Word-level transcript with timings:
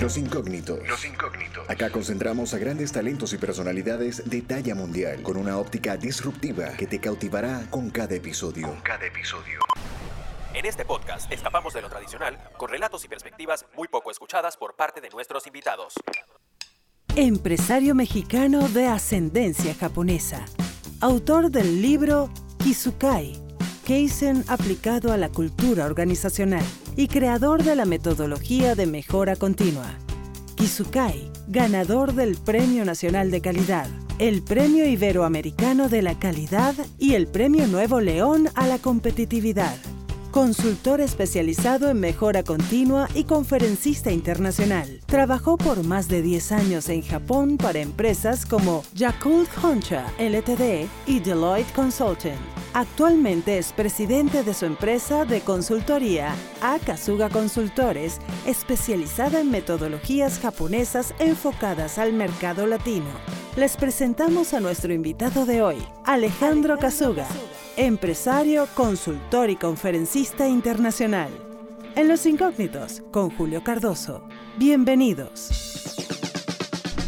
Los 0.00 0.18
incógnitos. 0.18 0.86
Los 0.86 1.04
incógnitos. 1.06 1.70
Acá 1.70 1.88
concentramos 1.88 2.52
a 2.52 2.58
grandes 2.58 2.92
talentos 2.92 3.32
y 3.32 3.38
personalidades 3.38 4.28
de 4.28 4.42
talla 4.42 4.74
mundial 4.74 5.22
con 5.22 5.38
una 5.38 5.56
óptica 5.56 5.96
disruptiva 5.96 6.68
que 6.76 6.86
te 6.86 7.00
cautivará 7.00 7.64
con 7.70 7.88
cada 7.88 8.14
episodio. 8.14 8.68
Con 8.68 8.80
cada 8.82 9.06
episodio. 9.06 9.58
En 10.52 10.66
este 10.66 10.84
podcast 10.84 11.32
escapamos 11.32 11.72
de 11.72 11.80
lo 11.80 11.88
tradicional 11.88 12.38
con 12.58 12.68
relatos 12.68 13.06
y 13.06 13.08
perspectivas 13.08 13.64
muy 13.74 13.88
poco 13.88 14.10
escuchadas 14.10 14.58
por 14.58 14.76
parte 14.76 15.00
de 15.00 15.08
nuestros 15.08 15.46
invitados. 15.46 15.94
Empresario 17.14 17.94
mexicano 17.94 18.68
de 18.68 18.88
ascendencia 18.88 19.74
japonesa. 19.74 20.44
Autor 21.00 21.50
del 21.50 21.80
libro 21.80 22.30
Kizukai, 22.62 23.32
Kaizen 23.86 24.42
aplicado 24.48 25.12
a 25.12 25.16
la 25.16 25.28
cultura 25.28 25.86
organizacional 25.86 26.64
y 26.96 27.06
creador 27.06 27.62
de 27.62 27.76
la 27.76 27.84
metodología 27.84 28.74
de 28.74 28.84
mejora 28.84 29.36
continua. 29.36 29.86
Kizukai, 30.56 31.30
ganador 31.46 32.12
del 32.12 32.34
Premio 32.34 32.84
Nacional 32.84 33.30
de 33.30 33.40
Calidad, 33.40 33.86
el 34.18 34.42
Premio 34.42 34.88
Iberoamericano 34.88 35.88
de 35.88 36.02
la 36.02 36.18
Calidad 36.18 36.74
y 36.98 37.14
el 37.14 37.28
Premio 37.28 37.68
Nuevo 37.68 38.00
León 38.00 38.48
a 38.56 38.66
la 38.66 38.78
Competitividad. 38.78 39.76
Consultor 40.36 41.00
especializado 41.00 41.88
en 41.88 41.98
mejora 41.98 42.42
continua 42.42 43.08
y 43.14 43.24
conferencista 43.24 44.12
internacional. 44.12 45.00
Trabajó 45.06 45.56
por 45.56 45.82
más 45.82 46.08
de 46.08 46.20
10 46.20 46.52
años 46.52 46.90
en 46.90 47.00
Japón 47.00 47.56
para 47.56 47.78
empresas 47.78 48.44
como 48.44 48.82
Yakult 48.92 49.48
Honcha 49.64 50.04
Ltd 50.18 50.88
y 51.06 51.20
Deloitte 51.20 51.72
Consulting. 51.72 52.36
Actualmente 52.74 53.56
es 53.56 53.72
presidente 53.72 54.42
de 54.42 54.52
su 54.52 54.66
empresa 54.66 55.24
de 55.24 55.40
consultoría, 55.40 56.34
Akasuga 56.60 57.30
Consultores, 57.30 58.20
especializada 58.46 59.40
en 59.40 59.50
metodologías 59.50 60.38
japonesas 60.38 61.14
enfocadas 61.18 61.96
al 61.96 62.12
mercado 62.12 62.66
latino. 62.66 63.08
Les 63.56 63.78
presentamos 63.78 64.52
a 64.52 64.60
nuestro 64.60 64.92
invitado 64.92 65.46
de 65.46 65.62
hoy, 65.62 65.78
Alejandro 66.04 66.76
Kasuga, 66.76 67.26
empresario, 67.76 68.66
consultor 68.74 69.50
y 69.50 69.56
conferencista 69.56 70.48
internacional. 70.48 71.28
En 71.94 72.08
Los 72.08 72.24
Incógnitos, 72.24 73.02
con 73.10 73.28
Julio 73.30 73.62
Cardoso. 73.62 74.26
Bienvenidos. 74.58 75.94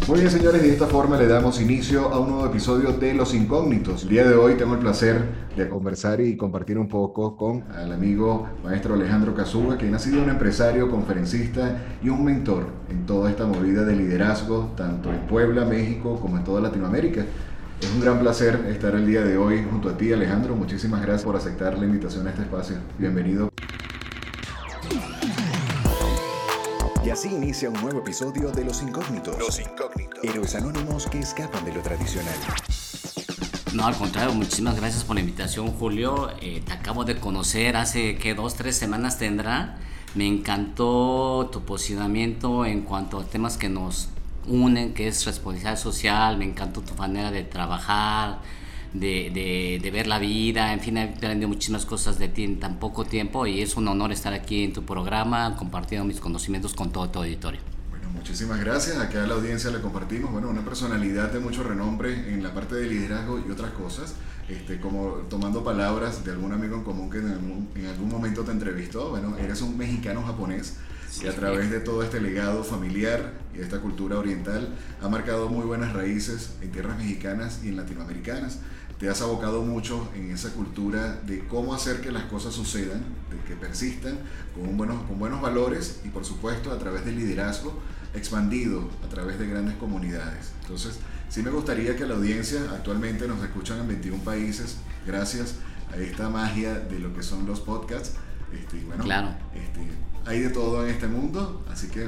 Muy 0.06 0.20
bien, 0.20 0.30
señores, 0.30 0.62
de 0.62 0.70
esta 0.70 0.86
forma 0.86 1.18
le 1.18 1.26
damos 1.26 1.60
inicio 1.60 2.08
a 2.12 2.18
un 2.18 2.30
nuevo 2.30 2.46
episodio 2.46 2.92
de 2.92 3.14
Los 3.14 3.34
Incógnitos. 3.34 4.02
El 4.02 4.08
día 4.10 4.28
de 4.28 4.34
hoy 4.34 4.54
tengo 4.56 4.74
el 4.74 4.80
placer 4.80 5.22
de 5.56 5.68
conversar 5.68 6.20
y 6.20 6.36
compartir 6.36 6.78
un 6.78 6.88
poco 6.88 7.36
con 7.36 7.64
el 7.82 7.92
amigo 7.92 8.46
maestro 8.62 8.94
Alejandro 8.94 9.34
Casuga, 9.34 9.76
quien 9.76 9.94
ha 9.94 9.98
sido 9.98 10.22
un 10.22 10.28
empresario, 10.30 10.90
conferencista 10.90 11.78
y 12.02 12.10
un 12.10 12.24
mentor 12.24 12.68
en 12.90 13.06
toda 13.06 13.30
esta 13.30 13.46
movida 13.46 13.84
de 13.84 13.96
liderazgo, 13.96 14.72
tanto 14.76 15.10
en 15.10 15.20
Puebla, 15.26 15.64
México, 15.64 16.18
como 16.20 16.36
en 16.36 16.44
toda 16.44 16.60
Latinoamérica. 16.60 17.24
Es 17.80 17.90
un 17.92 18.00
gran 18.00 18.18
placer 18.18 18.66
estar 18.68 18.94
el 18.96 19.06
día 19.06 19.22
de 19.22 19.36
hoy 19.36 19.64
junto 19.70 19.88
a 19.88 19.96
ti, 19.96 20.12
Alejandro. 20.12 20.56
Muchísimas 20.56 21.00
gracias 21.00 21.22
por 21.22 21.36
aceptar 21.36 21.78
la 21.78 21.84
invitación 21.84 22.26
a 22.26 22.30
este 22.30 22.42
espacio. 22.42 22.76
Bienvenido. 22.98 23.50
Y 27.04 27.10
así 27.10 27.28
inicia 27.28 27.70
un 27.70 27.80
nuevo 27.80 28.00
episodio 28.00 28.50
de 28.50 28.64
Los 28.64 28.82
Incógnitos. 28.82 29.38
Los 29.38 29.60
Incógnitos. 29.60 30.24
Héroes 30.24 30.56
anónimos 30.56 31.06
que 31.06 31.20
escapan 31.20 31.64
de 31.64 31.74
lo 31.74 31.80
tradicional. 31.80 32.34
No, 33.74 33.86
al 33.86 33.94
contrario, 33.94 34.34
muchísimas 34.34 34.74
gracias 34.74 35.04
por 35.04 35.14
la 35.14 35.20
invitación, 35.20 35.68
Julio. 35.68 36.30
Eh, 36.42 36.62
te 36.66 36.72
acabo 36.72 37.04
de 37.04 37.20
conocer 37.20 37.76
hace, 37.76 38.16
¿qué? 38.16 38.34
Dos, 38.34 38.54
tres 38.54 38.76
semanas 38.76 39.18
tendrá. 39.18 39.78
Me 40.16 40.26
encantó 40.26 41.48
tu 41.52 41.62
posicionamiento 41.62 42.66
en 42.66 42.82
cuanto 42.82 43.20
a 43.20 43.24
temas 43.24 43.56
que 43.56 43.68
nos 43.68 44.08
unen, 44.48 44.94
que 44.94 45.08
es 45.08 45.24
responsabilidad 45.24 45.78
social. 45.78 46.38
Me 46.38 46.44
encantó 46.44 46.80
tu 46.80 46.94
manera 46.94 47.30
de 47.30 47.44
trabajar, 47.44 48.40
de, 48.92 49.80
de, 49.82 49.90
ver 49.90 50.06
la 50.06 50.18
vida, 50.18 50.72
en 50.72 50.80
fin, 50.80 50.96
he 50.96 51.02
aprendido 51.04 51.48
muchísimas 51.48 51.84
cosas 51.84 52.18
de 52.18 52.28
ti 52.28 52.44
en 52.44 52.58
tan 52.58 52.78
poco 52.78 53.04
tiempo 53.04 53.46
y 53.46 53.60
es 53.60 53.76
un 53.76 53.86
honor 53.88 54.12
estar 54.12 54.32
aquí 54.32 54.64
en 54.64 54.72
tu 54.72 54.84
programa 54.84 55.56
compartiendo 55.56 56.06
mis 56.06 56.20
conocimientos 56.20 56.74
con 56.74 56.90
todo 56.90 57.08
tu 57.10 57.18
auditorio. 57.18 57.60
Bueno, 57.90 58.08
muchísimas 58.10 58.60
gracias. 58.60 58.96
Acá 58.96 59.24
a 59.24 59.26
la 59.26 59.34
audiencia 59.34 59.70
le 59.70 59.80
compartimos, 59.80 60.32
bueno, 60.32 60.48
una 60.48 60.64
personalidad 60.64 61.30
de 61.32 61.40
mucho 61.40 61.62
renombre 61.62 62.32
en 62.32 62.42
la 62.42 62.54
parte 62.54 62.76
de 62.76 62.86
liderazgo 62.86 63.42
y 63.46 63.50
otras 63.50 63.72
cosas. 63.72 64.14
Este, 64.48 64.80
como 64.80 65.26
tomando 65.28 65.62
palabras 65.62 66.24
de 66.24 66.30
algún 66.30 66.54
amigo 66.54 66.76
en 66.76 66.82
común 66.82 67.10
que 67.10 67.18
en 67.18 67.28
algún, 67.28 67.68
en 67.74 67.84
algún 67.84 68.08
momento 68.08 68.44
te 68.44 68.52
entrevistó, 68.52 69.10
bueno, 69.10 69.36
eres 69.36 69.60
un 69.60 69.76
mexicano 69.76 70.22
japonés 70.22 70.76
y 71.22 71.26
a 71.26 71.34
través 71.34 71.70
de 71.70 71.80
todo 71.80 72.02
este 72.02 72.20
legado 72.20 72.64
familiar 72.64 73.32
y 73.54 73.58
de 73.58 73.64
esta 73.64 73.80
cultura 73.80 74.18
oriental 74.18 74.68
ha 75.02 75.08
marcado 75.08 75.48
muy 75.48 75.64
buenas 75.64 75.92
raíces 75.92 76.50
en 76.62 76.70
tierras 76.70 76.98
mexicanas 76.98 77.60
y 77.64 77.68
en 77.68 77.76
latinoamericanas 77.76 78.58
te 78.98 79.08
has 79.08 79.22
abocado 79.22 79.62
mucho 79.62 80.08
en 80.16 80.30
esa 80.32 80.50
cultura 80.50 81.20
de 81.24 81.46
cómo 81.46 81.72
hacer 81.72 82.00
que 82.00 82.10
las 82.10 82.24
cosas 82.24 82.52
sucedan, 82.52 83.04
de 83.30 83.38
que 83.46 83.54
persistan 83.54 84.18
con 84.54 84.76
buenos, 84.76 85.02
con 85.04 85.18
buenos 85.18 85.40
valores 85.40 86.00
y 86.04 86.08
por 86.08 86.24
supuesto 86.24 86.72
a 86.72 86.78
través 86.78 87.04
del 87.04 87.16
liderazgo 87.16 87.78
expandido 88.14 88.88
a 89.04 89.08
través 89.08 89.38
de 89.38 89.46
grandes 89.46 89.76
comunidades. 89.76 90.52
Entonces, 90.62 90.98
sí 91.28 91.42
me 91.42 91.50
gustaría 91.50 91.94
que 91.94 92.06
la 92.06 92.14
audiencia 92.14 92.60
actualmente 92.72 93.28
nos 93.28 93.42
escuchan 93.42 93.78
en 93.80 93.88
21 93.88 94.24
países 94.24 94.78
gracias 95.06 95.54
a 95.92 95.96
esta 95.96 96.28
magia 96.28 96.74
de 96.74 96.98
lo 96.98 97.14
que 97.14 97.22
son 97.22 97.46
los 97.46 97.60
podcasts. 97.60 98.14
Este, 98.52 98.82
bueno, 98.84 99.04
claro. 99.04 99.28
Este, 99.54 99.80
hay 100.26 100.40
de 100.40 100.50
todo 100.50 100.84
en 100.84 100.90
este 100.92 101.06
mundo, 101.06 101.64
así 101.70 101.88
que 101.88 102.06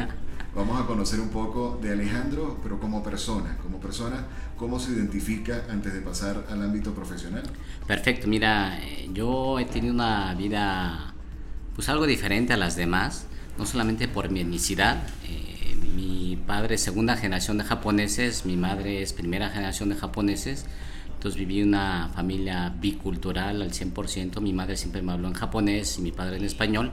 vamos 0.54 0.80
a 0.80 0.86
conocer 0.86 1.20
un 1.20 1.28
poco 1.28 1.78
de 1.82 1.92
Alejandro, 1.92 2.58
pero 2.62 2.78
como 2.78 3.02
persona, 3.02 3.56
como 3.62 3.78
persona 3.80 4.26
¿Cómo 4.60 4.78
se 4.78 4.92
identifica 4.92 5.64
antes 5.70 5.94
de 5.94 6.02
pasar 6.02 6.44
al 6.50 6.62
ámbito 6.62 6.92
profesional? 6.92 7.42
Perfecto, 7.86 8.28
mira, 8.28 8.78
yo 9.10 9.58
he 9.58 9.64
tenido 9.64 9.94
una 9.94 10.34
vida 10.34 11.14
pues 11.74 11.88
algo 11.88 12.06
diferente 12.06 12.52
a 12.52 12.58
las 12.58 12.76
demás, 12.76 13.24
no 13.56 13.64
solamente 13.64 14.06
por 14.06 14.28
mi 14.28 14.40
etnicidad. 14.40 15.02
Eh, 15.26 15.76
mi 15.96 16.38
padre 16.46 16.74
es 16.74 16.82
segunda 16.82 17.16
generación 17.16 17.56
de 17.56 17.64
japoneses, 17.64 18.44
mi 18.44 18.58
madre 18.58 19.00
es 19.00 19.14
primera 19.14 19.48
generación 19.48 19.88
de 19.88 19.94
japoneses, 19.94 20.66
entonces 21.14 21.38
viví 21.38 21.62
una 21.62 22.10
familia 22.14 22.68
bicultural 22.68 23.62
al 23.62 23.70
100%, 23.70 24.42
mi 24.42 24.52
madre 24.52 24.76
siempre 24.76 25.00
me 25.00 25.12
habló 25.12 25.28
en 25.28 25.34
japonés 25.34 25.96
y 25.96 26.02
mi 26.02 26.12
padre 26.12 26.36
en 26.36 26.44
español. 26.44 26.92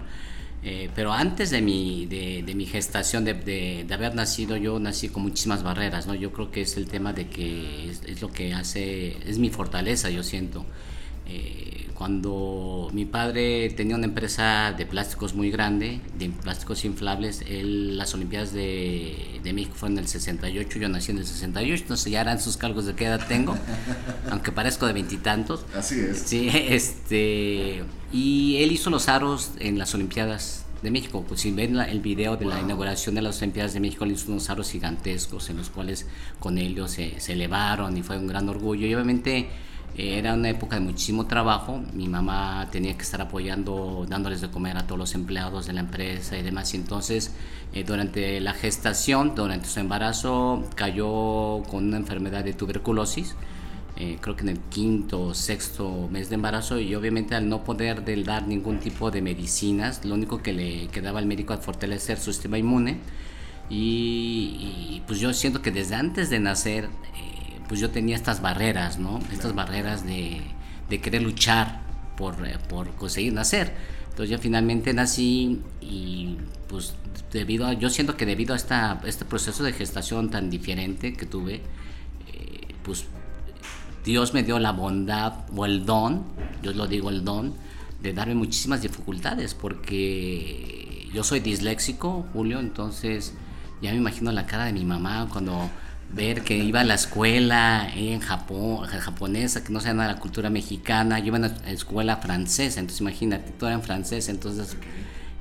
Eh, 0.69 0.89
pero 0.93 1.13
antes 1.13 1.49
de 1.49 1.61
mi, 1.61 2.07
de, 2.07 2.43
de 2.45 2.53
mi 2.53 2.65
gestación, 2.65 3.23
de, 3.23 3.33
de, 3.35 3.85
de, 3.87 3.93
haber 3.93 4.13
nacido, 4.15 4.57
yo 4.57 4.77
nací 4.79 5.07
con 5.07 5.23
muchísimas 5.23 5.63
barreras, 5.63 6.07
¿no? 6.07 6.13
Yo 6.13 6.33
creo 6.33 6.51
que 6.51 6.59
es 6.63 6.75
el 6.75 6.89
tema 6.89 7.13
de 7.13 7.29
que 7.29 7.89
es, 7.89 8.01
es 8.05 8.21
lo 8.21 8.33
que 8.33 8.53
hace, 8.53 9.15
es 9.25 9.39
mi 9.39 9.49
fortaleza, 9.49 10.09
yo 10.09 10.23
siento. 10.23 10.65
Eh, 11.27 11.87
cuando 11.93 12.89
mi 12.93 13.05
padre 13.05 13.69
tenía 13.71 13.95
una 13.95 14.05
empresa 14.05 14.71
de 14.77 14.85
plásticos 14.85 15.33
muy 15.33 15.49
grande, 15.49 15.99
de 16.17 16.29
plásticos 16.29 16.85
inflables, 16.85 17.43
él, 17.47 17.97
las 17.97 18.13
Olimpiadas 18.13 18.53
de, 18.53 19.39
de, 19.43 19.53
México 19.53 19.75
fueron 19.75 19.97
en 19.97 20.03
el 20.03 20.07
68, 20.07 20.77
yo 20.77 20.89
nací 20.89 21.11
en 21.11 21.17
el 21.17 21.25
68, 21.25 21.81
entonces 21.83 22.11
ya 22.11 22.21
eran 22.21 22.39
sus 22.39 22.55
cargos 22.55 22.85
de 22.85 22.93
qué 22.93 23.05
edad 23.05 23.27
tengo, 23.27 23.57
aunque 24.29 24.51
parezco 24.51 24.85
de 24.85 24.93
veintitantos. 24.93 25.65
Así 25.75 25.99
es. 25.99 26.19
Sí, 26.19 26.49
este, 26.53 27.83
y 28.13 28.57
él 28.61 28.71
hizo 28.71 28.91
los 28.91 29.09
aros 29.09 29.53
en 29.59 29.79
las 29.79 29.95
Olimpiadas 29.95 30.65
de 30.83 30.91
México. 30.91 31.25
Pues 31.27 31.41
si 31.41 31.51
ven 31.51 31.77
el 31.79 31.99
video 31.99 32.37
de 32.37 32.45
la 32.45 32.59
inauguración 32.59 33.15
de 33.15 33.23
las 33.23 33.41
Olimpiadas 33.41 33.73
de 33.73 33.79
México, 33.79 34.05
él 34.05 34.11
hizo 34.11 34.31
unos 34.31 34.49
aros 34.51 34.69
gigantescos 34.69 35.49
en 35.49 35.57
los 35.57 35.71
cuales 35.71 36.05
con 36.39 36.59
ellos 36.59 36.91
se, 36.91 37.19
se 37.19 37.33
elevaron 37.33 37.97
y 37.97 38.03
fue 38.03 38.17
un 38.17 38.27
gran 38.27 38.47
orgullo. 38.49 38.85
Y 38.85 38.93
obviamente 38.93 39.49
era 39.95 40.33
una 40.33 40.49
época 40.49 40.75
de 40.75 40.81
muchísimo 40.81 41.25
trabajo. 41.25 41.81
Mi 41.93 42.07
mamá 42.07 42.67
tenía 42.71 42.95
que 42.95 43.03
estar 43.03 43.21
apoyando, 43.21 44.05
dándoles 44.07 44.41
de 44.41 44.49
comer 44.49 44.77
a 44.77 44.85
todos 44.85 44.99
los 44.99 45.15
empleados 45.15 45.65
de 45.67 45.73
la 45.73 45.81
empresa 45.81 46.37
y 46.37 46.43
demás. 46.43 46.73
Y 46.73 46.77
entonces, 46.77 47.33
eh, 47.73 47.83
durante 47.83 48.39
la 48.39 48.53
gestación, 48.53 49.33
durante 49.35 49.67
su 49.67 49.79
embarazo, 49.79 50.63
cayó 50.75 51.63
con 51.69 51.85
una 51.87 51.97
enfermedad 51.97 52.43
de 52.43 52.53
tuberculosis. 52.53 53.35
Eh, 53.99 54.19
creo 54.21 54.35
que 54.35 54.43
en 54.43 54.49
el 54.49 54.59
quinto 54.59 55.23
o 55.23 55.33
sexto 55.33 56.07
mes 56.11 56.29
de 56.29 56.35
embarazo 56.35 56.79
y 56.79 56.93
obviamente 56.93 57.33
al 57.33 57.49
no 57.49 57.63
poder 57.63 58.03
dar 58.23 58.47
ningún 58.47 58.79
tipo 58.79 59.09
de 59.09 59.23
medicinas, 59.23 60.05
lo 60.05 60.13
único 60.13 60.43
que 60.43 60.53
le 60.53 60.87
quedaba 60.89 61.17
al 61.17 61.25
médico 61.25 61.55
es 61.55 61.61
fortalecer 61.61 62.19
su 62.19 62.31
sistema 62.31 62.59
inmune 62.59 62.99
y, 63.71 64.95
y, 64.95 65.03
pues 65.07 65.19
yo 65.19 65.33
siento 65.33 65.63
que 65.63 65.71
desde 65.71 65.95
antes 65.95 66.29
de 66.29 66.39
nacer 66.39 66.85
eh, 66.85 67.46
pues 67.67 67.79
yo 67.79 67.89
tenía 67.89 68.15
estas 68.15 68.41
barreras, 68.41 68.99
¿no? 68.99 69.19
Estas 69.31 69.53
barreras 69.53 70.05
de, 70.05 70.41
de 70.89 71.01
querer 71.01 71.21
luchar 71.21 71.81
por, 72.15 72.45
eh, 72.45 72.57
por, 72.69 72.91
conseguir 72.95 73.33
nacer. 73.33 73.73
Entonces 74.09 74.29
yo 74.29 74.39
finalmente 74.39 74.93
nací 74.93 75.61
y 75.79 76.37
pues 76.67 76.95
debido 77.31 77.67
a, 77.67 77.73
yo 77.73 77.89
siento 77.89 78.17
que 78.17 78.25
debido 78.25 78.53
a 78.53 78.57
esta, 78.57 78.99
este 79.05 79.25
proceso 79.25 79.63
de 79.63 79.73
gestación 79.73 80.29
tan 80.29 80.49
diferente 80.49 81.13
que 81.13 81.25
tuve, 81.25 81.61
eh, 82.33 82.75
pues 82.83 83.05
Dios 84.03 84.33
me 84.33 84.43
dio 84.43 84.57
la 84.59 84.71
bondad 84.71 85.45
o 85.55 85.65
el 85.65 85.85
don, 85.85 86.23
yo 86.63 86.73
lo 86.73 86.87
digo 86.87 87.09
el 87.09 87.23
don, 87.23 87.53
de 88.01 88.13
darme 88.13 88.35
muchísimas 88.35 88.81
dificultades 88.81 89.53
porque 89.53 91.09
yo 91.13 91.23
soy 91.23 91.39
disléxico, 91.39 92.25
Julio, 92.33 92.59
entonces 92.59 93.33
Ya 93.79 93.91
me 93.91 93.97
imagino 93.97 94.31
la 94.31 94.47
cara 94.47 94.65
de 94.65 94.73
mi 94.73 94.83
mamá 94.83 95.27
cuando 95.31 95.69
ver 96.13 96.43
que 96.43 96.57
iba 96.57 96.81
a 96.81 96.83
la 96.83 96.95
escuela 96.95 97.89
en 97.93 98.19
Japón, 98.19 98.85
japonesa, 98.87 99.63
que 99.63 99.71
no 99.73 99.79
sea 99.79 99.93
nada 99.93 100.09
de 100.09 100.15
la 100.15 100.19
cultura 100.19 100.49
mexicana, 100.49 101.19
yo 101.19 101.27
iba 101.27 101.37
a 101.37 101.41
la 101.41 101.71
escuela 101.71 102.17
francesa, 102.17 102.79
entonces 102.79 103.01
imagínate, 103.01 103.51
todo 103.51 103.69
era 103.69 103.75
en 103.75 103.83
francés, 103.83 104.29
entonces 104.29 104.77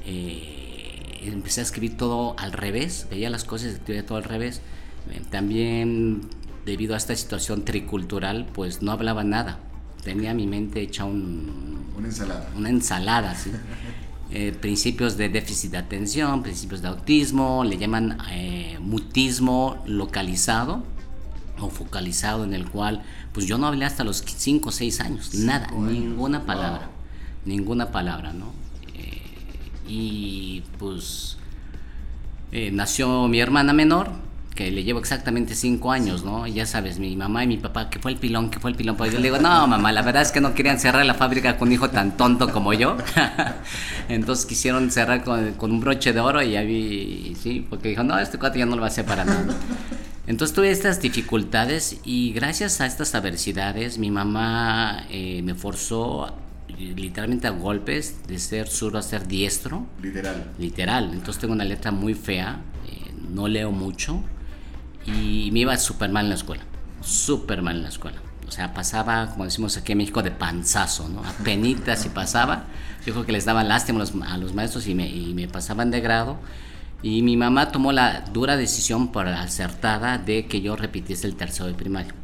eh, 0.04 1.20
empecé 1.22 1.60
a 1.60 1.64
escribir 1.64 1.96
todo 1.96 2.36
al 2.38 2.52
revés, 2.52 3.06
veía 3.10 3.30
las 3.30 3.44
cosas 3.44 3.68
y 3.68 3.74
escribía 3.74 4.04
todo 4.04 4.18
al 4.18 4.24
revés. 4.24 4.60
Eh, 5.10 5.22
también 5.30 6.22
debido 6.64 6.94
a 6.94 6.96
esta 6.96 7.14
situación 7.14 7.64
tricultural, 7.64 8.46
pues 8.52 8.82
no 8.82 8.90
hablaba 8.90 9.22
nada, 9.22 9.60
tenía 10.02 10.34
mi 10.34 10.46
mente 10.46 10.80
hecha 10.80 11.04
un, 11.04 11.92
una 11.96 12.08
ensalada. 12.08 12.50
Una 12.56 12.70
ensalada, 12.70 13.34
sí. 13.34 13.52
Eh, 14.32 14.52
principios 14.61 15.17
de 15.17 15.28
déficit 15.28 15.70
de 15.70 15.78
atención, 15.78 16.43
principios 16.43 16.82
de 16.82 16.88
autismo, 16.88 17.62
le 17.62 17.78
llaman 17.78 18.19
eh, 18.32 18.76
mutismo 18.81 19.81
localizado 19.87 20.82
o 21.61 21.70
focalizado 21.70 22.43
en 22.43 22.52
el 22.52 22.69
cual 22.69 23.05
pues 23.32 23.46
yo 23.46 23.56
no 23.56 23.69
hablé 23.69 23.84
hasta 23.84 24.02
los 24.02 24.25
5 24.26 24.69
o 24.69 24.73
6 24.73 25.00
años, 25.00 25.34
nada, 25.34 25.69
ninguna 25.70 26.44
palabra, 26.44 26.90
ninguna 27.44 27.93
palabra, 27.93 28.32
¿no? 28.32 28.46
Eh, 28.94 29.23
y 29.87 30.64
pues 30.78 31.38
nació 32.73 33.28
mi 33.28 33.38
hermana 33.38 33.73
menor, 33.73 34.11
que 34.56 34.72
le 34.72 34.82
llevo 34.82 34.98
exactamente 34.98 35.54
cinco 35.54 35.92
años, 35.92 36.24
¿no? 36.24 36.46
ya 36.46 36.66
sabes, 36.66 36.98
mi 36.98 37.14
mamá 37.14 37.44
y 37.44 37.46
mi 37.46 37.58
papá, 37.58 37.90
que 37.90 38.00
fue 38.00 38.10
el 38.10 38.16
pilón, 38.18 38.50
que 38.50 38.58
fue 38.58 38.70
el 38.70 38.76
pilón. 38.76 38.96
Pues 38.96 39.12
yo 39.12 39.18
le 39.18 39.24
digo, 39.24 39.38
no, 39.38 39.66
mamá, 39.68 39.92
la 39.92 40.02
verdad 40.02 40.22
es 40.22 40.32
que 40.32 40.40
no 40.40 40.54
querían 40.54 40.80
cerrar 40.80 41.04
la 41.04 41.14
fábrica 41.14 41.58
con 41.58 41.68
un 41.68 41.74
hijo 41.74 41.90
tan 41.90 42.16
tonto 42.16 42.50
como 42.50 42.72
yo. 42.72 42.96
Entonces 44.08 44.46
quisieron 44.46 44.90
cerrar 44.90 45.22
con, 45.22 45.70
un 45.70 45.80
broche 45.80 46.12
de 46.12 46.20
oro 46.20 46.42
y 46.42 46.56
ahí, 46.56 47.36
sí, 47.40 47.64
porque 47.68 47.90
dijo, 47.90 48.02
no, 48.02 48.18
este 48.18 48.38
cuate 48.38 48.58
ya 48.58 48.66
no 48.66 48.74
lo 48.74 48.80
va 48.80 48.88
a 48.88 48.90
hacer 48.90 49.04
para 49.04 49.24
nada. 49.24 49.54
Entonces 50.26 50.54
tuve 50.56 50.70
estas 50.70 51.00
dificultades 51.00 52.00
y 52.02 52.32
gracias 52.32 52.80
a 52.80 52.86
estas 52.86 53.14
adversidades 53.14 53.98
mi 53.98 54.10
mamá 54.10 55.06
eh, 55.08 55.40
me 55.42 55.54
forzó 55.54 56.34
literalmente 56.76 57.46
a 57.46 57.50
golpes 57.50 58.26
de 58.26 58.38
ser 58.38 58.66
zurdo 58.66 58.98
a 58.98 59.02
ser 59.02 59.28
diestro. 59.28 59.86
Literal. 60.02 60.50
Literal. 60.58 61.10
Entonces 61.12 61.38
tengo 61.38 61.54
una 61.54 61.64
letra 61.64 61.92
muy 61.92 62.14
fea, 62.14 62.60
eh, 62.88 63.12
no 63.30 63.46
leo 63.46 63.70
mucho 63.70 64.22
y 65.06 65.50
me 65.52 65.60
iba 65.60 65.76
súper 65.76 66.10
mal 66.10 66.24
en 66.24 66.30
la 66.30 66.34
escuela, 66.34 66.64
súper 67.00 67.62
mal 67.62 67.76
en 67.76 67.82
la 67.84 67.88
escuela. 67.88 68.18
O 68.48 68.50
sea, 68.50 68.72
pasaba, 68.74 69.30
como 69.30 69.44
decimos 69.44 69.76
aquí 69.76 69.92
en 69.92 69.98
México, 69.98 70.22
de 70.22 70.30
panzazo, 70.30 71.08
¿no? 71.08 71.24
Apenitas 71.24 72.06
y 72.06 72.10
pasaba. 72.10 72.64
Yo 73.04 73.12
creo 73.12 73.26
que 73.26 73.32
les 73.32 73.44
daba 73.44 73.64
lástima 73.64 74.04
a 74.26 74.38
los, 74.38 74.54
maestros 74.54 74.86
y 74.86 74.94
me, 74.94 75.08
y 75.08 75.34
me, 75.34 75.48
pasaban 75.48 75.90
de 75.90 76.00
grado. 76.00 76.38
Y 77.02 77.22
mi 77.22 77.36
mamá 77.36 77.72
tomó 77.72 77.92
la 77.92 78.22
dura 78.32 78.56
decisión 78.56 79.12
por 79.12 79.28
acertada 79.28 80.18
de 80.18 80.46
que 80.46 80.60
yo 80.60 80.76
repitiese 80.76 81.26
el 81.26 81.36
tercero 81.36 81.66
de 81.66 81.74
primario. 81.74 82.14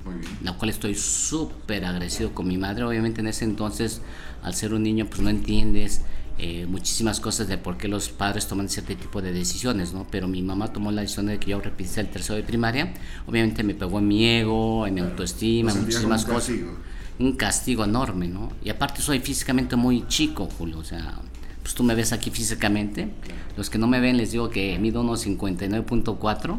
La 0.42 0.52
cual 0.54 0.70
estoy 0.70 0.94
súper 0.94 1.84
agradecido 1.84 2.32
con 2.34 2.46
mi 2.46 2.56
madre. 2.56 2.84
Obviamente 2.84 3.20
en 3.20 3.26
ese 3.26 3.44
entonces, 3.44 4.00
al 4.42 4.54
ser 4.54 4.74
un 4.74 4.82
niño, 4.82 5.06
pues 5.06 5.20
no 5.20 5.28
entiendes 5.28 6.02
eh, 6.44 6.66
muchísimas 6.66 7.20
cosas 7.20 7.46
de 7.46 7.56
por 7.56 7.76
qué 7.78 7.86
los 7.86 8.08
padres 8.08 8.48
toman 8.48 8.68
cierto 8.68 8.96
tipo 8.96 9.22
de 9.22 9.32
decisiones, 9.32 9.92
¿no? 9.92 10.08
Pero 10.10 10.26
mi 10.26 10.42
mamá 10.42 10.72
tomó 10.72 10.90
la 10.90 11.02
decisión 11.02 11.26
de 11.26 11.38
que 11.38 11.52
yo 11.52 11.60
repitiese 11.60 12.00
el 12.00 12.08
tercero 12.08 12.34
de 12.34 12.42
primaria. 12.42 12.94
Obviamente 13.28 13.62
me 13.62 13.74
pegó 13.74 14.00
en 14.00 14.08
mi 14.08 14.26
ego, 14.26 14.84
en 14.88 14.94
mi 14.94 15.02
autoestima, 15.02 15.72
muchísimas 15.72 16.24
cosas. 16.24 16.48
Castigo. 16.48 16.76
Un 17.20 17.36
castigo 17.36 17.84
enorme, 17.84 18.26
¿no? 18.26 18.50
Y 18.64 18.70
aparte 18.70 19.02
soy 19.02 19.20
físicamente 19.20 19.76
muy 19.76 20.04
chico, 20.08 20.48
Julio, 20.58 20.78
o 20.78 20.84
sea, 20.84 21.20
pues 21.62 21.76
tú 21.76 21.84
me 21.84 21.94
ves 21.94 22.12
aquí 22.12 22.30
físicamente. 22.30 23.08
Los 23.56 23.70
que 23.70 23.78
no 23.78 23.86
me 23.86 24.00
ven 24.00 24.16
les 24.16 24.32
digo 24.32 24.50
que 24.50 24.76
mido 24.80 25.02
unos 25.02 25.24
59.4 25.24 26.58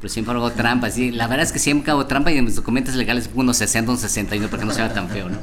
pero 0.00 0.12
siempre 0.12 0.34
hago 0.34 0.50
trampa. 0.50 0.90
Sí, 0.90 1.12
la 1.12 1.28
verdad 1.28 1.46
es 1.46 1.52
que 1.52 1.58
siempre 1.58 1.90
hago 1.90 2.04
trampa 2.04 2.30
y 2.30 2.36
en 2.36 2.44
mis 2.44 2.56
documentos 2.56 2.94
legales 2.94 3.26
pongo 3.26 3.40
unos 3.40 3.56
60, 3.56 3.90
unos 3.90 4.02
61 4.02 4.48
porque 4.50 4.66
no 4.66 4.74
sea 4.74 4.92
tan 4.92 5.08
feo, 5.08 5.30
¿no? 5.30 5.38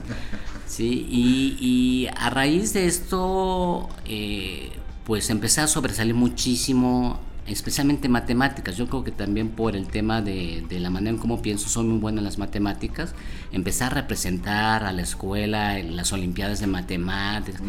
Sí, 0.72 1.06
y, 1.10 2.08
a 2.16 2.30
raíz 2.30 2.72
de 2.72 2.86
esto, 2.86 3.90
eh, 4.06 4.72
pues 5.04 5.30
empecé 5.30 5.60
a 5.60 5.68
sobresalir 5.68 6.16
muchísimo, 6.16 7.20
especialmente 7.46 8.08
matemáticas. 8.08 8.78
Yo 8.78 8.88
creo 8.88 9.04
que 9.04 9.12
también 9.12 9.50
por 9.50 9.76
el 9.76 9.88
tema 9.88 10.22
de, 10.22 10.66
la 10.70 10.90
manera 10.90 11.12
en 11.12 11.18
cómo 11.18 11.42
pienso, 11.42 11.68
soy 11.68 11.84
muy 11.84 12.00
bueno 12.00 12.20
en 12.20 12.24
las 12.24 12.38
matemáticas. 12.38 13.14
Empecé 13.52 13.84
a 13.84 13.90
representar 13.90 14.86
a 14.86 14.94
la 14.94 15.02
escuela 15.02 15.78
en 15.78 15.98
las 15.98 16.14
Olimpiadas 16.14 16.62
de 16.62 16.68
Matemáticas 16.68 17.62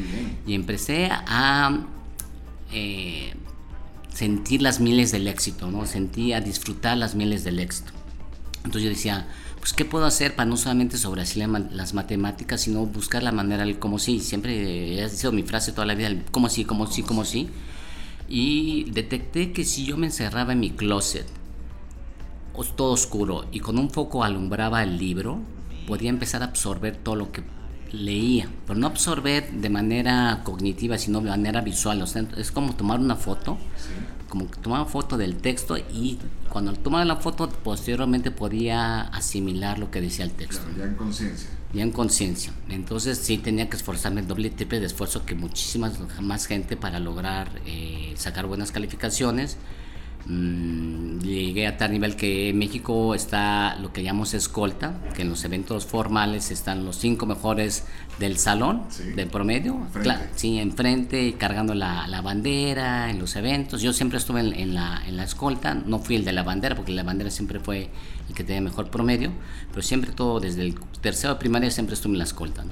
y 0.47 0.55
empecé 0.55 1.09
a 1.11 1.81
eh, 2.73 3.35
sentir 4.15 4.63
las 4.63 4.79
miles 4.79 5.11
del 5.11 5.27
éxito, 5.27 5.73
¿no? 5.73 5.87
Sentí 5.87 6.35
a 6.35 6.41
disfrutar 6.41 6.97
las 6.97 7.17
miles 7.17 7.43
del 7.43 7.59
éxito. 7.59 7.91
Entonces 8.59 8.85
yo 8.85 8.91
decía, 8.91 9.27
pues, 9.63 9.75
¿qué 9.75 9.85
puedo 9.85 10.07
hacer 10.07 10.35
para 10.35 10.51
no 10.51 10.57
solamente 10.57 10.99
sobresalir 10.99 11.49
las 11.71 11.95
matemáticas, 11.95 12.63
sino 12.63 12.85
buscar 12.85 13.23
la 13.23 13.31
manera 13.31 13.65
del 13.65 13.79
cómo 13.79 14.01
sí? 14.01 14.19
Siempre 14.19 15.01
he 15.01 15.09
sido 15.09 15.31
mi 15.31 15.45
frase 15.45 15.71
toda 15.71 15.87
la 15.87 15.95
vida, 15.95 16.09
el 16.09 16.25
cómo 16.33 16.49
sí, 16.49 16.65
cómo 16.65 16.89
sí, 16.89 17.05
cómo 17.05 17.25
sí. 17.25 17.49
Y 18.29 18.91
detecté 18.91 19.53
que 19.53 19.65
si 19.65 19.85
yo 19.85 19.97
me 19.97 20.07
encerraba 20.07 20.53
en 20.53 20.59
mi 20.59 20.73
closet, 20.73 21.29
todo 22.75 22.91
oscuro, 22.91 23.47
y 23.53 23.61
con 23.61 23.79
un 23.79 23.89
foco 23.89 24.25
alumbraba 24.25 24.83
el 24.83 24.99
libro, 24.99 25.39
podía 25.87 26.11
empezar 26.11 26.43
a 26.43 26.47
absorber 26.47 26.97
todo 26.97 27.15
lo 27.15 27.31
que 27.31 27.45
leía, 27.93 28.51
pero 28.67 28.81
no 28.81 28.89
absorber 28.89 29.49
de 29.53 29.71
manera 29.71 30.41
cognitiva, 30.43 30.99
sino 30.99 31.21
de 31.21 31.31
manera 31.31 31.61
visual. 31.61 32.03
O 32.03 32.09
sea, 32.09 32.27
es 32.37 32.51
como 32.51 32.75
tomar 32.75 32.99
una 32.99 33.15
foto, 33.15 33.59
como 34.29 34.51
que 34.51 34.59
tomaba 34.59 34.87
foto 34.87 35.17
del 35.17 35.37
texto 35.37 35.77
y 35.77 36.19
cuando 36.53 36.75
tomaba 36.75 37.03
la 37.07 37.17
foto 37.17 37.49
posteriormente 37.49 38.31
podía 38.31 39.01
asimilar 39.01 39.79
lo 39.79 39.91
que 39.91 40.03
decía 40.03 40.27
el 40.27 40.33
texto. 40.33 40.67
ya 40.77 40.85
en 40.85 40.95
conciencia. 40.95 41.49
Ya 41.73 41.83
en 41.83 41.93
conciencia. 41.93 42.53
Entonces 42.69 43.17
sí 43.17 43.39
tenía 43.39 43.71
que 43.71 43.77
esforzarme 43.77 44.21
doble 44.21 44.51
triple 44.51 44.79
de 44.79 44.85
esfuerzo 44.85 45.25
que 45.25 45.35
muchísimas 45.35 45.99
más 46.21 46.45
gente 46.45 46.77
para 46.77 47.01
lograr 47.01 47.49
eh, 47.65 48.13
sacar 48.17 48.45
buenas 48.45 48.71
calificaciones 48.71 49.57
Mm, 50.27 51.19
llegué 51.19 51.67
a 51.67 51.77
tal 51.77 51.93
nivel 51.93 52.15
que 52.15 52.53
México 52.55 53.15
está 53.15 53.77
lo 53.81 53.93
que 53.93 54.03
llamamos 54.03 54.35
escolta, 54.35 54.95
que 55.15 55.23
en 55.23 55.31
los 55.31 55.45
eventos 55.45 55.85
formales 55.85 56.51
están 56.51 56.85
los 56.85 56.97
cinco 56.97 57.27
mejores 57.27 57.85
del 58.21 58.39
salón, 58.39 58.85
del 59.17 59.29
promedio, 59.29 59.87
claro, 60.01 60.23
sí, 60.37 60.59
enfrente, 60.59 61.35
cargando 61.39 61.75
la, 61.75 62.07
la, 62.07 62.21
bandera 62.21 63.11
en 63.11 63.19
los 63.19 63.35
eventos. 63.35 63.83
Yo 63.83 63.93
siempre 63.93 64.19
estuve 64.19 64.41
en, 64.41 64.75
la, 64.75 65.03
en 65.07 65.17
la 65.17 65.25
escolta, 65.25 65.75
no 65.75 65.99
fui 65.99 66.17
el 66.17 66.25
de 66.25 66.33
la 66.33 66.45
bandera, 66.45 66.77
porque 66.77 66.93
la 66.93 67.03
bandera 67.03 67.31
siempre 67.31 67.59
fue 67.59 67.91
el 68.29 68.35
que 68.35 68.45
tenía 68.45 68.61
mejor 68.61 68.91
promedio, 68.91 69.33
pero 69.71 69.83
siempre 69.83 70.13
todo, 70.13 70.39
desde 70.39 70.63
el 70.63 70.79
tercero 71.01 71.35
de 71.35 71.41
primaria 71.41 71.71
siempre 71.71 71.95
estuve 71.95 72.13
en 72.13 72.19
la 72.19 72.25
escolta. 72.25 72.63
¿no? 72.63 72.71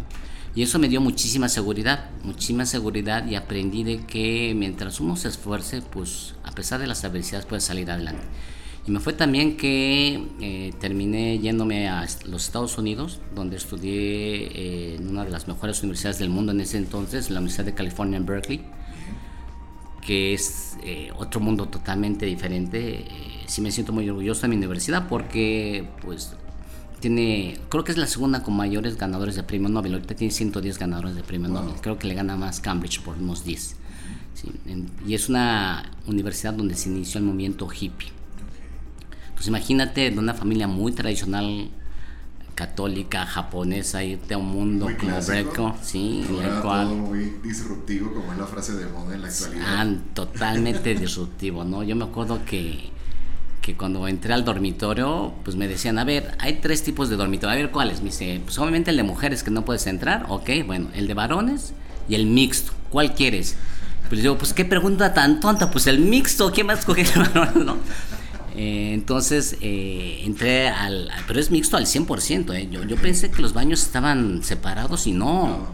Y 0.54 0.62
eso 0.62 0.78
me 0.80 0.88
dio 0.88 1.00
muchísima 1.00 1.49
seguridad, 1.49 2.11
muchísima 2.25 2.66
seguridad 2.66 3.26
y 3.26 3.37
aprendí 3.37 3.85
de 3.85 3.99
que 3.99 4.52
mientras 4.57 5.00
uno 5.00 5.14
se 5.14 5.28
esfuerce, 5.28 5.80
pues 5.80 6.35
a 6.42 6.50
pesar 6.50 6.80
de 6.80 6.88
las 6.88 7.04
adversidades 7.04 7.47
puede 7.47 7.61
salir 7.61 7.90
adelante. 7.90 8.25
Y 8.87 8.90
me 8.90 8.99
fue 8.99 9.12
también 9.12 9.57
que 9.57 10.26
eh, 10.40 10.73
terminé 10.80 11.38
yéndome 11.38 11.88
a 11.88 12.07
los 12.25 12.45
Estados 12.47 12.78
Unidos, 12.78 13.21
donde 13.35 13.57
estudié 13.57 13.92
eh, 13.92 14.97
en 14.97 15.09
una 15.09 15.25
de 15.25 15.30
las 15.30 15.47
mejores 15.47 15.83
universidades 15.83 16.19
del 16.19 16.30
mundo 16.30 16.50
en 16.50 16.61
ese 16.61 16.78
entonces, 16.78 17.30
la 17.30 17.38
Universidad 17.38 17.66
de 17.66 17.75
California 17.75 18.16
en 18.16 18.26
Berkeley, 18.26 18.62
que 20.04 20.33
es 20.33 20.78
eh, 20.83 21.12
otro 21.16 21.40
mundo 21.40 21.66
totalmente 21.66 22.26
diferente. 22.26 23.04
sí 23.47 23.61
me 23.61 23.71
siento 23.71 23.92
muy 23.92 24.09
orgulloso 24.09 24.42
de 24.42 24.49
mi 24.49 24.57
universidad 24.57 25.07
porque 25.09 25.88
pues 26.02 26.35
tiene, 27.00 27.59
creo 27.69 27.85
que 27.85 27.92
es 27.92 27.99
la 27.99 28.07
segunda 28.07 28.42
con 28.42 28.54
mayores 28.57 28.97
ganadores 28.97 29.35
de 29.35 29.42
premio 29.42 29.69
Nobel. 29.69 29.95
Ahorita 29.95 30.14
tiene 30.14 30.33
110 30.33 30.78
ganadores 30.78 31.14
de 31.14 31.23
premio 31.23 31.49
Nobel. 31.49 31.75
Creo 31.80 31.99
que 31.99 32.07
le 32.07 32.14
gana 32.14 32.37
más 32.37 32.61
Cambridge 32.61 33.00
por 33.00 33.16
unos 33.16 33.45
10. 33.45 33.76
y 35.07 35.14
es 35.14 35.28
una 35.28 35.90
universidad 36.07 36.54
donde 36.54 36.75
se 36.75 36.88
inició 36.88 37.19
el 37.19 37.25
movimiento 37.25 37.69
hippie. 37.69 38.09
Pues 39.35 39.49
imagínate 39.49 40.11
de 40.11 40.19
una 40.19 40.35
familia 40.35 40.69
muy 40.69 40.92
tradicional, 40.92 41.71
católica, 42.54 43.25
japonesa, 43.25 44.04
irte 44.04 44.35
a 44.35 44.38
un 44.38 44.49
mundo 44.49 44.87
como 44.99 45.19
Breco, 45.23 45.75
sí, 45.83 46.26
todo 46.62 46.95
muy 46.95 47.37
disruptivo, 47.42 48.12
como 48.12 48.33
es 48.33 48.38
la 48.38 48.47
frase 48.47 48.75
de 48.75 48.87
moda 48.87 49.14
en 49.14 49.23
la 49.23 49.28
actualidad. 49.28 49.64
Ah, 49.66 49.87
totalmente 50.12 50.95
disruptivo, 50.99 51.64
¿no? 51.64 51.83
Yo 51.83 51.97
me 51.97 52.04
acuerdo 52.04 52.45
que 52.45 52.90
que 53.61 53.76
cuando 53.76 54.09
entré 54.09 54.33
al 54.33 54.45
dormitorio, 54.45 55.35
pues 55.45 55.57
me 55.57 55.69
decían, 55.69 55.99
a 55.99 56.05
ver, 56.05 56.35
hay 56.38 56.55
tres 56.55 56.83
tipos 56.83 57.09
de 57.11 57.17
dormitorio, 57.17 57.52
a 57.52 57.57
ver 57.57 57.71
cuáles. 57.71 58.00
Me 58.00 58.07
dice, 58.07 58.40
pues 58.45 58.59
obviamente 58.59 58.90
el 58.90 58.97
de 58.97 59.02
mujeres 59.02 59.43
que 59.43 59.50
no 59.50 59.64
puedes 59.64 59.87
entrar, 59.87 60.26
ok, 60.29 60.50
bueno, 60.67 60.88
el 60.95 61.07
de 61.07 61.14
varones 61.14 61.73
y 62.09 62.14
el 62.14 62.26
mixto, 62.26 62.73
¿cuál 62.90 63.14
quieres? 63.14 63.57
Pues 64.09 64.23
digo, 64.23 64.37
pues 64.38 64.52
qué 64.52 64.64
pregunta 64.64 65.14
tan 65.14 65.40
tonta, 65.40 65.71
pues 65.71 65.87
el 65.87 66.00
mixto, 66.00 66.50
¿quién 66.52 66.69
va 66.69 66.73
a 66.73 66.76
escoger 66.76 67.07
el 67.14 67.23
varón? 67.23 67.67
¿no? 67.67 67.76
Eh, 68.57 68.93
entonces 68.95 69.57
eh, 69.61 70.23
entré 70.25 70.69
al, 70.69 71.09
Pero 71.26 71.38
es 71.38 71.50
mixto 71.50 71.76
al 71.76 71.87
100%, 71.87 72.55
¿eh? 72.55 72.69
yo, 72.71 72.83
yo 72.85 72.97
pensé 72.97 73.31
que 73.31 73.40
los 73.40 73.52
baños 73.52 73.83
estaban 73.83 74.43
separados 74.43 75.07
y 75.07 75.12
no. 75.12 75.69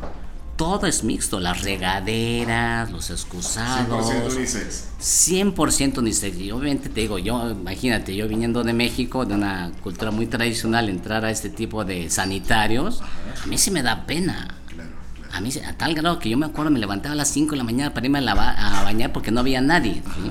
Todo 0.56 0.86
es 0.86 1.04
mixto, 1.04 1.38
las 1.40 1.62
regaderas, 1.62 2.90
los 2.90 3.10
excusados. 3.10 4.06
100% 4.10 4.36
unisex. 4.36 4.84
100% 5.00 5.98
unisex. 5.98 6.38
Y 6.38 6.50
obviamente 6.50 6.88
te 6.88 7.00
digo, 7.02 7.18
yo, 7.18 7.50
imagínate, 7.50 8.14
yo 8.16 8.26
viniendo 8.28 8.64
de 8.64 8.72
México, 8.72 9.24
de 9.26 9.34
una 9.34 9.72
cultura 9.82 10.10
muy 10.10 10.26
tradicional, 10.26 10.88
entrar 10.88 11.24
a 11.24 11.30
este 11.30 11.50
tipo 11.50 11.84
de 11.84 12.08
sanitarios, 12.10 13.02
a 13.42 13.46
mí 13.46 13.58
sí 13.58 13.70
me 13.70 13.82
da 13.82 14.06
pena. 14.06 14.48
Claro, 14.68 14.90
claro. 15.16 15.32
A 15.36 15.40
mí, 15.40 15.50
a 15.66 15.76
tal 15.76 15.94
grado 15.94 16.18
que 16.18 16.30
yo 16.30 16.38
me 16.38 16.46
acuerdo, 16.46 16.70
me 16.70 16.78
levantaba 16.78 17.12
a 17.12 17.16
las 17.16 17.28
5 17.28 17.50
de 17.52 17.56
la 17.58 17.64
mañana 17.64 17.92
para 17.92 18.06
irme 18.06 18.18
a, 18.18 18.22
lava- 18.22 18.54
a 18.56 18.82
bañar 18.82 19.12
porque 19.12 19.30
no 19.30 19.40
había 19.40 19.60
nadie. 19.60 19.94
¿sí? 20.02 20.30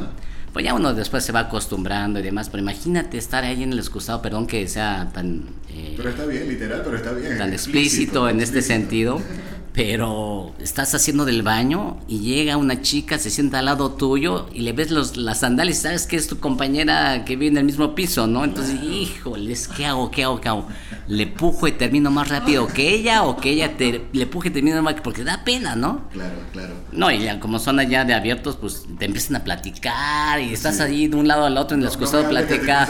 Pues 0.53 0.63
ya 0.63 0.74
uno 0.74 0.94
después 0.94 1.24
se 1.25 1.34
va 1.34 1.41
acostumbrando 1.41 2.20
y 2.20 2.24
demás, 2.24 2.50
pero 2.50 2.63
imagínate 2.63 3.17
estar 3.17 3.44
ahí 3.44 3.62
en 3.62 3.74
el 3.74 3.79
excusado, 3.79 4.22
perdón 4.22 4.48
que 4.48 4.65
sea 4.70 5.10
tan, 5.13 5.44
eh, 5.70 5.94
Pero 5.98 6.10
está 6.10 6.25
bien, 6.25 6.48
literal, 6.48 6.82
pero 6.86 6.96
está 6.96 7.12
bien. 7.12 7.38
tan 7.38 7.51
explícito 7.51 8.29
en 8.29 8.39
este 8.39 8.60
explícito. 8.60 8.74
sentido, 9.20 9.22
pero 9.75 10.53
estás 10.60 10.96
haciendo 10.96 11.25
del 11.25 11.41
baño 11.44 11.98
y 12.08 12.20
llega 12.20 12.55
una 12.55 12.82
chica, 12.82 13.20
se 13.20 13.29
sienta 13.29 13.60
al 13.60 13.65
lado 13.65 13.91
tuyo 13.91 14.48
y 14.53 14.62
le 14.62 14.72
ves 14.72 14.89
los, 14.89 15.17
las 15.17 15.41
sandalias, 15.41 15.79
sabes 15.79 16.08
que 16.08 16.15
es 16.15 16.27
tu 16.29 16.39
compañera 16.39 17.25
que 17.25 17.36
vive 17.36 17.51
en 17.51 17.58
el 17.58 17.65
mismo 17.65 17.94
piso, 17.94 18.25
¿no? 18.25 18.46
Entonces, 18.46 18.82
híjoles, 18.82 19.67
¿qué 19.67 19.86
hago? 19.86 20.10
¿Qué 20.12 20.24
hago? 20.24 20.39
¿Qué 20.39 20.48
hago? 20.48 20.65
¿Le 21.10 21.27
pujo 21.27 21.67
y 21.67 21.74
termino 21.74 22.10
más 22.10 22.29
rápido 22.29 22.67
que 22.67 22.89
ella 22.96 23.24
o 23.24 23.36
que 23.36 23.50
ella 23.51 23.75
te, 23.75 24.05
le 24.13 24.25
puje 24.27 24.48
y 24.48 24.51
termino 24.51 24.82
más 24.82 24.96
porque 25.03 25.25
da 25.25 25.44
pena, 25.44 25.75
¿no? 25.75 26.03
Claro, 26.13 26.36
claro. 26.53 26.74
No, 26.94 27.12
y 27.12 27.20
ya 27.24 27.41
como 27.41 27.60
son 27.60 27.77
allá 27.79 28.05
de 28.05 28.13
abiertos, 28.13 28.55
pues 28.55 28.86
te 28.98 29.03
empiezan 29.05 29.36
a 29.36 29.44
platicar 29.44 30.39
y 30.39 30.53
estás 30.53 30.79
ahí 30.79 31.08
de 31.08 31.17
un 31.17 31.27
lado 31.27 31.46
al 31.46 31.58
otro 31.58 31.75
en 31.75 31.82
el 31.82 31.86
No- 31.88 31.91
excusado 31.91 32.24
no 32.24 32.29
platicar. 32.29 32.88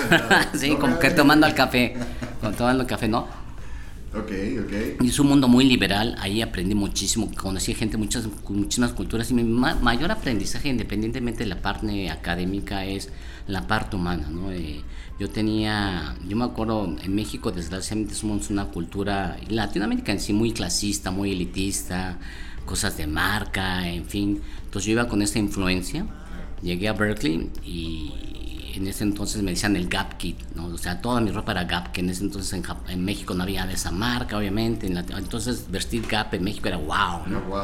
sí, 0.53 0.69
No 0.71 0.79
como 0.79 0.99
que 0.99 1.09
tomando 1.09 1.47
el 1.47 1.55
café, 1.55 1.95
como 2.39 2.53
tomando 2.55 2.83
el 2.83 2.87
café, 2.87 3.07
¿no? 3.07 3.44
Ok, 4.17 4.31
ok. 4.63 5.01
Y 5.03 5.07
es 5.09 5.19
un 5.19 5.27
mundo 5.27 5.47
muy 5.47 5.65
liberal, 5.65 6.15
ahí 6.19 6.41
aprendí 6.41 6.73
muchísimo, 6.73 7.29
conocí 7.35 7.73
gente, 7.73 7.97
muchas, 7.97 8.27
muchísimas 8.47 8.93
culturas 8.93 9.29
y 9.31 9.33
mi 9.33 9.43
ma- 9.43 9.75
mayor 9.75 10.11
aprendizaje, 10.11 10.69
independientemente 10.69 11.43
de 11.43 11.49
la 11.49 11.61
parte 11.61 12.09
académica, 12.09 12.85
es 12.85 13.09
la 13.47 13.67
parte 13.67 13.95
humana, 13.97 14.27
¿no? 14.29 14.51
Eh, 14.51 14.81
yo 15.19 15.29
tenía, 15.29 16.15
yo 16.27 16.35
me 16.37 16.45
acuerdo, 16.45 16.95
en 17.03 17.13
México 17.15 17.51
desgraciadamente 17.51 18.15
somos 18.15 18.49
una 18.49 18.65
cultura, 18.65 19.37
Latinoamérica 19.49 20.11
en 20.11 20.19
sí, 20.19 20.33
muy 20.33 20.51
clasista, 20.51 21.11
muy 21.11 21.31
elitista, 21.31 22.17
cosas 22.65 22.97
de 22.97 23.07
marca, 23.07 23.87
en 23.87 24.05
fin. 24.05 24.41
Entonces 24.65 24.85
yo 24.87 24.91
iba 24.93 25.07
con 25.07 25.21
esta 25.21 25.39
influencia, 25.39 26.05
llegué 26.61 26.87
a 26.87 26.93
Berkeley 26.93 27.49
y 27.65 28.11
en 28.75 28.87
ese 28.87 29.03
entonces 29.03 29.41
me 29.41 29.51
decían 29.51 29.75
el 29.75 29.87
Gap 29.87 30.17
Kid, 30.17 30.35
¿no? 30.55 30.65
O 30.67 30.77
sea, 30.77 31.01
toda 31.01 31.21
mi 31.21 31.31
ropa 31.31 31.51
era 31.53 31.63
Gap, 31.65 31.91
que 31.91 32.01
en 32.01 32.09
ese 32.09 32.23
entonces 32.23 32.51
en, 32.53 32.63
Jap- 32.63 32.87
en 32.89 33.03
México 33.03 33.33
no 33.33 33.43
había 33.43 33.65
de 33.65 33.73
esa 33.73 33.91
marca, 33.91 34.37
obviamente. 34.37 34.87
en 34.87 34.97
entonces 34.97 35.65
vestir 35.69 36.05
Gap 36.07 36.33
en 36.33 36.43
México 36.43 36.67
era 36.67 36.77
wow, 36.77 37.27
¿no? 37.27 37.41
Wow. 37.41 37.61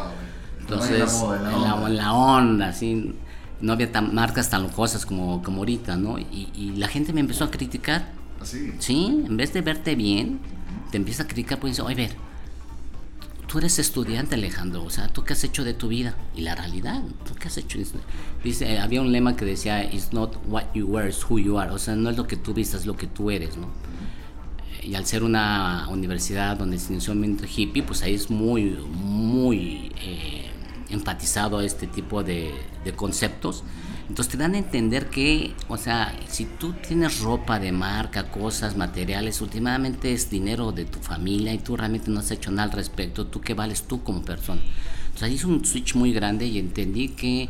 Entonces, 0.59 0.91
en 0.91 0.99
la 0.99 1.05
moda, 1.05 1.35
en 1.37 1.43
la 1.43 1.87
en 1.87 1.95
la, 1.97 2.13
onda. 2.13 2.67
así, 2.69 3.13
no 3.61 3.73
había 3.73 3.91
tan, 3.91 4.13
marcas 4.15 4.49
tan 4.49 4.63
lujosas 4.63 5.05
como, 5.05 5.41
como 5.43 5.57
ahorita, 5.59 5.97
¿no? 5.97 6.17
Y, 6.19 6.49
y 6.55 6.71
la 6.77 6.87
gente 6.87 7.13
me 7.13 7.19
empezó 7.19 7.43
a 7.45 7.51
criticar, 7.51 8.09
Así. 8.39 8.73
¿sí? 8.79 9.23
En 9.27 9.37
vez 9.37 9.53
de 9.53 9.61
verte 9.61 9.95
bien, 9.95 10.39
te 10.91 10.97
empieza 10.97 11.23
a 11.23 11.27
criticar, 11.27 11.59
pues 11.59 11.73
dice, 11.73 11.81
oye, 11.81 11.95
ver, 11.95 12.15
tú 13.51 13.57
eres 13.57 13.79
estudiante, 13.79 14.35
Alejandro, 14.35 14.81
o 14.81 14.89
sea, 14.89 15.09
¿tú 15.09 15.25
qué 15.25 15.33
has 15.33 15.43
hecho 15.43 15.65
de 15.65 15.73
tu 15.73 15.89
vida? 15.89 16.15
Y 16.33 16.41
la 16.41 16.55
realidad, 16.55 17.01
¿tú 17.27 17.35
qué 17.35 17.49
has 17.49 17.57
hecho? 17.57 17.77
Dice, 18.41 18.79
había 18.79 19.01
un 19.01 19.11
lema 19.11 19.35
que 19.35 19.43
decía, 19.43 19.83
it's 19.83 20.13
not 20.13 20.37
what 20.47 20.63
you 20.73 20.85
wear, 20.85 21.09
it's 21.09 21.21
who 21.29 21.37
you 21.37 21.59
are, 21.59 21.69
o 21.69 21.77
sea, 21.77 21.97
no 21.97 22.09
es 22.09 22.15
lo 22.15 22.27
que 22.27 22.37
tú 22.37 22.53
vistas, 22.53 22.81
es 22.81 22.87
lo 22.87 22.95
que 22.95 23.07
tú 23.07 23.29
eres, 23.29 23.57
¿no? 23.57 23.67
y 24.83 24.95
al 24.95 25.05
ser 25.05 25.21
una 25.21 25.87
universidad 25.89 26.57
donde 26.57 26.79
se 26.79 26.93
inició 26.93 27.13
el 27.13 27.37
hippie, 27.45 27.83
pues 27.83 28.01
ahí 28.01 28.15
es 28.15 28.31
muy, 28.31 28.79
muy 28.89 29.91
eh, 30.01 30.49
enfatizado 30.89 31.61
este 31.61 31.85
tipo 31.87 32.23
de 32.23 32.53
conceptos. 32.95 33.63
Entonces 34.11 34.33
te 34.33 34.37
dan 34.37 34.55
a 34.55 34.57
entender 34.57 35.09
que, 35.09 35.53
o 35.69 35.77
sea, 35.77 36.13
si 36.27 36.43
tú 36.43 36.73
tienes 36.85 37.21
ropa 37.21 37.59
de 37.59 37.71
marca, 37.71 38.29
cosas, 38.29 38.75
materiales, 38.75 39.39
últimamente 39.39 40.11
es 40.11 40.29
dinero 40.29 40.73
de 40.73 40.83
tu 40.83 40.99
familia 40.99 41.53
y 41.53 41.59
tú 41.59 41.77
realmente 41.77 42.11
no 42.11 42.19
has 42.19 42.29
hecho 42.29 42.51
nada 42.51 42.63
al 42.63 42.71
respecto, 42.73 43.27
tú 43.27 43.39
qué 43.39 43.53
vales 43.53 43.83
tú 43.83 44.03
como 44.03 44.21
persona. 44.21 44.59
Entonces 45.05 45.23
ahí 45.23 45.35
es 45.35 45.45
un 45.45 45.63
switch 45.63 45.95
muy 45.95 46.11
grande 46.11 46.45
y 46.45 46.59
entendí 46.59 47.07
que 47.07 47.47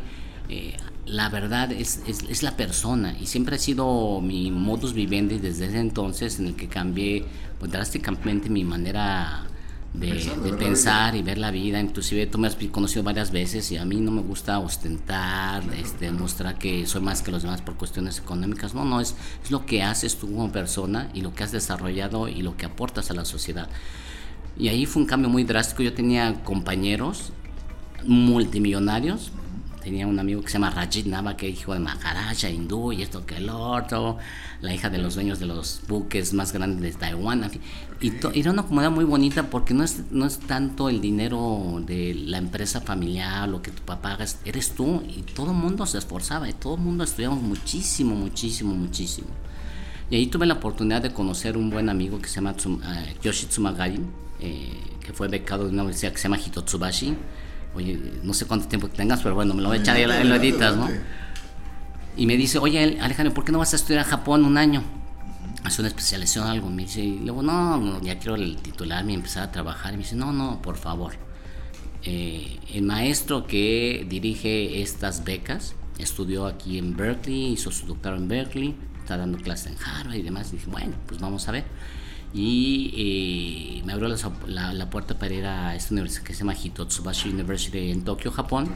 eh, 0.48 0.76
la 1.04 1.28
verdad 1.30 1.72
es, 1.72 2.00
es, 2.06 2.44
la 2.44 2.56
persona 2.56 3.16
y 3.20 3.26
siempre 3.26 3.56
ha 3.56 3.58
sido 3.58 4.20
mi 4.20 4.52
modus 4.52 4.92
vivendi 4.92 5.38
desde 5.38 5.66
ese 5.66 5.80
entonces 5.80 6.38
en 6.38 6.46
el 6.46 6.54
que 6.54 6.68
cambié 6.68 7.24
pues, 7.58 7.72
drásticamente 7.72 8.48
mi 8.50 8.62
manera 8.62 9.48
de, 9.94 10.08
Pensar, 10.08 10.36
de 10.36 10.42
de 10.42 10.50
ver 10.50 10.52
la 10.52 10.58
pensar 10.58 11.16
y 11.16 11.22
ver 11.22 11.38
la 11.38 11.50
vida. 11.50 11.80
Inclusive 11.80 12.26
tú 12.26 12.38
me 12.38 12.48
has 12.48 12.56
conocido 12.70 13.02
varias 13.02 13.30
veces 13.30 13.70
y 13.72 13.76
a 13.76 13.84
mí 13.84 13.96
no 13.96 14.10
me 14.10 14.22
gusta 14.22 14.58
ostentar, 14.58 15.62
este, 15.74 16.10
mostrar 16.10 16.58
que 16.58 16.86
soy 16.86 17.02
más 17.02 17.22
que 17.22 17.30
los 17.30 17.42
demás 17.42 17.60
por 17.60 17.76
cuestiones 17.76 18.18
económicas. 18.18 18.74
No, 18.74 18.84
no, 18.84 19.00
es, 19.00 19.14
es 19.44 19.50
lo 19.50 19.66
que 19.66 19.82
haces 19.82 20.16
tú 20.16 20.32
como 20.32 20.50
persona 20.50 21.10
y 21.14 21.20
lo 21.20 21.34
que 21.34 21.44
has 21.44 21.52
desarrollado 21.52 22.28
y 22.28 22.42
lo 22.42 22.56
que 22.56 22.66
aportas 22.66 23.10
a 23.10 23.14
la 23.14 23.24
sociedad. 23.24 23.68
Y 24.58 24.68
ahí 24.68 24.86
fue 24.86 25.02
un 25.02 25.08
cambio 25.08 25.28
muy 25.28 25.44
drástico. 25.44 25.82
Yo 25.82 25.92
tenía 25.92 26.42
compañeros 26.44 27.32
multimillonarios. 28.04 29.32
Tenía 29.82 30.06
un 30.06 30.18
amigo 30.20 30.40
que 30.42 30.46
se 30.48 30.52
llama 30.54 30.70
Rajit 30.70 31.06
Nava, 31.06 31.36
que 31.36 31.48
es 31.48 31.58
hijo 31.58 31.74
de 31.74 31.80
Maharaja, 31.80 32.48
hindú, 32.48 32.92
y 32.92 33.02
esto 33.02 33.26
que 33.26 33.36
el 33.38 33.48
otro. 33.50 34.16
La 34.60 34.72
hija 34.72 34.88
de 34.90 34.98
los 34.98 35.14
dueños 35.16 35.40
de 35.40 35.46
los 35.46 35.80
buques 35.88 36.32
más 36.34 36.52
grandes 36.52 36.80
de 36.94 36.98
Taiwán. 36.98 37.42
en 37.44 37.50
fin. 37.50 37.60
Y 38.00 38.10
to- 38.12 38.30
era 38.32 38.52
una 38.52 38.62
comunidad 38.62 38.92
muy 38.92 39.04
bonita 39.04 39.50
porque 39.50 39.74
no 39.74 39.82
es, 39.82 40.02
no 40.12 40.24
es 40.24 40.38
tanto 40.38 40.88
el 40.88 41.00
dinero 41.00 41.82
de 41.84 42.14
la 42.14 42.38
empresa 42.38 42.80
familiar, 42.80 43.48
lo 43.48 43.60
que 43.60 43.72
tu 43.72 43.82
papá 43.82 44.12
haga, 44.12 44.24
eres 44.44 44.70
tú. 44.70 45.02
Y 45.08 45.22
todo 45.22 45.50
el 45.50 45.56
mundo 45.56 45.84
se 45.86 45.98
esforzaba, 45.98 46.48
y 46.48 46.52
todo 46.52 46.76
el 46.76 46.80
mundo 46.80 47.02
estudiamos 47.02 47.42
muchísimo, 47.42 48.14
muchísimo, 48.14 48.74
muchísimo. 48.74 49.28
Y 50.10 50.16
ahí 50.16 50.26
tuve 50.28 50.46
la 50.46 50.54
oportunidad 50.54 51.02
de 51.02 51.12
conocer 51.12 51.56
un 51.56 51.70
buen 51.70 51.88
amigo 51.88 52.20
que 52.20 52.28
se 52.28 52.36
llama 52.36 52.54
eh, 52.54 53.16
Yoshi 53.22 53.46
Tsumagari, 53.46 53.98
eh, 54.40 54.72
que 55.04 55.12
fue 55.12 55.26
becado 55.26 55.64
de 55.64 55.70
una 55.70 55.82
universidad 55.82 56.12
que 56.12 56.18
se 56.18 56.24
llama 56.24 56.38
Hitotsubashi. 56.38 57.16
Oye, 57.74 57.98
no 58.22 58.34
sé 58.34 58.44
cuánto 58.46 58.68
tiempo 58.68 58.88
tengas, 58.88 59.20
pero 59.22 59.34
bueno, 59.34 59.54
me 59.54 59.62
lo 59.62 59.68
voy 59.68 59.78
a 59.78 59.80
echar 59.80 59.98
y 59.98 60.04
lo- 60.06 60.12
editas, 60.36 60.76
¿no? 60.76 60.88
Y 62.16 62.26
me 62.26 62.36
dice, 62.36 62.58
oye, 62.58 62.98
Alejandro, 63.00 63.32
¿por 63.32 63.44
qué 63.44 63.52
no 63.52 63.58
vas 63.58 63.72
a 63.72 63.76
estudiar 63.76 64.04
a 64.04 64.08
Japón 64.08 64.44
un 64.44 64.58
año? 64.58 64.82
Hacer 65.64 65.80
una 65.80 65.88
especialización 65.88 66.44
o 66.46 66.48
algo. 66.50 66.68
Me 66.68 66.82
dice, 66.82 67.00
y 67.02 67.20
luego, 67.20 67.42
no, 67.42 67.78
no, 67.78 68.02
ya 68.02 68.18
quiero 68.18 68.34
el 68.34 68.56
titularme 68.58 69.12
y 69.12 69.14
empezar 69.14 69.44
a 69.44 69.50
trabajar. 69.52 69.94
Y 69.94 69.96
me 69.96 70.02
dice, 70.02 70.16
no, 70.16 70.32
no, 70.32 70.60
por 70.60 70.76
favor. 70.76 71.14
Eh, 72.04 72.58
el 72.74 72.82
maestro 72.82 73.46
que 73.46 74.04
dirige 74.08 74.82
estas 74.82 75.24
becas 75.24 75.74
estudió 75.98 76.46
aquí 76.46 76.76
en 76.78 76.96
Berkeley, 76.96 77.52
hizo 77.52 77.70
su 77.70 77.86
doctorado 77.86 78.20
en 78.20 78.28
Berkeley, 78.28 78.74
está 78.98 79.16
dando 79.16 79.38
clases 79.38 79.68
en 79.72 79.76
Harvard 79.82 80.16
y 80.16 80.22
demás. 80.22 80.48
Y 80.52 80.56
dije, 80.56 80.68
bueno, 80.70 80.92
pues 81.06 81.20
vamos 81.20 81.48
a 81.48 81.52
ver. 81.52 81.64
Y 82.34 82.94
eh, 83.78 83.82
me 83.84 83.92
abrió 83.92 84.08
la, 84.08 84.16
la- 84.46 84.72
la 84.72 84.90
puerta 84.90 85.18
para 85.18 85.34
ir 85.34 85.44
a 85.44 85.74
esta 85.76 85.92
universidad 85.92 86.22
que 86.24 86.32
se 86.32 86.40
llama 86.40 86.54
Hitotsubashi 86.54 87.28
University 87.30 87.90
en 87.90 88.02
Tokio, 88.04 88.30
Japón. 88.32 88.68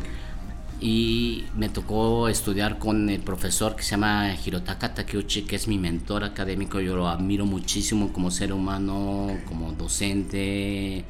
Y 0.79 1.45
me 1.57 1.71
tocó 1.71 2.29
estudiar 2.29 2.79
con 2.79 3.09
el 3.09 3.21
profesor 3.21 3.75
que 3.77 3.83
se 3.83 3.93
llama 3.93 4.35
Hirotaka 4.35 4.93
Takeuchi, 4.95 5.43
que 5.43 5.57
es 5.57 5.69
mi 5.69 5.79
mentor 5.79 6.23
académico. 6.23 6.81
Yo 6.81 6.97
lo 6.97 7.09
admiro 7.09 7.47
muchísimo 7.47 8.13
como 8.13 8.31
ser 8.31 8.53
humano, 8.53 9.39
como 9.47 9.73
docente. 9.73 11.05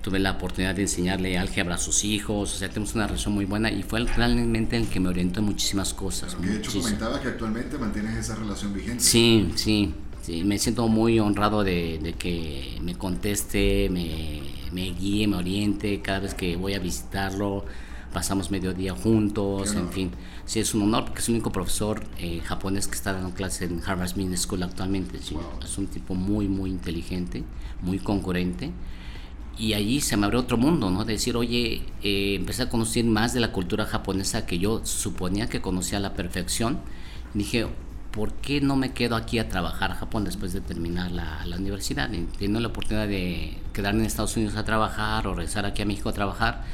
Tuve 0.00 0.18
la 0.20 0.30
oportunidad 0.30 0.74
de 0.74 0.82
enseñarle 0.82 1.36
álgebra 1.36 1.74
a 1.74 1.78
sus 1.78 2.02
hijos. 2.04 2.54
O 2.54 2.56
sea, 2.58 2.70
tenemos 2.70 2.94
una 2.94 3.06
relación 3.06 3.34
muy 3.34 3.44
buena 3.44 3.70
y 3.70 3.82
fue 3.82 4.02
realmente 4.02 4.78
el 4.78 4.88
que 4.88 4.98
me 5.00 5.10
orientó 5.10 5.40
en 5.40 5.46
muchísimas 5.46 5.92
cosas. 5.92 6.34
Que 6.36 6.46
de 6.46 6.56
hecho 6.56 6.72
comentabas 6.80 7.20
que 7.20 7.28
actualmente 7.28 7.76
mantienes 7.76 8.16
esa 8.16 8.36
relación 8.36 8.72
vigente. 8.72 9.04
Sí, 9.04 9.50
sí, 9.56 9.92
sí, 10.22 10.44
me 10.44 10.58
siento 10.58 10.88
muy 10.88 11.18
honrado 11.18 11.64
de, 11.64 11.98
de 11.98 12.12
que 12.14 12.78
me 12.82 12.94
conteste, 12.94 13.88
me, 13.90 14.40
me 14.72 14.90
guíe, 14.92 15.26
me 15.26 15.36
oriente 15.36 16.00
cada 16.02 16.20
vez 16.20 16.34
que 16.34 16.56
voy 16.56 16.74
a 16.74 16.78
visitarlo. 16.78 17.64
Pasamos 18.12 18.50
mediodía 18.50 18.92
juntos, 18.92 19.76
en 19.76 19.88
fin. 19.88 20.10
Sí, 20.44 20.58
es 20.58 20.74
un 20.74 20.82
honor 20.82 21.04
porque 21.04 21.20
es 21.20 21.28
el 21.28 21.34
único 21.34 21.52
profesor 21.52 22.02
eh, 22.18 22.40
japonés 22.44 22.88
que 22.88 22.96
está 22.96 23.12
dando 23.12 23.30
clases 23.30 23.70
en 23.70 23.80
Harvard 23.86 24.10
Business 24.16 24.40
School 24.42 24.64
actualmente. 24.64 25.20
sí. 25.22 25.34
Wow. 25.34 25.44
Es 25.62 25.78
un 25.78 25.86
tipo 25.86 26.16
muy, 26.16 26.48
muy 26.48 26.70
inteligente, 26.70 27.44
muy 27.82 28.00
concurrente. 28.00 28.72
Y 29.56 29.74
allí 29.74 30.00
se 30.00 30.16
me 30.16 30.24
abrió 30.24 30.40
otro 30.40 30.56
mundo, 30.56 30.90
¿no? 30.90 31.04
De 31.04 31.12
decir, 31.12 31.36
oye, 31.36 31.82
eh, 32.02 32.34
empecé 32.34 32.62
a 32.64 32.68
conocer 32.68 33.04
más 33.04 33.32
de 33.32 33.38
la 33.40 33.52
cultura 33.52 33.84
japonesa 33.84 34.44
que 34.44 34.58
yo 34.58 34.80
suponía 34.84 35.48
que 35.48 35.60
conocía 35.60 35.98
a 35.98 36.00
la 36.00 36.14
perfección. 36.14 36.80
Dije, 37.34 37.68
¿por 38.12 38.32
qué 38.34 38.60
no 38.60 38.76
me 38.76 38.92
quedo 38.92 39.16
aquí 39.16 39.38
a 39.38 39.48
trabajar 39.48 39.92
a 39.92 39.94
Japón 39.94 40.24
después 40.24 40.52
de 40.52 40.60
terminar 40.60 41.10
la, 41.10 41.44
la 41.46 41.56
universidad? 41.56 42.10
Teniendo 42.10 42.60
la 42.60 42.68
oportunidad 42.68 43.08
de 43.08 43.56
quedarme 43.72 44.00
en 44.00 44.06
Estados 44.06 44.36
Unidos 44.36 44.56
a 44.56 44.64
trabajar 44.64 45.26
o 45.26 45.34
regresar 45.34 45.66
aquí 45.66 45.82
a 45.82 45.86
México 45.86 46.08
a 46.08 46.12
trabajar, 46.12 46.64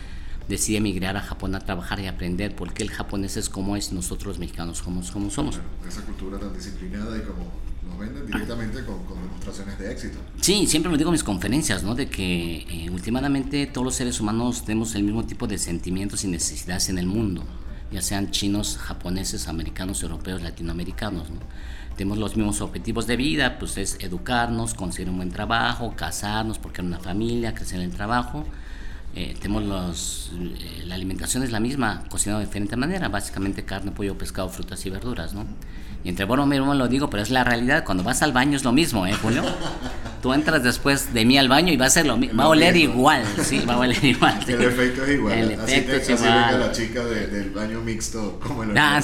decidí 0.49 0.76
emigrar 0.76 1.16
a 1.16 1.21
Japón 1.21 1.55
a 1.55 1.61
trabajar 1.61 2.00
y 2.00 2.07
aprender 2.07 2.55
por 2.55 2.73
qué 2.73 2.83
el 2.83 2.90
japonés 2.90 3.37
es 3.37 3.49
como 3.49 3.76
es, 3.76 3.93
nosotros 3.93 4.26
los 4.26 4.38
mexicanos 4.38 4.78
somos 4.78 5.11
como 5.11 5.31
somos. 5.31 5.57
Claro, 5.57 5.71
esa 5.88 6.02
cultura 6.02 6.38
tan 6.38 6.55
disciplinada 6.55 7.16
y 7.16 7.21
como 7.23 7.66
nos 7.87 7.99
venden 7.99 8.26
directamente 8.26 8.85
con, 8.85 9.05
con, 9.05 9.23
demostraciones 9.23 9.78
de 9.78 9.93
éxito. 9.93 10.19
Sí, 10.40 10.66
siempre 10.66 10.90
lo 10.90 10.99
digo 10.99 11.11
en 11.11 11.12
mis 11.12 11.25
conferencias, 11.25 11.83
¿no? 11.83 11.95
De 11.95 12.09
que 12.09 12.66
eh, 12.69 12.90
últimamente 12.90 13.66
todos 13.66 13.85
los 13.85 13.95
seres 13.95 14.21
humanos 14.21 14.64
tenemos 14.64 14.95
el 14.95 15.05
mismo 15.05 15.25
tipo 15.25 15.47
de 15.47 15.59
sentimientos 15.59 16.25
y 16.25 16.28
necesidades 16.28 16.88
en 16.88 16.99
el 16.99 17.07
mundo, 17.07 17.45
ya 17.90 18.02
sean 18.02 18.31
chinos, 18.31 18.78
japoneses, 18.78 19.49
americanos, 19.49 20.02
europeos, 20.02 20.43
latinoamericanos, 20.43 21.31
¿no? 21.31 21.40
Tenemos 21.97 22.19
los 22.19 22.37
mismos 22.37 22.61
objetivos 22.61 23.07
de 23.07 23.16
vida, 23.16 23.59
pues 23.59 23.78
es 23.78 23.97
educarnos, 24.00 24.75
conseguir 24.75 25.09
un 25.09 25.16
buen 25.16 25.31
trabajo, 25.31 25.95
casarnos, 25.97 26.59
porque 26.59 26.83
una 26.83 26.99
familia, 26.99 27.55
crecer 27.55 27.81
en 27.81 27.87
el 27.87 27.97
trabajo. 27.97 28.45
Eh, 29.14 29.35
tenemos 29.40 29.62
los, 29.64 30.31
eh, 30.35 30.83
la 30.85 30.95
alimentación 30.95 31.43
es 31.43 31.50
la 31.50 31.59
misma, 31.59 32.05
cocinado 32.11 32.40
de 32.40 32.47
diferente 32.47 32.76
manera, 32.76 33.09
básicamente 33.09 33.64
carne, 33.64 33.93
pollo, 33.93 34.19
pescado, 34.19 34.50
frutas 34.50 34.85
y 34.85 34.90
verduras, 34.90 35.33
¿no? 35.33 35.47
Y 36.06 36.10
entre 36.10 36.25
bueno, 36.25 36.46
mismo 36.46 36.72
lo 36.72 36.86
digo, 36.86 37.10
pero 37.10 37.25
es 37.25 37.30
la 37.30 37.42
realidad. 37.42 37.82
Cuando 37.84 38.04
vas 38.04 38.22
al 38.22 38.30
baño 38.30 38.56
es 38.56 38.62
lo 38.62 38.70
mismo, 38.70 39.08
¿eh, 39.08 39.12
Julio? 39.14 39.42
Tú 40.22 40.32
entras 40.32 40.62
después 40.62 41.12
de 41.12 41.25
mí 41.25 41.36
al 41.36 41.48
baño 41.48 41.72
y 41.72 41.76
va 41.76 41.86
a 41.86 41.90
ser 41.90 42.06
lo 42.06 42.16
mismo. 42.16 42.38
Va 42.38 42.44
a 42.44 42.48
oler 42.50 42.76
igual, 42.76 43.25
sí, 43.42 43.64
va 43.68 43.75
a 43.75 43.78
oler 43.78 44.04
igual. 44.04 44.38
El 44.46 44.62
efecto 44.62 45.04
es 45.04 45.10
igual. 45.10 45.36
El 45.36 45.50
efecto 45.50 45.92
es 45.96 46.08
igual. 46.08 46.60
la 46.60 46.70
chica 46.70 47.04
del 47.04 47.50
baño 47.50 47.80
mixto 47.80 48.38
como 48.38 48.62
el 48.62 48.78
ah, 48.78 49.00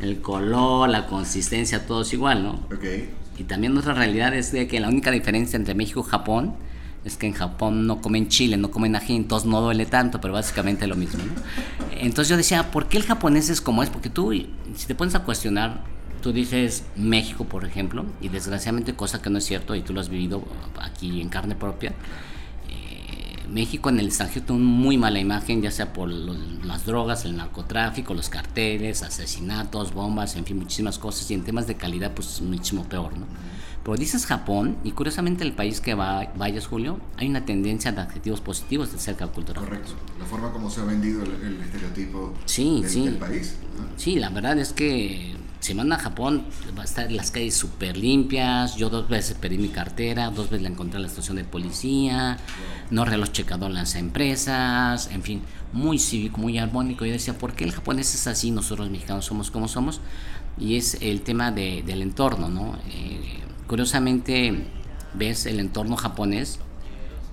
El 0.00 0.22
color, 0.22 0.88
la 0.88 1.04
consistencia, 1.06 1.86
todo 1.86 2.00
es 2.00 2.12
igual, 2.14 2.44
¿no? 2.44 2.52
Ok. 2.74 2.84
Y 3.36 3.44
también 3.44 3.74
nuestra 3.74 3.92
realidad 3.92 4.34
es 4.34 4.52
de 4.52 4.66
que 4.66 4.80
la 4.80 4.88
única 4.88 5.10
diferencia 5.10 5.58
entre 5.58 5.74
México 5.74 6.02
y 6.06 6.10
Japón 6.10 6.54
es 7.04 7.16
que 7.16 7.26
en 7.26 7.32
Japón 7.32 7.86
no 7.86 8.00
comen 8.00 8.28
chile, 8.28 8.56
no 8.56 8.70
comen 8.70 8.94
ají, 8.94 9.16
entonces 9.16 9.48
no 9.48 9.60
duele 9.60 9.86
tanto, 9.86 10.20
pero 10.20 10.34
básicamente 10.34 10.86
lo 10.86 10.96
mismo. 10.96 11.20
Entonces 11.92 12.28
yo 12.28 12.36
decía, 12.36 12.70
¿por 12.70 12.88
qué 12.88 12.98
el 12.98 13.04
japonés 13.04 13.48
es 13.48 13.60
como 13.60 13.82
es? 13.82 13.90
Porque 13.90 14.10
tú, 14.10 14.32
si 14.32 14.86
te 14.86 14.94
pones 14.94 15.14
a 15.14 15.20
cuestionar, 15.20 15.82
tú 16.22 16.32
dices 16.32 16.84
México, 16.96 17.44
por 17.44 17.64
ejemplo, 17.64 18.04
y 18.20 18.28
desgraciadamente 18.28 18.94
cosa 18.94 19.22
que 19.22 19.30
no 19.30 19.38
es 19.38 19.44
cierto, 19.44 19.74
y 19.74 19.82
tú 19.82 19.94
lo 19.94 20.00
has 20.00 20.10
vivido 20.10 20.42
aquí 20.78 21.22
en 21.22 21.30
carne 21.30 21.54
propia, 21.54 21.94
eh, 22.68 23.36
México 23.48 23.88
en 23.88 23.98
el 23.98 24.06
extranjero 24.06 24.44
tiene 24.44 24.62
muy 24.62 24.98
mala 24.98 25.18
imagen, 25.18 25.62
ya 25.62 25.70
sea 25.70 25.94
por 25.94 26.10
las 26.10 26.84
drogas, 26.84 27.24
el 27.24 27.36
narcotráfico, 27.36 28.12
los 28.12 28.28
carteles, 28.28 29.02
asesinatos, 29.02 29.94
bombas, 29.94 30.36
en 30.36 30.44
fin, 30.44 30.58
muchísimas 30.58 30.98
cosas, 30.98 31.30
y 31.30 31.34
en 31.34 31.44
temas 31.44 31.66
de 31.66 31.76
calidad, 31.76 32.12
pues 32.12 32.42
muchísimo 32.42 32.84
peor, 32.84 33.16
¿no? 33.16 33.24
Pero 33.84 33.96
dices 33.96 34.26
Japón, 34.26 34.76
y 34.84 34.92
curiosamente 34.92 35.42
el 35.42 35.52
país 35.52 35.80
que 35.80 35.94
va, 35.94 36.30
vayas, 36.36 36.66
Julio, 36.66 36.98
hay 37.16 37.28
una 37.28 37.44
tendencia 37.44 37.92
de 37.92 38.00
adjetivos 38.00 38.40
positivos 38.40 38.92
de 38.92 38.98
cerca 38.98 39.26
cultural. 39.28 39.64
Correcto. 39.64 39.92
La 40.18 40.26
forma 40.26 40.52
como 40.52 40.68
se 40.68 40.82
ha 40.82 40.84
vendido 40.84 41.22
el, 41.22 41.60
estereotipo 41.62 42.34
sí, 42.44 42.82
del, 42.82 42.90
sí. 42.90 43.16
país. 43.18 43.56
Sí, 43.96 44.16
la 44.16 44.28
verdad 44.28 44.58
es 44.58 44.72
que 44.74 45.34
si 45.60 45.74
van 45.74 45.92
a 45.92 45.98
Japón, 45.98 46.44
va 46.76 46.82
a 46.82 46.84
estar 46.84 47.12
las 47.12 47.30
calles 47.30 47.54
súper 47.54 47.96
limpias. 47.96 48.76
Yo 48.76 48.88
dos 48.88 49.08
veces 49.08 49.36
pedí 49.38 49.58
mi 49.58 49.68
cartera, 49.68 50.30
dos 50.30 50.50
veces 50.50 50.62
la 50.62 50.68
encontré 50.70 50.96
en 50.96 51.02
la 51.02 51.08
estación 51.08 51.36
de 51.36 51.44
policía, 51.44 52.38
no 52.90 53.04
reloj 53.04 53.30
checado 53.30 53.66
en 53.66 53.74
las 53.74 53.94
empresas, 53.94 55.10
en 55.12 55.22
fin, 55.22 55.42
muy 55.72 55.98
cívico, 55.98 56.38
muy 56.38 56.58
armónico. 56.58 57.04
Yo 57.04 57.12
decía, 57.12 57.36
¿por 57.36 57.52
qué 57.52 57.64
el 57.64 57.72
japonés 57.72 58.14
es 58.14 58.26
así? 58.26 58.50
Nosotros 58.50 58.86
los 58.86 58.90
mexicanos 58.90 59.26
somos 59.26 59.50
como 59.50 59.68
somos. 59.68 60.00
Y 60.58 60.76
es 60.76 60.98
el 61.00 61.20
tema 61.22 61.50
de, 61.50 61.82
del 61.82 62.02
entorno, 62.02 62.48
¿no? 62.48 62.76
Eh, 62.88 63.40
Curiosamente 63.70 64.64
ves 65.14 65.46
el 65.46 65.60
entorno 65.60 65.94
japonés 65.94 66.58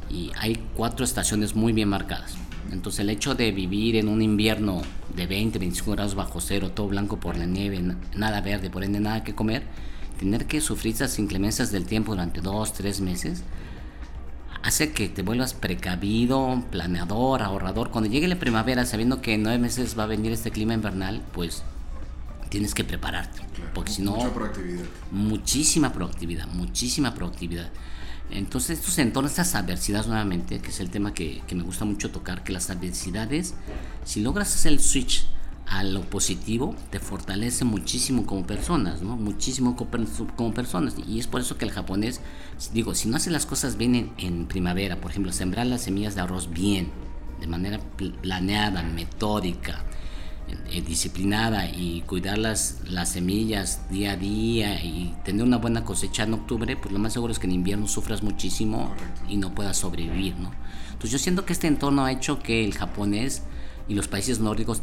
y 0.08 0.29
hay 0.38 0.62
cuatro 0.75 1.03
estaciones 1.03 1.56
muy 1.56 1.74
bien 1.74 1.89
marcadas. 1.89 2.38
Entonces 2.72 3.00
el 3.00 3.10
hecho 3.10 3.34
de 3.34 3.51
vivir 3.51 3.96
en 3.96 4.08
un 4.08 4.22
invierno 4.22 4.84
de 5.15 5.25
20, 5.25 5.58
25 5.58 5.91
grados 5.94 6.13
bajo 6.13 6.39
cero, 6.39 6.70
todo 6.70 6.89
blanco 6.89 7.20
por 7.20 7.38
la 7.38 7.48
nieve, 7.48 7.82
nada 8.15 8.41
verde, 8.41 8.70
por 8.70 8.84
ende 8.84 9.00
nada 9.00 9.24
que 9.24 9.34
comer, 9.34 9.63
tener 10.20 10.46
que 10.46 10.62
sufrir 10.62 10.94
esas 10.94 11.17
inclemencias 11.17 11.72
del 11.72 11.88
tiempo 11.88 12.12
durante 12.12 12.39
dos, 12.39 12.72
tres 12.72 13.01
meses, 13.01 13.41
hace 14.62 14.91
que 14.91 15.10
te 15.10 15.24
vuelvas 15.24 15.56
precavido, 15.56 16.63
planeador, 16.70 17.41
ahorrador. 17.41 17.89
Cuando 17.89 18.12
llegue 18.12 18.27
la 18.27 18.38
primavera, 18.38 18.86
sabiendo 18.86 19.22
que 19.22 19.39
nueve 19.39 19.58
meses 19.58 19.98
va 19.98 20.03
a 20.03 20.06
venir 20.06 20.32
este 20.34 20.51
clima 20.51 20.75
invernal, 20.75 21.24
pues 21.34 21.63
tienes 22.48 22.74
que 22.74 22.84
prepararte. 22.84 23.42
porque 23.74 23.91
si 23.91 24.02
no... 24.02 24.12
Mucha 24.15 24.34
proactividad. 24.34 24.86
Muchísima 25.12 25.93
proactividad, 25.93 26.48
muchísima 26.48 27.13
proactividad. 27.13 27.69
Entonces 28.30 28.80
estos 28.80 28.98
entornos, 28.98 29.32
estas 29.32 29.56
adversidades 29.56 30.08
nuevamente, 30.08 30.60
que 30.60 30.69
es 30.69 30.80
el 30.80 30.89
tema 30.89 31.13
que, 31.13 31.41
que, 31.48 31.56
me 31.56 31.63
gusta 31.63 31.86
mucho 31.86 32.12
tocar, 32.12 32.43
que 32.43 32.52
las 32.52 32.69
adversidades, 32.69 33.54
si 34.04 34.21
logras 34.21 34.54
hacer 34.54 34.74
el 34.74 34.80
switch 34.80 35.26
a 35.67 35.84
lo 35.84 36.02
positivo, 36.02 36.76
te 36.91 37.00
fortalece 37.00 37.65
muchísimo 37.65 38.26
como 38.26 38.45
personas, 38.45 39.02
¿no? 39.02 39.17
Muchísimo 39.17 39.76
como, 39.76 40.54
personas. 40.54 40.95
Y 41.08 41.19
es 41.19 41.28
por 41.28 41.41
eso 41.41 41.58
que 41.58 41.65
el 41.65 41.71
japonés, 41.71 42.21
digo, 42.74 42.95
si 42.95 43.10
no 43.10 43.17
hace 43.17 43.32
las 43.32 43.45
cosas 43.45 43.78
bien 43.78 43.95
en, 43.95 44.13
en 44.17 44.45
primavera, 44.48 45.02
por 45.02 45.12
ejemplo, 45.12 45.32
sembrar 45.32 45.67
las 45.67 45.82
semillas 45.82 46.15
de 46.15 46.21
arroz 46.21 46.50
bien, 46.52 46.89
de 47.41 47.48
manera 47.48 47.80
planeada, 48.21 48.82
metódica, 48.84 49.84
disciplinada 50.86 51.67
y 51.67 52.01
cuidar 52.01 52.38
las, 52.38 52.77
las 52.88 53.10
semillas 53.10 53.81
día 53.89 54.12
a 54.12 54.15
día 54.15 54.83
y 54.83 55.15
tener 55.23 55.43
una 55.43 55.57
buena 55.57 55.83
cosecha 55.83 56.23
en 56.23 56.33
octubre, 56.33 56.75
pues 56.75 56.91
lo 56.91 56.99
más 56.99 57.13
seguro 57.13 57.31
es 57.31 57.39
que 57.39 57.47
en 57.47 57.53
invierno 57.53 57.88
sufras 57.88 58.23
muchísimo 58.23 58.93
y 59.27 59.38
no 59.38 59.53
puedas 59.53 59.77
sobrevivir, 59.77 60.36
¿no? 60.38 60.51
Entonces 60.88 61.12
yo 61.12 61.19
siento 61.19 61.45
que 61.45 61.53
este 61.53 61.67
entorno 61.67 62.05
ha 62.05 62.12
hecho 62.12 62.39
que 62.39 62.65
el 62.65 62.73
japonés 62.73 63.43
y 63.88 63.93
los 63.93 64.07
países 64.07 64.39
nórdicos 64.39 64.81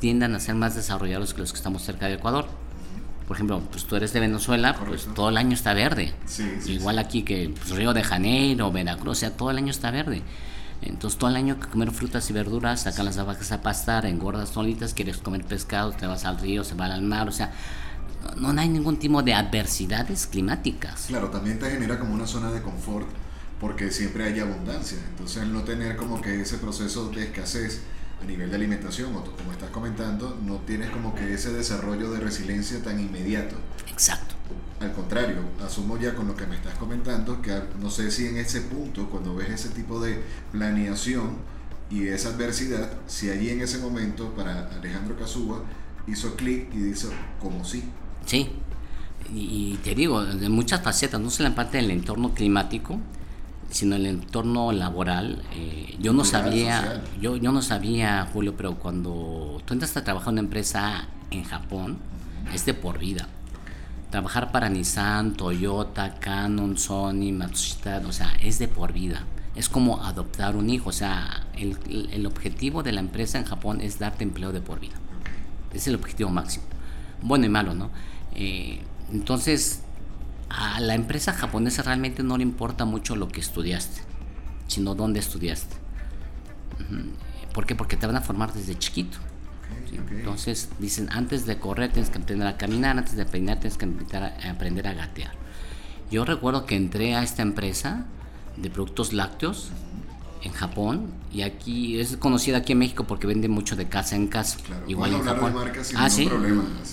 tiendan 0.00 0.34
a 0.34 0.40
ser 0.40 0.54
más 0.54 0.74
desarrollados 0.74 1.34
que 1.34 1.40
los 1.40 1.52
que 1.52 1.56
estamos 1.56 1.82
cerca 1.82 2.06
de 2.06 2.14
Ecuador. 2.14 2.46
Por 3.26 3.36
ejemplo, 3.36 3.60
pues 3.70 3.84
tú 3.84 3.96
eres 3.96 4.12
de 4.12 4.20
Venezuela, 4.20 4.76
pues 4.86 5.08
todo 5.14 5.30
el 5.30 5.36
año 5.36 5.54
está 5.54 5.74
verde. 5.74 6.14
Igual 6.66 6.98
aquí 6.98 7.22
que 7.22 7.52
pues, 7.56 7.70
Río 7.70 7.92
de 7.92 8.04
Janeiro, 8.04 8.70
Veracruz, 8.70 9.10
o 9.10 9.14
sea, 9.14 9.36
todo 9.36 9.50
el 9.50 9.58
año 9.58 9.70
está 9.70 9.90
verde. 9.90 10.22
Entonces 10.82 11.18
todo 11.18 11.30
el 11.30 11.36
año 11.36 11.58
que 11.58 11.68
comer 11.68 11.90
frutas 11.90 12.28
y 12.30 12.32
verduras, 12.32 12.86
acá 12.86 13.02
las 13.02 13.16
vacas 13.24 13.50
a 13.52 13.62
pastar, 13.62 14.06
engordas 14.06 14.50
solitas, 14.50 14.94
quieres 14.94 15.18
comer 15.18 15.44
pescado, 15.44 15.92
te 15.92 16.06
vas 16.06 16.24
al 16.24 16.38
río, 16.38 16.64
se 16.64 16.74
va 16.74 16.86
al 16.86 17.02
mar, 17.02 17.28
o 17.28 17.32
sea, 17.32 17.52
no, 18.36 18.48
hay 18.60 18.68
ningún 18.68 18.98
tipo 18.98 19.22
de 19.22 19.34
adversidades 19.34 20.26
climáticas. 20.26 21.06
Claro, 21.08 21.30
también 21.30 21.58
te 21.58 21.70
genera 21.70 21.98
como 21.98 22.14
una 22.14 22.26
zona 22.26 22.50
de 22.50 22.62
confort 22.62 23.06
porque 23.60 23.90
siempre 23.90 24.24
hay 24.24 24.40
abundancia. 24.40 24.98
Entonces 25.10 25.42
el 25.42 25.52
no 25.52 25.62
tener 25.62 25.96
como 25.96 26.20
que 26.20 26.40
ese 26.40 26.58
proceso 26.58 27.08
de 27.10 27.24
escasez 27.24 27.80
a 28.20 28.24
nivel 28.24 28.50
de 28.50 28.56
alimentación, 28.56 29.14
o 29.14 29.22
como 29.22 29.52
estás 29.52 29.70
comentando, 29.70 30.38
no 30.44 30.56
tienes 30.58 30.90
como 30.90 31.14
que 31.14 31.34
ese 31.34 31.52
desarrollo 31.52 32.10
de 32.10 32.20
resiliencia 32.20 32.82
tan 32.82 32.98
inmediato. 32.98 33.56
Exacto. 33.90 34.35
Al 34.80 34.92
contrario, 34.92 35.36
asumo 35.64 35.98
ya 35.98 36.14
con 36.14 36.28
lo 36.28 36.36
que 36.36 36.46
me 36.46 36.56
estás 36.56 36.74
comentando 36.74 37.40
que 37.40 37.58
no 37.80 37.90
sé 37.90 38.10
si 38.10 38.26
en 38.26 38.36
ese 38.36 38.60
punto, 38.62 39.08
cuando 39.08 39.34
ves 39.34 39.50
ese 39.50 39.70
tipo 39.70 40.00
de 40.00 40.22
planeación 40.52 41.36
y 41.90 42.08
esa 42.08 42.30
adversidad, 42.30 42.90
si 43.06 43.30
allí 43.30 43.50
en 43.50 43.62
ese 43.62 43.78
momento 43.78 44.32
para 44.34 44.68
Alejandro 44.68 45.16
Casuba 45.16 45.62
hizo 46.06 46.36
clic 46.36 46.68
y 46.74 46.78
dice, 46.78 47.08
como 47.40 47.64
sí. 47.64 47.84
Sí, 48.26 48.50
y 49.34 49.78
te 49.82 49.94
digo, 49.94 50.24
de 50.24 50.48
muchas 50.48 50.82
facetas, 50.82 51.20
no 51.20 51.30
solo 51.30 51.48
en 51.48 51.54
parte 51.54 51.78
del 51.78 51.90
entorno 51.90 52.34
climático, 52.34 52.98
sino 53.70 53.96
el 53.96 54.06
entorno 54.06 54.72
laboral. 54.72 55.42
Eh, 55.54 55.96
yo 56.00 56.12
no 56.12 56.24
sabía, 56.24 57.02
yo, 57.20 57.36
yo 57.36 57.52
no 57.52 57.62
sabía, 57.62 58.28
Julio, 58.32 58.54
pero 58.56 58.76
cuando 58.76 59.60
tú 59.64 59.74
entras 59.74 59.96
a 59.96 60.04
trabajar 60.04 60.28
en 60.28 60.34
una 60.34 60.40
empresa 60.42 61.08
en 61.30 61.44
Japón, 61.44 61.98
es 62.54 62.64
de 62.64 62.74
por 62.74 62.98
vida. 62.98 63.28
Trabajar 64.10 64.52
para 64.52 64.68
Nissan, 64.68 65.34
Toyota, 65.34 66.14
Canon, 66.14 66.78
Sony, 66.78 67.32
Matsushita, 67.32 68.02
o 68.06 68.12
sea, 68.12 68.34
es 68.40 68.58
de 68.58 68.68
por 68.68 68.92
vida. 68.92 69.24
Es 69.54 69.68
como 69.68 70.04
adoptar 70.04 70.56
un 70.56 70.70
hijo, 70.70 70.90
o 70.90 70.92
sea, 70.92 71.46
el, 71.54 71.76
el 72.12 72.26
objetivo 72.26 72.82
de 72.82 72.92
la 72.92 73.00
empresa 73.00 73.38
en 73.38 73.44
Japón 73.44 73.80
es 73.80 73.98
darte 73.98 74.22
empleo 74.22 74.52
de 74.52 74.60
por 74.60 74.80
vida. 74.80 74.94
Es 75.72 75.86
el 75.88 75.94
objetivo 75.94 76.30
máximo. 76.30 76.64
Bueno 77.22 77.46
y 77.46 77.48
malo, 77.48 77.74
¿no? 77.74 77.90
Eh, 78.34 78.80
entonces, 79.12 79.82
a 80.48 80.80
la 80.80 80.94
empresa 80.94 81.32
japonesa 81.32 81.82
realmente 81.82 82.22
no 82.22 82.36
le 82.36 82.42
importa 82.42 82.84
mucho 82.84 83.16
lo 83.16 83.28
que 83.28 83.40
estudiaste, 83.40 84.02
sino 84.66 84.94
dónde 84.94 85.20
estudiaste. 85.20 85.76
¿Por 87.52 87.66
qué? 87.66 87.74
Porque 87.74 87.96
te 87.96 88.06
van 88.06 88.16
a 88.16 88.20
formar 88.20 88.52
desde 88.52 88.78
chiquito. 88.78 89.18
Entonces 90.10 90.68
dicen, 90.78 91.08
antes 91.10 91.46
de 91.46 91.58
correr 91.58 91.92
tienes 91.92 92.10
que 92.10 92.18
aprender 92.18 92.46
a 92.46 92.56
caminar, 92.56 92.98
antes 92.98 93.16
de 93.16 93.24
peinar 93.24 93.58
tienes 93.60 93.78
que 93.78 93.86
aprender 94.48 94.86
a 94.86 94.94
gatear. 94.94 95.32
Yo 96.10 96.24
recuerdo 96.24 96.66
que 96.66 96.76
entré 96.76 97.14
a 97.14 97.22
esta 97.22 97.42
empresa 97.42 98.06
de 98.56 98.70
productos 98.70 99.12
lácteos 99.12 99.70
en 100.42 100.52
Japón 100.52 101.10
y 101.32 101.42
aquí 101.42 101.98
es 101.98 102.16
conocida 102.16 102.58
aquí 102.58 102.72
en 102.72 102.78
México 102.78 103.04
porque 103.04 103.26
vende 103.26 103.48
mucho 103.48 103.76
de 103.76 103.88
casa 103.88 104.16
en 104.16 104.28
casa. 104.28 104.58
igual 104.86 105.14
en 105.14 105.22
Japón. 105.22 105.54
ah, 105.96 106.08
sí, 106.08 106.28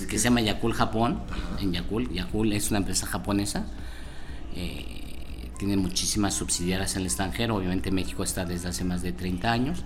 que, 0.10 0.18
se 0.18 0.26
llama 0.26 0.42
Yakul 0.42 0.74
Japón. 0.74 1.20
En 1.60 1.72
Yakul, 1.72 2.12
Yakul 2.12 2.54
es 2.54 2.70
una 2.70 2.80
empresa 2.80 3.06
japonesa. 3.06 3.66
Eh, 4.56 4.94
tiene 5.58 5.78
muchísimas 5.78 6.34
subsidiarias 6.34 6.96
en 6.96 7.02
el 7.02 7.08
extranjero. 7.08 7.56
Obviamente 7.56 7.92
México 7.92 8.24
está 8.24 8.46
desde 8.46 8.70
hace 8.70 8.84
más 8.84 9.02
de 9.02 9.13
30 9.13 9.52
años. 9.52 9.84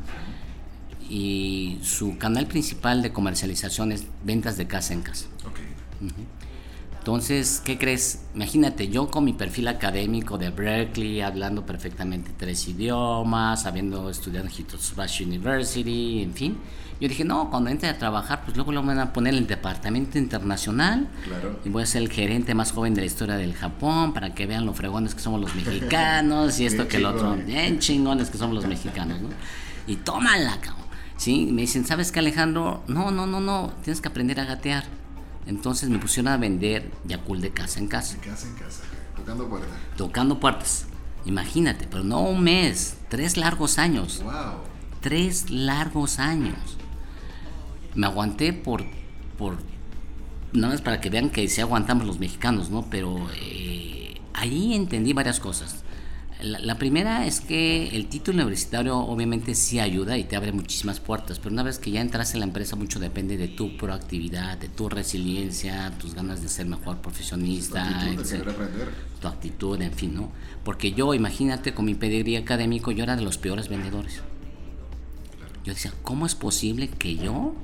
Y 1.10 1.80
su 1.82 2.18
canal 2.18 2.48
principal 2.48 3.02
de 3.02 3.12
comercialización 3.14 3.92
es 3.92 4.06
ventas 4.24 4.58
de 4.58 4.68
casa 4.68 4.94
en 4.94 5.02
casa. 5.02 5.26
Entonces, 7.08 7.62
¿qué 7.64 7.78
crees? 7.78 8.26
Imagínate, 8.36 8.90
yo 8.90 9.10
con 9.10 9.24
mi 9.24 9.32
perfil 9.32 9.70
académico 9.70 10.38
de 10.38 10.50
Berkeley, 10.50 11.22
hablando 11.22 11.66
perfectamente 11.66 12.32
tres 12.38 12.68
idiomas, 12.68 13.66
habiendo 13.66 14.10
estudiado 14.10 14.46
en 14.46 14.52
Hitotsubashi 14.52 15.24
University, 15.24 16.22
en 16.22 16.34
fin. 16.34 16.58
Yo 17.00 17.08
dije, 17.08 17.24
no, 17.24 17.50
cuando 17.50 17.70
entre 17.70 17.88
a 17.88 17.98
trabajar, 17.98 18.42
pues 18.44 18.58
luego 18.58 18.74
lo 18.74 18.84
van 18.84 19.00
a 19.00 19.14
poner 19.14 19.36
en 19.36 19.40
el 19.40 19.48
departamento 19.48 20.18
internacional. 20.18 21.08
Claro. 21.24 21.60
Y 21.64 21.70
voy 21.70 21.84
a 21.84 21.86
ser 21.86 22.02
el 22.02 22.10
gerente 22.10 22.54
más 22.54 22.74
joven 22.74 22.94
de 22.94 23.00
la 23.00 23.08
historia 23.08 23.36
del 23.36 23.54
Japón 23.54 24.14
para 24.14 24.36
que 24.36 24.46
vean 24.46 24.66
lo 24.66 24.74
fregones 24.74 25.16
que 25.16 25.22
somos 25.22 25.40
los 25.40 25.56
mexicanos 25.56 26.60
y 26.60 26.66
esto 26.66 26.84
Bien 26.84 26.88
que 26.90 27.00
lo 27.00 27.10
otro. 27.12 27.38
Bien 27.38 27.80
chingones 27.80 28.30
que 28.30 28.38
somos 28.38 28.54
los 28.54 28.68
mexicanos, 28.68 29.22
¿no? 29.22 29.30
Y 29.88 29.96
tómala, 29.96 30.60
cabrón. 30.60 30.87
Sí, 31.18 31.50
me 31.52 31.62
dicen, 31.62 31.86
¿sabes 31.86 32.12
qué, 32.12 32.20
Alejandro? 32.20 32.84
No, 32.88 33.12
no, 33.12 33.26
no, 33.26 33.42
no, 33.42 33.74
tienes 33.84 34.02
que 34.02 34.08
aprender 34.08 34.40
a 34.40 34.46
gatear. 34.46 34.86
Entonces 35.48 35.90
me 35.90 35.98
pusieron 35.98 36.32
a 36.32 36.38
vender 36.38 36.92
Yakult 37.06 37.42
de 37.42 37.52
casa 37.52 37.80
en 37.80 37.88
casa, 37.88 38.16
En 38.16 38.20
casa, 38.20 38.48
en 38.48 38.54
casa, 38.56 38.84
tocando 39.16 39.48
puertas. 39.48 39.70
tocando 39.96 40.40
puertas. 40.40 40.86
Imagínate, 41.26 41.88
pero 41.90 42.04
no 42.04 42.22
un 42.22 42.44
mes, 42.44 42.98
tres 43.10 43.38
largos 43.38 43.80
años. 43.80 44.22
Wow. 44.24 44.34
Tres 45.02 45.50
largos 45.50 46.20
años. 46.20 46.58
Me 47.96 48.06
aguanté 48.08 48.54
por, 48.54 48.86
por, 49.38 49.58
nada 50.54 50.74
más 50.74 50.82
para 50.82 51.02
que 51.02 51.10
vean 51.10 51.30
que 51.30 51.48
sí 51.48 51.62
aguantamos 51.62 52.06
los 52.06 52.20
mexicanos, 52.20 52.70
¿no? 52.70 52.86
Pero 52.90 53.28
eh, 53.42 54.20
ahí 54.34 54.74
entendí 54.76 55.14
varias 55.14 55.40
cosas. 55.40 55.84
La, 56.42 56.60
la 56.60 56.78
primera 56.78 57.26
es 57.26 57.42
que 57.42 57.88
el 57.96 58.10
título 58.10 58.38
universitario 58.44 58.96
obviamente 58.98 59.56
sí 59.56 59.80
ayuda 59.80 60.20
y 60.20 60.24
te 60.24 60.36
abre 60.36 60.52
muchísimas 60.52 61.00
puertas, 61.00 61.40
pero 61.40 61.52
una 61.54 61.64
vez 61.64 61.80
que 61.80 61.90
ya 61.90 62.00
entras 62.00 62.34
en 62.36 62.42
la 62.42 62.46
empresa 62.46 62.76
mucho 62.76 63.00
depende 63.00 63.38
de 63.38 63.48
tu 63.48 63.76
proactividad, 63.76 64.56
de 64.60 64.70
tu 64.70 64.88
resiliencia, 64.88 65.92
tus 65.98 66.14
ganas 66.14 66.44
de 66.44 66.50
ser 66.50 66.68
mejor 66.68 66.98
profesionista, 67.00 67.88
actitud 67.90 68.24
de 68.24 68.38
aprender. 68.52 68.90
tu 69.20 69.28
actitud, 69.28 69.82
en 69.82 69.94
fin, 69.94 70.14
¿no? 70.14 70.32
Porque 70.64 70.92
yo, 70.92 71.16
imagínate, 71.16 71.74
con 71.74 71.86
mi 71.86 71.96
pedigrí 71.96 72.36
académico, 72.36 72.92
yo 72.92 73.04
era 73.04 73.16
de 73.16 73.24
los 73.24 73.40
peores 73.40 73.68
vendedores. 73.68 74.22
Yo 75.66 75.74
decía, 75.74 75.92
¿cómo 76.04 76.28
es 76.28 76.36
posible 76.36 76.88
que 76.88 77.16
yo 77.16 77.56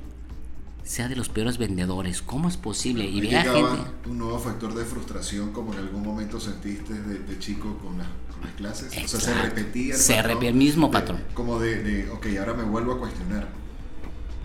sea 0.82 1.06
de 1.08 1.14
los 1.14 1.28
peores 1.28 1.58
vendedores? 1.58 2.22
¿Cómo 2.22 2.48
es 2.48 2.56
posible? 2.56 3.04
Y 3.06 3.20
llegaba 3.20 3.76
gente... 3.76 3.90
un 4.10 4.18
nuevo 4.18 4.38
factor 4.40 4.74
de 4.74 4.84
frustración 4.84 5.52
como 5.52 5.72
en 5.72 5.78
algún 5.78 6.02
momento 6.02 6.40
sentiste 6.40 6.92
de, 6.92 7.20
de 7.20 7.38
chico 7.38 7.78
con, 7.78 7.98
las- 7.98 8.08
clases. 8.52 8.88
O 9.04 9.08
sea, 9.08 9.20
se 9.20 9.34
repetía 9.34 9.94
el 9.94 10.00
Se 10.00 10.22
repetía 10.22 10.48
el 10.50 10.54
mismo 10.54 10.86
de- 10.88 10.92
patrón. 10.92 11.20
como 11.34 11.58
de, 11.58 11.82
de, 11.82 12.10
ok, 12.10 12.26
ahora 12.38 12.54
me 12.54 12.64
vuelvo 12.64 12.92
a 12.92 12.98
cuestionar. 12.98 13.48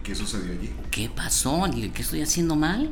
¿Qué 0.04 0.16
sucedió 0.16 0.54
allí? 0.54 0.72
¿Qué 0.92 1.10
pasó? 1.10 1.64
¿Qué 1.94 2.02
estoy 2.02 2.22
haciendo 2.22 2.56
mal? 2.56 2.90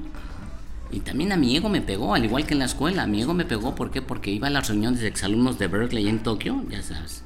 Y 0.92 1.00
también 1.02 1.32
a 1.32 1.38
mi 1.38 1.56
ego 1.56 1.68
me 1.68 1.82
pegó, 1.82 2.14
al 2.16 2.24
igual 2.24 2.46
que 2.46 2.54
en 2.54 2.60
la 2.60 2.66
escuela. 2.66 3.08
Mi 3.08 3.22
ego 3.22 3.34
me 3.34 3.44
pegó, 3.46 3.76
¿por 3.76 3.92
qué? 3.92 4.02
Porque 4.02 4.32
iba 4.32 4.48
a 4.48 4.50
las 4.52 4.68
reuniones 4.70 5.02
de 5.02 5.08
exalumnos 5.08 5.58
de 5.60 5.68
Berkeley 5.68 6.08
en 6.08 6.24
Tokio, 6.24 6.64
ya 6.70 6.82
sabes. 6.84 7.24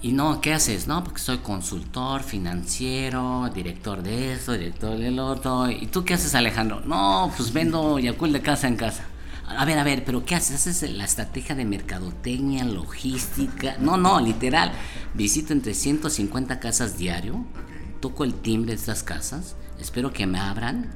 Y 0.00 0.12
no, 0.12 0.40
¿qué 0.40 0.54
haces? 0.54 0.86
No, 0.86 1.02
porque 1.02 1.20
soy 1.20 1.38
consultor 1.38 2.22
financiero, 2.22 3.50
director 3.54 4.02
de 4.02 4.32
esto, 4.34 4.52
director 4.52 4.96
del 4.98 5.18
otro. 5.18 5.70
¿Y 5.70 5.86
tú 5.86 6.04
qué 6.04 6.14
haces, 6.14 6.34
Alejandro? 6.34 6.80
No, 6.84 7.32
pues 7.36 7.52
vendo 7.52 7.98
Yakult 7.98 8.32
de 8.32 8.40
casa 8.42 8.68
en 8.68 8.76
casa. 8.76 9.04
A 9.56 9.64
ver, 9.64 9.78
a 9.78 9.84
ver, 9.84 10.04
pero 10.04 10.24
¿qué 10.24 10.34
haces? 10.34 10.66
¿Haces 10.66 10.90
la 10.92 11.04
estrategia 11.04 11.54
de 11.54 11.64
mercadotecnia, 11.64 12.64
logística? 12.64 13.76
No, 13.78 13.96
no, 13.96 14.20
literal. 14.20 14.72
Visito 15.14 15.52
entre 15.52 15.74
150 15.74 16.60
casas 16.60 16.98
diario, 16.98 17.46
toco 18.00 18.24
el 18.24 18.34
timbre 18.34 18.72
de 18.72 18.76
estas 18.76 19.02
casas, 19.02 19.56
espero 19.80 20.12
que 20.12 20.26
me 20.26 20.38
abran, 20.38 20.90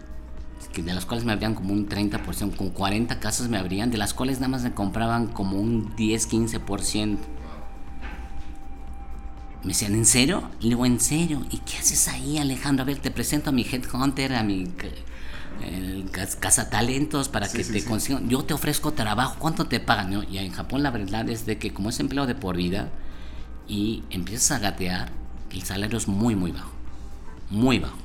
de 0.76 0.94
las 0.94 1.06
cuales 1.06 1.24
me 1.24 1.32
abrían 1.32 1.54
como 1.54 1.72
un 1.72 1.88
30%, 1.88 2.56
con 2.56 2.70
40 2.70 3.20
casas 3.20 3.48
me 3.48 3.58
abrían, 3.58 3.90
de 3.90 3.98
las 3.98 4.14
cuales 4.14 4.38
nada 4.38 4.48
más 4.48 4.62
me 4.62 4.72
compraban 4.72 5.28
como 5.28 5.58
un 5.58 5.94
10-15%. 5.96 7.18
Me 9.62 9.68
decían, 9.68 9.94
¿en 9.94 10.06
serio? 10.06 10.50
Le 10.60 10.70
digo, 10.70 10.84
¿en 10.84 11.00
serio? 11.00 11.44
¿Y 11.50 11.58
qué 11.58 11.78
haces 11.78 12.08
ahí, 12.08 12.38
Alejandro? 12.38 12.82
A 12.82 12.86
ver, 12.86 12.98
te 12.98 13.10
presento 13.10 13.50
a 13.50 13.52
mi 13.52 13.62
headhunter, 13.62 14.34
a 14.34 14.42
mi 14.42 14.66
el 15.60 16.10
cazatalentos 16.40 17.28
para 17.28 17.46
Sí, 17.46 17.58
que 17.58 17.64
sí, 17.64 17.72
te 17.72 17.80
sí. 17.80 17.86
consigan. 17.88 18.28
Yo 18.28 18.44
te 18.44 18.54
ofrezco 18.54 18.92
trabajo, 18.92 19.36
¿cuánto 19.38 19.66
te 19.66 19.80
pagan? 19.80 20.10
no? 20.12 20.22
Y 20.22 20.38
en 20.38 20.52
Japón 20.52 20.82
la 20.82 20.90
verdad 20.90 21.28
es 21.28 21.46
de 21.46 21.58
que 21.58 21.72
como 21.72 21.90
es 21.90 22.00
empleo 22.00 22.26
de 22.26 22.34
por 22.34 22.56
vida 22.56 22.90
y 23.68 24.02
empiezas 24.10 24.50
a 24.52 24.58
gatear, 24.58 25.10
el 25.50 25.62
salario 25.62 25.98
es 25.98 26.08
muy, 26.08 26.34
muy 26.34 26.52
bajo. 26.52 26.72
Muy 27.50 27.78
bajo. 27.78 27.96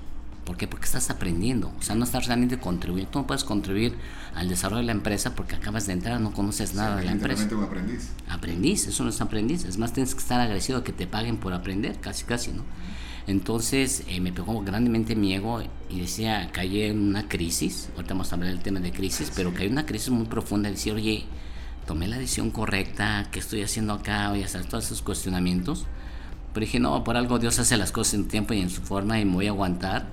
¿Por 0.46 0.56
qué? 0.56 0.66
Porque 0.68 0.86
estás 0.86 1.10
aprendiendo. 1.10 1.74
O 1.78 1.82
sea, 1.82 1.96
no 1.96 2.06
estás 2.06 2.26
realmente 2.28 2.58
contribuyendo. 2.58 3.12
Tú 3.12 3.20
no 3.20 3.28
puedes 3.28 3.44
contribuir 3.44 3.98
al 4.34 4.48
desarrollo 4.48 4.80
de 4.80 4.86
la 4.86 4.92
empresa 4.94 5.36
porque 5.36 5.56
acabas 5.56 5.88
de 5.88 5.94
entrar, 5.94 6.22
no 6.22 6.32
conoces 6.32 6.74
nada 6.74 6.96
de 6.96 7.04
la 7.04 7.12
empresa 7.12 7.48
un 7.52 7.64
aprendiz. 7.64 8.12
aprendiz, 8.30 8.88
eso 8.88 9.04
no 9.04 9.10
es 9.10 9.20
aprendiz, 9.20 9.66
es 9.66 9.78
más 9.78 9.92
tienes 9.92 10.14
que 10.16 10.22
estar 10.22 10.40
agradecido 10.40 10.84
que 10.86 10.94
te 10.94 11.06
paguen 11.06 11.38
por 11.38 11.52
aprender, 11.54 12.00
casi 12.00 12.24
casi, 12.24 12.52
¿no? 12.54 12.64
Entonces 13.28 14.04
eh, 14.08 14.22
me 14.22 14.32
pegó 14.32 14.62
grandemente 14.62 15.16
mi 15.16 15.34
ego 15.34 15.62
y 15.90 16.00
decía, 16.00 16.50
caí 16.54 16.84
en 16.84 17.10
una 17.10 17.28
crisis, 17.28 17.90
ahorita 17.96 18.14
vamos 18.14 18.32
a 18.32 18.36
hablar 18.36 18.52
del 18.52 18.62
tema 18.62 18.80
de 18.80 18.94
crisis, 18.94 19.32
pero 19.36 19.54
caí 19.54 19.68
en 19.68 19.74
una 19.74 19.86
crisis 19.86 20.10
muy 20.10 20.26
profunda, 20.28 20.70
decía, 20.70 20.94
oye, 20.94 21.26
tomé 21.86 22.08
la 22.08 22.18
decisión 22.18 22.52
correcta, 22.52 23.28
¿qué 23.32 23.40
estoy 23.40 23.64
haciendo 23.64 23.94
acá? 23.94 24.32
Oye, 24.32 24.48
¿sabes? 24.48 24.68
todos 24.68 24.86
esos 24.86 25.02
cuestionamientos. 25.02 25.86
Pero 26.54 26.66
dije, 26.66 26.80
no, 26.80 27.04
por 27.04 27.18
algo 27.18 27.38
Dios 27.38 27.60
hace 27.60 27.76
las 27.78 27.92
cosas 27.92 28.14
en 28.16 28.28
tiempo 28.30 28.54
y 28.54 28.62
en 28.62 28.70
su 28.70 28.82
forma 28.82 29.20
y 29.20 29.26
me 29.26 29.34
voy 29.34 29.48
a 29.48 29.52
aguantar. 29.52 30.08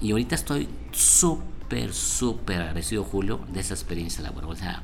Y 0.00 0.12
ahorita 0.12 0.34
estoy 0.34 0.68
súper, 0.92 1.92
súper 1.92 2.60
agradecido, 2.60 3.04
Julio, 3.04 3.40
de 3.52 3.60
esa 3.60 3.74
experiencia 3.74 4.22
laboral. 4.22 4.50
O 4.50 4.56
sea, 4.56 4.82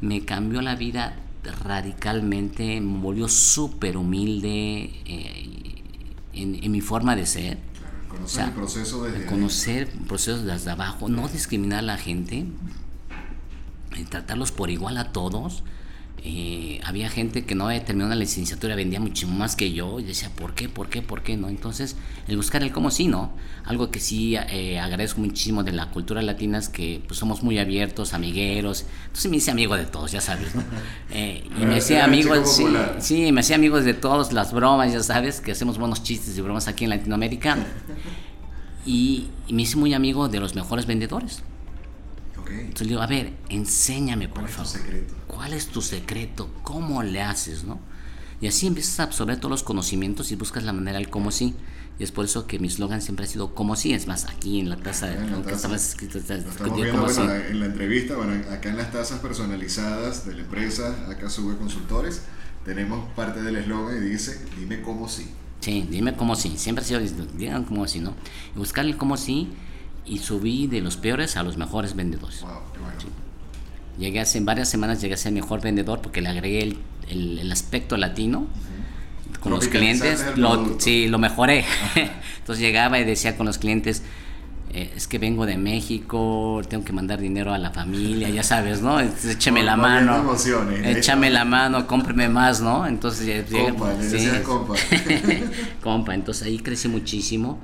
me 0.00 0.24
cambió 0.24 0.60
la 0.60 0.74
vida 0.74 1.16
radicalmente, 1.64 2.80
me 2.80 3.00
volvió 3.00 3.28
súper 3.28 3.96
humilde 3.96 4.92
eh, 5.04 5.71
en, 6.32 6.62
en 6.62 6.70
mi 6.72 6.80
forma 6.80 7.16
de 7.16 7.26
ser. 7.26 7.58
Claro, 7.78 8.08
conocer 8.08 8.24
O 8.24 8.28
sea, 8.28 8.44
el 8.46 8.52
proceso 8.52 9.04
desde 9.04 9.18
ahí. 9.18 9.26
conocer 9.26 9.88
procesos 10.08 10.44
desde 10.44 10.70
abajo, 10.70 11.08
no 11.08 11.28
discriminar 11.28 11.80
a 11.80 11.82
la 11.82 11.96
gente, 11.98 12.46
eh, 13.96 14.04
tratarlos 14.08 14.52
por 14.52 14.70
igual 14.70 14.96
a 14.98 15.12
todos. 15.12 15.62
Eh, 16.24 16.80
había 16.84 17.08
gente 17.08 17.44
que 17.44 17.56
no 17.56 17.66
había 17.66 17.84
terminado 17.84 18.14
la 18.14 18.20
licenciatura, 18.20 18.76
vendía 18.76 19.00
mucho 19.00 19.26
más 19.26 19.56
que 19.56 19.72
yo, 19.72 19.98
y 19.98 20.04
decía, 20.04 20.30
¿por 20.30 20.54
qué? 20.54 20.68
¿Por 20.68 20.88
qué? 20.88 21.02
¿Por 21.02 21.24
qué? 21.24 21.36
¿No? 21.36 21.48
Entonces, 21.48 21.96
el 22.28 22.36
buscar 22.36 22.62
el 22.62 22.70
cómo 22.70 22.92
sí, 22.92 23.08
¿no? 23.08 23.32
Algo 23.64 23.90
que 23.90 23.98
sí 23.98 24.36
eh, 24.36 24.78
agradezco 24.78 25.20
muchísimo 25.20 25.64
de 25.64 25.72
la 25.72 25.90
cultura 25.90 26.22
latina 26.22 26.58
es 26.58 26.68
que 26.68 27.02
pues, 27.08 27.18
somos 27.18 27.42
muy 27.42 27.58
abiertos, 27.58 28.14
amigueros. 28.14 28.84
Entonces 29.06 29.30
me 29.32 29.38
hice 29.38 29.50
amigo 29.50 29.76
de 29.76 29.84
todos, 29.84 30.12
ya 30.12 30.20
sabes, 30.20 30.54
¿no? 30.54 30.62
Eh, 31.14 31.44
y 31.60 31.66
me 31.66 31.76
hacía 31.76 32.04
amigos, 32.04 32.58
sí, 33.00 33.32
me 33.32 33.40
hacía 33.40 33.56
amigos 33.56 33.84
de 33.84 33.92
todos, 33.92 34.32
las 34.32 34.52
bromas, 34.52 34.92
ya 34.92 35.02
sabes, 35.02 35.42
que 35.42 35.52
hacemos 35.52 35.76
buenos 35.76 36.02
chistes 36.02 36.38
y 36.38 36.40
bromas 36.40 36.68
aquí 36.68 36.84
en 36.84 36.90
Latinoamérica. 36.90 37.56
Y, 38.84 39.28
y 39.46 39.52
me 39.52 39.62
hice 39.62 39.76
muy 39.76 39.94
amigo 39.94 40.28
de 40.28 40.40
los 40.40 40.56
mejores 40.56 40.86
vendedores. 40.86 41.44
Ok. 42.42 42.50
Entonces 42.50 42.82
le 42.86 42.88
digo, 42.90 43.02
a 43.02 43.06
ver, 43.06 43.32
enséñame 43.48 44.28
por 44.28 44.42
¿Cuál 44.42 44.46
es 44.48 44.56
tu 44.56 44.62
favor. 44.64 44.72
secreto? 44.80 45.14
¿Cuál 45.26 45.52
es 45.54 45.66
tu 45.68 45.82
secreto? 45.82 46.50
¿Cómo 46.62 47.02
le 47.02 47.22
haces, 47.22 47.64
no? 47.64 47.80
Y 48.40 48.48
así 48.48 48.66
empiezas 48.66 48.98
a 49.00 49.04
absorber 49.04 49.36
todos 49.36 49.50
los 49.50 49.62
conocimientos 49.62 50.32
y 50.32 50.36
buscas 50.36 50.64
la 50.64 50.72
manera 50.72 50.98
del 50.98 51.08
cómo 51.10 51.30
sí. 51.30 51.54
Y 51.98 52.04
es 52.04 52.10
por 52.10 52.24
eso 52.24 52.46
que 52.46 52.58
mi 52.58 52.68
eslogan 52.68 53.00
siempre 53.02 53.24
ha 53.26 53.28
sido 53.28 53.54
cómo 53.54 53.76
sí. 53.76 53.92
Es 53.92 54.06
más, 54.08 54.24
aquí 54.24 54.58
en 54.60 54.68
la 54.68 54.76
taza, 54.76 55.12
En 55.12 55.30
la 55.30 55.42
taza. 55.42 55.54
estaba 55.56 55.76
escrito, 55.76 56.18
está 56.18 56.34
Lo 56.36 56.50
estamos 56.50 56.74
viendo 56.76 56.94
cómo 56.96 57.08
sí. 57.08 57.20
bueno, 57.20 57.34
en 57.34 57.60
la 57.60 57.66
entrevista, 57.66 58.16
bueno, 58.16 58.32
acá 58.50 58.70
en 58.70 58.76
las 58.78 58.90
tazas 58.90 59.20
personalizadas 59.20 60.26
de 60.26 60.34
la 60.34 60.40
empresa, 60.40 61.06
acá 61.08 61.30
sube 61.30 61.56
consultores, 61.56 62.22
tenemos 62.64 63.08
parte 63.14 63.42
del 63.42 63.56
eslogan 63.56 63.96
y 64.04 64.08
dice, 64.08 64.44
dime 64.58 64.82
cómo 64.82 65.08
sí. 65.08 65.28
Sí, 65.60 65.86
dime 65.88 66.16
cómo 66.16 66.34
sí. 66.34 66.54
Siempre 66.56 66.84
ha 66.84 66.88
sido, 66.88 67.00
digan 67.36 67.64
cómo 67.64 67.86
sí, 67.86 68.00
¿no? 68.00 68.14
Y 68.56 68.58
buscar 68.58 68.84
el 68.86 68.96
cómo 68.96 69.16
sí 69.16 69.48
y 70.06 70.18
subí 70.18 70.66
de 70.66 70.80
los 70.80 70.96
peores 70.96 71.36
a 71.36 71.42
los 71.42 71.56
mejores 71.56 71.94
vendedores. 71.94 72.40
Wow, 72.42 72.50
qué 72.72 72.78
bueno. 72.80 72.98
Llegué 73.98 74.20
hace 74.20 74.40
varias 74.40 74.68
semanas, 74.68 75.00
llegué 75.00 75.14
a 75.14 75.16
ser 75.18 75.32
mejor 75.32 75.60
vendedor 75.60 76.00
porque 76.00 76.20
le 76.22 76.28
agregué 76.28 76.62
el, 76.62 76.78
el- 77.08 77.38
el 77.38 77.52
aspecto 77.52 77.96
latino. 77.96 78.46
Con 79.40 79.52
los 79.52 79.66
clientes, 79.68 80.24
lo, 80.36 80.76
sí, 80.78 81.08
lo 81.08 81.18
mejoré. 81.18 81.64
Entonces 82.38 82.62
llegaba 82.62 82.98
y 83.00 83.04
decía 83.04 83.36
con 83.36 83.44
los 83.46 83.58
clientes, 83.58 84.02
eh, 84.72 84.92
es 84.96 85.08
que 85.08 85.18
vengo 85.18 85.46
de 85.46 85.56
México, 85.56 86.62
tengo 86.68 86.84
que 86.84 86.92
mandar 86.92 87.20
dinero 87.20 87.52
a 87.52 87.58
la 87.58 87.70
familia, 87.72 88.28
ya 88.30 88.42
sabes, 88.44 88.82
¿no? 88.82 89.00
Entonces, 89.00 89.34
écheme 89.36 89.60
No, 89.60 89.66
la 89.66 89.76
no 89.76 89.82
mano, 89.82 90.16
emociones, 90.18 90.96
échame 90.96 91.26
¿eh? 91.26 91.30
la 91.30 91.44
mano, 91.44 91.86
cómpreme 91.88 92.28
más, 92.28 92.60
¿no? 92.60 92.86
Entonces 92.86 93.26
llega- 93.26 93.70
Compa, 93.70 93.94
sí. 94.00 94.28
compa. 94.44 94.74
compa, 95.82 96.14
entonces 96.14 96.44
ahí 96.46 96.58
crecí 96.58 96.88
muchísimo. 96.88 97.58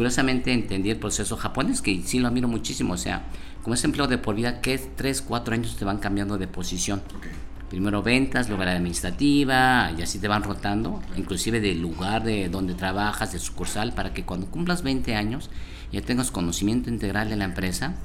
Curiosamente 0.00 0.50
entendí 0.54 0.88
el 0.88 0.96
proceso 0.96 1.36
japonés, 1.36 1.82
que 1.82 2.00
sí 2.02 2.20
lo 2.20 2.28
admiro 2.28 2.48
muchísimo, 2.48 2.94
o 2.94 2.96
sea, 2.96 3.24
como 3.62 3.74
es 3.74 3.84
empleo 3.84 4.06
de 4.06 4.16
por 4.16 4.34
vida, 4.34 4.62
que 4.62 4.72
es 4.72 4.96
3, 4.96 5.20
4 5.20 5.52
años 5.52 5.76
te 5.76 5.84
van 5.84 5.98
cambiando 5.98 6.38
de 6.38 6.48
posición. 6.48 7.02
Ok. 7.14 7.26
Primero 7.68 8.02
ventas, 8.02 8.48
luego 8.48 8.64
la 8.64 8.72
administrativa, 8.72 9.92
y 9.94 10.00
así 10.00 10.18
te 10.18 10.26
van 10.26 10.42
rotando, 10.42 11.02
inclusive 11.18 11.60
del 11.60 11.82
lugar 11.82 12.24
de 12.24 12.48
donde 12.48 12.72
trabajas, 12.72 13.32
de 13.32 13.38
sucursal, 13.38 13.92
para 13.92 14.14
que 14.14 14.24
cuando 14.24 14.46
cumplas 14.46 14.82
20 14.82 15.14
años 15.16 15.50
ya 15.92 16.00
tengas 16.00 16.30
conocimiento 16.30 16.88
integral 16.88 17.28
de 17.28 17.36
la 17.36 17.44
empresa, 17.44 17.96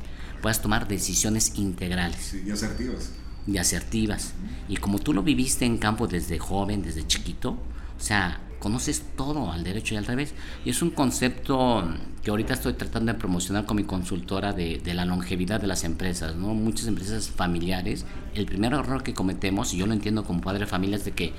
puedas 0.42 0.62
tomar 0.62 0.90
decisiones 0.90 1.54
integrales. 1.56 2.20
Sí, 2.20 2.44
y 2.46 2.52
asertivas. 2.52 3.14
Y 3.48 3.58
asertivas. 3.58 4.34
Y 4.68 4.76
como 4.76 5.00
tú 5.00 5.14
lo 5.14 5.24
viviste 5.24 5.64
en 5.64 5.78
campo 5.78 6.08
desde 6.08 6.40
joven, 6.40 6.82
desde 6.82 7.08
chiquito, 7.08 7.52
o 7.52 8.04
sea, 8.04 8.42
conoces 8.66 9.04
todo 9.16 9.52
al 9.52 9.64
derecho 9.64 9.94
y 9.94 9.98
al 9.98 10.08
revés. 10.08 10.34
Y 10.66 10.72
es 10.72 10.82
un 10.82 10.90
concepto 10.90 11.88
que 12.24 12.32
ahorita 12.32 12.56
estoy 12.56 12.74
tratando 12.74 13.14
de 13.14 13.20
promocionar 13.20 13.68
con 13.68 13.78
mi 13.78 13.84
consultora 13.84 14.54
de, 14.54 14.80
de, 14.84 14.96
la 14.96 15.06
longevidad 15.06 15.62
de 15.62 15.68
las 15.68 15.84
empresas, 15.84 16.36
¿no? 16.36 16.56
Muchas 16.56 16.88
empresas 16.88 17.30
familiares, 17.30 18.08
el 18.34 18.48
primer 18.48 18.74
error 18.74 19.04
que 19.04 19.14
cometemos, 19.14 19.72
y 19.76 19.78
yo 19.78 19.86
lo 19.86 19.94
entiendo 19.94 20.24
como 20.24 20.42
padre 20.42 20.62
de 20.62 20.66
familia, 20.66 20.96
es 20.96 21.06
de 21.06 21.12
que 21.12 21.34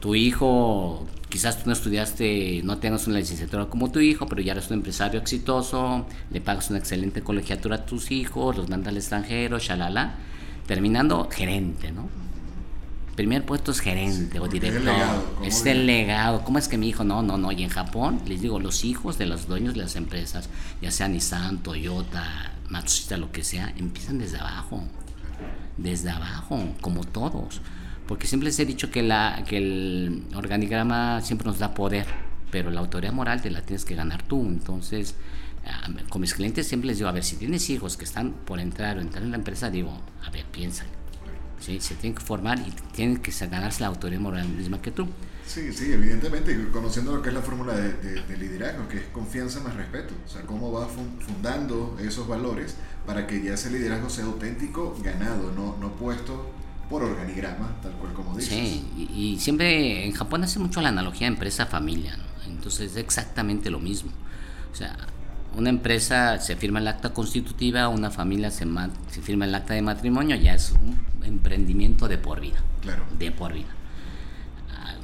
tu 0.00 0.14
hijo, 0.14 1.06
quizás 1.28 1.58
tú 1.58 1.64
no 1.66 1.74
estudiaste, 1.74 2.62
no 2.64 2.78
tengas 2.78 3.06
una 3.06 3.18
licenciatura 3.18 3.66
como 3.66 3.92
tu 3.92 4.00
hijo, 4.00 4.24
pero 4.24 4.40
ya 4.40 4.52
eres 4.52 4.68
un 4.68 4.78
empresario 4.78 5.20
exitoso, 5.20 6.06
le 6.30 6.40
pagas 6.40 6.70
una 6.70 6.78
excelente 6.78 7.20
colegiatura 7.20 7.76
a 7.76 7.84
tus 7.84 8.10
hijos, 8.10 8.56
los 8.56 8.70
mandas 8.70 8.92
al 8.92 8.96
extranjero, 8.96 9.58
shalala, 9.58 10.14
terminando 10.66 11.28
gerente, 11.30 11.92
¿no? 11.92 12.21
Primer 13.14 13.44
puesto 13.44 13.70
es 13.72 13.80
gerente 13.80 14.40
o 14.40 14.48
director. 14.48 14.80
Es, 14.82 14.84
el 14.84 14.84
legado, 14.84 15.44
es 15.44 15.66
el 15.66 15.86
legado. 15.86 16.44
¿Cómo 16.44 16.58
es 16.58 16.68
que 16.68 16.78
mi 16.78 16.88
hijo? 16.88 17.04
No, 17.04 17.22
no, 17.22 17.38
no. 17.38 17.52
Y 17.52 17.62
en 17.62 17.68
Japón, 17.68 18.20
les 18.26 18.40
digo, 18.40 18.58
los 18.58 18.84
hijos 18.84 19.18
de 19.18 19.26
los 19.26 19.46
dueños 19.46 19.74
de 19.74 19.80
las 19.80 19.96
empresas, 19.96 20.48
ya 20.80 20.90
sea 20.90 21.08
Nissan, 21.08 21.62
Toyota, 21.62 22.52
Matsushita, 22.68 23.16
lo 23.16 23.30
que 23.30 23.44
sea, 23.44 23.72
empiezan 23.76 24.18
desde 24.18 24.38
abajo. 24.38 24.84
Desde 25.76 26.10
abajo, 26.10 26.60
como 26.80 27.04
todos. 27.04 27.60
Porque 28.06 28.26
siempre 28.26 28.46
les 28.46 28.58
he 28.58 28.66
dicho 28.66 28.90
que, 28.90 29.02
la, 29.02 29.44
que 29.46 29.58
el 29.58 30.24
organigrama 30.34 31.20
siempre 31.20 31.46
nos 31.46 31.58
da 31.58 31.74
poder, 31.74 32.06
pero 32.50 32.70
la 32.70 32.80
autoridad 32.80 33.12
moral 33.12 33.40
te 33.40 33.50
la 33.50 33.62
tienes 33.62 33.84
que 33.84 33.94
ganar 33.94 34.22
tú. 34.22 34.40
Entonces, 34.46 35.14
ah, 35.66 35.88
con 36.08 36.20
mis 36.20 36.34
clientes 36.34 36.66
siempre 36.66 36.88
les 36.88 36.98
digo, 36.98 37.08
a 37.08 37.12
ver, 37.12 37.24
si 37.24 37.36
tienes 37.36 37.68
hijos 37.70 37.96
que 37.96 38.04
están 38.04 38.32
por 38.32 38.60
entrar 38.60 38.98
o 38.98 39.00
entrar 39.00 39.22
en 39.22 39.30
la 39.30 39.36
empresa, 39.36 39.70
digo, 39.70 39.92
a 40.24 40.30
ver, 40.30 40.44
piensa 40.46 40.84
¿sí? 41.62 41.80
se 41.80 41.94
tienen 41.94 42.18
que 42.18 42.24
formar 42.24 42.58
y 42.58 42.70
tienen 42.92 43.18
que 43.18 43.32
ganarse 43.46 43.80
la 43.80 43.88
autoridad 43.88 44.20
moral 44.20 44.48
misma 44.48 44.80
que 44.80 44.90
tú. 44.90 45.08
Sí, 45.46 45.72
sí, 45.72 45.92
evidentemente, 45.92 46.56
conociendo 46.72 47.14
lo 47.14 47.20
que 47.20 47.28
es 47.28 47.34
la 47.34 47.42
fórmula 47.42 47.74
de, 47.74 47.92
de, 47.92 48.36
liderazgo, 48.36 48.88
que 48.88 48.98
es 48.98 49.04
confianza 49.12 49.60
más 49.60 49.74
respeto, 49.74 50.14
o 50.24 50.28
sea, 50.28 50.42
cómo 50.42 50.72
va 50.72 50.86
fundando 50.86 51.98
esos 52.00 52.26
valores 52.26 52.76
para 53.06 53.26
que 53.26 53.42
ya 53.42 53.54
ese 53.54 53.70
liderazgo 53.70 54.08
sea 54.08 54.24
auténtico, 54.24 54.96
ganado, 55.02 55.52
no, 55.52 55.76
no 55.78 55.92
puesto 55.96 56.50
por 56.88 57.02
organigrama, 57.02 57.76
tal 57.82 57.92
cual 57.92 58.12
como 58.12 58.36
dices. 58.36 58.54
Sí, 58.54 59.08
y, 59.14 59.38
siempre 59.40 60.06
en 60.06 60.12
Japón 60.12 60.44
hace 60.44 60.58
mucho 60.58 60.80
la 60.80 60.90
analogía 60.90 61.26
empresa-familia, 61.26 62.16
entonces 62.46 62.92
es 62.92 62.96
exactamente 62.96 63.70
lo 63.70 63.80
mismo. 63.80 64.10
O 64.72 64.74
sea, 64.74 64.96
una 65.56 65.70
empresa 65.70 66.38
se 66.40 66.56
firma 66.56 66.78
el 66.78 66.88
acta 66.88 67.12
constitutiva, 67.12 67.88
una 67.88 68.10
familia 68.10 68.50
se, 68.50 68.66
se 69.10 69.22
firma 69.22 69.44
el 69.44 69.54
acta 69.54 69.74
de 69.74 69.82
matrimonio, 69.82 70.36
ya 70.36 70.54
es 70.54 70.72
un 70.72 70.98
emprendimiento 71.24 72.08
de 72.08 72.18
por 72.18 72.40
vida. 72.40 72.62
Claro. 72.80 73.04
De 73.18 73.30
por 73.30 73.52
vida. 73.52 73.68
Ah, 74.70 74.94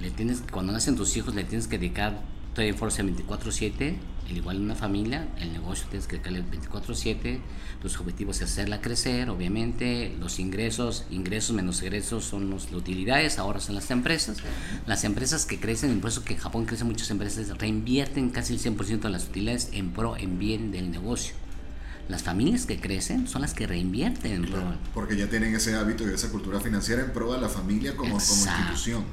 le 0.00 0.10
tienes, 0.10 0.42
cuando 0.50 0.72
nacen 0.72 0.96
tus 0.96 1.16
hijos 1.16 1.34
le 1.34 1.44
tienes 1.44 1.66
que 1.68 1.78
dedicar 1.78 2.20
24-7, 2.56 3.96
el 4.28 4.36
igual 4.36 4.56
en 4.56 4.62
una 4.62 4.74
familia, 4.74 5.28
el 5.38 5.52
negocio 5.52 5.86
tienes 5.88 6.06
que 6.06 6.16
dedicarle 6.16 6.44
24-7, 6.44 7.38
los 7.82 7.98
objetivos 7.98 8.36
es 8.36 8.50
hacerla 8.50 8.80
crecer, 8.80 9.30
obviamente, 9.30 10.14
los 10.20 10.38
ingresos, 10.38 11.06
ingresos 11.10 11.56
menos 11.56 11.80
egresos 11.82 12.24
son 12.24 12.50
las 12.50 12.70
utilidades, 12.72 13.38
ahora 13.38 13.60
son 13.60 13.74
las 13.74 13.90
empresas. 13.90 14.38
Las 14.86 15.04
empresas 15.04 15.46
que 15.46 15.58
crecen, 15.58 16.00
por 16.00 16.10
eso 16.10 16.24
que 16.24 16.34
en 16.34 16.40
Japón 16.40 16.66
crecen 16.66 16.88
muchas 16.88 17.10
empresas, 17.10 17.56
reinvierten 17.56 18.30
casi 18.30 18.54
el 18.54 18.60
100% 18.60 19.00
de 19.00 19.10
las 19.10 19.24
utilidades 19.26 19.70
en 19.72 19.92
pro, 19.92 20.16
en 20.16 20.38
bien 20.38 20.72
del 20.72 20.90
negocio. 20.90 21.34
Las 22.08 22.22
familias 22.22 22.66
que 22.66 22.80
crecen 22.80 23.28
son 23.28 23.42
las 23.42 23.54
que 23.54 23.66
reinvierten 23.66 24.32
en 24.32 24.50
pro. 24.50 24.62
Porque 24.92 25.16
ya 25.16 25.28
tienen 25.28 25.54
ese 25.54 25.74
hábito 25.74 26.08
y 26.08 26.12
esa 26.12 26.30
cultura 26.30 26.60
financiera 26.60 27.02
en 27.02 27.12
pro 27.12 27.32
a 27.32 27.38
la 27.38 27.48
familia 27.48 27.96
como, 27.96 28.18
como 28.18 28.20
institución. 28.20 29.04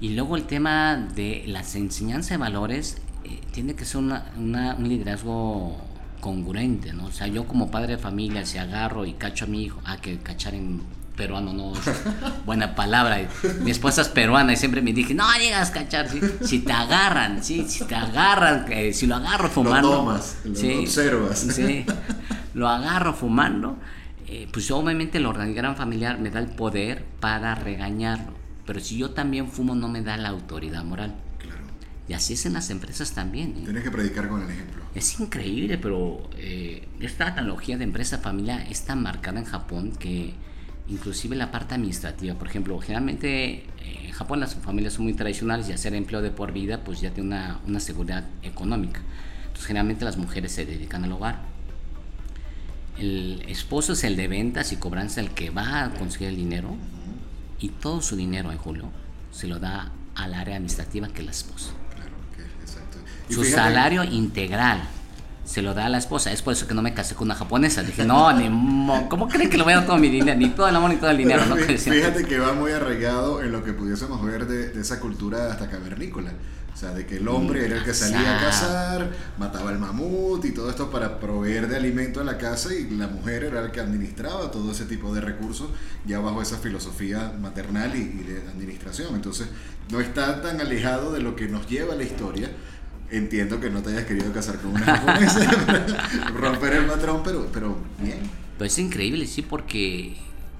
Y 0.00 0.10
luego 0.10 0.36
el 0.36 0.46
tema 0.46 0.96
de 0.96 1.44
las 1.46 1.74
enseñanzas 1.74 2.30
de 2.30 2.36
valores 2.36 2.98
eh, 3.28 3.40
tiene 3.52 3.74
que 3.74 3.84
ser 3.84 3.98
una, 3.98 4.24
un 4.36 4.88
liderazgo 4.88 5.76
congruente, 6.20 6.92
¿no? 6.92 7.06
O 7.06 7.12
sea, 7.12 7.26
yo 7.26 7.46
como 7.46 7.70
padre 7.70 7.96
de 7.96 7.98
familia, 7.98 8.44
si 8.44 8.58
agarro 8.58 9.04
y 9.04 9.12
cacho 9.14 9.44
a 9.44 9.48
mi 9.48 9.64
hijo, 9.64 9.80
ah, 9.84 9.98
que 9.98 10.18
cachar 10.18 10.54
en 10.54 10.82
peruano 11.16 11.52
no 11.52 11.72
es 11.72 11.80
buena 12.46 12.74
palabra. 12.74 13.28
Mi 13.60 13.70
esposa 13.70 14.02
es 14.02 14.08
peruana 14.08 14.52
y 14.52 14.56
siempre 14.56 14.80
me 14.80 14.92
dije, 14.92 15.14
no 15.14 15.24
llegas 15.38 15.70
a 15.70 15.72
cachar, 15.72 16.08
si 16.40 16.60
te 16.60 16.72
agarran, 16.72 17.42
¿sí? 17.42 17.66
si 17.68 17.84
te 17.84 17.94
agarran, 17.94 18.66
eh, 18.70 18.92
si 18.92 19.06
lo 19.06 19.16
agarro 19.16 19.48
fumando. 19.50 19.90
Lo 19.90 19.96
tomas, 19.96 20.38
lo 20.44 20.80
observas. 20.80 21.38
Sí, 21.40 21.84
lo 22.54 22.68
agarro 22.68 23.12
fumando, 23.12 23.76
eh, 24.26 24.48
pues 24.52 24.70
obviamente 24.70 25.18
el 25.18 25.26
organigrama 25.26 25.74
familiar 25.74 26.18
me 26.18 26.30
da 26.30 26.38
el 26.38 26.48
poder 26.48 27.04
para 27.20 27.54
regañarlo. 27.54 28.32
Pero 28.64 28.80
si 28.80 28.98
yo 28.98 29.10
también 29.10 29.48
fumo, 29.48 29.74
no 29.74 29.88
me 29.88 30.02
da 30.02 30.16
la 30.16 30.28
autoridad 30.28 30.84
moral. 30.84 31.14
Y 32.08 32.14
así 32.14 32.34
es 32.34 32.46
en 32.46 32.54
las 32.54 32.70
empresas 32.70 33.12
también. 33.12 33.50
¿eh? 33.50 33.62
Tienes 33.64 33.82
que 33.82 33.90
predicar 33.90 34.28
con 34.28 34.42
el 34.42 34.50
ejemplo. 34.50 34.82
Es 34.94 35.20
increíble, 35.20 35.76
pero 35.76 36.30
esta 37.00 37.26
analogía 37.26 37.76
de 37.76 37.84
empresa-familia 37.84 38.66
es 38.66 38.82
tan 38.82 39.02
marcada 39.02 39.38
en 39.38 39.44
Japón 39.44 39.92
que 39.98 40.34
inclusive 40.88 41.36
la 41.36 41.50
parte 41.50 41.74
administrativa. 41.74 42.34
Por 42.34 42.48
ejemplo, 42.48 42.78
generalmente 42.78 43.64
eh, 43.80 44.06
en 44.06 44.12
Japón 44.12 44.40
las 44.40 44.54
familias 44.54 44.94
son 44.94 45.04
muy 45.04 45.14
tradicionales 45.14 45.68
y 45.68 45.72
hacer 45.72 45.94
empleo 45.94 46.22
de 46.22 46.30
por 46.30 46.52
vida 46.52 46.82
pues 46.84 47.00
ya 47.00 47.10
tiene 47.10 47.28
una, 47.28 47.60
una 47.66 47.80
seguridad 47.80 48.24
económica. 48.42 49.00
Entonces 49.42 49.66
generalmente 49.66 50.04
las 50.04 50.16
mujeres 50.16 50.52
se 50.52 50.64
dedican 50.64 51.04
al 51.04 51.12
hogar. 51.12 51.42
El 52.98 53.44
esposo 53.46 53.92
es 53.92 54.02
el 54.04 54.16
de 54.16 54.26
ventas 54.26 54.72
y 54.72 54.76
cobranza 54.76 55.20
el 55.20 55.30
que 55.30 55.50
va 55.50 55.84
a 55.84 55.90
conseguir 55.90 56.28
el 56.28 56.36
dinero 56.36 56.76
y 57.60 57.68
todo 57.68 58.02
su 58.02 58.16
dinero 58.16 58.50
en 58.50 58.58
julio 58.58 58.90
se 59.30 59.46
lo 59.46 59.58
da 59.58 59.92
al 60.14 60.34
área 60.34 60.56
administrativa 60.56 61.08
que 61.08 61.20
es 61.20 61.24
la 61.24 61.30
esposa. 61.30 61.70
Su 63.30 63.44
salario 63.44 64.04
integral 64.04 64.88
se 65.48 65.62
lo 65.62 65.72
da 65.72 65.86
a 65.86 65.88
la 65.88 65.96
esposa. 65.96 66.30
Es 66.30 66.42
por 66.42 66.52
eso 66.52 66.66
que 66.66 66.74
no 66.74 66.82
me 66.82 66.92
casé 66.92 67.14
con 67.14 67.26
una 67.26 67.34
japonesa. 67.34 67.82
Dije, 67.82 68.04
no, 68.04 68.30
ni 68.32 68.48
¿cómo 69.08 69.28
creen 69.28 69.48
que 69.48 69.56
lo 69.56 69.64
voy 69.64 69.72
a 69.72 69.76
dar 69.76 69.86
todo 69.86 69.96
mi 69.96 70.10
dinero? 70.10 70.38
Ni 70.38 70.50
todo 70.50 70.68
el 70.68 70.76
amor 70.76 70.90
ni 70.90 70.96
todo 70.96 71.10
el 71.10 71.16
dinero. 71.16 71.46
¿no? 71.46 71.56
Fíjate 71.56 72.24
que 72.24 72.38
va 72.38 72.52
muy 72.52 72.70
arraigado 72.72 73.42
en 73.42 73.50
lo 73.50 73.64
que 73.64 73.72
pudiésemos 73.72 74.22
ver 74.22 74.46
de, 74.46 74.78
esa 74.78 75.00
cultura 75.00 75.50
hasta 75.50 75.70
cavernícola. 75.70 76.32
O 76.74 76.76
sea, 76.80 76.92
de 76.92 77.06
que 77.06 77.16
el 77.16 77.26
hombre 77.26 77.64
era 77.64 77.78
el 77.78 77.82
que 77.82 77.92
salía 77.92 78.36
a 78.36 78.40
cazar, 78.40 79.10
mataba 79.36 79.70
al 79.70 79.80
mamut 79.80 80.44
y 80.44 80.52
todo 80.52 80.70
esto 80.70 80.90
para 80.90 81.18
proveer 81.18 81.66
de 81.66 81.76
alimento 81.76 82.20
a 82.20 82.24
la 82.24 82.38
casa 82.38 82.72
y 82.72 82.88
la 82.90 83.08
mujer 83.08 83.42
era 83.42 83.62
el 83.62 83.72
que 83.72 83.80
administraba 83.80 84.52
todo 84.52 84.70
ese 84.70 84.84
tipo 84.84 85.12
de 85.12 85.20
recursos 85.20 85.70
ya 86.06 86.20
bajo 86.20 86.40
esa 86.40 86.58
filosofía 86.58 87.32
maternal 87.40 87.96
y, 87.96 88.02
y 88.02 88.22
de 88.22 88.48
administración. 88.48 89.16
Entonces, 89.16 89.48
no 89.90 89.98
está 89.98 90.40
tan 90.40 90.60
alejado 90.60 91.10
de 91.10 91.20
lo 91.20 91.34
que 91.34 91.48
nos 91.48 91.66
lleva 91.66 91.96
la 91.96 92.04
historia 92.04 92.48
Entiendo 93.10 93.58
que 93.58 93.70
no 93.70 93.80
te 93.82 93.90
hayas 93.90 94.04
querido 94.04 94.32
casar 94.32 94.58
con 94.60 94.72
una 94.72 94.84
japonesa, 94.84 95.50
romper 96.34 96.74
el 96.74 96.84
patrón, 96.86 97.22
pero, 97.24 97.48
pero 97.52 97.76
bien. 97.98 98.18
Pues 98.58 98.72
es 98.72 98.78
increíble, 98.80 99.26
sí, 99.26 99.40
porque 99.40 100.16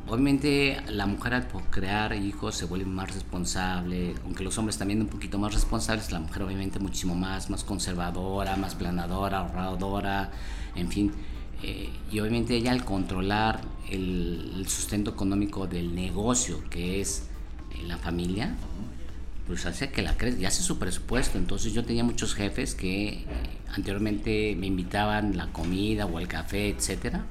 obviamente 0.06 0.78
la 0.88 1.06
mujer 1.06 1.34
al 1.34 1.48
crear 1.70 2.14
hijos 2.14 2.56
se 2.56 2.64
vuelve 2.64 2.87
más 2.87 3.12
responsable, 3.12 4.14
aunque 4.24 4.44
los 4.44 4.56
hombres 4.56 4.78
también 4.78 5.02
un 5.02 5.08
poquito 5.08 5.38
más 5.38 5.52
responsables, 5.52 6.11
la 6.11 6.20
mujer 6.20 6.42
obviamente 6.42 6.78
muchísimo 6.78 7.14
más, 7.14 7.50
más 7.50 7.64
conservadora, 7.64 8.56
más 8.56 8.74
planadora, 8.74 9.40
ahorradora, 9.40 10.30
en 10.74 10.88
fin. 10.88 11.12
Eh, 11.62 11.90
y 12.11 12.20
obviamente 12.20 12.54
ella 12.54 12.72
al 12.72 12.84
controlar 12.84 13.61
el, 13.90 14.64
sustento 14.68 15.11
económico 15.11 15.66
del 15.66 15.94
negocio 15.94 16.62
que 16.70 17.00
es 17.00 17.24
la 17.87 17.96
familia, 17.96 18.54
pues 19.48 19.64
hace 19.64 19.90
que 19.90 20.02
la 20.02 20.16
crezca 20.16 20.42
y 20.42 20.44
hace 20.44 20.62
su 20.62 20.78
presupuesto. 20.78 21.38
Entonces 21.38 21.72
yo 21.72 21.84
tenía 21.84 22.04
muchos 22.04 22.34
jefes 22.34 22.74
que 22.74 23.08
eh, 23.08 23.26
anteriormente 23.74 24.54
me 24.56 24.66
invitaban 24.66 25.37
la 25.37 25.46
comida 25.48 26.04
o 26.04 26.20
el 26.20 26.28
café, 26.28 26.68
etcétera, 26.68 27.24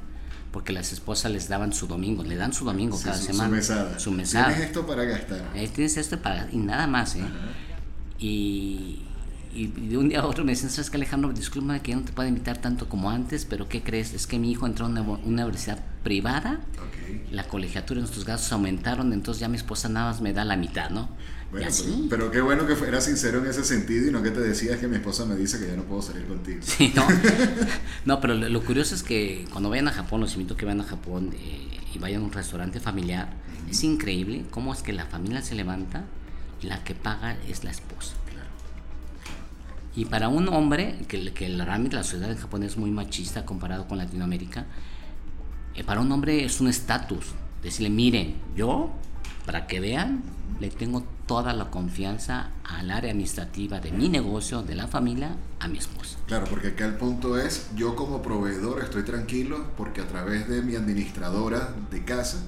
porque 0.51 0.73
las 0.73 0.91
esposas 0.91 1.31
les 1.31 1.47
daban 1.47 1.73
su 1.73 1.85
domingo, 1.85 2.23
le 2.23 2.35
dan 2.35 2.53
su 2.53 2.65
domingo 2.65 2.99
cada 3.01 3.15
semana. 3.15 3.49
Su 3.49 3.55
mesada. 3.55 3.99
Su 3.99 4.11
mesada. 4.11 4.47
Tienes 4.47 4.65
esto 4.65 4.87
para 4.87 5.03
gastar. 5.03 5.51
Eh, 5.53 5.69
tienes 5.73 5.95
esto 5.95 6.19
para 6.19 6.49
y 6.51 6.57
nada 6.57 6.87
más, 6.87 7.15
¿eh? 7.15 7.23
Y, 8.17 9.03
y, 9.53 9.67
de 9.67 9.97
un 9.97 10.09
día 10.09 10.21
a 10.21 10.25
otro 10.25 10.43
me 10.43 10.53
dicen, 10.53 10.71
¿sabes 10.71 10.89
qué 10.89 10.97
Alejandro? 10.97 11.31
Disculpa 11.31 11.77
que 11.79 11.91
ya 11.91 11.97
no 11.97 12.03
te 12.03 12.13
puedo 12.13 12.27
invitar 12.27 12.57
tanto 12.57 12.89
como 12.89 13.11
antes, 13.11 13.45
pero 13.45 13.69
¿qué 13.69 13.83
crees? 13.83 14.15
Es 14.15 14.25
que 14.25 14.39
mi 14.39 14.51
hijo 14.51 14.65
entró 14.65 14.87
a 14.87 14.89
una, 14.89 15.01
universidad 15.03 15.77
privada, 16.07 16.61
la 17.31 17.49
colegiatura 17.49 17.97
de 17.97 18.03
nuestros 18.03 18.23
gastos 18.23 18.49
aumentaron, 18.53 19.11
entonces 19.11 19.41
ya 19.41 19.49
mi 19.49 19.57
esposa 19.57 19.89
nada 19.89 20.09
más 20.09 20.21
me 20.21 20.31
da 20.31 20.45
la 20.45 20.55
mitad, 20.55 20.89
¿no? 20.89 21.09
Bueno, 21.51 21.67
pero, 22.09 22.31
qué 22.31 22.39
bueno 22.39 22.65
que 22.65 22.77
fuera 22.77 23.01
sincero 23.01 23.39
en 23.39 23.47
ese 23.47 23.65
sentido 23.65 24.07
y 24.07 24.11
no 24.11 24.23
que 24.23 24.31
te 24.31 24.39
decías 24.39 24.79
que 24.79 24.87
mi 24.87 24.95
esposa 24.95 25.25
me 25.25 25.35
dice 25.35 25.59
que 25.59 25.67
ya 25.67 25.75
no 25.75 25.83
puedo 25.83 26.01
salir 26.01 26.25
contigo. 26.25 26.61
Sí, 26.61 26.93
no. 26.95 27.05
no, 28.05 28.21
pero 28.21 28.35
lo, 28.35 28.63
curioso 28.63 28.95
es 28.95 29.03
que 29.03 29.45
cuando 29.51 29.69
vayan 29.69 29.89
a 29.89 29.91
Japón, 29.91 30.21
los 30.21 30.31
invito 30.35 30.53
a 30.53 30.57
que 30.57 30.65
vayan 30.65 30.79
a 30.79 30.85
Japón 30.85 31.33
eh, 31.33 31.77
y 31.93 31.99
vayan 31.99 32.21
a 32.21 32.25
un 32.25 32.31
restaurante 32.31 32.79
familiar, 32.79 33.33
es 33.69 33.83
increíble 33.83 34.45
cómo 34.49 34.73
es 34.73 34.81
que 34.81 34.93
la 34.93 35.07
familia 35.07 35.41
se 35.41 35.55
levanta 35.55 36.05
y 36.61 36.67
la 36.67 36.85
que 36.85 36.95
paga 36.95 37.35
es 37.49 37.65
la 37.65 37.71
esposa. 37.71 38.13
Y 39.93 40.05
para 40.05 40.29
un 40.29 40.47
hombre, 40.47 40.99
que, 41.09 41.33
que 41.33 41.49
realmente 41.49 41.97
la 41.97 42.03
sociedad 42.03 42.31
en 42.31 42.37
Japón 42.37 42.63
es 42.63 42.77
muy 42.77 42.91
machista 42.91 43.45
comparado 43.45 43.87
con 43.87 43.97
Latinoamérica, 43.97 44.67
para 45.83 46.01
un 46.01 46.11
hombre 46.11 46.43
es 46.43 46.59
un 46.61 46.67
estatus. 46.67 47.25
Decirle, 47.61 47.89
miren, 47.89 48.35
yo, 48.55 48.91
para 49.45 49.67
que 49.67 49.79
vean, 49.79 50.23
le 50.59 50.69
tengo 50.69 51.03
toda 51.25 51.53
la 51.53 51.69
confianza 51.69 52.51
al 52.63 52.89
área 52.89 53.11
administrativa 53.11 53.79
de 53.79 53.91
mi 53.91 54.09
negocio, 54.09 54.63
de 54.63 54.75
la 54.75 54.87
familia, 54.87 55.35
a 55.59 55.67
mi 55.67 55.77
esposa. 55.77 56.17
Claro, 56.25 56.45
porque 56.49 56.69
acá 56.69 56.85
el 56.85 56.95
punto 56.95 57.37
es, 57.37 57.69
yo 57.75 57.95
como 57.95 58.21
proveedor 58.21 58.81
estoy 58.83 59.03
tranquilo 59.03 59.71
porque 59.75 60.01
a 60.01 60.07
través 60.07 60.47
de 60.47 60.61
mi 60.61 60.75
administradora 60.75 61.73
de 61.91 62.03
casa 62.05 62.43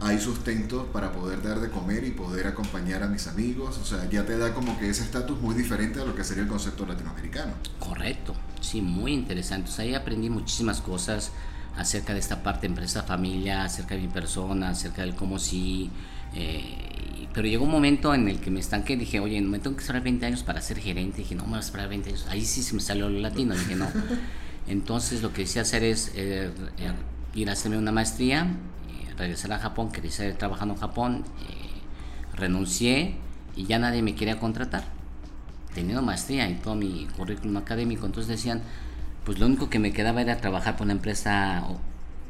hay 0.00 0.20
sustento 0.20 0.86
para 0.92 1.12
poder 1.12 1.42
dar 1.42 1.60
de 1.60 1.70
comer 1.70 2.04
y 2.04 2.12
poder 2.12 2.46
acompañar 2.46 3.02
a 3.02 3.08
mis 3.08 3.26
amigos. 3.26 3.78
O 3.78 3.84
sea, 3.84 4.08
ya 4.08 4.24
te 4.24 4.38
da 4.38 4.54
como 4.54 4.78
que 4.78 4.88
ese 4.88 5.02
estatus 5.02 5.40
muy 5.40 5.56
diferente 5.56 6.00
a 6.00 6.04
lo 6.04 6.14
que 6.14 6.22
sería 6.22 6.44
el 6.44 6.48
concepto 6.48 6.86
latinoamericano. 6.86 7.52
Correcto, 7.80 8.34
sí, 8.60 8.80
muy 8.80 9.12
interesante. 9.12 9.70
O 9.70 9.72
sea, 9.72 9.84
ahí 9.84 9.94
aprendí 9.94 10.30
muchísimas 10.30 10.80
cosas 10.80 11.32
acerca 11.78 12.12
de 12.12 12.18
esta 12.18 12.42
parte 12.42 12.66
empresa 12.66 13.04
familia, 13.04 13.64
acerca 13.64 13.94
de 13.94 14.02
mi 14.02 14.08
persona, 14.08 14.70
acerca 14.70 15.02
del 15.02 15.14
cómo 15.14 15.38
sí. 15.38 15.88
Eh, 16.34 17.28
pero 17.32 17.46
llegó 17.46 17.64
un 17.64 17.70
momento 17.70 18.12
en 18.14 18.28
el 18.28 18.40
que 18.40 18.50
me 18.50 18.58
estanqué 18.58 18.96
dije, 18.96 19.20
oye, 19.20 19.40
me 19.40 19.60
tengo 19.60 19.76
que 19.76 19.82
esperar 19.82 20.02
20 20.02 20.26
años 20.26 20.42
para 20.42 20.60
ser 20.60 20.78
gerente. 20.80 21.18
dije, 21.18 21.36
no, 21.36 21.44
me 21.44 21.50
voy 21.50 21.58
a 21.58 21.60
esperar 21.60 21.88
20 21.88 22.10
años. 22.10 22.26
Ahí 22.28 22.44
sí 22.44 22.64
se 22.64 22.74
me 22.74 22.80
salió 22.80 23.08
lo 23.08 23.20
latino. 23.20 23.54
dije, 23.54 23.76
no. 23.76 23.86
Entonces 24.66 25.22
lo 25.22 25.32
que 25.32 25.42
decía 25.42 25.62
hacer 25.62 25.84
es 25.84 26.10
eh, 26.16 26.50
eh, 26.78 26.92
ir 27.34 27.48
a 27.48 27.52
hacerme 27.52 27.78
una 27.78 27.92
maestría, 27.92 28.48
regresar 29.16 29.52
a 29.52 29.58
Japón, 29.58 29.90
quería 29.92 30.10
seguir 30.10 30.34
trabajando 30.34 30.74
en 30.74 30.80
Japón. 30.80 31.24
renuncié 32.34 33.14
y 33.56 33.66
ya 33.66 33.78
nadie 33.78 34.02
me 34.02 34.16
quería 34.16 34.40
contratar. 34.40 34.84
Teniendo 35.74 36.02
maestría 36.02 36.50
y 36.50 36.54
todo 36.54 36.74
mi 36.74 37.06
currículum 37.16 37.56
académico. 37.56 38.04
Entonces 38.04 38.28
decían, 38.28 38.62
pues 39.28 39.40
lo 39.40 39.44
único 39.44 39.68
que 39.68 39.78
me 39.78 39.92
quedaba 39.92 40.22
era 40.22 40.38
trabajar 40.38 40.78
por 40.78 40.86
una 40.86 40.94
empresa 40.94 41.62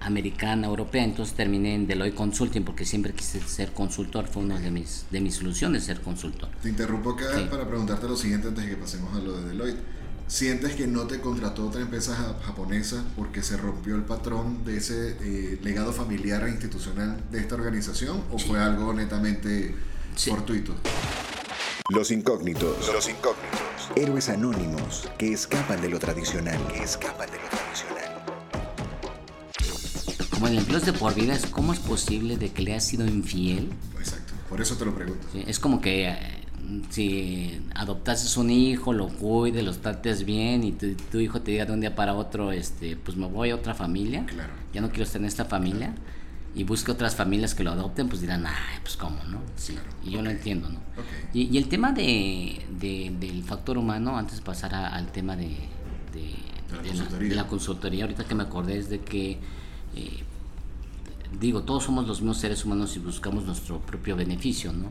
americana, 0.00 0.66
europea, 0.66 1.04
entonces 1.04 1.32
terminé 1.32 1.76
en 1.76 1.86
Deloitte 1.86 2.16
Consulting 2.16 2.64
porque 2.64 2.84
siempre 2.84 3.12
quise 3.12 3.40
ser 3.40 3.70
consultor, 3.72 4.26
fue 4.26 4.42
una 4.42 4.58
de 4.58 4.72
mis, 4.72 5.04
de 5.08 5.20
mis 5.20 5.36
soluciones 5.36 5.84
ser 5.84 6.00
consultor. 6.00 6.48
Te 6.60 6.68
interrumpo 6.68 7.10
acá 7.10 7.48
para 7.48 7.68
preguntarte 7.68 8.08
lo 8.08 8.16
siguiente 8.16 8.48
antes 8.48 8.64
de 8.64 8.70
que 8.70 8.76
pasemos 8.76 9.14
a 9.14 9.20
lo 9.20 9.40
de 9.40 9.50
Deloitte. 9.50 9.78
¿Sientes 10.26 10.74
que 10.74 10.88
no 10.88 11.04
te 11.04 11.20
contrató 11.20 11.68
otra 11.68 11.82
empresa 11.82 12.16
japonesa 12.44 13.04
porque 13.14 13.44
se 13.44 13.56
rompió 13.56 13.94
el 13.94 14.02
patrón 14.02 14.64
de 14.64 14.78
ese 14.78 15.16
eh, 15.20 15.60
legado 15.62 15.92
familiar 15.92 16.48
e 16.48 16.50
institucional 16.50 17.16
de 17.30 17.38
esta 17.38 17.54
organización 17.54 18.24
o 18.32 18.40
fue 18.40 18.58
algo 18.58 18.92
netamente 18.92 19.72
fortuito? 20.16 20.74
Los 21.90 22.10
incógnitos. 22.10 22.92
Los 22.92 23.08
incógnitos. 23.08 23.90
Héroes 23.96 24.28
anónimos 24.28 25.08
que 25.16 25.32
escapan 25.32 25.80
de 25.80 25.88
lo 25.88 25.98
tradicional. 25.98 26.58
Que 26.70 26.82
escapan 26.82 27.30
de 27.30 27.38
lo 27.38 27.48
tradicional. 27.48 28.24
Como 30.28 30.48
en 30.48 30.58
empleos 30.58 30.84
de 30.84 30.92
por 30.92 31.14
vida, 31.14 31.38
¿cómo 31.50 31.72
es 31.72 31.78
posible 31.78 32.36
de 32.36 32.50
que 32.50 32.60
le 32.60 32.74
has 32.74 32.84
sido 32.84 33.06
infiel? 33.06 33.70
Exacto, 33.98 34.34
por 34.50 34.60
eso 34.60 34.76
te 34.76 34.84
lo 34.84 34.94
pregunto. 34.94 35.26
es 35.34 35.58
como 35.58 35.80
que 35.80 36.10
eh, 36.10 36.18
si 36.90 37.58
adoptases 37.74 38.36
un 38.36 38.50
hijo, 38.50 38.92
lo 38.92 39.08
cuides, 39.08 39.64
lo 39.64 39.72
trates 39.72 40.26
bien 40.26 40.64
y 40.64 40.72
tu, 40.72 41.18
hijo 41.20 41.40
te 41.40 41.52
diga 41.52 41.64
de 41.64 41.72
un 41.72 41.80
día 41.80 41.94
para 41.94 42.12
otro, 42.12 42.52
este, 42.52 42.96
pues 42.96 43.16
me 43.16 43.28
voy 43.28 43.48
a 43.48 43.54
otra 43.54 43.74
familia, 43.74 44.26
claro. 44.26 44.52
ya 44.74 44.82
no 44.82 44.90
quiero 44.90 45.04
estar 45.04 45.22
en 45.22 45.26
esta 45.26 45.46
familia 45.46 45.94
y 46.58 46.64
busque 46.64 46.90
otras 46.90 47.14
familias 47.14 47.54
que 47.54 47.62
lo 47.62 47.70
adopten, 47.70 48.08
pues 48.08 48.20
dirán, 48.20 48.44
ay, 48.44 48.80
pues 48.82 48.96
cómo, 48.96 49.22
¿no? 49.28 49.40
Sí, 49.54 49.78
y 50.04 50.10
yo 50.10 50.22
lo 50.22 50.28
entiendo, 50.28 50.68
¿no? 50.68 50.80
Y, 51.32 51.56
el 51.56 51.68
tema 51.68 51.92
de, 51.92 52.66
del 52.68 53.44
factor 53.44 53.78
humano, 53.78 54.18
antes 54.18 54.38
de 54.38 54.42
pasar 54.42 54.74
al 54.74 55.12
tema 55.12 55.36
de, 55.36 55.56
de, 56.12 57.34
la 57.36 57.46
consultoría, 57.46 58.02
ahorita 58.02 58.24
que 58.24 58.34
me 58.34 58.42
acordé 58.42 58.76
es 58.76 58.90
de 58.90 58.98
que, 59.02 59.38
eh, 59.94 60.24
digo, 61.40 61.62
todos 61.62 61.84
somos 61.84 62.08
los 62.08 62.20
mismos 62.20 62.38
seres 62.38 62.64
humanos 62.64 62.96
y 62.96 62.98
buscamos 62.98 63.44
nuestro 63.44 63.78
propio 63.78 64.16
beneficio, 64.16 64.72
¿no? 64.72 64.90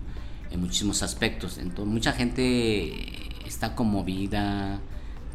En 0.50 0.62
muchísimos 0.62 1.04
aspectos. 1.04 1.58
Entonces, 1.58 1.94
mucha 1.94 2.14
gente 2.14 3.46
está 3.46 3.76
conmovida, 3.76 4.80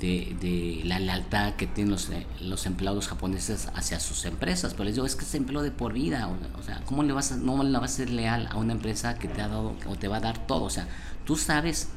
de, 0.02 0.82
la 0.84 0.98
lealtad 0.98 1.54
que 1.54 1.66
tienen 1.66 1.92
los, 1.92 2.10
eh, 2.10 2.26
los, 2.40 2.66
empleados 2.66 3.08
japoneses 3.08 3.68
hacia 3.74 4.00
sus 4.00 4.24
empresas. 4.24 4.72
Pero 4.72 4.84
les 4.84 4.94
digo, 4.94 5.06
es 5.06 5.14
que 5.14 5.24
es 5.24 5.34
empleo 5.34 5.62
de 5.62 5.70
por 5.70 5.92
vida. 5.92 6.28
O, 6.58 6.62
sea, 6.62 6.82
¿cómo 6.84 7.02
le 7.02 7.12
vas 7.12 7.32
a, 7.32 7.36
no 7.36 7.62
le 7.62 7.78
vas 7.78 7.92
a 7.92 7.96
ser 7.96 8.10
leal 8.10 8.48
a 8.50 8.56
una 8.56 8.72
empresa 8.72 9.18
que 9.18 9.28
te 9.28 9.40
ha 9.40 9.48
dado 9.48 9.76
o 9.86 9.96
te 9.96 10.08
va 10.08 10.16
a 10.16 10.20
dar 10.20 10.46
todo? 10.46 10.64
O 10.64 10.70
sea, 10.70 10.88
tú 11.24 11.36
sabes 11.36 11.88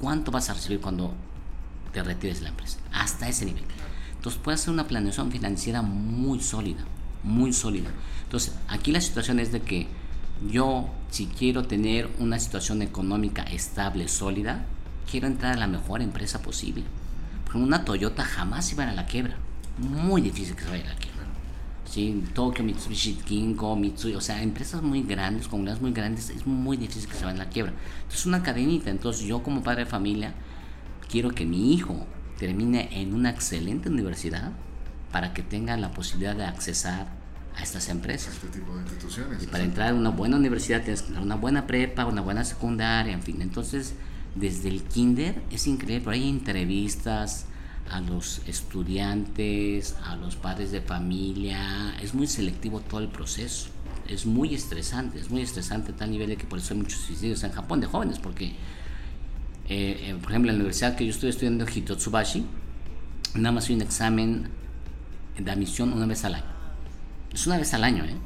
cuánto 0.00 0.30
vas 0.30 0.50
a 0.50 0.54
recibir 0.54 0.80
cuando 0.80 1.12
te 1.92 2.02
retires 2.02 2.38
de 2.38 2.44
la 2.44 2.50
empresa. 2.50 2.78
Hasta 2.92 3.28
ese 3.28 3.44
nivel. 3.44 3.64
Entonces 4.14 4.40
puedes 4.42 4.60
hacer 4.60 4.72
una 4.72 4.86
planeación 4.86 5.30
financiera 5.32 5.82
muy 5.82 6.40
sólida, 6.40 6.84
muy 7.24 7.52
sólida. 7.52 7.90
Entonces, 8.24 8.54
aquí 8.68 8.92
la 8.92 9.00
situación 9.00 9.40
es 9.40 9.52
de 9.52 9.62
que 9.62 9.88
yo, 10.48 10.88
si 11.10 11.26
quiero 11.26 11.64
tener 11.64 12.08
una 12.20 12.38
situación 12.38 12.82
económica 12.82 13.42
estable, 13.42 14.06
sólida, 14.06 14.66
quiero 15.10 15.26
entrar 15.26 15.54
a 15.54 15.56
la 15.56 15.66
mejor 15.66 16.02
empresa 16.02 16.42
posible 16.42 16.84
una 17.54 17.84
Toyota 17.84 18.24
jamás 18.24 18.72
iba 18.72 18.84
a 18.84 18.92
la 18.92 19.06
quiebra. 19.06 19.36
Muy 19.78 20.20
difícil 20.20 20.54
que 20.54 20.64
se 20.64 20.70
vaya 20.70 20.84
a 20.84 20.88
la 20.88 20.96
quiebra. 20.96 21.18
¿sí? 21.84 22.24
Tokyo, 22.34 22.64
Mitsubishi, 22.64 23.14
Kinko, 23.14 23.76
Mitsui, 23.76 24.14
o 24.14 24.20
sea, 24.20 24.42
empresas 24.42 24.82
muy 24.82 25.02
grandes, 25.02 25.48
comunidades 25.48 25.80
muy 25.80 25.92
grandes, 25.92 26.30
es 26.30 26.46
muy 26.46 26.76
difícil 26.76 27.08
que 27.08 27.16
se 27.16 27.24
vayan 27.24 27.40
a 27.40 27.44
la 27.44 27.50
quiebra. 27.50 27.72
Entonces, 28.02 28.26
una 28.26 28.42
cadenita. 28.42 28.90
Entonces, 28.90 29.26
yo 29.26 29.42
como 29.42 29.62
padre 29.62 29.84
de 29.84 29.90
familia, 29.90 30.34
quiero 31.08 31.30
que 31.30 31.46
mi 31.46 31.72
hijo 31.72 32.06
termine 32.38 32.88
en 32.92 33.14
una 33.14 33.30
excelente 33.30 33.88
universidad 33.88 34.52
para 35.10 35.32
que 35.32 35.42
tenga 35.42 35.76
la 35.76 35.90
posibilidad 35.92 36.36
de 36.36 36.44
accesar 36.44 37.08
a 37.56 37.62
estas 37.62 37.88
empresas. 37.88 38.34
Este 38.34 38.58
tipo 38.58 38.74
de 38.74 38.82
instituciones. 38.82 39.42
Y 39.42 39.46
para 39.46 39.64
entrar 39.64 39.90
a 39.90 39.94
una 39.94 40.10
buena 40.10 40.36
universidad 40.36 40.82
tienes 40.82 41.02
que 41.02 41.08
tener 41.08 41.22
una 41.22 41.36
buena 41.36 41.66
prepa, 41.66 42.04
una 42.04 42.20
buena 42.20 42.44
secundaria, 42.44 43.12
en 43.12 43.22
fin. 43.22 43.42
Entonces, 43.42 43.94
desde 44.34 44.68
el 44.68 44.82
kinder 44.82 45.42
es 45.50 45.66
increíble, 45.66 46.00
pero 46.00 46.12
hay 46.12 46.28
entrevistas 46.28 47.46
a 47.90 48.00
los 48.00 48.42
estudiantes, 48.46 49.96
a 50.04 50.16
los 50.16 50.36
padres 50.36 50.70
de 50.70 50.80
familia, 50.80 51.96
es 52.02 52.14
muy 52.14 52.26
selectivo 52.26 52.80
todo 52.80 53.00
el 53.00 53.08
proceso, 53.08 53.70
es 54.06 54.26
muy 54.26 54.54
estresante, 54.54 55.18
es 55.18 55.30
muy 55.30 55.42
estresante 55.42 55.92
a 55.92 55.96
tal 55.96 56.10
nivel 56.10 56.28
de 56.28 56.36
que 56.36 56.44
por 56.44 56.58
eso 56.58 56.74
hay 56.74 56.80
muchos 56.80 57.00
suicidios 57.00 57.42
en 57.44 57.52
Japón 57.52 57.80
de 57.80 57.86
jóvenes, 57.86 58.18
porque, 58.18 58.46
eh, 58.46 58.54
eh, 59.68 60.18
por 60.20 60.32
ejemplo, 60.32 60.50
en 60.50 60.58
la 60.58 60.62
universidad 60.62 60.96
que 60.96 61.04
yo 61.04 61.10
estoy 61.10 61.30
estudiando, 61.30 61.66
Hitotsubashi, 61.66 62.44
nada 63.34 63.52
más 63.52 63.68
hay 63.68 63.76
un 63.76 63.82
examen 63.82 64.48
de 65.38 65.50
admisión 65.50 65.92
una 65.92 66.06
vez 66.06 66.24
al 66.24 66.34
año. 66.34 66.58
Es 67.32 67.46
una 67.46 67.58
vez 67.58 67.72
al 67.74 67.84
año, 67.84 68.04
¿eh? 68.04 68.16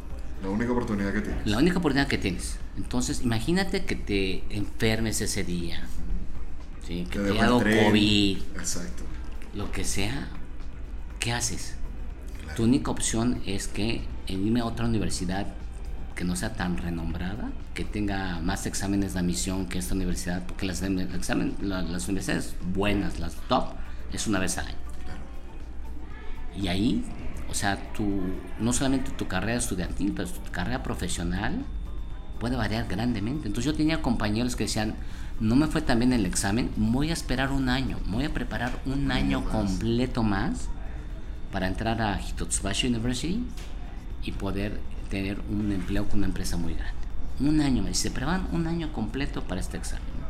La 0.43 0.49
única 0.49 0.73
oportunidad 0.73 1.13
que 1.13 1.21
tienes. 1.21 1.47
La 1.47 1.59
única 1.59 1.79
oportunidad 1.79 2.09
que 2.09 2.19
tienes. 2.19 2.59
Entonces, 2.77 3.23
imagínate 3.23 3.85
que 3.85 3.97
te 3.97 4.45
enfermes 4.51 5.21
ese 5.21 5.45
día. 5.45 5.83
¿sí? 6.87 7.07
Que 7.11 7.19
te 7.19 7.31
haya 7.31 7.43
dado 7.43 7.59
COVID. 7.59 8.39
Exacto. 8.57 9.05
Lo 9.55 9.71
que 9.73 9.85
sea. 9.85 10.29
¿Qué 11.21 11.33
haces? 11.33 11.75
Tu 12.57 12.65
única 12.65 12.91
opción 12.91 13.41
es 13.47 13.69
que 13.69 14.03
irme 14.27 14.61
a 14.61 14.65
otra 14.65 14.87
universidad 14.87 15.47
que 16.17 16.25
no 16.25 16.37
sea 16.37 16.55
tan 16.55 16.77
renombrada, 16.77 17.53
que 17.75 17.85
tenga 17.85 18.41
más 18.41 18.67
exámenes 18.67 19.15
de 19.15 19.21
admisión 19.21 19.67
que 19.67 19.79
esta 19.79 19.95
universidad, 19.95 20.45
porque 20.47 20.67
las, 20.67 20.83
examen, 20.83 21.57
las 21.61 22.09
universidades 22.09 22.55
buenas, 22.75 23.21
las 23.21 23.37
top, 23.49 23.67
es 24.13 24.27
una 24.27 24.39
vez 24.39 24.59
al 24.59 24.67
año. 24.67 24.77
Y 26.55 26.69
ahí 26.69 27.05
o 27.53 27.55
sea, 27.55 27.77
tu, 27.93 28.23
no 28.59 28.73
solamente 28.73 29.11
tu 29.11 29.29
carrera 29.29 29.59
estudiantil, 29.59 30.15
pero 30.17 30.27
tu 30.27 30.51
carrera 30.51 30.83
profesional 30.83 31.67
puede 32.43 32.57
variar 32.57 32.89
grandemente. 32.89 33.47
Entonces 33.47 33.73
yo 33.73 33.77
tenía 33.77 34.03
compañeros 34.03 34.57
que 34.57 34.65
decían, 34.65 34.97
no 35.39 35.55
me 35.55 35.69
fue 35.69 35.81
tan 35.81 36.01
bien 36.01 36.13
el 36.13 36.27
examen, 36.27 36.73
voy 36.77 37.11
a 37.11 37.13
esperar 37.13 37.53
un 37.53 37.69
año, 37.69 37.99
voy 38.09 38.25
a 38.25 38.35
preparar 38.35 38.73
un 38.85 39.13
año 39.13 39.45
completo 39.45 40.25
más 40.25 40.69
para 41.53 41.69
entrar 41.69 42.03
a 42.03 42.21
Hitotsubashi 42.21 42.89
University 42.89 43.45
y 44.25 44.33
poder 44.33 44.81
tener 45.09 45.41
un 45.49 45.71
empleo 45.71 46.09
con 46.09 46.19
una 46.19 46.27
empresa 46.27 46.57
muy 46.57 46.75
grande. 46.75 47.07
Un 47.39 47.61
año, 47.61 47.81
me 47.81 47.91
dice, 47.91 48.11
preparan 48.11 48.49
un 48.51 48.67
año 48.67 48.93
completo 48.93 49.45
para 49.45 49.61
este 49.61 49.77
examen 49.77 50.22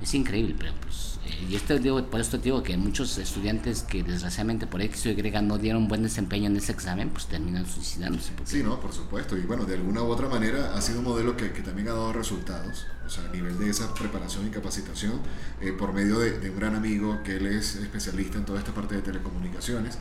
es 0.00 0.14
increíble, 0.14 0.54
pero 0.58 0.72
pues, 0.80 1.18
eh, 1.24 1.46
y 1.48 1.78
digo, 1.78 2.04
por 2.06 2.20
esto 2.20 2.38
digo 2.38 2.62
que 2.62 2.76
muchos 2.76 3.16
estudiantes 3.18 3.82
que 3.82 4.02
desgraciadamente 4.02 4.66
por 4.66 4.82
X 4.82 5.06
o 5.06 5.08
Y 5.10 5.30
no 5.42 5.58
dieron 5.58 5.88
buen 5.88 6.02
desempeño 6.02 6.46
en 6.46 6.56
ese 6.56 6.72
examen, 6.72 7.10
pues 7.10 7.26
terminan 7.26 7.66
suicidándose. 7.66 8.32
Sí, 8.44 8.62
no, 8.62 8.78
por 8.80 8.92
supuesto, 8.92 9.36
y 9.36 9.42
bueno, 9.42 9.64
de 9.64 9.74
alguna 9.74 10.02
u 10.02 10.08
otra 10.08 10.28
manera 10.28 10.74
ha 10.74 10.80
sido 10.82 10.98
un 10.98 11.06
modelo 11.06 11.36
que, 11.36 11.52
que 11.52 11.62
también 11.62 11.88
ha 11.88 11.92
dado 11.92 12.12
resultados, 12.12 12.86
o 13.06 13.10
sea, 13.10 13.24
a 13.24 13.32
nivel 13.32 13.58
de 13.58 13.70
esa 13.70 13.92
preparación 13.94 14.46
y 14.46 14.50
capacitación, 14.50 15.20
eh, 15.60 15.72
por 15.72 15.92
medio 15.92 16.18
de, 16.18 16.50
un 16.50 16.56
gran 16.56 16.74
amigo 16.74 17.22
que 17.24 17.36
él 17.36 17.46
es 17.46 17.76
especialista 17.76 18.38
en 18.38 18.44
toda 18.44 18.58
esta 18.58 18.72
parte 18.72 18.94
de 18.94 19.02
telecomunicaciones, 19.02 19.98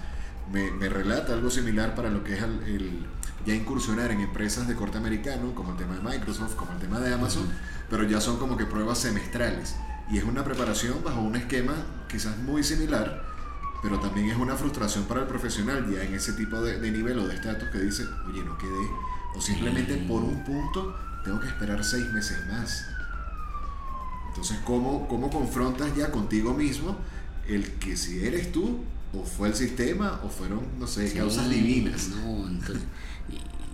me, 0.51 0.71
me 0.71 0.89
relata 0.89 1.33
algo 1.33 1.49
similar 1.49 1.95
para 1.95 2.09
lo 2.09 2.23
que 2.23 2.33
es 2.33 2.43
el, 2.43 3.05
ya 3.45 3.53
incursionar 3.53 4.11
en 4.11 4.21
empresas 4.21 4.67
de 4.67 4.75
corte 4.75 4.97
americano, 4.97 5.53
como 5.53 5.71
el 5.71 5.77
tema 5.77 5.95
de 5.95 6.01
Microsoft, 6.01 6.55
como 6.55 6.71
el 6.73 6.79
tema 6.79 6.99
de 6.99 7.13
Amazon, 7.13 7.47
pero 7.89 8.03
ya 8.03 8.19
son 8.19 8.37
como 8.37 8.57
que 8.57 8.65
pruebas 8.65 8.97
semestrales 8.97 9.75
Y 10.11 10.17
es 10.17 10.23
una 10.23 10.43
preparación 10.43 11.03
bajo 11.03 11.21
un 11.21 11.35
esquema 11.35 11.73
quizás 12.07 12.37
muy 12.39 12.63
similar, 12.63 13.23
pero 13.81 13.99
también 13.99 14.29
es 14.29 14.37
una 14.37 14.55
frustración 14.55 15.05
para 15.05 15.21
el 15.21 15.27
profesional 15.27 15.85
ya 15.91 16.03
en 16.03 16.13
ese 16.13 16.33
tipo 16.33 16.61
de, 16.61 16.79
de 16.79 16.91
nivel 16.91 17.19
o 17.19 17.27
de 17.27 17.35
estatus 17.35 17.69
que 17.69 17.79
dice, 17.79 18.03
oye, 18.27 18.43
no 18.43 18.57
quedé, 18.57 18.89
o 19.35 19.41
simplemente 19.41 19.95
por 20.07 20.23
un 20.23 20.43
punto 20.43 20.95
tengo 21.23 21.39
que 21.39 21.47
esperar 21.47 21.83
seis 21.83 22.11
meses 22.13 22.37
más. 22.47 22.87
Entonces, 24.29 24.57
¿cómo, 24.63 25.07
cómo 25.07 25.29
confrontas 25.29 25.95
ya 25.95 26.11
contigo 26.11 26.53
mismo 26.53 26.97
el 27.47 27.73
que 27.73 27.95
si 27.97 28.25
eres 28.25 28.51
tú, 28.51 28.79
o 29.13 29.23
fue 29.23 29.47
el 29.47 29.55
sistema, 29.55 30.19
o 30.23 30.29
fueron, 30.29 30.61
no 30.79 30.87
sé, 30.87 31.07
Sí, 31.07 31.17
causas 31.17 31.49
divinas? 31.49 32.09
No, 32.09 32.47
entonces, 32.47 32.83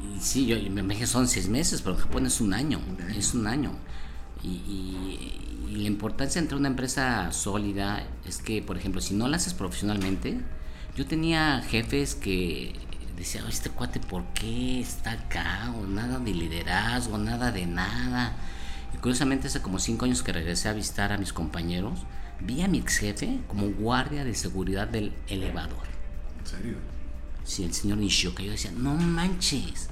y, 0.03 0.19
sí, 0.19 0.45
yo 0.45 0.55
me 0.57 0.81
imagino 0.81 0.99
que 0.99 1.07
son 1.07 1.27
seis 1.27 1.47
meses, 1.47 1.81
pero 1.81 1.95
en 1.95 2.01
Japón 2.01 2.25
es 2.25 2.41
un 2.41 2.53
año, 2.53 2.79
es 3.15 3.33
un 3.33 3.47
año. 3.47 3.71
Y, 4.43 4.47
y- 4.47 5.37
y 5.71 5.75
la 5.75 5.87
importancia 5.87 6.39
entre 6.39 6.57
una 6.57 6.67
empresa 6.67 7.31
sólida 7.31 8.05
es 8.25 8.39
que, 8.41 8.61
por 8.61 8.77
ejemplo, 8.77 8.99
si 8.99 9.13
no 9.13 9.27
la 9.29 9.37
haces 9.37 9.53
profesionalmente, 9.53 10.41
yo 10.97 11.05
tenía 11.05 11.61
jefes 11.69 12.13
que 12.15 12.73
decían, 13.15 13.45
"Oye, 13.45 13.53
este 13.53 13.69
cuate, 13.69 13.99
¿por 14.01 14.25
qué 14.33 14.81
está 14.81 15.11
acá? 15.13 15.73
O 15.79 15.85
nada 15.87 16.19
de 16.19 16.33
liderazgo, 16.33 17.17
nada 17.17 17.51
de 17.51 17.65
nada. 17.67 18.35
Y 18.93 18.97
curiosamente, 18.97 19.47
hace 19.47 19.61
como 19.61 19.79
cinco 19.79 20.03
años 20.05 20.23
que 20.23 20.33
regresé 20.33 20.67
a 20.67 20.73
visitar 20.73 21.13
a 21.13 21.17
mis 21.17 21.31
compañeros, 21.31 21.99
vi 22.41 22.61
a 22.63 22.67
mi 22.67 22.79
ex 22.79 22.97
jefe 22.97 23.39
como 23.47 23.67
guardia 23.69 24.25
de 24.25 24.35
seguridad 24.35 24.87
del 24.89 25.13
elevador. 25.27 25.87
¿En 26.41 26.45
serio? 26.47 26.75
Sí, 27.45 27.63
el 27.63 27.73
señor 27.73 27.99
Nishioka. 27.99 28.43
Yo 28.43 28.51
decía, 28.51 28.71
no 28.75 28.95
manches. 28.95 29.87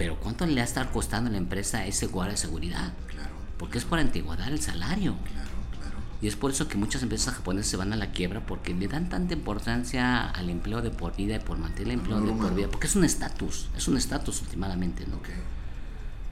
Pero 0.00 0.16
¿cuánto 0.18 0.46
le 0.46 0.54
va 0.54 0.62
a 0.62 0.64
estar 0.64 0.90
costando 0.92 1.28
a 1.28 1.32
la 1.32 1.36
empresa 1.36 1.84
ese 1.84 2.06
guardia 2.06 2.32
de 2.32 2.38
seguridad? 2.38 2.94
Claro, 3.06 3.34
Porque 3.58 3.76
es 3.76 3.84
por 3.84 3.98
antigüedad 3.98 4.48
el 4.48 4.58
salario. 4.58 5.14
claro, 5.30 5.50
claro. 5.78 5.98
Y 6.22 6.26
es 6.26 6.36
por 6.36 6.52
eso 6.52 6.68
que 6.68 6.78
muchas 6.78 7.02
empresas 7.02 7.34
japonesas 7.34 7.70
se 7.70 7.76
van 7.76 7.92
a 7.92 7.96
la 7.96 8.10
quiebra 8.10 8.40
porque 8.46 8.72
le 8.72 8.88
dan 8.88 9.10
tanta 9.10 9.34
importancia 9.34 10.30
al 10.30 10.48
empleo 10.48 10.80
de 10.80 10.88
por 10.88 11.14
vida 11.16 11.36
y 11.36 11.40
por 11.40 11.58
mantener 11.58 11.92
el 11.92 11.98
empleo 11.98 12.18
de 12.22 12.32
por 12.32 12.54
vida. 12.54 12.68
Porque 12.68 12.86
es 12.86 12.96
un 12.96 13.04
estatus, 13.04 13.68
es 13.76 13.88
un 13.88 13.98
estatus 13.98 14.40
últimamente, 14.40 15.04
¿no? 15.06 15.20
Que, 15.22 15.34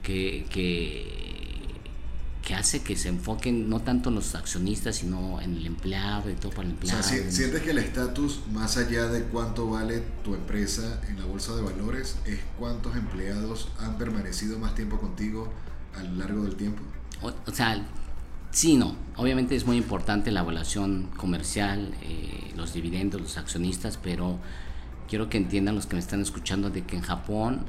que, 0.01 0.47
que 2.49 2.55
hace 2.55 2.81
que 2.81 2.95
se 2.95 3.09
enfoquen 3.09 3.69
no 3.69 3.79
tanto 3.79 4.09
en 4.09 4.15
los 4.15 4.33
accionistas, 4.33 4.95
sino 4.95 5.39
en 5.39 5.55
el 5.57 5.67
empleado 5.67 6.31
y 6.31 6.33
todo 6.33 6.49
para 6.51 6.63
el 6.63 6.69
O 6.69 6.71
empleado. 6.77 7.03
sea, 7.03 7.23
si- 7.23 7.31
sientes 7.31 7.61
que 7.61 7.69
el 7.69 7.77
estatus, 7.77 8.39
más 8.51 8.75
allá 8.77 9.05
de 9.05 9.21
cuánto 9.25 9.69
vale 9.69 10.01
tu 10.23 10.33
empresa 10.33 10.99
en 11.07 11.19
la 11.19 11.25
bolsa 11.25 11.55
de 11.55 11.61
valores, 11.61 12.15
es 12.25 12.39
cuántos 12.57 12.95
empleados 12.95 13.67
han 13.79 13.99
permanecido 13.99 14.57
más 14.57 14.73
tiempo 14.73 14.97
contigo 14.99 15.47
a 15.95 16.01
lo 16.01 16.15
largo 16.15 16.41
del 16.41 16.55
tiempo. 16.55 16.81
O, 17.21 17.27
o 17.45 17.53
sea, 17.53 17.85
sí, 18.49 18.77
no. 18.77 18.95
Obviamente 19.15 19.55
es 19.55 19.67
muy 19.67 19.77
importante 19.77 20.31
la 20.31 20.39
evaluación 20.39 21.11
comercial, 21.17 21.93
eh, 22.01 22.51
los 22.57 22.73
dividendos, 22.73 23.21
los 23.21 23.37
accionistas, 23.37 23.97
pero 24.01 24.39
quiero 25.07 25.29
que 25.29 25.37
entiendan 25.37 25.75
los 25.75 25.85
que 25.85 25.93
me 25.93 25.99
están 25.99 26.19
escuchando 26.23 26.71
de 26.71 26.83
que 26.83 26.95
en 26.95 27.03
Japón 27.03 27.65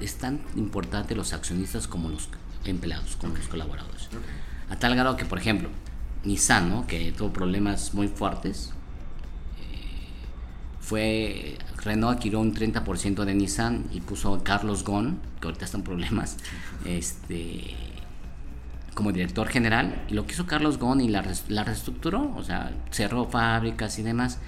es 0.00 0.16
tan 0.16 0.40
importante 0.56 1.14
los 1.14 1.32
accionistas 1.32 1.86
como 1.86 2.08
los 2.08 2.28
empleados, 2.64 3.16
como 3.16 3.36
los 3.36 3.48
colaboradores. 3.48 4.08
A 4.70 4.76
tal 4.76 4.94
grado 4.94 5.16
que, 5.16 5.24
por 5.24 5.38
ejemplo, 5.38 5.68
Nissan, 6.24 6.68
¿no? 6.68 6.86
que 6.86 7.12
tuvo 7.12 7.32
problemas 7.32 7.94
muy 7.94 8.08
fuertes, 8.08 8.72
eh, 9.60 10.08
fue 10.80 11.58
Renault 11.76 12.18
adquirió 12.18 12.40
un 12.40 12.54
30% 12.54 13.24
de 13.24 13.34
Nissan 13.34 13.86
y 13.92 14.00
puso 14.00 14.34
a 14.34 14.44
Carlos 14.44 14.84
Ghosn, 14.84 15.20
que 15.40 15.46
ahorita 15.46 15.64
está 15.64 15.78
en 15.78 15.84
problemas, 15.84 16.36
este, 16.84 17.74
como 18.94 19.12
director 19.12 19.48
general. 19.48 20.04
Y 20.08 20.14
lo 20.14 20.26
que 20.26 20.34
hizo 20.34 20.46
Carlos 20.46 20.78
Ghosn 20.78 21.00
y 21.00 21.08
la 21.08 21.22
reestructuró, 21.64 22.34
o 22.36 22.42
sea, 22.42 22.72
cerró 22.90 23.26
fábricas 23.26 23.98
y 23.98 24.02
demás. 24.02 24.38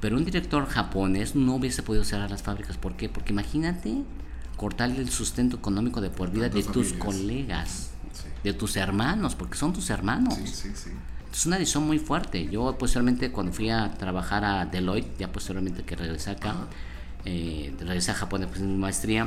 Pero 0.00 0.16
un 0.16 0.24
director 0.24 0.66
japonés 0.66 1.34
no 1.34 1.54
hubiese 1.54 1.82
podido 1.82 2.04
cerrar 2.04 2.30
las 2.30 2.42
fábricas. 2.42 2.76
¿Por 2.76 2.94
qué? 2.96 3.08
Porque 3.08 3.32
imagínate 3.32 4.02
cortarle 4.56 4.98
el 5.00 5.10
sustento 5.10 5.56
económico 5.56 6.00
de 6.00 6.10
por 6.10 6.30
vida 6.30 6.48
de 6.48 6.62
tus 6.62 6.88
familias. 6.94 7.04
colegas, 7.04 7.90
Sí. 8.12 8.28
de 8.44 8.52
tus 8.52 8.76
hermanos, 8.76 9.34
porque 9.34 9.56
son 9.58 9.72
tus 9.72 9.90
hermanos. 9.90 10.34
Sí, 10.34 10.46
sí, 10.46 10.70
sí. 10.74 10.90
Es 11.32 11.46
una 11.46 11.58
decisión 11.58 11.84
muy 11.84 11.98
fuerte. 11.98 12.48
Yo 12.48 12.78
posteriormente 12.78 13.32
cuando 13.32 13.52
fui 13.52 13.68
a 13.70 13.90
trabajar 13.94 14.44
a 14.44 14.66
Deloitte, 14.66 15.18
ya 15.18 15.32
posteriormente 15.32 15.82
que 15.82 15.96
regresé 15.96 16.30
acá, 16.30 16.54
eh, 17.24 17.74
regresé 17.80 18.12
a 18.12 18.14
Japón 18.14 18.42
después 18.42 18.60
de 18.60 18.68
mi 18.68 18.76
maestría, 18.76 19.26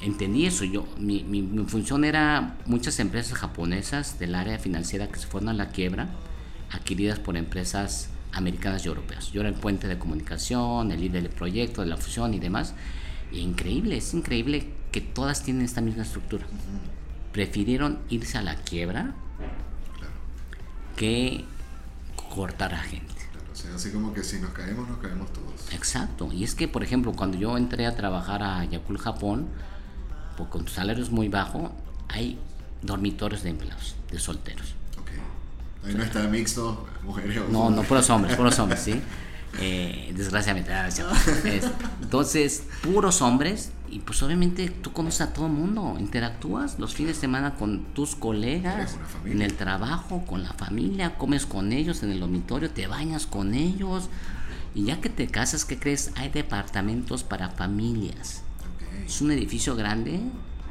entendí 0.00 0.46
eso. 0.46 0.64
Yo, 0.64 0.86
mi, 0.98 1.22
mi, 1.24 1.42
mi 1.42 1.64
función 1.66 2.04
era 2.04 2.56
muchas 2.66 2.98
empresas 3.00 3.38
japonesas 3.38 4.18
del 4.18 4.34
área 4.34 4.58
financiera 4.58 5.08
que 5.08 5.18
se 5.18 5.26
fueron 5.26 5.48
a 5.50 5.52
la 5.52 5.68
quiebra, 5.68 6.08
adquiridas 6.72 7.18
por 7.20 7.36
empresas 7.36 8.08
americanas 8.32 8.84
y 8.84 8.88
europeas. 8.88 9.30
Yo 9.30 9.40
era 9.40 9.48
el 9.48 9.54
puente 9.54 9.86
de 9.86 9.96
comunicación, 9.98 10.90
el 10.90 11.00
líder 11.00 11.22
del 11.22 11.32
proyecto, 11.32 11.82
de 11.82 11.86
la 11.86 11.96
fusión 11.96 12.34
y 12.34 12.40
demás. 12.40 12.74
Increíble, 13.40 13.96
es 13.96 14.14
increíble 14.14 14.68
que 14.92 15.00
todas 15.00 15.42
tienen 15.42 15.64
esta 15.64 15.80
misma 15.80 16.02
estructura. 16.02 16.46
Prefirieron 17.32 17.98
irse 18.08 18.38
a 18.38 18.42
la 18.42 18.54
quiebra 18.56 19.12
Claro, 19.96 20.12
que 20.96 21.44
cortar 22.34 22.74
a 22.74 22.78
gente. 22.78 23.12
claro. 23.32 23.46
O 23.52 23.56
sea, 23.56 23.74
así 23.74 23.90
como 23.90 24.12
que 24.14 24.22
si 24.22 24.38
nos 24.40 24.50
caemos, 24.50 24.88
nos 24.88 24.98
caemos 24.98 25.32
todos. 25.32 25.72
Exacto. 25.72 26.30
Y 26.32 26.44
es 26.44 26.54
que, 26.54 26.68
por 26.68 26.82
ejemplo, 26.84 27.12
cuando 27.12 27.36
yo 27.36 27.56
entré 27.56 27.86
a 27.86 27.96
trabajar 27.96 28.42
a 28.42 28.64
Yakult, 28.64 29.00
Japón, 29.00 29.48
pues, 30.36 30.48
con 30.48 30.68
salarios 30.68 31.10
muy 31.10 31.28
bajos, 31.28 31.70
hay 32.08 32.38
dormitorios 32.82 33.42
de 33.42 33.50
empleados, 33.50 33.96
de 34.10 34.18
solteros. 34.18 34.74
Ok. 35.00 35.10
Ahí 35.88 35.94
no 35.94 36.02
está 36.04 36.20
mixto, 36.28 36.86
mujeres 37.02 37.38
o 37.38 37.48
No, 37.52 37.70
no, 37.70 37.82
puros 37.82 38.08
hombres, 38.10 38.36
puros 38.36 38.58
hombres, 38.60 38.80
¿sí? 38.80 39.00
Eh, 39.60 40.12
desgraciadamente. 40.16 40.72
ah, 40.72 40.88
entonces, 42.02 42.64
puros 42.82 43.22
hombres, 43.22 43.70
y 43.88 44.00
pues 44.00 44.22
obviamente 44.22 44.68
tú 44.68 44.92
conoces 44.92 45.20
a 45.22 45.32
todo 45.32 45.46
el 45.46 45.52
mundo, 45.52 45.96
interactúas 45.98 46.78
los 46.78 46.94
fines 46.94 47.16
de 47.16 47.20
semana 47.20 47.54
con 47.54 47.84
tus 47.94 48.16
colegas, 48.16 48.96
en 49.24 49.42
el 49.42 49.54
trabajo, 49.54 50.24
con 50.26 50.42
la 50.42 50.52
familia, 50.54 51.16
comes 51.16 51.46
con 51.46 51.72
ellos 51.72 52.02
en 52.02 52.10
el 52.10 52.20
dormitorio, 52.20 52.70
te 52.70 52.86
bañas 52.86 53.26
con 53.26 53.54
ellos, 53.54 54.08
y 54.74 54.84
ya 54.84 55.00
que 55.00 55.08
te 55.08 55.28
casas, 55.28 55.64
¿qué 55.64 55.78
crees? 55.78 56.10
Hay 56.16 56.30
departamentos 56.30 57.22
para 57.22 57.50
familias. 57.50 58.42
Es 59.06 59.20
un 59.20 59.30
edificio 59.30 59.76
grande, 59.76 60.20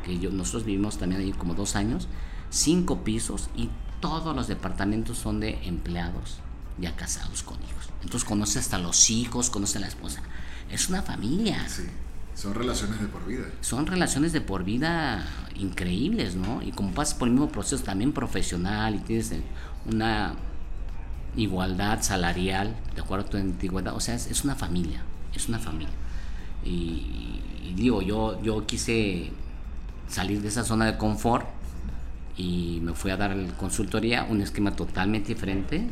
que 0.04 0.20
yo, 0.20 0.30
nosotros 0.32 0.66
vivimos 0.66 0.98
también 0.98 1.22
ahí 1.22 1.32
como 1.32 1.54
dos 1.54 1.78
años, 1.78 2.10
cinco 2.50 3.04
pisos 3.06 3.50
y 3.56 3.70
todos 4.02 4.36
los 4.36 4.50
departamentos 4.50 5.18
son 5.18 5.40
de 5.40 5.66
empleados 5.66 6.43
ya 6.80 6.95
casados 6.95 7.43
con 7.43 7.57
hijos. 7.57 7.89
Entonces 8.01 8.28
conoce 8.28 8.59
hasta 8.59 8.78
los 8.78 9.09
hijos, 9.09 9.49
conoce 9.49 9.78
a 9.78 9.82
la 9.82 9.88
esposa. 9.88 10.21
Es 10.69 10.89
una 10.89 11.01
familia. 11.01 11.67
Sí. 11.67 11.84
Son 12.36 12.55
relaciones 12.55 12.99
de 12.99 13.07
por 13.07 13.26
vida. 13.26 13.45
Son 13.61 13.86
relaciones 13.86 14.34
de 14.34 14.41
por 14.41 14.63
vida 14.63 15.26
increíbles, 15.55 16.36
¿no? 16.36 16.61
Y 16.63 16.71
como 16.71 16.91
pasas 16.91 17.13
por 17.13 17.28
el 17.28 17.34
mismo 17.34 17.49
proceso 17.49 17.84
también 17.84 18.11
profesional 18.11 18.95
y 18.95 18.99
tienes 18.99 19.32
una 19.86 20.34
igualdad 21.36 22.01
salarial, 22.01 22.76
de 22.95 23.01
acuerdo 23.01 23.28
a 23.28 23.30
tu 23.30 23.38
antigüedad, 23.38 23.95
o 23.95 23.99
sea, 23.99 24.15
es, 24.15 24.28
es 24.28 24.43
una 24.43 24.55
familia, 24.55 25.03
es 25.36 25.47
una 25.47 25.59
familia. 25.59 25.93
Y, 26.65 27.41
y 27.63 27.74
digo, 27.76 28.01
yo, 28.01 28.41
yo 28.41 28.65
quise 28.65 29.32
salir 30.07 30.41
de 30.41 30.47
esa 30.47 30.63
zona 30.63 30.86
de 30.86 30.97
confort 30.97 31.47
y 32.38 32.80
me 32.82 32.93
fui 32.93 33.11
a 33.11 33.17
dar 33.17 33.36
consultoría, 33.57 34.24
un 34.24 34.41
esquema 34.41 34.76
totalmente 34.76 35.30
diferente. 35.30 35.88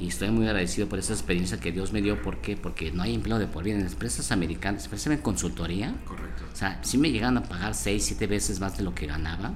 Y 0.00 0.08
estoy 0.08 0.30
muy 0.30 0.46
agradecido 0.46 0.88
por 0.88 0.98
esa 1.00 1.12
experiencia 1.12 1.58
que 1.58 1.72
Dios 1.72 1.92
me 1.92 2.00
dio. 2.00 2.22
¿Por 2.22 2.38
qué? 2.38 2.56
Porque 2.56 2.92
no 2.92 3.02
hay 3.02 3.14
empleo 3.14 3.38
de 3.38 3.46
por 3.48 3.64
vida 3.64 3.74
en 3.76 3.82
las 3.84 3.92
empresas 3.94 4.30
americanas, 4.30 4.82
especialmente 4.82 5.20
en 5.20 5.24
consultoría. 5.24 5.94
Correcto. 6.04 6.44
O 6.52 6.56
sea, 6.56 6.78
sí 6.84 6.98
me 6.98 7.10
llegan 7.10 7.36
a 7.36 7.42
pagar 7.42 7.74
6, 7.74 8.04
7 8.04 8.26
veces 8.28 8.60
más 8.60 8.76
de 8.76 8.84
lo 8.84 8.94
que 8.94 9.06
ganaba. 9.06 9.52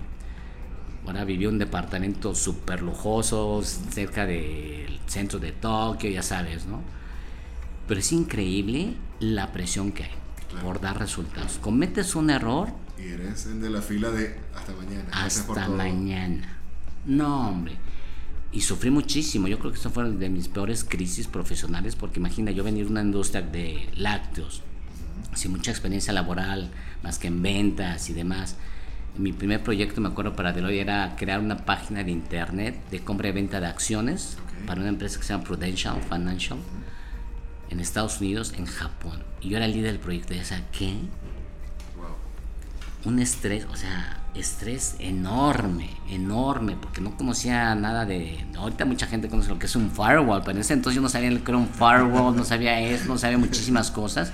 Ahora 1.07 1.24
viví 1.24 1.47
un 1.47 1.59
departamento 1.59 2.34
súper 2.34 2.82
lujoso, 2.82 3.62
cerca 3.62 4.24
del 4.26 4.99
centro 5.07 5.38
de 5.38 5.53
Tokio, 5.53 6.11
ya 6.11 6.22
sabes, 6.22 6.66
¿no? 6.66 6.80
Pero 7.88 8.01
es 8.01 8.12
increíble 8.12 8.95
la 9.20 9.53
presión 9.53 9.93
que 9.93 10.05
hay 10.05 10.11
Claro. 10.49 10.66
por 10.66 10.80
dar 10.80 10.99
resultados. 10.99 11.59
Cometes 11.61 12.14
un 12.14 12.30
error, 12.30 12.68
Y 12.99 13.09
eres 13.09 13.61
de 13.61 13.70
la 13.70 13.80
fila 13.82 14.11
de 14.11 14.38
hasta 14.55 14.72
mañana. 14.74 15.05
Por 15.05 15.14
hasta 15.14 15.66
todo. 15.66 15.76
mañana. 15.76 16.59
No, 17.07 17.49
hombre. 17.49 17.76
Y 18.53 18.61
sufrí 18.61 18.90
muchísimo. 18.90 19.48
Yo 19.48 19.59
creo 19.59 19.72
que 19.72 19.78
eso 19.78 19.90
fue 19.90 20.11
de 20.11 20.28
mis 20.28 20.48
peores 20.48 20.84
crisis 20.84 21.26
profesionales, 21.26 21.96
porque 21.96 22.20
imagina, 22.20 22.50
yo 22.50 22.62
venir 22.64 22.84
de 22.84 22.90
una 22.90 23.03
industria 23.03 23.40
de 23.42 23.88
lácteos, 23.96 24.62
sin 25.34 25.53
mucha 25.53 25.70
experiencia 25.70 26.12
laboral, 26.12 26.70
más 27.03 27.18
que 27.18 27.28
en 27.28 27.42
ventas 27.42 28.11
y 28.11 28.12
demás. 28.12 28.57
Mi 29.16 29.32
primer 29.32 29.62
proyecto, 29.62 30.00
me 30.00 30.09
acuerdo, 30.09 30.34
para 30.36 30.53
Deloitte 30.53 30.80
era 30.82 31.16
crear 31.16 31.40
una 31.40 31.64
página 31.64 32.03
de 32.05 32.11
internet 32.11 32.78
de 32.90 33.00
compra 33.00 33.28
y 33.28 33.32
venta 33.32 33.61
de 33.61 33.66
acciones 33.66 34.36
Ok. 34.42 34.66
para 34.66 34.80
una 34.80 34.88
empresa 34.90 35.18
que 35.18 35.24
se 35.24 35.32
llama 35.32 35.44
Prudential 35.44 36.00
Financial 36.03 36.59
en 37.70 37.80
Estados 37.80 38.20
Unidos, 38.20 38.53
en 38.57 38.66
Japón. 38.66 39.22
Y 39.40 39.48
yo 39.50 39.57
era 39.57 39.66
el 39.66 39.72
líder 39.72 39.92
del 39.92 40.00
proyecto. 40.00 40.32
Y 40.32 40.36
yo 40.36 40.42
decía, 40.42 40.66
¿qué? 40.72 40.94
Wow. 41.96 42.16
un 43.12 43.18
estrés, 43.18 43.66
o 43.70 43.76
sea, 43.76 44.21
estrés 44.35 44.97
enorme, 44.99 45.91
enorme, 46.09 46.76
porque 46.80 47.01
no 47.01 47.16
conocía 47.16 47.74
nada 47.74 48.05
de... 48.07 48.45
Ahorita 48.57 48.85
mucha 48.85 49.07
gente 49.07 49.28
conoce 49.28 49.49
lo 49.49 49.59
que 49.59 49.66
es 49.66 49.76
un 49.76 49.91
firewall, 49.91 50.41
pero 50.41 50.53
en 50.53 50.59
ese 50.59 50.72
entonces 50.72 50.97
yo 50.97 51.03
no 51.03 51.09
sabía 51.09 51.30
lo 51.30 51.45
que 51.45 51.51
era 51.51 51.59
un 51.59 51.68
firewall, 51.68 52.35
no 52.35 52.45
sabía 52.45 52.80
eso, 52.80 53.07
no 53.07 53.18
sabía 53.18 53.39
muchísimas 53.39 53.91
cosas. 53.91 54.33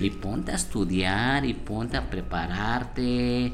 Y 0.00 0.10
ponte 0.10 0.52
a 0.52 0.56
estudiar 0.56 1.44
y 1.44 1.54
ponte 1.54 1.96
a 1.96 2.10
prepararte 2.10 3.52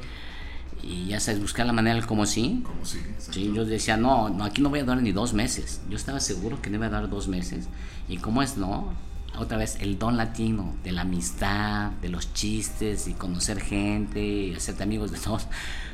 y 0.87 1.07
ya 1.07 1.19
sabes, 1.19 1.41
buscar 1.41 1.67
la 1.67 1.73
manera 1.73 1.97
del 1.97 2.07
como 2.07 2.27
sí. 2.27 2.63
Como 2.65 2.85
sí, 2.85 3.01
sí, 3.19 3.53
yo 3.53 3.65
decía, 3.65 3.97
no, 3.97 4.29
no, 4.29 4.45
aquí 4.45 4.63
no 4.63 4.71
voy 4.71 4.81
a 4.81 4.85
dar 4.85 5.03
ni 5.03 5.13
dos 5.13 5.35
meses. 5.35 5.81
Yo 5.91 5.97
estaba 5.97 6.21
seguro 6.21 6.63
que 6.63 6.71
no 6.71 6.77
iba 6.77 6.87
a 6.87 6.91
dar 6.91 7.09
dos 7.09 7.27
meses. 7.29 7.69
Y 8.09 8.19
cómo 8.19 8.43
es, 8.43 8.57
no, 8.57 8.93
otra 9.39 9.57
vez 9.59 9.77
el 9.81 9.99
don 9.99 10.17
latino 10.17 10.75
de 10.85 10.93
la 10.93 11.03
amistad, 11.03 11.91
de 12.03 12.09
los 12.09 12.33
chistes 12.33 13.09
y 13.09 13.13
conocer 13.15 13.61
gente 13.61 14.25
y 14.25 14.55
hacerte 14.55 14.83
amigos 14.83 15.13
de 15.13 15.19
todos. 15.19 15.47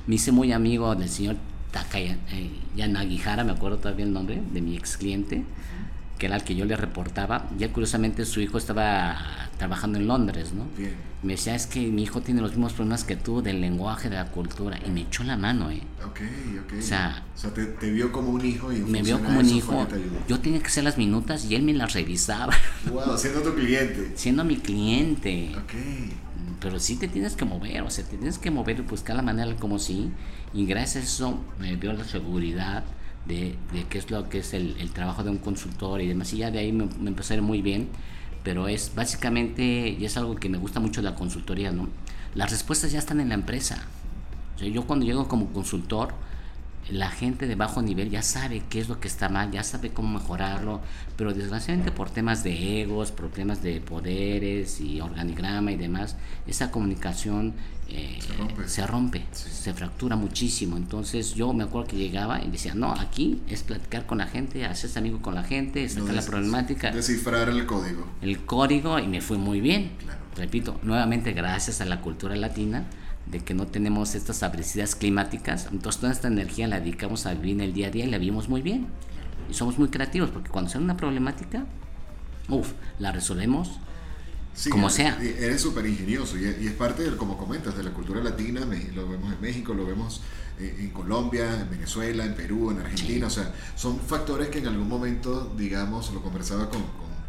Me 0.07 0.17
hice 0.17 0.33
muy 0.33 0.53
amigo 0.53 0.95
del 0.95 1.09
señor 1.09 1.37
Takaya 1.71 2.19
eh, 2.31 2.51
Yanagihara, 2.77 3.45
me 3.45 3.53
acuerdo 3.53 3.79
todavía 3.79 4.05
el 4.05 4.13
nombre, 4.13 4.43
de 4.53 4.61
mi 4.61 4.77
ex 4.77 4.97
cliente, 4.97 5.45
que 6.19 6.27
era 6.27 6.37
el 6.37 6.45
que 6.45 6.55
yo 6.55 6.65
le 6.65 6.77
reportaba. 6.77 7.49
Ya 7.59 7.73
curiosamente 7.73 8.25
su 8.25 8.41
hijo 8.41 8.59
estaba 8.59 9.49
trabajando 9.59 9.99
en 9.99 10.07
Londres, 10.07 10.53
¿no? 10.53 10.67
Me 11.23 11.35
decía, 11.35 11.55
es 11.55 11.67
que 11.67 11.81
mi 11.87 12.03
hijo 12.03 12.21
tiene 12.21 12.41
los 12.41 12.51
mismos 12.51 12.73
problemas 12.73 13.05
que 13.05 13.15
tú 13.15 13.43
del 13.43 13.61
lenguaje, 13.61 14.11
de 14.11 14.17
la 14.17 14.27
cultura, 14.27 14.79
y 14.85 14.91
me 14.91 15.03
echó 15.03 15.23
la 15.23 15.37
mano, 15.37 15.71
¿eh? 15.71 15.83
Ok, 16.05 16.21
ok. 16.65 16.73
O 16.79 16.83
sea, 16.83 17.25
o 17.35 17.39
sea 17.39 17.53
te, 17.53 17.91
vio 17.91 18.11
como 18.11 18.31
un 18.31 18.45
hijo 18.45 18.73
y 18.73 18.81
Me 18.81 19.03
vio 19.03 19.23
como 19.23 19.39
un 19.39 19.49
hijo. 19.49 19.87
Yo 20.29 20.41
tenía 20.41 20.59
que 20.61 20.67
hacer 20.67 20.83
las 20.83 20.99
minutas 20.99 21.45
y 21.45 21.55
él 21.55 21.63
me 21.63 21.75
las 21.75 21.93
revisaba. 21.93 22.53
Wow, 22.91 23.17
siendo 23.17 23.41
tu 23.43 23.55
cliente. 23.55 24.13
Siendo 24.17 24.45
mi 24.45 24.57
cliente. 24.57 25.53
Ok. 25.57 25.73
Pero 26.61 26.81
sí 26.81 26.97
te 26.97 27.09
tienes 27.09 27.35
que 27.35 27.45
mover, 27.45 27.83
o 27.83 27.91
sea, 27.91 28.05
te 28.05 28.17
tienes 28.17 28.39
que 28.39 28.51
mover 28.51 28.79
y 28.79 28.83
buscar 28.83 29.17
la 29.17 29.23
manera 29.23 29.55
como 29.57 29.79
sí. 29.79 30.11
Y 30.53 30.67
gracias 30.67 31.05
a 31.05 31.07
eso 31.07 31.39
me 31.59 31.77
dio 31.77 31.93
la 31.93 32.05
seguridad 32.05 32.85
de, 33.27 33.57
de 33.73 33.85
qué 33.89 33.99
es 33.99 34.11
lo 34.11 34.29
que 34.29 34.39
es 34.39 34.55
el, 34.55 34.77
el, 34.81 34.91
trabajo 34.91 35.23
de 35.23 35.31
un 35.31 35.39
consultor 35.39 36.01
y 36.01 36.09
demás. 36.09 36.33
Y 36.33 36.39
ya 36.39 36.51
de 36.51 36.59
ahí 36.59 36.73
me, 36.73 36.87
me 37.01 37.11
empecé 37.11 37.35
a 37.35 37.37
ir 37.37 37.43
muy 37.43 37.63
bien 37.63 37.89
pero 38.43 38.69
es 38.69 38.93
básicamente, 38.95 39.63
y 39.63 40.05
es 40.05 40.17
algo 40.17 40.37
que 40.37 40.49
me 40.49 40.59
gusta 40.59 40.81
mucho 40.81 41.03
la 41.03 41.15
consultoría, 41.15 41.71
¿no? 41.73 41.89
Las 42.35 42.51
respuestas 42.51 42.93
ya 42.93 42.99
están 42.99 43.21
en 43.21 43.29
la 43.29 43.35
empresa. 43.35 43.87
yo 44.59 44.87
cuando 44.87 45.05
llego 45.05 45.29
como 45.29 45.53
consultor, 45.53 46.15
la 46.91 47.11
gente 47.11 47.47
de 47.47 47.55
bajo 47.55 47.81
nivel 47.81 48.11
ya 48.11 48.23
sabe 48.23 48.63
qué 48.69 48.81
es 48.81 48.89
lo 48.89 48.99
que 48.99 49.09
está 49.09 49.29
mal, 49.29 49.51
ya 49.51 49.63
sabe 49.63 49.91
cómo 49.91 50.19
mejorarlo, 50.19 50.81
pero 51.17 51.33
desgraciadamente 51.33 51.93
por 51.93 52.11
temas 52.11 52.43
de 52.43 52.83
egos, 52.83 53.13
por 53.13 53.31
temas 53.31 53.63
de 53.63 53.81
poderes 53.81 54.81
y 54.81 55.01
organigrama 55.01 55.73
y 55.73 55.77
demás, 55.77 56.17
esa 56.47 56.71
comunicación 56.71 57.55
eh, 57.89 58.19
se 58.67 58.87
rompe, 58.87 59.23
se, 59.33 59.73
fractura 59.75 60.17
muchísimo. 60.17 60.77
Entonces 60.77 61.35
yo 61.35 61.53
me 61.53 61.65
acuerdo 61.65 61.89
que 61.89 61.97
llegaba 61.97 62.43
y 62.43 62.51
decía, 62.51 62.75
no, 62.75 62.93
aquí 62.93 63.43
es 63.49 63.63
platicar 63.63 64.07
con 64.07 64.19
la 64.19 64.27
gente, 64.27 64.65
hacerse 64.65 64.99
amigo 64.99 65.21
con 65.21 65.35
la 65.35 65.45
gente, 65.45 65.89
sacar 65.89 66.15
la 66.15 66.23
problemática. 66.23 66.91
Descifrar 66.91 67.49
el 67.49 67.65
código. 67.67 68.07
El 68.23 68.45
código 68.45 68.99
y 68.99 69.07
me 69.07 69.21
fue 69.21 69.39
muy 69.39 69.61
bien. 69.61 69.93
Repito, 70.37 70.81
nuevamente 70.83 71.33
gracias 71.33 71.81
a 71.81 71.85
la 71.85 72.01
cultura 72.01 72.35
latina 72.35 72.87
de 73.33 73.41
que 73.41 73.55
no 73.55 73.67
tenemos 73.67 74.15
estas 74.15 74.43
adversidades 74.43 74.95
climáticas, 74.95 75.69
entonces 75.73 76.01
toda 76.01 76.13
esta 76.13 76.29
energía 76.29 76.69
la 76.69 76.79
dedicamos 76.79 77.27
a 77.27 77.33
vivir 77.33 77.55
en 77.55 77.61
el 77.63 77.73
día 77.73 77.89
a 77.89 77.91
día 77.91 78.05
y 78.05 78.11
la 78.11 78.19
vivimos 78.19 78.49
muy 78.49 78.61
bien. 78.61 78.87
Y 79.51 79.55
somos 79.55 79.79
muy 79.79 79.89
creativos 79.89 80.31
porque 80.31 80.51
cuando 80.51 80.71
sale 80.71 80.85
una 80.85 80.97
problemática, 80.97 81.65
uff, 82.49 82.73
la 82.99 83.11
resolvemos 83.11 83.81
como 84.71 84.91
sea. 84.91 85.19
Eres 85.23 85.63
súper 85.63 85.87
ingenioso 85.87 86.39
y, 86.39 86.45
es 86.45 86.73
parte, 86.75 87.03
de, 87.03 87.17
como 87.17 87.39
comentas, 87.39 87.75
de 87.77 87.83
la 87.83 87.91
cultura 87.91 88.23
latina, 88.23 88.61
lo 88.95 89.09
vemos 89.09 89.33
en 89.33 89.41
México, 89.41 89.73
lo 89.73 89.87
vemos 89.87 90.21
en 90.59 90.91
Colombia, 90.91 91.63
en 91.63 91.71
Venezuela, 91.71 92.25
en 92.25 92.35
Perú, 92.35 92.71
en 92.71 92.81
Argentina, 92.81 93.27
o 93.27 93.31
sea, 93.31 93.53
son 93.75 93.99
factores 93.99 94.49
que 94.49 94.59
en 94.59 94.67
algún 94.69 94.89
momento, 94.89 95.53
digamos, 95.57 96.13
lo 96.13 96.23
conversaba 96.23 96.69
con 96.69 96.83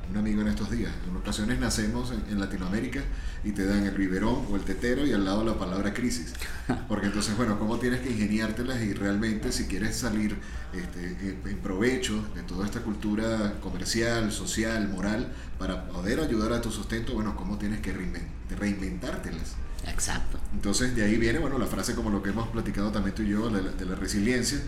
un 0.10 0.18
amigo 0.18 0.42
en 0.42 0.48
estos 0.48 0.70
días. 0.70 0.92
En 1.10 1.16
ocasiones 1.16 1.60
nacemos 1.60 2.12
en, 2.12 2.40
Latinoamérica 2.40 3.02
y 3.44 3.52
te 3.52 3.66
dan 3.66 3.86
el 3.86 3.96
biberón 3.96 4.46
o 4.50 4.56
el 4.56 4.62
tetero 4.64 5.06
y 5.06 5.14
al 5.14 5.26
lado 5.26 5.44
la 5.44 5.58
palabra 5.58 5.94
crisis. 5.94 6.34
Porque 6.88 7.08
entonces, 7.08 7.36
bueno, 7.38 7.58
¿cómo 7.58 7.80
tienes 7.80 8.02
que 8.02 8.12
ingeniártelas 8.12 8.82
y 8.82 8.94
realmente 8.94 9.52
si 9.52 9.66
quieres 9.66 9.96
salir 9.96 10.38
este, 10.74 11.38
en 11.50 11.58
provecho 11.60 12.24
de 12.36 12.44
toda 12.44 12.66
esta 12.66 12.82
cultura 12.82 13.54
comercial, 13.62 14.32
social, 14.32 14.90
moral, 14.90 15.32
para 15.58 15.88
poder 15.88 16.20
ayudar 16.20 16.54
a 16.54 16.62
tu 16.62 16.72
sustento, 16.72 17.14
bueno, 17.14 17.36
¿cómo 17.36 17.58
tienes 17.58 17.82
que 17.82 17.94
reinventártelas? 17.94 19.56
Exacto. 19.88 20.40
Entonces 20.54 20.96
de 20.96 21.04
ahí 21.04 21.18
viene, 21.18 21.40
bueno, 21.40 21.58
la 21.58 21.66
frase 21.66 21.94
como 21.94 22.10
lo 22.10 22.24
que 22.24 22.30
hemos 22.30 22.48
platicado 22.50 22.92
también 22.92 23.16
tú 23.16 23.24
y 23.24 23.30
yo, 23.30 23.50
de 23.50 23.86
la 23.86 23.96
resiliencia, 23.96 24.60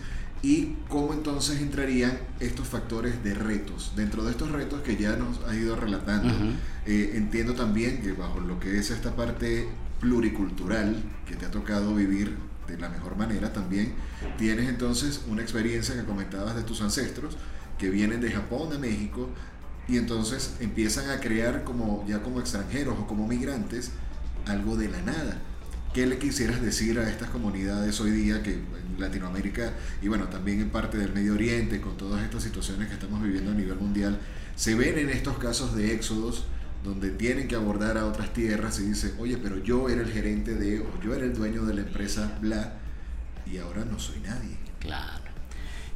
y 0.42 0.76
cómo 0.88 1.12
entonces 1.12 1.60
entrarían 1.60 2.18
estos 2.40 2.68
factores 2.68 3.22
de 3.24 3.34
retos. 3.34 3.92
Dentro 3.96 4.24
de 4.24 4.32
estos 4.32 4.50
retos 4.50 4.82
que 4.82 4.96
ya 4.96 5.16
nos 5.16 5.42
ha 5.44 5.54
ido 5.54 5.76
relatando, 5.76 6.32
eh, 6.84 7.12
entiendo 7.14 7.54
también 7.54 8.02
que 8.02 8.12
bajo 8.12 8.40
lo 8.40 8.60
que 8.60 8.78
es 8.78 8.90
esta 8.90 9.16
parte 9.16 9.68
pluricultural 10.00 11.02
que 11.26 11.36
te 11.36 11.46
ha 11.46 11.50
tocado 11.50 11.94
vivir 11.94 12.36
de 12.68 12.78
la 12.78 12.88
mejor 12.88 13.16
manera 13.16 13.52
también, 13.52 13.94
tienes 14.38 14.68
entonces 14.68 15.22
una 15.28 15.42
experiencia 15.42 15.94
que 15.94 16.04
comentabas 16.04 16.56
de 16.56 16.62
tus 16.62 16.80
ancestros 16.82 17.36
que 17.78 17.90
vienen 17.90 18.20
de 18.20 18.30
Japón 18.30 18.72
a 18.72 18.78
México 18.78 19.28
y 19.88 19.98
entonces 19.98 20.56
empiezan 20.60 21.10
a 21.10 21.20
crear 21.20 21.64
como 21.64 22.04
ya 22.08 22.22
como 22.22 22.40
extranjeros 22.40 22.98
o 22.98 23.06
como 23.06 23.26
migrantes 23.26 23.92
algo 24.46 24.76
de 24.76 24.88
la 24.88 25.00
nada 25.02 25.40
¿Qué 25.96 26.06
le 26.06 26.18
quisieras 26.18 26.60
decir 26.60 26.98
a 26.98 27.08
estas 27.08 27.30
comunidades 27.30 27.98
hoy 28.02 28.10
día 28.10 28.42
que 28.42 28.52
en 28.52 28.66
Latinoamérica 28.98 29.72
y 30.02 30.08
bueno, 30.08 30.28
también 30.28 30.60
en 30.60 30.68
parte 30.68 30.98
del 30.98 31.14
Medio 31.14 31.32
Oriente, 31.32 31.80
con 31.80 31.96
todas 31.96 32.22
estas 32.22 32.42
situaciones 32.42 32.88
que 32.88 32.92
estamos 32.92 33.22
viviendo 33.22 33.52
a 33.52 33.54
nivel 33.54 33.78
mundial, 33.78 34.18
se 34.56 34.74
ven 34.74 34.98
en 34.98 35.08
estos 35.08 35.38
casos 35.38 35.74
de 35.74 35.94
éxodos 35.94 36.44
donde 36.84 37.08
tienen 37.12 37.48
que 37.48 37.54
abordar 37.54 37.96
a 37.96 38.04
otras 38.04 38.34
tierras 38.34 38.78
y 38.78 38.88
dicen, 38.88 39.14
oye, 39.18 39.38
pero 39.38 39.56
yo 39.64 39.88
era 39.88 40.02
el 40.02 40.12
gerente 40.12 40.54
de, 40.54 40.80
o 40.80 41.00
yo 41.02 41.14
era 41.14 41.24
el 41.24 41.32
dueño 41.32 41.64
de 41.64 41.72
la 41.72 41.80
empresa, 41.80 42.36
bla, 42.42 42.74
y 43.50 43.56
ahora 43.56 43.86
no 43.86 43.98
soy 43.98 44.20
nadie. 44.20 44.58
Claro. 44.80 45.24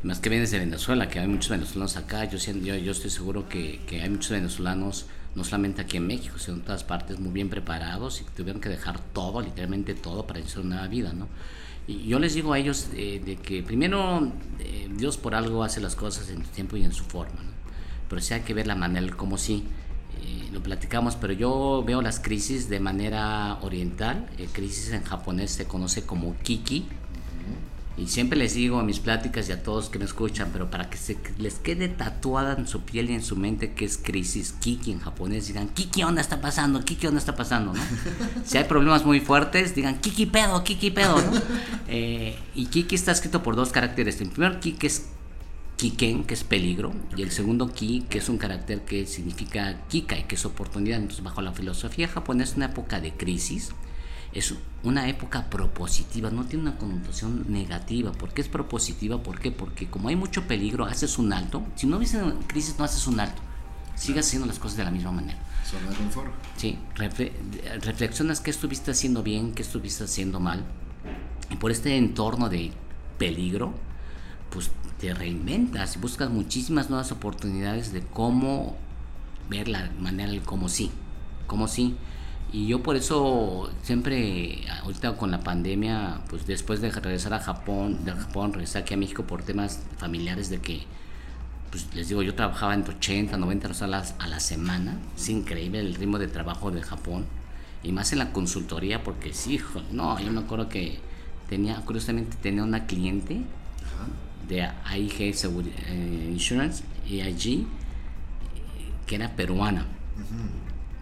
Más 0.03 0.19
que 0.19 0.31
vienes 0.31 0.51
de 0.51 0.61
Venezuela, 0.61 1.11
que 1.11 1.19
hay 1.19 1.29
muchos 1.29 1.51
venezolanos 1.51 1.99
acá, 1.99 2.25
yo, 2.25 2.39
yo, 2.39 2.75
yo 2.75 2.93
estoy 2.93 3.11
seguro 3.11 3.51
que, 3.51 3.83
que 3.87 4.01
hay 4.01 4.09
muchos 4.09 4.31
venezolanos 4.31 5.09
no 5.35 5.45
solamente 5.45 5.83
aquí 5.83 5.97
en 5.97 6.07
México, 6.07 6.39
sino 6.39 6.57
en 6.57 6.62
todas 6.62 6.85
partes, 6.85 7.20
muy 7.20 7.33
bien 7.33 7.49
preparados 7.49 8.20
y 8.20 8.24
tuvieron 8.37 8.61
que 8.61 8.68
dejar 8.68 9.01
todo, 9.12 9.41
literalmente 9.41 9.95
todo, 9.95 10.26
para 10.26 10.41
iniciar 10.41 10.64
una 10.64 10.76
nueva 10.76 10.89
vida, 10.89 11.12
¿no? 11.12 11.28
Y 11.87 12.07
yo 12.07 12.18
les 12.18 12.35
digo 12.35 12.53
a 12.53 12.59
ellos 12.59 12.89
eh, 12.95 13.20
de 13.24 13.37
que 13.37 13.62
primero 13.62 14.31
eh, 14.59 14.89
Dios 14.95 15.16
por 15.16 15.35
algo 15.35 15.64
hace 15.64 15.81
las 15.81 15.97
cosas 15.97 16.28
en 16.31 16.45
su 16.45 16.51
tiempo 16.51 16.76
y 16.76 16.85
en 16.85 16.93
su 16.93 17.05
forma. 17.05 17.41
Pero 18.09 18.20
sí 18.20 18.35
hay 18.35 18.43
que 18.43 18.55
ver 18.55 18.66
la 18.66 18.74
manera, 18.76 19.16
como 19.16 19.39
sí, 19.39 19.64
eh, 20.22 20.49
lo 20.53 20.62
platicamos, 20.62 21.16
pero 21.16 21.33
yo 21.33 21.83
veo 21.87 22.03
las 22.03 22.20
crisis 22.20 22.68
de 22.68 22.81
manera 22.81 23.59
oriental, 23.62 24.28
crisis 24.53 24.93
en 24.93 25.03
japonés 25.03 25.53
se 25.53 25.66
conoce 25.66 26.05
como 26.05 26.37
kiki, 26.39 26.87
y 27.97 28.07
siempre 28.07 28.38
les 28.38 28.55
digo 28.55 28.78
a 28.78 28.82
mis 28.82 28.99
pláticas 28.99 29.49
y 29.49 29.53
a 29.53 29.62
todos 29.62 29.91
que 29.91 29.99
me 29.99 30.05
escuchan, 30.05 30.51
pero 30.53 30.70
para 30.70 30.88
que 30.88 30.97
se 30.97 31.18
les 31.38 31.57
quede 31.57 31.88
tatuada 31.88 32.55
en 32.55 32.66
su 32.66 32.82
piel 32.82 33.11
y 33.11 33.14
en 33.14 33.22
su 33.22 33.36
mente 33.36 33.72
que 33.74 33.84
es 33.84 33.99
crisis, 33.99 34.55
Kiki 34.59 34.93
en 34.93 35.01
japonés, 35.01 35.49
digan, 35.49 35.68
Kiki, 35.68 36.03
¿dónde 36.03 36.20
está 36.20 36.41
pasando? 36.41 36.84
Kiki, 36.84 37.07
¿dónde 37.07 37.20
está 37.20 37.36
pasando? 37.36 37.74
¿no? 37.74 37.80
si 38.45 38.57
hay 38.57 38.64
problemas 38.64 39.05
muy 39.05 39.20
fuertes, 39.20 39.74
digan, 39.74 40.01
Kiki 40.01 40.26
pedo, 40.26 40.64
Kiki 40.64 40.91
pedo. 40.91 41.16
¿no? 41.20 41.41
Eh, 41.88 42.38
y 42.55 42.66
Kiki 42.66 42.95
está 42.95 43.12
escrito 43.12 43.43
por 43.43 43.57
dos 43.57 43.70
caracteres. 43.70 44.20
El 44.20 44.30
primer 44.30 44.61
Kiki 44.61 44.86
es 44.86 45.07
Kiken, 45.76 46.24
que 46.24 46.34
es 46.34 46.45
peligro, 46.45 46.93
y 47.16 47.22
el 47.22 47.30
segundo 47.30 47.72
Ki, 47.72 48.05
que 48.11 48.18
es 48.18 48.28
un 48.28 48.36
carácter 48.36 48.82
que 48.82 49.07
significa 49.07 49.80
Kikai, 49.88 50.28
que 50.28 50.34
es 50.34 50.45
oportunidad. 50.45 50.99
Entonces, 50.99 51.24
bajo 51.24 51.41
la 51.41 51.53
filosofía 51.53 52.07
japonesa, 52.07 52.53
es 52.53 52.57
una 52.59 52.66
época 52.66 53.01
de 53.01 53.12
crisis 53.12 53.70
es 54.33 54.55
una 54.85 55.09
época 55.09 55.51
propositiva, 55.51 56.31
no 56.31 56.45
tiene 56.45 56.62
una 56.68 56.78
connotación 56.78 57.47
negativa. 57.49 58.12
¿Por 58.12 58.33
qué 58.33 58.43
es 58.43 58.49
propositiva? 58.49 59.22
¿Por 59.22 59.41
qué? 59.41 59.51
Porque 59.51 59.89
como 59.89 60.09
hay 60.09 60.16
mucho 60.16 60.47
peligro, 60.47 60.85
haces 60.85 61.18
un 61.18 61.33
alto. 61.33 61.62
Si 61.74 61.87
no 61.87 62.01
en 62.01 62.43
crisis, 62.47 62.76
no 62.78 62.85
haces 62.85 63.07
un 63.07 63.18
alto. 63.18 63.43
Sigas 63.97 64.26
haciendo 64.26 64.47
las 64.47 64.59
cosas 64.59 64.78
de 64.78 64.85
la 64.85 64.91
misma 64.91 65.12
manera. 65.12 65.39
Zona 65.68 65.91
de 65.91 65.97
confort. 65.97 66.33
Sí, 66.57 66.78
reflexionas 67.83 68.41
qué 68.41 68.51
estuviste 68.51 68.93
haciendo 68.93 69.22
bien, 69.22 69.53
qué 69.53 69.62
estuviste 69.62 70.05
haciendo 70.05 70.41
mal. 70.41 70.64
Y 71.51 71.57
por 71.57 71.70
este 71.70 71.97
entorno 71.97 72.49
de 72.49 72.72
peligro, 73.18 73.74
pues 74.51 74.70
te 74.99 75.12
reinventas 75.12 75.97
y 75.97 75.99
buscas 75.99 76.31
muchísimas 76.31 76.89
nuevas 76.89 77.11
oportunidades 77.11 77.93
de 77.93 78.03
cómo 78.03 78.76
ver 79.49 79.68
la 79.68 79.91
manera 79.99 80.31
del 80.31 80.43
cómo 80.43 80.68
sí. 80.68 80.91
Cómo 81.47 81.66
sí. 81.66 81.97
Y 82.53 82.67
yo 82.67 82.83
por 82.83 82.97
eso 82.97 83.71
siempre, 83.83 84.65
ahorita 84.83 85.17
con 85.17 85.31
la 85.31 85.41
pandemia, 85.41 86.21
pues 86.29 86.47
después 86.47 86.81
de 86.81 86.91
regresar 86.91 87.33
a 87.33 87.39
Japón, 87.39 88.05
de 88.05 88.13
Japón, 88.13 88.53
regresar 88.53 88.83
aquí 88.83 88.95
a 88.95 88.97
México 88.97 89.23
por 89.23 89.43
temas 89.43 89.81
familiares 89.99 90.51
de 90.51 90.61
que, 90.61 90.83
pues 91.71 91.95
les 91.95 92.09
digo, 92.09 92.23
yo 92.23 92.35
trabajaba 92.35 92.75
entre 92.75 92.95
80, 92.97 93.37
90 93.37 93.67
horas 93.69 93.83
a 93.83 94.27
la, 94.27 94.41
semana, 94.41 94.99
es 95.17 95.29
increíble 95.29 95.79
el 95.79 95.95
ritmo 95.95 96.19
de 96.19 96.27
trabajo 96.27 96.73
de 96.73 96.83
Japón. 96.83 97.25
Y 97.85 97.93
más 97.93 98.13
en 98.13 98.19
la 98.19 98.33
consultoría, 98.33 99.05
porque 99.05 99.33
sí, 99.33 99.55
hijo, 99.55 99.81
no, 99.93 100.19
yo 100.19 100.33
me 100.33 100.41
acuerdo 100.41 100.69
que 100.69 100.99
tenía, 101.49 101.77
curiosamente, 101.77 102.37
tenía 102.43 102.65
una 102.65 102.87
cliente 102.87 103.43
de 104.49 104.63
AIG 104.63 105.21
eh, 105.21 106.29
Insurance, 106.33 106.83
AIG, 107.07 107.65
que 109.07 109.15
era 109.15 109.31
peruana. 109.37 109.87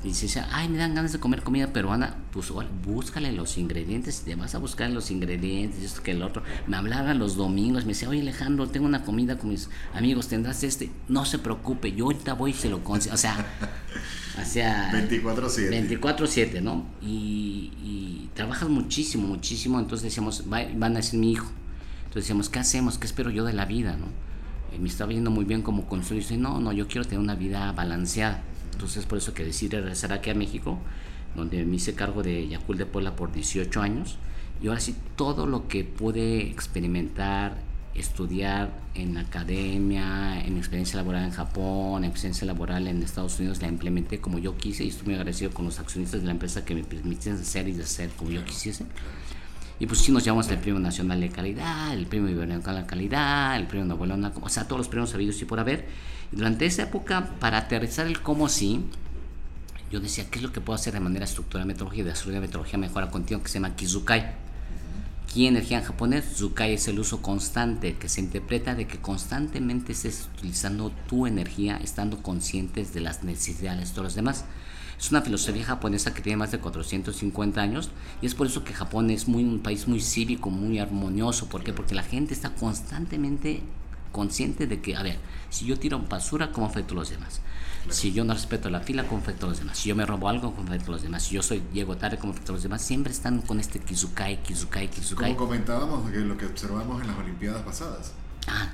Y 0.04 0.08
decía, 0.10 0.48
ay, 0.52 0.68
me 0.68 0.78
dan 0.78 0.94
ganas 0.94 1.12
de 1.12 1.18
comer 1.18 1.42
comida 1.42 1.72
peruana. 1.72 2.14
Pues 2.32 2.50
igual, 2.50 2.68
búscale 2.84 3.32
los 3.32 3.58
ingredientes. 3.58 4.20
Te 4.22 4.36
vas 4.36 4.54
a 4.54 4.58
buscar 4.58 4.90
los 4.90 5.10
ingredientes, 5.10 5.82
y 5.82 5.86
esto 5.86 6.02
que 6.04 6.12
el 6.12 6.22
otro. 6.22 6.42
Me 6.68 6.76
hablaban 6.76 7.18
los 7.18 7.34
domingos, 7.34 7.84
me 7.84 7.94
decía, 7.94 8.08
oye 8.08 8.20
Alejandro, 8.20 8.68
tengo 8.68 8.86
una 8.86 9.02
comida 9.04 9.38
con 9.38 9.50
mis 9.50 9.68
amigos, 9.94 10.28
tendrás 10.28 10.62
este. 10.62 10.90
No 11.08 11.24
se 11.24 11.38
preocupe, 11.40 11.92
yo 11.92 12.04
ahorita 12.04 12.34
voy 12.34 12.52
y 12.52 12.54
se 12.54 12.68
lo 12.70 12.84
consigo. 12.84 13.14
O 13.14 13.18
sea, 13.18 13.44
o 14.40 14.44
sea 14.44 14.92
24/7. 14.92 16.00
24-7, 16.00 16.62
¿no? 16.62 16.86
Y, 17.02 17.72
y 17.82 18.30
trabajas 18.34 18.68
muchísimo, 18.68 19.26
muchísimo. 19.26 19.80
Entonces 19.80 20.04
decíamos, 20.04 20.44
"Va- 20.52 20.68
van 20.76 20.96
a 20.96 21.02
ser 21.02 21.18
mi 21.18 21.32
hijo. 21.32 21.50
Entonces 22.04 22.22
decíamos, 22.24 22.48
¿qué 22.48 22.60
hacemos? 22.60 22.98
¿Qué 22.98 23.06
espero 23.06 23.30
yo 23.30 23.44
de 23.44 23.52
la 23.52 23.64
vida, 23.64 23.96
no? 23.96 24.06
Eh, 24.72 24.78
me 24.78 24.88
estaba 24.88 25.10
yendo 25.12 25.30
muy 25.32 25.44
bien 25.44 25.62
como 25.62 25.86
consultor 25.88 26.18
y 26.18 26.20
dice, 26.20 26.36
no, 26.36 26.60
no, 26.60 26.72
yo 26.72 26.86
quiero 26.86 27.04
tener 27.04 27.18
una 27.18 27.34
vida 27.34 27.72
balanceada. 27.72 28.42
Entonces 28.78 29.06
por 29.06 29.18
eso 29.18 29.34
que 29.34 29.44
decidí 29.44 29.74
regresar 29.74 30.12
aquí 30.12 30.30
a 30.30 30.34
México, 30.34 30.78
donde 31.34 31.64
me 31.64 31.74
hice 31.74 31.94
cargo 31.94 32.22
de 32.22 32.46
Yacul 32.46 32.78
de 32.78 32.86
Puebla 32.86 33.16
por 33.16 33.32
18 33.32 33.82
años. 33.82 34.18
Y 34.62 34.68
ahora 34.68 34.78
sí, 34.78 34.94
todo 35.16 35.46
lo 35.46 35.66
que 35.66 35.82
pude 35.82 36.42
experimentar, 36.42 37.58
estudiar 37.96 38.70
en 38.94 39.14
la 39.14 39.22
academia, 39.22 40.40
en 40.44 40.56
experiencia 40.58 40.96
laboral 40.96 41.24
en 41.24 41.32
Japón, 41.32 42.04
en 42.04 42.10
experiencia 42.10 42.46
laboral 42.46 42.86
en 42.86 43.02
Estados 43.02 43.40
Unidos, 43.40 43.60
la 43.60 43.66
implementé 43.66 44.20
como 44.20 44.38
yo 44.38 44.56
quise 44.56 44.84
y 44.84 44.90
estoy 44.90 45.06
muy 45.06 45.14
agradecido 45.14 45.50
con 45.50 45.64
los 45.64 45.80
accionistas 45.80 46.20
de 46.20 46.26
la 46.26 46.32
empresa 46.32 46.64
que 46.64 46.76
me 46.76 46.84
permitieron 46.84 47.40
hacer 47.40 47.66
y 47.66 47.72
deshacer 47.72 48.10
como 48.10 48.30
yo 48.30 48.44
quisiese. 48.44 48.86
Y 49.80 49.86
pues 49.86 50.00
sí 50.00 50.10
nos 50.10 50.24
llevamos 50.24 50.48
el 50.48 50.58
Premio 50.58 50.80
Nacional 50.80 51.20
de 51.20 51.28
Calidad, 51.30 51.92
el 51.92 52.06
Premio 52.06 52.28
Iberoamericano 52.30 52.78
de 52.78 52.86
Calidad, 52.86 53.56
el 53.56 53.66
Premio 53.66 53.86
Nobel, 53.86 54.10
o 54.40 54.48
sea, 54.48 54.64
todos 54.64 54.78
los 54.78 54.88
premios 54.88 55.14
habidos 55.14 55.40
y 55.40 55.44
por 55.44 55.60
haber. 55.60 55.86
Durante 56.32 56.66
esa 56.66 56.82
época, 56.82 57.30
para 57.38 57.58
aterrizar 57.58 58.06
el 58.06 58.20
cómo 58.20 58.48
sí, 58.48 58.84
yo 59.90 60.00
decía, 60.00 60.28
¿qué 60.30 60.38
es 60.38 60.42
lo 60.42 60.52
que 60.52 60.60
puedo 60.60 60.74
hacer 60.74 60.92
de 60.92 61.00
manera 61.00 61.24
estructural 61.24 61.66
metodología 61.66 62.02
y 62.02 62.04
de 62.04 62.10
desarrollo 62.10 62.40
de 62.40 62.46
metodología 62.46 62.78
mejora 62.78 63.10
continua 63.10 63.42
que 63.42 63.48
se 63.48 63.54
llama 63.54 63.76
Kizukai? 63.76 64.48
Ki 65.28 65.46
energía 65.46 65.78
en 65.78 65.84
japonés, 65.84 66.24
Zukai 66.36 66.72
es 66.74 66.88
el 66.88 66.98
uso 66.98 67.22
constante 67.22 67.96
que 67.96 68.08
se 68.08 68.20
interpreta 68.20 68.74
de 68.74 68.86
que 68.86 68.98
constantemente 68.98 69.92
estés 69.92 70.28
utilizando 70.34 70.90
tu 71.06 71.26
energía 71.26 71.76
estando 71.76 72.22
conscientes 72.22 72.94
de 72.94 73.00
las 73.00 73.24
necesidades 73.24 73.94
de 73.94 74.02
los 74.02 74.14
demás. 74.14 74.44
Es 74.98 75.10
una 75.10 75.22
filosofía 75.22 75.64
japonesa 75.64 76.12
que 76.12 76.22
tiene 76.22 76.36
más 76.38 76.50
de 76.50 76.58
450 76.58 77.60
años 77.60 77.90
y 78.20 78.26
es 78.26 78.34
por 78.34 78.46
eso 78.48 78.64
que 78.64 78.74
Japón 78.74 79.10
es 79.10 79.28
muy, 79.28 79.44
un 79.44 79.60
país 79.60 79.86
muy 79.86 80.00
cívico, 80.00 80.50
muy 80.50 80.78
armonioso. 80.80 81.48
¿Por 81.48 81.62
qué? 81.62 81.72
Porque 81.72 81.94
la 81.94 82.02
gente 82.02 82.34
está 82.34 82.50
constantemente 82.54 83.62
consciente 84.10 84.66
de 84.66 84.80
que, 84.80 84.96
a 84.96 85.02
ver, 85.02 85.18
si 85.50 85.66
yo 85.66 85.78
tiro 85.78 86.00
basura, 86.00 86.50
¿cómo 86.50 86.66
afecto 86.66 86.94
a 86.94 86.96
los 86.96 87.10
demás? 87.10 87.40
Si 87.90 88.12
yo 88.12 88.24
no 88.24 88.34
respeto 88.34 88.68
la 88.70 88.80
fila, 88.80 89.06
¿cómo 89.06 89.20
afecto 89.20 89.46
a 89.46 89.50
los 89.50 89.58
demás? 89.60 89.78
Si 89.78 89.88
yo 89.88 89.94
me 89.96 90.04
robo 90.04 90.28
algo, 90.28 90.54
¿cómo 90.54 90.68
afecto 90.68 90.90
a 90.90 90.94
los 90.94 91.02
demás? 91.02 91.22
Si 91.22 91.34
yo 91.36 91.42
soy 91.42 91.62
llego 91.72 91.96
tarde, 91.96 92.18
¿cómo 92.18 92.32
afecto 92.32 92.52
a 92.52 92.54
los 92.54 92.62
demás? 92.64 92.82
Siempre 92.82 93.12
están 93.12 93.40
con 93.42 93.60
este 93.60 93.78
kizukai, 93.78 94.42
kizukai, 94.42 94.90
kizukai. 94.90 95.34
Como 95.36 95.46
comentábamos, 95.48 96.10
que 96.10 96.18
lo 96.18 96.36
que 96.36 96.46
observamos 96.46 97.00
en 97.00 97.06
las 97.06 97.18
Olimpiadas 97.18 97.62
pasadas. 97.62 98.12
Ah, 98.46 98.70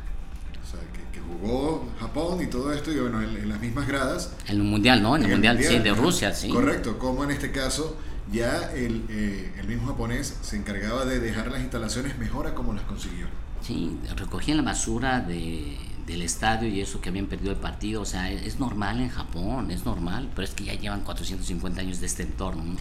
O 0.62 0.66
sea, 0.70 0.80
que, 0.92 1.00
que 1.00 1.03
jugó 1.26 1.88
Japón 2.00 2.42
y 2.42 2.46
todo 2.46 2.72
esto, 2.72 2.90
y 2.92 2.98
bueno, 2.98 3.22
en, 3.22 3.36
en 3.36 3.48
las 3.48 3.60
mismas 3.60 3.86
gradas. 3.86 4.32
en 4.46 4.56
el 4.56 4.62
mundial, 4.62 5.02
¿no? 5.02 5.16
En 5.16 5.24
el, 5.24 5.30
mundial, 5.32 5.58
sí, 5.62 5.78
de. 5.78 5.92
Rusia, 5.92 6.34
sí. 6.34 6.48
Correcto, 6.48 6.98
como 6.98 7.24
en 7.24 7.30
este 7.30 7.50
caso 7.50 7.96
ya 8.32 8.72
el, 8.72 9.04
eh, 9.10 9.52
el 9.58 9.68
mismo 9.68 9.88
japonés 9.88 10.38
se 10.40 10.56
encargaba 10.56 11.04
de 11.04 11.20
dejar 11.20 11.50
las 11.50 11.60
instalaciones 11.60 12.18
mejor 12.18 12.46
a 12.46 12.54
como 12.54 12.72
las 12.72 12.84
consiguió. 12.84 13.26
Sí, 13.60 13.98
recogían 14.16 14.58
la 14.58 14.62
basura 14.62 15.20
de, 15.20 15.76
del 16.06 16.22
estadio 16.22 16.68
y 16.68 16.80
eso 16.80 17.00
que 17.00 17.08
habían 17.08 17.26
perdido 17.26 17.52
el 17.52 17.58
partido. 17.58 18.02
O 18.02 18.04
sea, 18.04 18.30
es, 18.30 18.42
es 18.42 18.60
normal 18.60 19.00
en 19.00 19.08
Japón, 19.08 19.70
es 19.70 19.84
normal, 19.84 20.30
pero 20.34 20.46
es 20.46 20.54
que 20.54 20.64
ya 20.64 20.74
llevan 20.74 21.02
450 21.02 21.80
años 21.80 22.00
de 22.00 22.06
este 22.06 22.22
entorno. 22.22 22.64
¿no? 22.64 22.76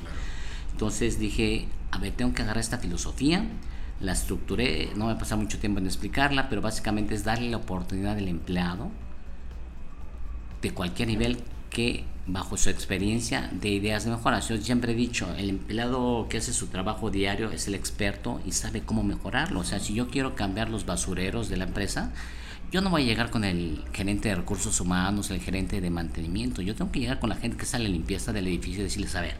Entonces 0.71 1.19
dije, 1.19 1.67
a 1.91 1.99
ver, 1.99 2.13
tengo 2.13 2.33
que 2.33 2.41
agarrar 2.41 2.61
esta 2.61 2.79
filosofía, 2.79 3.45
la 3.99 4.11
estructuré, 4.11 4.91
no 4.95 5.07
me 5.07 5.15
pasa 5.15 5.35
mucho 5.35 5.59
tiempo 5.59 5.79
en 5.79 5.85
explicarla, 5.85 6.49
pero 6.49 6.61
básicamente 6.61 7.15
es 7.15 7.23
darle 7.23 7.49
la 7.49 7.57
oportunidad 7.57 8.17
al 8.17 8.27
empleado 8.27 8.91
de 10.61 10.71
cualquier 10.71 11.09
nivel 11.09 11.37
que 11.69 12.05
bajo 12.25 12.55
su 12.55 12.69
experiencia 12.69 13.49
de 13.51 13.69
ideas 13.69 14.05
de 14.05 14.11
mejora. 14.11 14.39
Yo 14.39 14.57
siempre 14.57 14.93
he 14.93 14.95
dicho, 14.95 15.33
el 15.37 15.49
empleado 15.49 16.27
que 16.29 16.37
hace 16.37 16.53
su 16.53 16.67
trabajo 16.67 17.09
diario 17.09 17.51
es 17.51 17.67
el 17.67 17.75
experto 17.75 18.41
y 18.45 18.53
sabe 18.53 18.81
cómo 18.81 19.03
mejorarlo. 19.03 19.59
O 19.59 19.63
sea, 19.63 19.79
si 19.79 19.93
yo 19.93 20.09
quiero 20.09 20.35
cambiar 20.35 20.69
los 20.69 20.85
basureros 20.85 21.49
de 21.49 21.57
la 21.57 21.65
empresa, 21.65 22.11
yo 22.71 22.81
no 22.81 22.89
voy 22.89 23.03
a 23.03 23.05
llegar 23.05 23.29
con 23.29 23.43
el 23.43 23.83
gerente 23.93 24.29
de 24.29 24.35
recursos 24.35 24.79
humanos, 24.79 25.29
el 25.31 25.41
gerente 25.41 25.81
de 25.81 25.89
mantenimiento. 25.89 26.61
Yo 26.61 26.75
tengo 26.75 26.91
que 26.91 27.01
llegar 27.01 27.19
con 27.19 27.29
la 27.29 27.35
gente 27.35 27.57
que 27.57 27.65
sale 27.65 27.85
a 27.85 27.89
limpieza 27.89 28.31
del 28.31 28.47
edificio 28.47 28.81
y 28.81 28.83
decirles, 28.83 29.15
a 29.15 29.21
ver, 29.21 29.35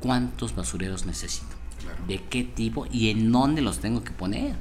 ¿cuántos 0.00 0.54
basureros 0.54 1.06
necesito? 1.06 1.59
Claro. 1.82 1.98
¿De 2.06 2.18
qué 2.18 2.44
tipo 2.44 2.86
y 2.90 3.10
en 3.10 3.30
dónde 3.32 3.62
los 3.62 3.78
tengo 3.78 4.04
que 4.04 4.10
poner? 4.10 4.54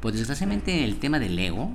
Pues 0.00 0.14
desgraciadamente 0.14 0.84
el 0.84 0.98
tema 0.98 1.18
del 1.18 1.38
ego, 1.38 1.72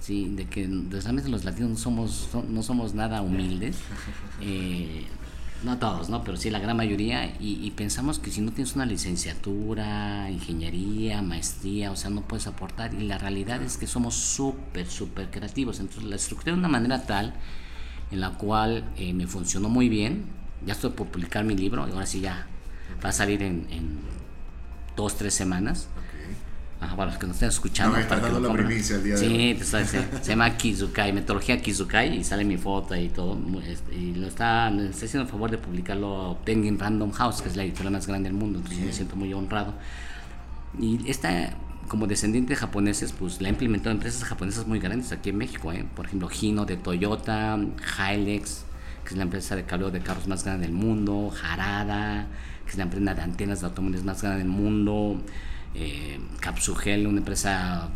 sí, 0.00 0.32
de 0.34 0.46
que 0.46 0.66
desgraciadamente 0.66 1.30
los 1.30 1.44
latinos 1.44 1.70
no 1.70 1.76
somos, 1.76 2.28
no 2.48 2.62
somos 2.62 2.94
nada 2.94 3.22
humildes, 3.22 3.78
eh, 4.40 5.06
no 5.64 5.78
todos, 5.78 6.08
¿no? 6.08 6.24
Pero 6.24 6.36
sí 6.36 6.50
la 6.50 6.58
gran 6.58 6.76
mayoría, 6.76 7.26
y, 7.40 7.58
y 7.62 7.70
pensamos 7.72 8.18
que 8.18 8.30
si 8.30 8.40
no 8.40 8.52
tienes 8.52 8.74
una 8.74 8.86
licenciatura, 8.86 10.30
ingeniería, 10.30 11.22
maestría, 11.22 11.90
o 11.90 11.96
sea, 11.96 12.10
no 12.10 12.22
puedes 12.22 12.46
aportar, 12.46 12.94
y 12.94 13.04
la 13.04 13.18
realidad 13.18 13.62
es 13.62 13.76
que 13.76 13.86
somos 13.86 14.14
súper, 14.14 14.86
súper 14.86 15.30
creativos, 15.30 15.80
entonces 15.80 16.04
la 16.04 16.16
estructuré 16.16 16.52
de 16.52 16.58
una 16.58 16.68
manera 16.68 17.06
tal 17.06 17.34
en 18.10 18.20
la 18.20 18.30
cual 18.30 18.90
eh, 18.96 19.12
me 19.12 19.26
funcionó 19.26 19.68
muy 19.68 19.88
bien, 19.88 20.24
ya 20.66 20.72
estoy 20.72 20.90
por 20.90 21.06
publicar 21.08 21.44
mi 21.44 21.56
libro, 21.56 21.86
y 21.88 21.92
ahora 21.92 22.06
sí 22.06 22.20
ya 22.20 22.46
va 23.04 23.08
a 23.10 23.12
salir 23.12 23.42
en, 23.42 23.66
en 23.70 23.98
dos, 24.96 25.16
tres 25.16 25.34
semanas. 25.34 25.88
Ok. 25.96 26.82
Ajá, 26.82 26.96
para 26.96 27.10
los 27.10 27.18
que 27.20 27.26
nos 27.26 27.36
estén 27.36 27.50
escuchando. 27.50 27.90
No, 27.92 27.96
me 27.98 28.02
estás 28.02 28.20
para 28.20 28.28
que 28.28 28.34
dando 28.34 28.48
lo 28.48 28.54
la 28.56 28.66
primicia 28.66 28.96
el 28.96 29.04
día 29.04 29.14
de 29.14 29.18
sí, 29.20 29.26
hoy. 29.26 29.54
te 29.54 29.62
está- 29.64 29.84
se, 29.84 30.00
se 30.22 30.30
llama 30.30 30.56
Kizukai, 30.56 31.12
metodología 31.12 31.60
Kizukai, 31.60 32.16
y 32.18 32.24
sale 32.24 32.42
mi 32.44 32.56
foto 32.56 32.96
y 32.96 33.08
todo. 33.10 33.38
Y 33.92 34.14
lo 34.14 34.26
está, 34.26 34.70
me 34.70 34.86
está 34.88 35.04
haciendo 35.04 35.24
el 35.26 35.28
favor 35.30 35.50
de 35.50 35.58
publicarlo 35.58 36.38
Penguin 36.44 36.78
Random 36.78 37.10
House, 37.12 37.42
que 37.42 37.48
es 37.50 37.56
la 37.56 37.64
editorial 37.64 37.92
más 37.92 38.06
grande 38.06 38.30
del 38.30 38.38
mundo, 38.38 38.60
entonces 38.60 38.82
me 38.84 38.92
siento 38.92 39.14
muy 39.16 39.32
honrado. 39.34 39.74
Y 40.78 41.06
esta, 41.10 41.50
como 41.88 42.06
descendiente 42.06 42.54
de 42.54 42.56
japoneses, 42.56 43.12
pues 43.12 43.42
la 43.42 43.48
he 43.48 43.50
implementado 43.50 43.90
en 43.90 43.96
empresas 43.98 44.24
japonesas 44.24 44.66
muy 44.66 44.78
grandes 44.78 45.12
aquí 45.12 45.30
en 45.30 45.36
México. 45.36 45.72
¿eh? 45.72 45.84
Por 45.94 46.06
ejemplo, 46.06 46.30
Hino 46.40 46.64
de 46.64 46.76
Toyota, 46.78 47.58
Hilux, 47.58 48.64
que 49.04 49.10
es 49.10 49.16
la 49.16 49.24
empresa 49.24 49.54
de 49.54 49.64
cableado 49.64 49.90
de 49.90 50.00
carros 50.00 50.26
más 50.28 50.44
grande 50.44 50.64
del 50.66 50.74
mundo, 50.74 51.30
Harada, 51.44 52.26
que 52.70 52.74
es 52.74 52.78
la 52.78 52.84
empresa 52.84 53.14
de 53.14 53.22
antenas 53.22 53.60
de 53.60 53.66
automóviles 53.66 54.04
más 54.04 54.22
grande 54.22 54.38
del 54.38 54.48
mundo, 54.48 55.20
eh, 55.74 56.20
Capsugel, 56.38 57.08
una 57.08 57.18
empresa 57.18 57.88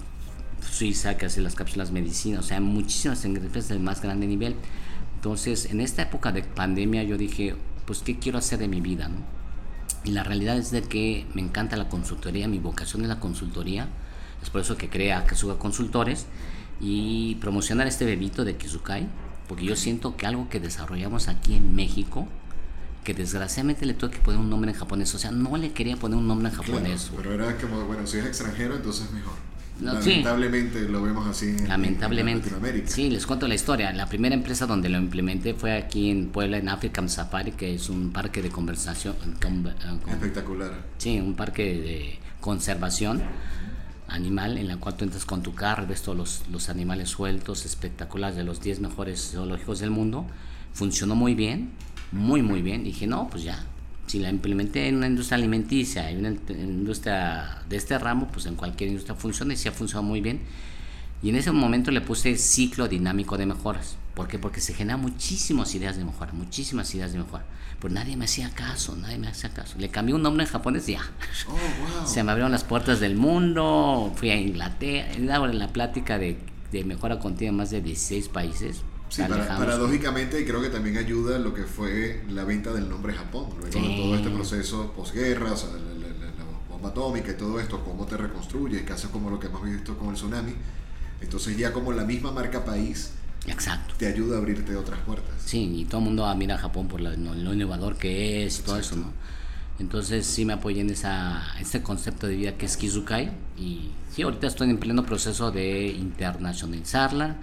suiza 0.69 1.17
que 1.17 1.27
hace 1.27 1.41
las 1.41 1.55
cápsulas 1.55 1.93
medicina, 1.93 2.41
o 2.41 2.43
sea, 2.43 2.61
muchísimas 2.61 3.25
empresas 3.25 3.69
de 3.69 3.79
más 3.79 4.03
grande 4.03 4.27
nivel. 4.27 4.57
Entonces, 5.15 5.67
en 5.67 5.81
esta 5.81 6.03
época 6.03 6.33
de 6.33 6.43
pandemia 6.43 7.05
yo 7.05 7.17
dije, 7.17 7.55
pues, 7.87 8.01
¿qué 8.01 8.19
quiero 8.19 8.39
hacer 8.39 8.59
de 8.59 8.67
mi 8.67 8.81
vida? 8.81 9.07
¿no? 9.07 9.19
Y 10.03 10.11
la 10.11 10.25
realidad 10.25 10.59
es 10.59 10.73
de 10.73 10.83
que 10.83 11.25
me 11.35 11.41
encanta 11.41 11.77
la 11.77 11.89
consultoría, 11.89 12.49
mi 12.49 12.59
vocación 12.59 13.03
es 13.03 13.09
la 13.09 13.21
consultoría, 13.21 13.89
es 14.43 14.51
por 14.51 14.61
eso 14.61 14.77
que 14.77 14.91
creé 14.91 15.13
a 15.13 15.25
Kazuga 15.25 15.57
Consultores 15.57 16.27
y 16.81 17.37
promocionar 17.37 17.87
este 17.87 18.07
bebito 18.07 18.45
de 18.45 18.57
Kizukai, 18.57 19.07
porque 19.47 19.65
yo 19.65 19.77
siento 19.77 20.17
que 20.17 20.27
algo 20.27 20.49
que 20.49 20.59
desarrollamos 20.59 21.29
aquí 21.29 21.55
en 21.55 21.77
México, 21.77 22.27
que 23.05 23.15
desgraciadamente 23.15 23.87
le 23.87 23.95
tuve 23.95 24.11
que 24.11 24.19
poner 24.19 24.41
un 24.41 24.51
nombre 24.51 24.71
en 24.73 24.77
japonés, 24.77 25.15
o 25.15 25.19
sea, 25.19 25.31
no 25.31 25.57
le 25.57 25.73
quería 25.73 25.97
poner 25.97 26.19
un 26.19 26.27
nombre 26.27 26.49
en 26.49 26.55
Claro, 26.55 26.73
japonés. 26.73 27.11
pero 27.17 27.35
era 27.35 27.57
como, 27.59 27.85
bueno, 27.85 28.07
si 28.07 28.17
es 28.19 28.27
extranjero, 28.27 28.75
entonces 28.77 29.11
mejor. 29.13 29.35
No, 29.81 30.01
sí. 30.01 30.11
Lamentablemente 30.11 30.89
lo 30.89 31.03
vemos 31.03 31.27
así 31.27 31.47
en, 31.49 31.69
Lamentablemente. 31.69 32.47
en 32.49 32.55
Latinoamérica. 32.55 32.89
Sí, 32.89 33.11
les 33.11 33.27
cuento 33.27 33.49
la 33.49 33.55
historia. 33.57 33.93
La 33.93 34.07
primera 34.07 34.35
empresa 34.35 34.67
donde 34.67 34.89
lo 34.89 34.99
implementé 34.99 35.53
fue 35.55 35.77
aquí 35.77 36.11
en 36.11 36.29
Puebla, 36.29 36.59
en 36.59 36.69
African 36.69 37.09
Safari, 37.09 37.53
que 37.53 37.75
es 37.75 37.89
un 37.91 38.13
parque 38.13 38.41
de 38.41 38.51
conversación. 38.51 39.17
con- 39.43 39.67
eh, 39.67 39.73
con- 40.03 40.13
Espectacular. 40.13 40.71
sí, 40.99 41.19
un 41.19 41.35
parque 41.35 41.65
de 41.65 42.19
conservación 42.41 43.21
animal 44.09 44.59
en 44.59 44.69
la 44.69 44.77
cual 44.77 44.97
tú 44.97 45.05
entras 45.05 45.25
con 45.25 45.43
tu 45.43 45.55
carro, 45.55 45.87
ves 45.89 46.03
todos 46.03 46.17
los, 46.17 46.43
los 46.53 46.69
animales 46.69 47.09
sueltos, 47.09 47.65
espectaculares, 47.67 48.37
de 48.37 48.45
los 48.45 48.61
10 48.61 48.79
mejores 48.81 49.33
zoológicos 49.33 49.81
del 49.81 49.91
mundo. 49.91 50.25
Funcionó 50.73 51.15
muy 51.17 51.35
bien, 51.35 51.71
muy, 52.15 52.43
muy 52.43 52.63
bien. 52.63 52.85
Dije, 52.85 53.07
no, 53.07 53.29
pues 53.29 53.43
ya, 53.43 53.59
si 54.07 54.21
la 54.21 54.31
implementé 54.31 54.89
en 54.89 54.97
una 54.97 55.09
industria 55.09 55.37
alimenticia, 55.37 56.11
en 56.11 56.21
una 56.21 56.31
industria 56.31 57.63
de 57.69 57.77
este 57.77 57.99
ramo, 57.99 58.29
pues 58.33 58.47
en 58.47 58.55
cualquier 58.55 58.89
industria 58.89 59.15
funciona 59.17 59.53
y 59.53 59.57
sí 59.57 59.69
ha 59.69 59.73
funcionado 59.73 60.07
muy 60.09 60.21
bien. 60.21 60.41
Y 61.23 61.31
en 61.31 61.37
ese 61.37 61.51
momento 61.53 61.91
le 61.91 62.01
puse 62.01 62.37
ciclo 62.37 62.87
dinámico 62.87 63.37
de 63.37 63.47
mejoras. 63.47 63.97
¿Por 64.15 64.29
qué? 64.29 64.39
Porque 64.39 64.61
se 64.61 64.75
generan 64.75 65.01
muchísimas 65.01 65.75
ideas 65.75 65.97
de 65.97 66.05
mejora, 66.05 66.33
muchísimas 66.33 66.95
ideas 66.95 67.13
de 67.13 67.19
mejora. 67.19 67.45
Pero 67.81 67.93
nadie 67.93 68.17
me 68.17 68.27
hacía 68.27 68.51
caso, 68.51 68.95
nadie 68.95 69.19
me 69.19 69.27
hacía 69.27 69.51
caso. 69.51 69.77
Le 69.79 69.89
cambié 69.89 70.15
un 70.15 70.23
nombre 70.23 70.45
en 70.45 70.51
japonés 70.51 70.89
y 70.89 70.93
ya. 70.93 71.03
Oh, 71.49 71.53
wow. 71.53 72.07
Se 72.07 72.23
me 72.23 72.31
abrieron 72.31 72.53
las 72.53 72.63
puertas 72.63 73.01
del 73.01 73.17
mundo, 73.17 74.13
fui 74.15 74.31
a 74.31 74.37
Inglaterra, 74.37 75.13
en 75.15 75.59
la 75.59 75.69
plática 75.73 76.19
de, 76.19 76.39
de 76.71 76.85
mejora 76.85 77.19
continua 77.19 77.51
en 77.51 77.57
más 77.57 77.71
de 77.71 77.81
16 77.81 78.29
países. 78.29 78.83
Sí, 79.15 79.23
para, 79.23 79.47
paradójicamente, 79.47 80.41
y 80.41 80.45
creo 80.45 80.61
que 80.61 80.71
también 80.71 80.97
ayuda 80.97 81.39
lo 81.39 81.55
que 81.55 81.63
fue 81.63 82.25
la 82.31 82.43
venta 82.43 82.73
del 82.73 82.89
nombre 82.89 83.13
Japón, 83.13 83.47
luego 83.61 83.89
de 83.89 83.97
todo 83.97 84.15
este 84.17 84.31
proceso 84.31 84.93
posguerra, 84.93 85.53
o 85.53 85.57
sea, 85.57 85.71
la, 85.71 85.77
la, 85.79 86.09
la, 86.09 86.45
bomba 86.69 86.89
atómica 86.89 87.31
y 87.31 87.35
todo 87.35 87.61
esto, 87.61 87.85
cómo 87.85 88.07
te 88.07 88.17
reconstruyes, 88.17 88.83
casos 88.83 89.13
como 89.13 89.31
lo 89.31 89.39
que 89.39 89.47
hemos 89.47 89.63
visto 89.63 89.97
con 89.97 90.09
el 90.09 90.15
tsunami. 90.15 90.53
Entonces 91.21 91.57
ya 91.57 91.73
como 91.73 91.93
la 91.93 92.03
misma 92.03 92.33
marca 92.33 92.65
país 92.65 93.13
Exacto. 93.47 93.95
te 93.97 94.09
ayuda 94.09 94.35
a 94.35 94.39
abrirte 94.41 94.75
otras 94.75 94.99
puertas. 95.03 95.37
Sí, 95.47 95.73
y 95.77 95.85
todo 95.85 96.01
el 96.01 96.07
mundo 96.07 96.35
mira 96.35 96.57
a 96.57 96.59
Japón 96.59 96.89
por 96.89 97.01
lo, 97.01 97.15
lo 97.15 97.55
innovador 97.55 97.97
que 97.97 98.45
es 98.45 98.59
y 98.59 98.63
todo 98.63 98.81
eso, 98.81 98.97
¿no? 98.97 99.13
Entonces 99.79 100.27
sí 100.27 100.45
me 100.45 100.55
apoyé 100.55 100.81
en 100.81 100.91
esa, 100.91 101.41
este 101.61 101.83
concepto 101.83 102.27
de 102.27 102.35
vida 102.35 102.57
que 102.57 102.67
es 102.67 102.77
Kizukai 102.77 103.31
y 103.57 103.91
sí, 104.11 104.23
ahorita 104.23 104.49
estoy 104.49 104.71
en 104.71 104.79
pleno 104.79 105.07
proceso 105.07 105.53
de 105.53 105.87
internacionalizarla. 105.87 107.37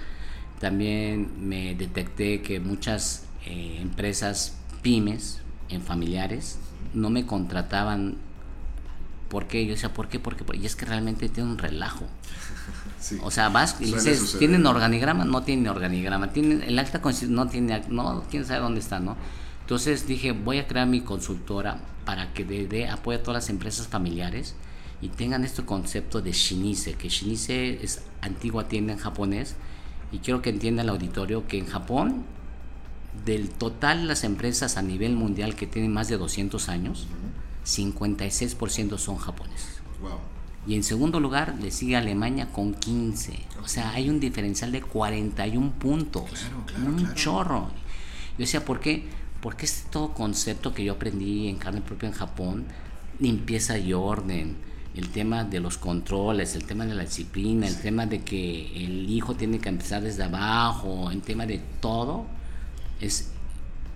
También 0.62 1.50
me 1.50 1.76
detecté 1.76 2.42
que 2.42 2.62
muchas 2.62 3.26
eh, 3.46 3.80
empresas 3.82 4.56
pymes, 4.82 5.42
en 5.68 5.82
familiares, 5.82 6.58
no 6.94 7.10
me 7.10 7.26
contrataban 7.26 8.18
¿Por 9.32 9.48
qué? 9.48 9.66
Yo 9.66 9.72
decía, 9.72 9.94
¿por 9.94 10.10
qué? 10.10 10.20
¿Por 10.20 10.36
qué? 10.36 10.44
Y 10.58 10.66
es 10.66 10.76
que 10.76 10.86
realmente 10.86 11.30
tiene 11.30 11.50
un 11.50 11.58
relajo. 11.58 12.06
Sí. 13.00 13.18
O 13.24 13.32
sea, 13.32 13.50
vas 13.50 13.78
y 13.80 13.86
dices, 13.86 14.36
¿tienen 14.38 14.68
organigrama? 14.68 15.26
No 15.26 15.42
tienen 15.42 15.68
organigrama. 15.68 16.32
¿Tienen, 16.32 16.62
el 16.62 16.78
acta 16.78 17.02
no 17.30 17.48
tiene, 17.48 17.82
no, 17.90 18.24
quién 18.30 18.46
sabe 18.46 18.60
dónde 18.60 18.80
está, 18.80 19.00
¿no? 19.00 19.18
Entonces 19.62 20.06
dije, 20.06 20.34
voy 20.34 20.60
a 20.60 20.68
crear 20.68 20.86
mi 20.86 21.02
consultora 21.02 21.80
para 22.06 22.32
que 22.32 22.46
dé 22.46 22.90
apoyo 22.90 23.18
a 23.18 23.24
todas 23.24 23.44
las 23.44 23.50
empresas 23.50 23.88
familiares 23.88 24.54
y 25.02 25.08
tengan 25.08 25.44
este 25.44 25.66
concepto 25.66 26.22
de 26.22 26.32
Shinise, 26.32 26.94
que 26.94 27.10
Shinise 27.10 27.84
es 27.84 28.04
antigua 28.22 28.68
tienda 28.68 28.94
en 28.94 29.00
japonés 29.00 29.56
y 30.12 30.20
quiero 30.20 30.42
que 30.42 30.50
entienda 30.50 30.84
el 30.84 30.90
auditorio 30.90 31.48
que 31.48 31.58
en 31.58 31.66
Japón, 31.66 32.24
del 33.26 33.50
total 33.50 34.02
de 34.02 34.08
las 34.08 34.24
empresas 34.24 34.78
a 34.78 34.82
nivel 34.82 35.16
mundial 35.16 35.56
que 35.56 35.68
tienen 35.68 35.94
más 35.94 36.08
de 36.08 36.18
200 36.18 36.70
años, 36.70 37.08
56% 37.66 38.98
son 38.98 39.18
japoneses. 39.18 39.82
Y 40.68 40.76
en 40.76 40.84
segundo 40.84 41.20
lugar 41.20 41.56
le 41.60 41.72
sigue 41.72 41.96
Alemania 41.96 42.52
con 42.52 42.74
15. 42.74 43.34
O 43.64 43.68
sea, 43.68 43.92
hay 43.92 44.10
un 44.10 44.20
diferencial 44.20 44.72
de 44.72 44.82
41 44.82 45.72
puntos. 45.74 46.48
un 46.78 47.14
chorro. 47.16 47.70
Yo 48.38 48.38
decía, 48.38 48.64
¿por 48.64 48.80
qué? 48.80 49.06
Porque 49.42 49.66
este 49.66 49.90
todo 49.90 50.14
concepto 50.14 50.74
que 50.74 50.84
yo 50.84 50.94
aprendí 50.94 51.48
en 51.48 51.58
carne 51.58 51.82
propia 51.82 52.10
en 52.10 52.14
Japón, 52.14 52.66
limpieza 53.20 53.78
y 53.80 53.94
orden, 53.94 54.56
el 54.96 55.10
tema 55.10 55.44
de 55.44 55.60
los 55.60 55.78
controles, 55.78 56.56
el 56.56 56.66
tema 56.66 56.86
de 56.86 56.96
la 56.96 57.04
disciplina, 57.04 57.68
el 57.68 57.80
tema 57.80 58.06
de 58.06 58.24
que 58.24 58.86
el 58.86 59.10
hijo 59.10 59.36
tiene 59.36 59.60
que 59.60 59.70
empezar 59.70 60.02
desde 60.02 60.24
abajo, 60.24 61.10
el 61.12 61.22
tema 61.22 61.46
de 61.46 61.62
todo, 61.80 62.26
es 63.00 63.30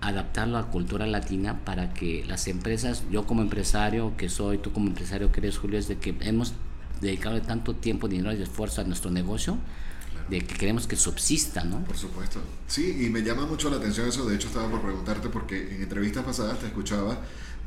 adaptarlo 0.00 0.56
a 0.56 0.62
la 0.62 0.66
cultura 0.68 1.06
latina 1.06 1.60
para 1.64 1.92
que 1.92 2.24
las 2.26 2.48
empresas, 2.48 3.04
yo 3.10 3.26
como 3.26 3.42
empresario 3.42 4.16
que 4.16 4.28
soy, 4.28 4.58
tú 4.58 4.72
como 4.72 4.86
empresario 4.88 5.32
que 5.32 5.40
eres 5.40 5.58
Julio, 5.58 5.78
es 5.78 5.88
de 5.88 5.98
que 5.98 6.16
hemos 6.20 6.54
dedicado 7.00 7.40
tanto 7.42 7.74
tiempo, 7.74 8.08
dinero 8.08 8.34
y 8.34 8.42
esfuerzo 8.42 8.80
a 8.80 8.84
nuestro 8.84 9.10
negocio, 9.10 9.58
de 10.30 10.40
que 10.40 10.54
queremos 10.56 10.86
que 10.86 10.96
subsista, 10.96 11.62
¿no? 11.62 11.84
Por 11.84 11.96
supuesto. 11.96 12.40
Sí, 12.66 13.04
y 13.06 13.10
me 13.10 13.22
llama 13.22 13.46
mucho 13.46 13.70
la 13.70 13.76
atención 13.76 14.08
eso, 14.08 14.26
de 14.26 14.34
hecho 14.34 14.48
estaba 14.48 14.68
por 14.70 14.82
preguntarte 14.82 15.28
porque 15.28 15.74
en 15.74 15.82
entrevistas 15.82 16.24
pasadas 16.24 16.58
te 16.58 16.66
escuchaba 16.66 17.18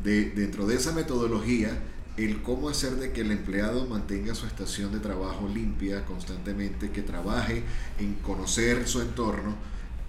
de 0.03 0.31
dentro 0.31 0.65
de 0.65 0.75
esa 0.75 0.91
metodología 0.93 1.77
el 2.25 2.41
cómo 2.41 2.69
hacer 2.69 2.95
de 2.95 3.11
que 3.11 3.21
el 3.21 3.31
empleado 3.31 3.85
mantenga 3.85 4.35
su 4.35 4.45
estación 4.45 4.91
de 4.91 4.99
trabajo 4.99 5.47
limpia 5.47 6.05
constantemente, 6.05 6.91
que 6.91 7.01
trabaje 7.01 7.63
en 7.97 8.15
conocer 8.15 8.87
su 8.87 9.01
entorno 9.01 9.55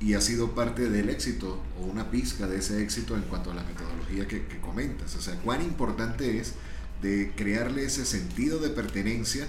y 0.00 0.14
ha 0.14 0.20
sido 0.20 0.54
parte 0.54 0.88
del 0.88 1.10
éxito 1.10 1.60
o 1.78 1.84
una 1.84 2.10
pizca 2.10 2.46
de 2.46 2.58
ese 2.58 2.82
éxito 2.82 3.16
en 3.16 3.22
cuanto 3.22 3.50
a 3.50 3.54
la 3.54 3.62
metodología 3.62 4.26
que, 4.26 4.60
comentas. 4.60 5.14
O 5.14 5.20
sea, 5.20 5.36
cuán 5.36 5.62
importante 5.62 6.38
es 6.38 6.54
de 7.02 7.32
crearle 7.36 7.84
ese 7.84 8.04
sentido 8.06 8.58
de 8.58 8.70
pertenencia 8.70 9.46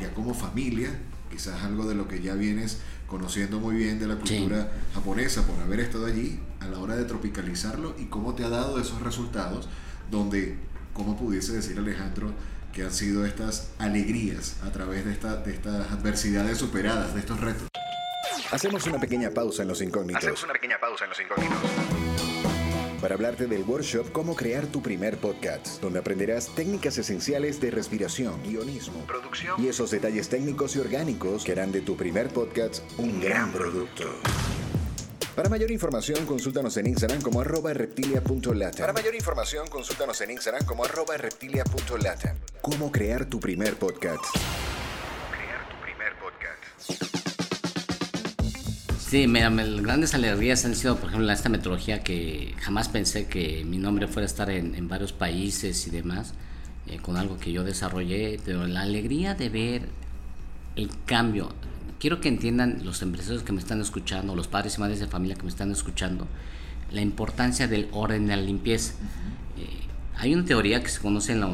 ya 0.00 0.12
como 0.14 0.34
familia, 0.34 0.90
quizás 1.30 1.62
algo 1.62 1.88
de 1.88 1.94
lo 1.94 2.08
que 2.08 2.22
ya 2.22 2.34
vienes 2.34 2.78
conociendo 3.06 3.58
muy 3.58 3.74
bien 3.74 3.98
de 3.98 4.06
la 4.06 4.16
cultura 4.16 4.70
japonesa 4.94 5.46
por 5.46 5.58
haber 5.60 5.80
estado 5.80 6.06
allí 6.06 6.38
a 6.60 6.66
la 6.66 6.78
hora 6.78 6.94
de 6.94 7.04
tropicalizarlo 7.04 7.94
y 7.98 8.06
cómo 8.06 8.34
te 8.34 8.44
ha 8.44 8.50
dado 8.50 8.78
esos 8.78 9.00
resultados 9.02 9.68
donde, 10.10 10.58
como 10.98 11.16
pudiese 11.16 11.52
decir 11.52 11.78
Alejandro, 11.78 12.32
que 12.72 12.82
han 12.82 12.92
sido 12.92 13.24
estas 13.24 13.70
alegrías 13.78 14.56
a 14.64 14.72
través 14.72 15.04
de, 15.04 15.12
esta, 15.12 15.36
de 15.36 15.52
estas 15.52 15.90
adversidades 15.92 16.58
superadas, 16.58 17.14
de 17.14 17.20
estos 17.20 17.40
retos. 17.40 17.68
Hacemos 18.50 18.84
una 18.86 18.98
pequeña 18.98 19.30
pausa 19.30 19.62
en 19.62 19.68
los 19.68 19.80
incógnitos. 19.80 20.24
Hacemos 20.24 20.42
una 20.42 20.52
pequeña 20.54 20.78
pausa 20.80 21.04
en 21.04 21.10
los 21.10 21.20
incógnitos. 21.20 21.58
Para 23.00 23.14
hablarte 23.14 23.46
del 23.46 23.62
workshop 23.62 24.10
Cómo 24.10 24.34
crear 24.34 24.66
tu 24.66 24.82
primer 24.82 25.18
podcast, 25.18 25.80
donde 25.80 26.00
aprenderás 26.00 26.52
técnicas 26.56 26.98
esenciales 26.98 27.60
de 27.60 27.70
respiración, 27.70 28.42
guionismo, 28.42 29.06
producción 29.06 29.62
y 29.62 29.68
esos 29.68 29.92
detalles 29.92 30.28
técnicos 30.28 30.74
y 30.74 30.80
orgánicos 30.80 31.44
que 31.44 31.52
harán 31.52 31.70
de 31.70 31.80
tu 31.80 31.96
primer 31.96 32.28
podcast 32.28 32.82
un 32.98 33.20
gran 33.20 33.52
producto. 33.52 34.04
Para 35.38 35.50
mayor 35.50 35.70
información, 35.70 36.26
consúltanos 36.26 36.76
en 36.78 36.88
Instagram 36.88 37.22
como 37.22 37.40
arroba 37.40 37.72
reptilia.lata. 37.72 38.78
Para 38.78 38.92
mayor 38.92 39.14
información, 39.14 39.68
consúltanos 39.68 40.20
en 40.20 40.32
Instagram 40.32 40.66
como 40.66 40.84
arroba 40.84 41.16
reptilia.lata. 41.16 42.34
Cómo 42.60 42.90
crear 42.90 43.24
tu 43.24 43.38
primer 43.38 43.76
podcast. 43.76 44.18
Cómo 44.34 45.30
crear 45.30 45.68
tu 45.68 45.76
primer 45.80 46.12
podcast. 46.18 47.04
Sí, 48.98 49.28
mira, 49.28 49.48
las 49.48 49.80
grandes 49.80 50.14
alegrías 50.14 50.64
han 50.64 50.74
sido, 50.74 50.96
por 50.96 51.10
ejemplo, 51.10 51.30
esta 51.30 51.48
metodología 51.48 52.02
que 52.02 52.56
jamás 52.58 52.88
pensé 52.88 53.28
que 53.28 53.64
mi 53.64 53.78
nombre 53.78 54.08
fuera 54.08 54.24
a 54.24 54.26
estar 54.26 54.50
en, 54.50 54.88
varios 54.88 55.12
países 55.12 55.86
y 55.86 55.90
demás, 55.90 56.34
eh, 56.88 56.98
con 57.00 57.16
algo 57.16 57.38
que 57.38 57.52
yo 57.52 57.62
desarrollé, 57.62 58.40
pero 58.44 58.66
la 58.66 58.80
alegría 58.80 59.36
de 59.36 59.50
ver 59.50 59.82
el 60.74 60.90
cambio. 61.06 61.54
Quiero 61.98 62.20
que 62.20 62.28
entiendan 62.28 62.80
los 62.84 63.02
empresarios 63.02 63.42
que 63.42 63.52
me 63.52 63.58
están 63.58 63.80
escuchando, 63.80 64.36
los 64.36 64.46
padres 64.46 64.78
y 64.78 64.80
madres 64.80 65.00
de 65.00 65.08
familia 65.08 65.34
que 65.34 65.42
me 65.42 65.48
están 65.48 65.72
escuchando, 65.72 66.28
la 66.92 67.00
importancia 67.00 67.66
del 67.66 67.88
orden 67.90 68.24
y 68.24 68.28
la 68.28 68.36
limpieza. 68.36 68.92
Eh, 69.56 69.88
hay 70.16 70.32
una 70.32 70.44
teoría 70.44 70.80
que 70.80 70.88
se 70.90 71.00
conoce 71.00 71.32
en 71.32 71.40
la, 71.40 71.48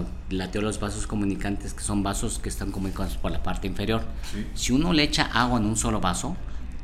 teoría 0.51 0.51
de 0.51 0.61
los 0.61 0.81
vasos 0.81 1.07
comunicantes, 1.07 1.73
que 1.73 1.83
son 1.83 2.03
vasos 2.03 2.39
que 2.41 2.51
están 2.51 2.73
comunicados 2.73 3.17
por 3.17 3.31
la 3.31 3.43
parte 3.43 3.67
inferior. 3.67 4.03
Si 4.55 4.73
uno 4.73 4.93
le 4.93 5.03
echa 5.03 5.25
agua 5.33 5.59
en 5.59 5.65
un 5.65 5.79
solo 5.79 6.01
vaso, 6.01 6.37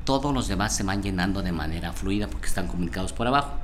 todos 0.04 0.32
los 0.32 0.48
demás 0.48 0.74
se 0.74 0.82
van 0.82 1.02
llenando 1.02 1.42
de 1.42 1.52
manera 1.52 1.92
fluida 1.92 2.28
porque 2.28 2.46
están 2.46 2.66
comunicados 2.66 3.12
por 3.12 3.26
abajo. 3.26 3.58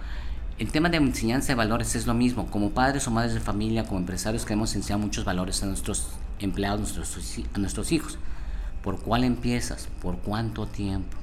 El 0.59 0.71
tema 0.73 0.91
de 0.91 0.99
enseñanza 0.99 1.49
de 1.49 1.55
valores 1.55 1.95
es 1.95 2.07
lo 2.07 2.13
mismo. 2.13 2.51
Como 2.51 2.71
padres 2.71 3.09
o 3.09 3.11
madres 3.11 3.33
de 3.33 3.41
familia, 3.41 3.85
como 3.85 4.01
empresarios, 4.01 4.45
queremos 4.45 4.75
enseñar 4.75 4.99
muchos 4.99 5.25
valores 5.25 5.63
a 5.63 5.67
nuestros 5.67 6.09
empleados, 6.39 6.93
a 7.55 7.59
nuestros 7.59 7.93
hijos. 7.93 8.19
¿Por 8.87 9.01
cuál 9.01 9.25
empiezas? 9.25 9.89
¿Por 10.01 10.19
cuánto 10.19 10.69
tiempo? 10.69 11.17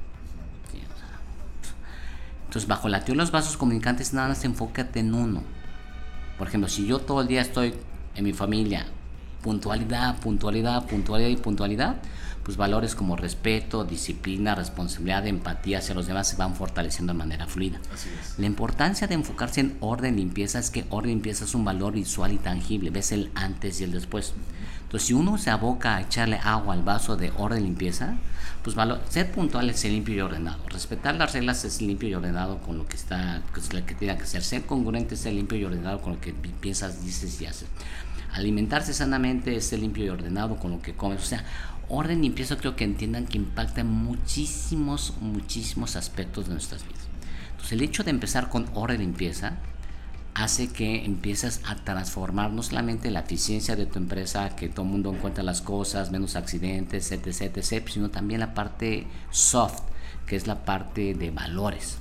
Entonces, 2.44 2.68
bajo 2.68 2.90
la 2.90 3.00
teoría 3.00 3.14
de 3.14 3.24
los 3.24 3.32
vasos 3.32 3.56
comunicantes, 3.56 4.12
nada 4.12 4.28
más 4.28 4.44
enfócate 4.44 5.00
en 5.00 5.14
uno. 5.14 5.44
Por 6.38 6.50
ejemplo, 6.50 6.70
si 6.70 6.86
yo 6.86 7.00
todo 7.00 7.22
el 7.22 7.30
día 7.30 7.40
estoy 7.40 7.74
en 8.16 8.26
mi 8.26 8.34
familia, 8.34 8.86
puntualidad, 9.42 10.18
puntualidad, 10.20 10.86
puntualidad 10.88 11.30
y 11.30 11.38
puntualidad, 11.38 11.96
pues 12.44 12.58
valores 12.58 12.96
como 12.96 13.16
respeto, 13.16 13.86
disciplina, 13.86 14.56
responsabilidad, 14.56 15.26
empatía 15.26 15.78
hacia 15.78 15.96
los 15.96 16.06
demás 16.06 16.28
se 16.28 16.36
van 16.36 16.56
fortaleciendo 16.56 17.14
de 17.14 17.20
manera 17.20 17.48
fluida. 17.48 17.80
La 18.38 18.46
importancia 18.46 19.08
de 19.08 19.14
enfocarse 19.14 19.62
en 19.62 19.78
orden, 19.80 20.18
limpieza, 20.18 20.60
es 20.60 20.70
que 20.70 20.84
orden, 20.90 21.12
limpieza 21.12 21.46
es 21.46 21.56
un 21.56 21.64
valor 21.64 21.94
visual 21.94 22.34
y 22.34 22.40
tangible, 22.40 22.90
ves 22.90 23.14
el 23.14 23.32
antes 23.36 23.80
y 23.80 23.86
el 23.86 23.94
después. 23.94 24.34
Entonces, 24.94 25.08
si 25.08 25.14
uno 25.16 25.40
se 25.40 25.50
aboca 25.50 25.96
a 25.96 26.02
echarle 26.02 26.38
agua 26.38 26.76
al 26.76 26.84
vaso 26.84 27.18
de 27.18 27.34
orden, 27.36 27.64
limpieza, 27.64 28.14
pues 28.62 28.76
ser 29.10 29.32
puntual 29.32 29.68
es 29.72 29.80
ser 29.80 29.92
limpio 29.92 30.14
y 30.14 30.20
ordenado. 30.20 30.60
Respetar 30.70 31.16
las 31.16 31.34
reglas 31.34 31.66
es 31.66 31.82
limpio 31.82 32.10
y 32.10 32.14
ordenado 32.14 32.60
con 32.60 32.78
lo 32.78 32.86
que 32.86 32.96
está, 32.96 33.42
es 33.58 33.74
lo 33.74 33.84
que 33.88 33.96
tiene 33.96 34.16
que 34.20 34.28
ser. 34.28 34.44
Ser 34.44 34.68
congruente 34.68 35.16
es 35.16 35.22
ser 35.22 35.34
limpio 35.34 35.58
y 35.58 35.66
ordenado 35.66 36.00
con 36.00 36.14
lo 36.14 36.22
que 36.22 36.32
piensas, 36.32 37.04
dices 37.04 37.42
y 37.42 37.48
haces. 37.48 37.70
Alimentarse 38.34 38.94
sanamente 38.94 39.56
es 39.56 39.66
ser 39.66 39.80
limpio 39.80 40.06
y 40.06 40.10
ordenado 40.10 40.58
con 40.58 40.70
lo 40.70 40.80
que 40.80 40.94
comes. 40.94 41.24
O 41.24 41.26
sea, 41.26 41.44
orden 41.90 42.20
y 42.20 42.28
limpieza 42.28 42.58
creo 42.58 42.76
que 42.76 42.84
entiendan 42.84 43.26
que 43.26 43.40
impacta 43.40 43.84
muchísimos, 43.84 45.16
muchísimos 45.22 45.96
aspectos 45.96 46.46
de 46.46 46.52
nuestras 46.52 46.84
vidas. 46.84 47.08
Entonces 47.50 47.72
el 47.72 47.82
hecho 47.82 48.04
de 48.04 48.12
empezar 48.12 48.48
con 48.50 48.70
orden 48.76 49.02
y 49.02 49.06
limpieza 49.06 49.58
hace 50.36 50.68
que 50.70 51.06
empieces 51.06 51.62
a 51.66 51.76
transformar 51.76 52.52
no 52.52 52.64
solamente 52.64 53.12
la 53.12 53.22
eficiencia 53.22 53.76
de 53.76 53.86
tu 53.86 54.00
empresa, 54.00 54.56
que 54.56 54.70
todo 54.70 54.86
el 54.86 54.92
mundo 54.92 55.14
encuentra 55.14 55.44
las 55.44 55.62
cosas, 55.62 56.12
menos 56.12 56.36
accidentes, 56.36 57.12
etc., 57.12 57.28
etc., 57.58 57.88
sino 57.88 58.10
también 58.10 58.40
la 58.40 58.54
parte 58.54 59.06
soft, 59.30 59.84
que 60.26 60.36
es 60.36 60.48
la 60.48 60.66
parte 60.66 61.14
de 61.14 61.30
valores, 61.30 61.98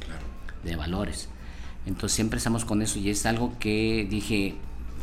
de 0.64 0.76
valores. 0.76 1.28
Entonces 1.84 2.12
siempre 2.12 2.38
estamos 2.38 2.64
con 2.64 2.80
eso 2.80 2.98
y 2.98 3.10
es 3.10 3.26
algo 3.26 3.58
que 3.58 4.06
dije, 4.08 4.54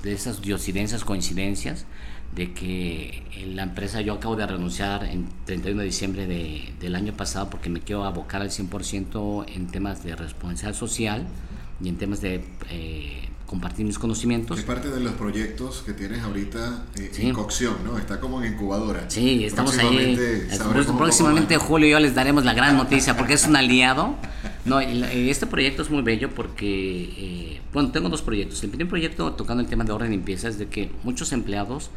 de 0.04 0.14
esas 0.14 0.42
diosidencias, 0.42 1.04
coincidencias, 1.04 1.86
de 2.34 2.54
que 2.54 3.24
la 3.48 3.64
empresa 3.64 4.02
yo 4.02 4.14
acabo 4.14 4.36
de 4.36 4.46
renunciar 4.46 5.04
en 5.04 5.28
31 5.46 5.80
de 5.80 5.86
diciembre 5.86 6.28
de, 6.28 6.74
del 6.80 6.96
año 6.96 7.14
pasado 7.14 7.50
porque 7.50 7.70
me 7.70 7.82
quiero 7.82 8.06
abocar 8.06 8.42
al 8.42 8.50
100% 8.50 9.46
en 9.48 9.68
temas 9.68 10.04
de 10.04 10.16
responsabilidad 10.16 10.78
social 10.78 11.28
y 11.82 11.90
en 11.90 11.98
temas 11.98 12.22
de 12.22 12.44
eh, 12.70 13.30
compartir 13.46 13.86
mis 13.86 13.98
conocimientos. 13.98 14.60
Es 14.60 14.64
parte 14.64 14.92
de 14.92 15.00
los 15.00 15.14
proyectos 15.14 15.82
que 15.84 15.94
tienes 15.94 16.22
ahorita 16.22 16.86
eh, 16.96 17.12
en 17.18 17.34
cocción, 17.34 17.76
¿no? 17.84 17.98
Está 17.98 18.20
como 18.20 18.44
en 18.44 18.54
incubadora. 18.54 19.10
Sí, 19.10 19.44
estamos 19.44 19.76
ahí. 19.78 20.18
Próximamente 20.98 21.56
en 21.56 21.60
julio 21.60 21.90
yo 21.90 22.00
les 22.00 22.14
daremos 22.14 22.46
la 22.46 22.54
gran 22.54 22.78
noticia 22.78 23.18
porque 23.18 23.34
es 23.34 23.48
un 23.48 23.56
aliado. 23.56 24.16
No, 24.66 24.80
este 24.80 25.48
proyecto 25.48 25.82
es 25.82 25.90
muy 25.90 26.04
bello 26.04 26.30
porque, 26.36 27.04
eh, 27.18 27.62
bueno, 27.74 27.92
tengo 27.92 28.10
dos 28.10 28.22
proyectos. 28.22 28.64
El 28.64 28.70
primer 28.70 28.88
proyecto 28.88 29.34
tocando 29.34 29.64
el 29.64 29.70
tema 29.70 29.84
de 29.84 29.94
orden 29.94 30.14
y 30.14 30.18
limpieza 30.18 30.48
es 30.48 30.60
de 30.60 30.68
que 30.68 30.92
muchos 31.04 31.32
empleados 31.32 31.90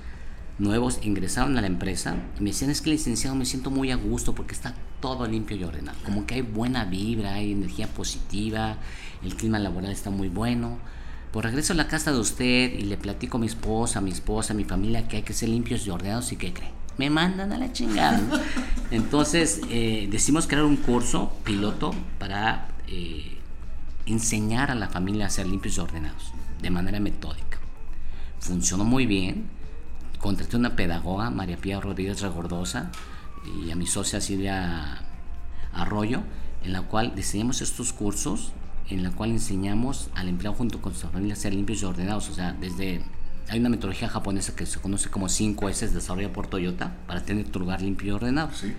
nuevos 0.58 1.00
ingresaron 1.02 1.56
a 1.58 1.60
la 1.60 1.66
empresa 1.66 2.16
y 2.38 2.42
me 2.42 2.50
decían 2.50 2.70
es 2.70 2.80
que 2.80 2.90
licenciado 2.90 3.34
me 3.34 3.44
siento 3.44 3.70
muy 3.70 3.90
a 3.90 3.96
gusto 3.96 4.34
porque 4.34 4.52
está 4.52 4.74
todo 5.00 5.26
limpio 5.26 5.56
y 5.56 5.64
ordenado. 5.64 5.98
Como 6.04 6.24
que 6.24 6.36
hay 6.36 6.42
buena 6.42 6.84
vibra, 6.84 7.34
hay 7.34 7.52
energía 7.52 7.88
positiva, 7.88 8.78
el 9.24 9.34
clima 9.36 9.58
laboral 9.58 9.90
está 9.90 10.10
muy 10.10 10.28
bueno. 10.28 10.78
Pues 11.32 11.44
regreso 11.44 11.72
a 11.72 11.76
la 11.76 11.88
casa 11.88 12.12
de 12.12 12.18
usted 12.18 12.72
y 12.72 12.82
le 12.82 12.96
platico 12.96 13.38
a 13.38 13.40
mi 13.40 13.46
esposa, 13.46 14.00
a 14.00 14.02
mi 14.02 14.10
esposa, 14.10 14.52
a 14.52 14.56
mi 14.56 14.64
familia 14.64 15.08
que 15.08 15.18
hay 15.18 15.22
que 15.22 15.32
ser 15.32 15.48
limpios 15.48 15.86
y 15.86 15.90
ordenados 15.90 16.30
y 16.32 16.36
¿qué 16.36 16.52
cree? 16.52 16.70
Me 16.98 17.08
mandan 17.08 17.52
a 17.52 17.58
la 17.58 17.72
chingada. 17.72 18.20
Entonces 18.90 19.60
eh, 19.70 20.08
decimos 20.10 20.46
crear 20.46 20.64
un 20.64 20.76
curso 20.76 21.32
piloto 21.44 21.94
para 22.18 22.68
eh, 22.86 23.38
enseñar 24.04 24.70
a 24.70 24.74
la 24.74 24.88
familia 24.88 25.26
a 25.26 25.30
ser 25.30 25.46
limpios 25.46 25.78
y 25.78 25.80
ordenados 25.80 26.32
de 26.60 26.70
manera 26.70 27.00
metódica. 27.00 27.58
Funcionó 28.40 28.84
muy 28.84 29.06
bien 29.06 29.62
contraté 30.22 30.56
una 30.56 30.76
pedagoga, 30.76 31.30
María 31.30 31.58
Pía 31.58 31.80
Rodríguez 31.80 32.20
Regordosa, 32.22 32.90
y 33.60 33.70
a 33.72 33.74
mi 33.76 33.86
socia 33.86 34.20
Silvia 34.20 35.02
Arroyo, 35.74 36.22
en 36.62 36.72
la 36.72 36.82
cual 36.82 37.14
diseñamos 37.16 37.60
estos 37.60 37.92
cursos, 37.92 38.52
en 38.92 39.02
la 39.02 39.10
cual 39.10 39.30
enseñamos 39.30 40.10
al 40.14 40.28
empleado 40.28 40.56
junto 40.56 40.80
con 40.80 40.94
su 40.94 41.08
familia 41.08 41.34
a 41.34 41.36
ser 41.36 41.54
limpios 41.54 41.82
y 41.82 41.84
ordenados. 41.84 42.28
O 42.30 42.34
sea, 42.34 42.52
desde. 42.52 43.02
Hay 43.48 43.58
una 43.58 43.68
metodología 43.68 44.08
japonesa 44.08 44.54
que 44.54 44.66
se 44.66 44.78
conoce 44.78 45.10
como 45.10 45.28
5 45.28 45.68
S 45.68 45.88
desarrollada 45.88 46.32
por 46.32 46.46
Toyota 46.46 46.92
para 47.06 47.22
tener 47.22 47.48
tu 47.48 47.58
lugar 47.58 47.82
limpio 47.82 48.08
y 48.08 48.10
ordenado. 48.12 48.50
Sí. 48.54 48.72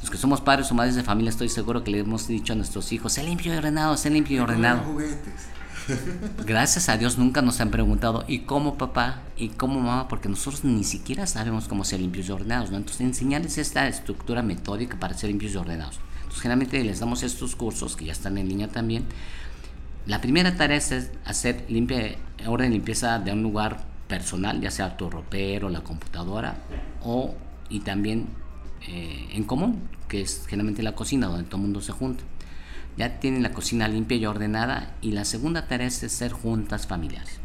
Los 0.00 0.10
que 0.10 0.16
somos 0.16 0.40
padres 0.40 0.70
o 0.70 0.74
madres 0.74 0.94
de 0.94 1.02
familia, 1.02 1.30
estoy 1.30 1.48
seguro 1.48 1.82
que 1.82 1.90
le 1.90 1.98
hemos 1.98 2.28
dicho 2.28 2.52
a 2.52 2.56
nuestros 2.56 2.92
hijos: 2.92 3.14
sé 3.14 3.24
limpio 3.24 3.52
y 3.52 3.56
ordenado, 3.56 3.96
sé 3.96 4.10
limpio 4.10 4.36
y 4.36 4.40
ordenado. 4.40 4.82
Juguetes. 4.84 5.56
Gracias 6.46 6.88
a 6.88 6.96
Dios 6.96 7.18
nunca 7.18 7.42
nos 7.42 7.60
han 7.60 7.70
preguntado, 7.70 8.24
¿y 8.26 8.40
cómo 8.40 8.76
papá? 8.76 9.22
¿Y 9.36 9.50
cómo 9.50 9.80
mamá? 9.80 10.08
Porque 10.08 10.28
nosotros 10.28 10.64
ni 10.64 10.84
siquiera 10.84 11.26
sabemos 11.26 11.68
cómo 11.68 11.84
ser 11.84 12.00
limpios 12.00 12.28
y 12.28 12.32
ordenados, 12.32 12.70
¿no? 12.70 12.76
Entonces 12.76 13.02
enseñarles 13.02 13.58
esta 13.58 13.86
estructura 13.88 14.42
metódica 14.42 14.98
para 14.98 15.14
ser 15.14 15.30
limpios 15.30 15.54
y 15.54 15.56
ordenados. 15.56 15.98
Entonces 16.16 16.42
generalmente 16.42 16.82
les 16.82 17.00
damos 17.00 17.22
estos 17.22 17.56
cursos 17.56 17.96
que 17.96 18.06
ya 18.06 18.12
están 18.12 18.38
en 18.38 18.48
línea 18.48 18.68
también. 18.68 19.04
La 20.06 20.20
primera 20.20 20.56
tarea 20.56 20.76
es 20.76 21.10
hacer 21.24 21.64
limpia, 21.68 22.16
orden 22.46 22.72
limpieza 22.72 23.18
de 23.18 23.32
un 23.32 23.42
lugar 23.42 23.84
personal, 24.08 24.60
ya 24.60 24.70
sea 24.70 24.96
tu 24.96 25.10
ropero, 25.10 25.68
la 25.68 25.80
computadora, 25.80 26.58
o 27.02 27.34
y 27.68 27.80
también 27.80 28.28
eh, 28.86 29.28
en 29.32 29.44
común, 29.44 29.88
que 30.08 30.20
es 30.20 30.46
generalmente 30.46 30.82
la 30.82 30.94
cocina, 30.94 31.26
donde 31.26 31.44
todo 31.44 31.56
el 31.56 31.62
mundo 31.62 31.80
se 31.80 31.92
junta 31.92 32.22
ya 32.96 33.20
tienen 33.20 33.42
la 33.42 33.52
cocina 33.52 33.88
limpia 33.88 34.16
y 34.16 34.26
ordenada 34.26 34.94
y 35.02 35.12
la 35.12 35.24
segunda 35.24 35.68
tarea 35.68 35.86
es 35.86 35.94
ser 35.94 36.32
juntas 36.32 36.86
familiares. 36.86 37.40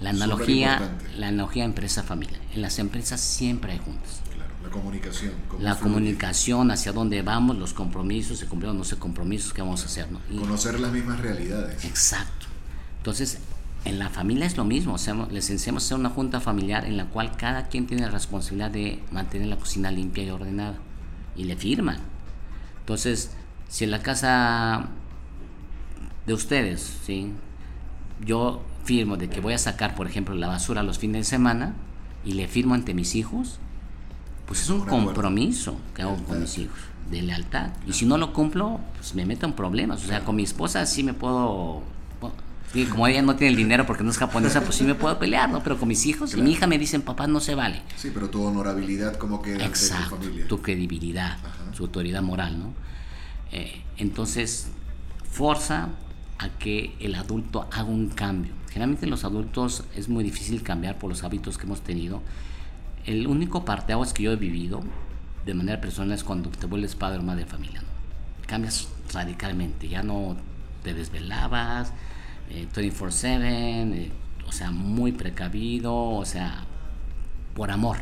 La 0.00 0.10
analogía, 0.10 0.96
la 1.16 1.28
analogía 1.28 1.64
empresa-familia. 1.64 2.38
En 2.54 2.62
las 2.62 2.78
empresas 2.78 3.20
siempre 3.20 3.72
hay 3.72 3.78
juntas. 3.78 4.22
La 4.62 4.70
comunicación. 4.70 5.32
La 5.58 5.76
comunicación, 5.76 6.70
hacia 6.70 6.92
dónde 6.92 7.22
vamos, 7.22 7.56
los 7.56 7.72
compromisos, 7.72 8.38
se 8.38 8.46
cumplieron 8.46 8.76
no 8.76 8.84
se 8.84 8.96
compromisos, 8.96 9.52
qué 9.52 9.62
vamos 9.62 9.82
a 9.82 9.86
hacer. 9.86 10.08
¿no? 10.10 10.20
Conocer 10.38 10.78
las 10.78 10.92
mismas 10.92 11.20
realidades. 11.20 11.84
Exacto. 11.84 12.46
Entonces, 12.98 13.38
en 13.84 13.98
la 13.98 14.10
familia 14.10 14.46
es 14.46 14.56
lo 14.56 14.64
mismo. 14.64 14.94
O 14.94 14.98
sea, 14.98 15.14
les 15.30 15.48
enseñamos 15.50 15.84
a 15.84 15.86
hacer 15.86 15.98
una 15.98 16.10
junta 16.10 16.40
familiar 16.40 16.84
en 16.84 16.96
la 16.96 17.06
cual 17.06 17.36
cada 17.36 17.68
quien 17.68 17.86
tiene 17.86 18.02
la 18.02 18.10
responsabilidad 18.10 18.70
de 18.70 19.02
mantener 19.10 19.48
la 19.48 19.56
cocina 19.56 19.90
limpia 19.90 20.24
y 20.24 20.30
ordenada. 20.30 20.76
Y 21.36 21.44
le 21.44 21.56
firman. 21.56 21.98
Entonces, 22.80 23.30
si 23.68 23.84
en 23.84 23.90
la 23.92 24.02
casa 24.02 24.88
de 26.26 26.34
ustedes, 26.34 26.98
¿sí? 27.06 27.32
yo 28.24 28.62
firmo 28.84 29.16
de 29.16 29.28
que 29.28 29.40
voy 29.40 29.54
a 29.54 29.58
sacar, 29.58 29.94
por 29.94 30.06
ejemplo, 30.06 30.34
la 30.34 30.48
basura 30.48 30.82
los 30.82 30.98
fines 30.98 31.26
de 31.26 31.30
semana 31.30 31.74
y 32.24 32.32
le 32.32 32.48
firmo 32.48 32.74
ante 32.74 32.94
mis 32.94 33.14
hijos, 33.14 33.58
pues 34.50 34.62
es 34.62 34.70
un 34.70 34.80
compromiso 34.80 35.76
que 35.94 36.02
hago 36.02 36.16
con 36.24 36.40
mis 36.40 36.58
hijos, 36.58 36.76
de 37.08 37.22
lealtad. 37.22 37.70
Y 37.86 37.92
si 37.92 38.04
no 38.04 38.18
lo 38.18 38.32
cumplo, 38.32 38.80
pues 38.96 39.14
me 39.14 39.24
meto 39.24 39.46
en 39.46 39.52
problemas. 39.52 40.02
O 40.02 40.08
sea, 40.08 40.24
con 40.24 40.34
mi 40.34 40.42
esposa 40.42 40.84
sí 40.86 41.04
me 41.04 41.14
puedo... 41.14 41.84
como 42.90 43.06
ella 43.06 43.22
no 43.22 43.36
tiene 43.36 43.52
el 43.52 43.56
dinero 43.56 43.86
porque 43.86 44.02
no 44.02 44.10
es 44.10 44.18
japonesa, 44.18 44.62
pues 44.62 44.74
sí 44.74 44.82
me 44.82 44.96
puedo 44.96 45.20
pelear, 45.20 45.48
¿no? 45.50 45.62
Pero 45.62 45.78
con 45.78 45.86
mis 45.86 46.04
hijos 46.04 46.34
y 46.34 46.42
mi 46.42 46.50
hija 46.50 46.66
me 46.66 46.78
dicen, 46.78 47.02
papá, 47.02 47.28
no 47.28 47.38
se 47.38 47.54
vale. 47.54 47.80
Sí, 47.94 48.10
pero 48.12 48.28
tu 48.28 48.42
honorabilidad 48.42 49.14
como 49.18 49.40
queda 49.40 49.64
Exacto, 49.64 50.16
tu 50.16 50.24
familia. 50.24 50.48
Tu 50.48 50.60
credibilidad, 50.60 51.38
su 51.72 51.84
autoridad 51.84 52.20
moral, 52.20 52.58
¿no? 52.58 52.72
Eh, 53.52 53.84
entonces, 53.98 54.66
forza 55.30 55.90
a 56.38 56.48
que 56.58 56.96
el 56.98 57.14
adulto 57.14 57.68
haga 57.70 57.84
un 57.84 58.08
cambio. 58.08 58.52
Generalmente 58.70 59.06
los 59.06 59.22
adultos 59.22 59.84
es 59.94 60.08
muy 60.08 60.24
difícil 60.24 60.64
cambiar 60.64 60.98
por 60.98 61.08
los 61.08 61.22
hábitos 61.22 61.56
que 61.56 61.66
hemos 61.66 61.82
tenido. 61.82 62.20
El 63.06 63.26
único 63.26 63.64
parteaguas 63.64 64.12
que 64.12 64.24
yo 64.24 64.32
he 64.32 64.36
vivido 64.36 64.82
de 65.46 65.54
manera 65.54 65.80
personal 65.80 66.12
es 66.12 66.22
cuando 66.22 66.50
te 66.50 66.66
vuelves 66.66 66.94
padre 66.94 67.18
o 67.18 67.22
madre 67.22 67.44
de 67.44 67.50
familia. 67.50 67.82
Cambias 68.46 68.88
radicalmente, 69.12 69.88
ya 69.88 70.02
no 70.02 70.36
te 70.82 70.92
desvelabas, 70.92 71.92
24/7, 72.50 73.48
eh, 73.48 74.04
eh, 74.04 74.12
o 74.46 74.52
sea, 74.52 74.70
muy 74.70 75.12
precavido, 75.12 75.94
o 75.94 76.24
sea, 76.24 76.64
por 77.54 77.70
amor. 77.70 77.98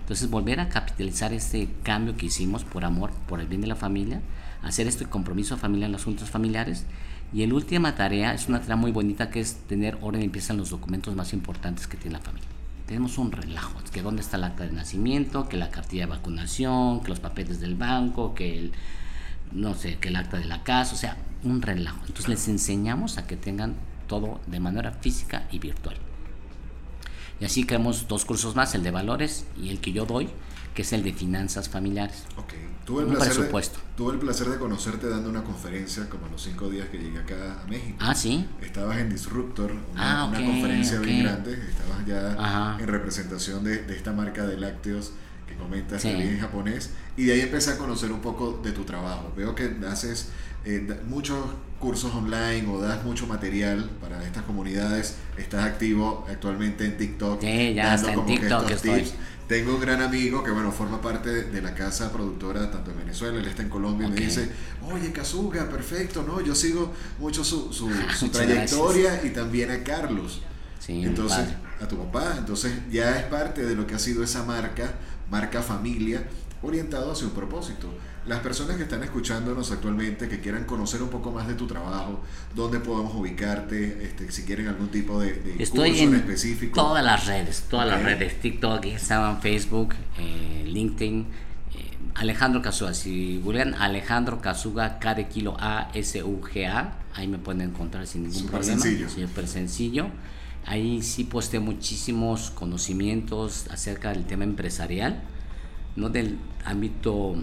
Entonces 0.00 0.30
volver 0.30 0.60
a 0.60 0.68
capitalizar 0.68 1.32
este 1.32 1.68
cambio 1.82 2.16
que 2.16 2.26
hicimos 2.26 2.64
por 2.64 2.84
amor, 2.84 3.10
por 3.28 3.40
el 3.40 3.46
bien 3.46 3.60
de 3.60 3.66
la 3.66 3.76
familia, 3.76 4.22
hacer 4.62 4.86
este 4.86 5.04
compromiso 5.06 5.56
familiar 5.56 5.86
en 5.86 5.92
los 5.92 6.02
asuntos 6.02 6.30
familiares. 6.30 6.86
Y 7.32 7.46
la 7.46 7.54
última 7.54 7.94
tarea 7.94 8.34
es 8.34 8.48
una 8.48 8.60
tarea 8.60 8.76
muy 8.76 8.90
bonita 8.90 9.30
que 9.30 9.40
es 9.40 9.56
tener 9.68 9.98
orden 10.00 10.20
y 10.20 10.24
limpieza 10.24 10.52
en 10.52 10.58
los 10.58 10.70
documentos 10.70 11.14
más 11.14 11.32
importantes 11.32 11.86
que 11.86 11.96
tiene 11.96 12.18
la 12.18 12.24
familia. 12.24 12.59
Tenemos 12.90 13.18
un 13.18 13.30
relajo, 13.30 13.78
que 13.92 14.02
dónde 14.02 14.20
está 14.20 14.36
el 14.36 14.42
acta 14.42 14.64
de 14.64 14.72
nacimiento, 14.72 15.48
que 15.48 15.56
la 15.56 15.70
cartilla 15.70 16.06
de 16.06 16.10
vacunación, 16.10 16.98
que 17.02 17.10
los 17.10 17.20
papeles 17.20 17.60
del 17.60 17.76
banco, 17.76 18.34
que 18.34 18.58
el, 18.58 18.72
no 19.52 19.74
sé, 19.74 19.98
que 19.98 20.08
el 20.08 20.16
acta 20.16 20.38
de 20.38 20.46
la 20.46 20.64
casa, 20.64 20.94
o 20.94 20.98
sea, 20.98 21.16
un 21.44 21.62
relajo. 21.62 22.00
Entonces 22.00 22.26
les 22.26 22.48
enseñamos 22.48 23.16
a 23.16 23.28
que 23.28 23.36
tengan 23.36 23.76
todo 24.08 24.40
de 24.48 24.58
manera 24.58 24.90
física 24.90 25.46
y 25.52 25.60
virtual. 25.60 25.94
Y 27.38 27.44
así 27.44 27.62
creamos 27.62 28.08
dos 28.08 28.24
cursos 28.24 28.56
más, 28.56 28.74
el 28.74 28.82
de 28.82 28.90
valores 28.90 29.46
y 29.56 29.68
el 29.68 29.80
que 29.80 29.92
yo 29.92 30.04
doy, 30.04 30.28
que 30.74 30.82
es 30.82 30.92
el 30.92 31.02
de 31.02 31.12
finanzas 31.12 31.68
familiares. 31.68 32.24
Ok, 32.36 32.54
tuve 32.84 33.02
el, 33.02 33.08
placer 33.08 33.34
De, 33.34 33.62
tuve 33.96 34.12
el 34.12 34.18
placer 34.18 34.48
de 34.48 34.58
conocerte 34.58 35.08
dando 35.08 35.30
una 35.30 35.42
conferencia 35.42 36.08
como 36.08 36.28
los 36.28 36.42
cinco 36.42 36.68
días 36.68 36.88
que 36.88 36.98
llegué 36.98 37.18
acá 37.18 37.60
a 37.62 37.66
México. 37.68 37.96
Ah, 38.00 38.14
sí. 38.14 38.46
Estabas 38.62 38.98
en 38.98 39.10
Disruptor, 39.10 39.72
una, 39.92 40.24
ah, 40.24 40.32
conferencia 40.32 40.98
bien 41.00 41.24
grande, 41.24 41.52
estabas 41.52 42.06
ya 42.06 42.76
en 42.78 42.86
representación 42.86 43.64
de, 43.64 43.82
de, 43.82 43.96
esta 43.96 44.12
marca 44.12 44.46
de 44.46 44.56
lácteos 44.56 45.12
que 45.46 45.56
comentas 45.56 46.04
en 46.04 46.38
japonés, 46.38 46.90
y 47.16 47.24
de 47.24 47.32
ahí 47.32 47.40
empecé 47.40 47.72
a 47.72 47.76
conocer 47.76 48.12
un 48.12 48.20
poco 48.20 48.60
de 48.62 48.72
tu 48.72 48.84
trabajo. 48.84 49.32
Veo 49.36 49.54
que 49.54 49.76
haces 49.88 50.30
eh, 50.64 50.86
muchos 51.08 51.38
cursos 51.78 52.14
online 52.14 52.68
o 52.68 52.78
das 52.78 53.02
mucho 53.04 53.26
material 53.26 53.88
para 54.00 54.22
estas 54.24 54.44
comunidades. 54.44 55.16
Estás 55.38 55.64
activo 55.64 56.26
actualmente 56.28 56.84
en 56.84 56.98
TikTok. 56.98 57.40
Sí, 57.40 57.74
ya 57.74 57.94
está 57.94 58.12
en 58.12 58.26
TikTok 58.26 58.70
estoy. 58.70 59.10
Tengo 59.50 59.74
un 59.74 59.80
gran 59.80 60.00
amigo 60.00 60.44
que, 60.44 60.52
bueno, 60.52 60.70
forma 60.70 61.00
parte 61.02 61.28
de 61.28 61.60
la 61.60 61.74
casa 61.74 62.12
productora 62.12 62.70
tanto 62.70 62.92
en 62.92 62.98
Venezuela, 62.98 63.36
él 63.40 63.46
está 63.48 63.62
en 63.62 63.68
Colombia, 63.68 64.06
y 64.06 64.10
me 64.12 64.20
dice, 64.20 64.48
oye, 64.92 65.10
Kazuga, 65.10 65.68
perfecto, 65.68 66.22
¿no? 66.22 66.40
Yo 66.40 66.54
sigo 66.54 66.92
mucho 67.18 67.42
su, 67.42 67.72
su, 67.72 67.88
trayectoria 68.32 69.20
y 69.24 69.30
también 69.30 69.72
a 69.72 69.82
Carlos. 69.82 70.40
Sí, 70.78 71.02
entonces, 71.02 71.48
a 71.80 71.88
tu 71.88 71.98
papá. 71.98 72.36
Entonces, 72.38 72.72
ya 72.92 73.18
es 73.18 73.24
parte 73.24 73.66
de 73.66 73.74
lo 73.74 73.88
que 73.88 73.96
ha 73.96 73.98
sido 73.98 74.22
esa 74.22 74.44
marca, 74.44 74.94
marca 75.28 75.62
familia, 75.62 76.28
orientado 76.62 77.10
hacia 77.10 77.26
un 77.26 77.32
propósito. 77.32 77.92
Las 78.30 78.38
personas 78.40 78.76
que 78.76 78.84
están 78.84 79.02
escuchándonos 79.02 79.72
actualmente, 79.72 80.28
que 80.28 80.38
quieran 80.38 80.64
conocer 80.64 81.02
un 81.02 81.08
poco 81.08 81.32
más 81.32 81.48
de 81.48 81.54
tu 81.54 81.66
trabajo, 81.66 82.20
dónde 82.54 82.78
podemos 82.78 83.12
ubicarte, 83.16 84.04
este, 84.04 84.30
si 84.30 84.44
quieren 84.44 84.68
algún 84.68 84.86
tipo 84.88 85.20
de, 85.20 85.32
de 85.32 85.60
Estoy 85.60 85.90
curso 85.90 86.04
en 86.04 86.14
específico. 86.14 86.80
todas 86.80 87.04
las 87.04 87.26
redes, 87.26 87.64
todas 87.68 87.88
las 87.88 88.00
redes, 88.04 88.40
TikTok, 88.40 88.86
Instagram, 88.86 89.40
Facebook, 89.40 89.94
eh, 90.18 90.62
LinkedIn. 90.64 91.26
eh, 91.74 91.90
Alejandro 92.14 92.62
Casuga, 92.62 92.94
si 92.94 93.40
googlean 93.42 93.74
Alejandro 93.74 94.40
Casuga, 94.40 95.00
K 95.00 95.14
de 95.16 95.26
kilo 95.26 95.56
A, 95.58 95.90
S, 95.94 96.22
U, 96.22 96.40
G, 96.40 96.68
A, 96.68 96.98
ahí 97.14 97.26
me 97.26 97.38
pueden 97.38 97.62
encontrar 97.62 98.06
sin 98.06 98.22
ningún 98.22 98.38
Súper 98.38 98.60
problema. 98.60 98.80
sencillo. 98.80 99.08
Súper 99.10 99.48
sencillo. 99.48 100.06
Ahí 100.66 101.02
sí 101.02 101.24
posteo 101.24 101.62
muchísimos 101.62 102.52
conocimientos 102.52 103.66
acerca 103.72 104.10
del 104.12 104.24
tema 104.24 104.44
empresarial, 104.44 105.20
no 105.96 106.10
del 106.10 106.38
ámbito 106.64 107.34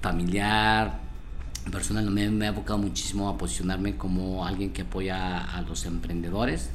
familiar, 0.00 0.98
personal. 1.70 2.10
Me, 2.10 2.30
me 2.30 2.46
ha 2.46 2.50
abocado 2.50 2.78
muchísimo 2.78 3.28
a 3.28 3.38
posicionarme 3.38 3.96
como 3.96 4.46
alguien 4.46 4.72
que 4.72 4.82
apoya 4.82 5.38
a 5.38 5.62
los 5.62 5.84
emprendedores, 5.86 6.70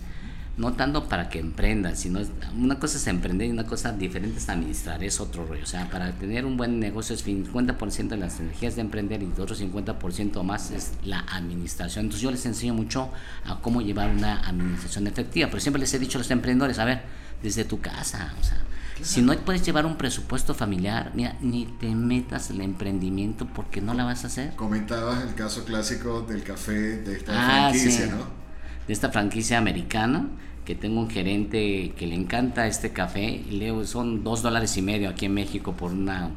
no 0.57 0.73
tanto 0.73 1.09
para 1.09 1.28
que 1.28 1.39
emprendan, 1.39 1.97
sino 1.97 2.21
una 2.57 2.80
cosa 2.80 2.97
es 2.97 3.07
emprender 3.07 3.47
y 3.47 3.51
una 3.51 3.65
cosa 3.65 3.91
diferente 3.91 4.38
es 4.38 4.47
administrar, 4.47 5.03
es 5.03 5.19
otro 5.19 5.45
rollo. 5.45 5.63
O 5.63 5.67
sea, 5.67 5.89
para 5.89 6.13
tener 6.13 6.45
un 6.45 6.55
buen 6.55 6.80
negocio 6.80 7.13
es 7.13 7.28
50% 7.28 8.07
de 8.07 8.17
las 8.17 8.39
energías 8.39 8.76
de 8.76 8.82
emprender 8.82 9.21
y 9.21 9.26
otro 9.38 9.55
50% 9.55 10.43
más 10.43 10.71
es 10.71 10.93
la 11.03 11.19
administración. 11.19 12.05
Entonces 12.05 12.21
yo 12.21 12.32
les 12.32 12.45
enseño 12.45 12.73
mucho 12.73 13.09
a 13.45 13.59
cómo 13.59 13.82
llevar 13.82 14.09
una 14.09 14.39
administración 14.47 15.07
efectiva, 15.07 15.49
pero 15.49 15.59
siempre 15.59 15.82
les 15.82 15.93
he 15.93 15.99
dicho 15.99 16.17
a 16.17 16.19
los 16.19 16.32
emprendedores, 16.32 16.80
a 16.80 16.86
ver, 16.86 17.01
desde 17.43 17.65
tu 17.65 17.82
casa, 17.82 18.34
o 18.39 18.43
sea, 18.43 18.57
si 19.04 19.22
no 19.22 19.34
puedes 19.39 19.64
llevar 19.66 19.86
un 19.86 19.98
presupuesto 19.98 20.54
familiar, 20.54 21.12
mira, 21.16 21.38
ni 21.41 21.66
te 21.66 21.93
metas 21.93 22.50
en 22.50 22.58
el 22.58 22.62
emprendimiento 22.64 23.48
porque 23.48 23.82
no 23.82 23.93
la 23.93 24.04
vas 24.06 24.24
a 24.24 24.28
hacer. 24.28 24.56
Comentabas 24.56 25.24
el 25.24 25.34
caso 25.36 25.66
clásico 25.66 26.22
del 26.22 26.43
café 26.43 26.74
de 26.74 27.18
esta 27.18 27.34
Ah, 27.34 27.70
franquicia, 27.72 28.06
sí. 28.06 28.12
¿no? 28.12 28.46
de 28.88 28.93
esta 28.93 29.10
franquicia 29.12 29.58
americana 29.58 30.28
que 30.64 30.76
tengo 30.76 31.00
un 31.02 31.10
gerente 31.10 31.93
que 31.98 32.08
le 32.08 32.16
encanta 32.16 32.68
este 32.68 32.91
café 32.93 33.24
y 33.24 33.52
le 33.58 33.66
digo, 33.66 33.86
son 33.86 34.24
dos 34.24 34.41
dólares 34.41 34.76
y 34.78 34.82
medio 34.82 35.10
aquí 35.10 35.26
en 35.26 35.34
México 35.34 35.74
por 35.74 35.91
una 35.91 36.30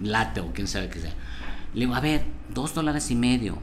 latte 0.00 0.40
o 0.40 0.52
quién 0.52 0.66
sabe 0.68 0.88
qué 0.88 1.00
sea. 1.00 1.12
Le 1.74 1.80
digo, 1.80 1.94
a 1.94 2.00
ver, 2.00 2.24
dos 2.52 2.74
dólares 2.74 3.10
y 3.10 3.14
medio 3.14 3.58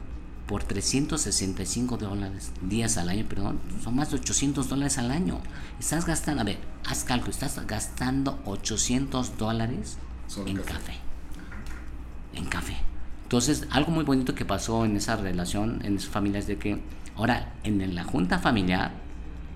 por 0.50 0.64
365 0.64 1.96
dólares, 1.96 2.50
días 2.60 2.96
al 2.96 3.08
año, 3.08 3.24
perdón, 3.28 3.60
son 3.84 3.94
más 3.94 4.10
de 4.10 4.16
800 4.16 4.68
dólares 4.68 4.98
al 4.98 5.12
año. 5.12 5.38
Estás 5.78 6.06
gastando, 6.06 6.40
a 6.40 6.44
ver, 6.44 6.58
haz 6.84 7.04
cálculo, 7.04 7.30
estás 7.30 7.64
gastando 7.68 8.40
800 8.46 9.38
dólares 9.38 9.96
en 10.44 10.56
café. 10.56 10.72
café 10.72 11.10
en 12.34 12.46
café. 12.46 12.74
Entonces, 13.22 13.68
algo 13.70 13.92
muy 13.92 14.02
bonito 14.02 14.34
que 14.34 14.44
pasó 14.44 14.84
en 14.84 14.96
esa 14.96 15.14
relación, 15.14 15.82
en 15.84 15.98
esa 15.98 16.10
familia, 16.10 16.40
es 16.40 16.48
de 16.48 16.58
que 16.58 16.80
ahora 17.14 17.52
en 17.62 17.94
la 17.94 18.02
junta 18.02 18.40
familiar 18.40 18.90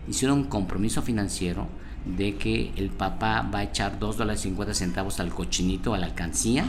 hicieron 0.09 0.39
un 0.39 0.45
compromiso 0.45 1.03
financiero 1.03 1.67
de 2.05 2.37
que 2.37 2.73
el 2.77 2.91
papá 2.91 3.43
va 3.53 3.59
a 3.59 3.63
echar 3.65 3.99
2 3.99 4.17
dólares 4.17 4.43
50 4.43 4.75
centavos 4.75 5.19
al 5.19 5.31
cochinito, 5.31 5.93
a 5.93 5.99
la 5.99 6.07
alcancía, 6.07 6.67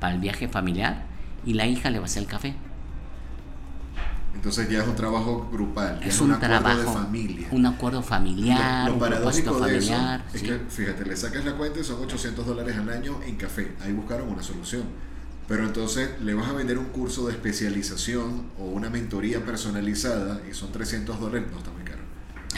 para 0.00 0.14
el 0.14 0.20
viaje 0.20 0.48
familiar, 0.48 1.04
y 1.46 1.52
la 1.52 1.68
hija 1.68 1.90
le 1.90 2.00
va 2.00 2.06
a 2.06 2.06
hacer 2.06 2.24
el 2.24 2.28
café. 2.28 2.56
Entonces 4.38 4.68
ya 4.70 4.82
es 4.82 4.88
un 4.88 4.94
trabajo 4.94 5.48
grupal, 5.50 5.98
ya 5.98 6.06
Es 6.06 6.20
un, 6.20 6.28
un 6.30 6.36
acuerdo 6.36 6.60
trabajo, 6.60 6.78
de 6.78 6.96
familia. 6.96 7.48
un 7.50 7.66
acuerdo 7.66 8.02
familiar, 8.02 8.84
lo, 8.84 8.88
lo 8.90 8.94
un 8.94 9.00
paradójico 9.00 9.60
de 9.66 9.78
eso 9.78 9.88
familiar. 9.88 10.24
es 10.32 10.40
sí. 10.40 10.46
que, 10.46 10.58
fíjate, 10.70 11.04
le 11.06 11.16
sacas 11.16 11.44
la 11.44 11.52
cuenta 11.56 11.80
y 11.80 11.84
son 11.84 12.00
800 12.04 12.46
dólares 12.46 12.76
al 12.76 12.88
año 12.88 13.18
en 13.26 13.34
café. 13.34 13.72
Ahí 13.80 13.92
buscaron 13.92 14.28
una 14.28 14.42
solución. 14.44 14.84
Pero 15.48 15.64
entonces 15.64 16.10
le 16.22 16.34
vas 16.34 16.46
a 16.48 16.52
vender 16.52 16.78
un 16.78 16.84
curso 16.86 17.26
de 17.26 17.32
especialización 17.32 18.44
o 18.60 18.66
una 18.66 18.90
mentoría 18.90 19.44
personalizada 19.44 20.40
y 20.48 20.54
son 20.54 20.70
300 20.70 21.18
dólares. 21.18 21.48
No, 21.50 21.58
está 21.58 21.70
muy 21.72 21.82
caro. 21.82 21.98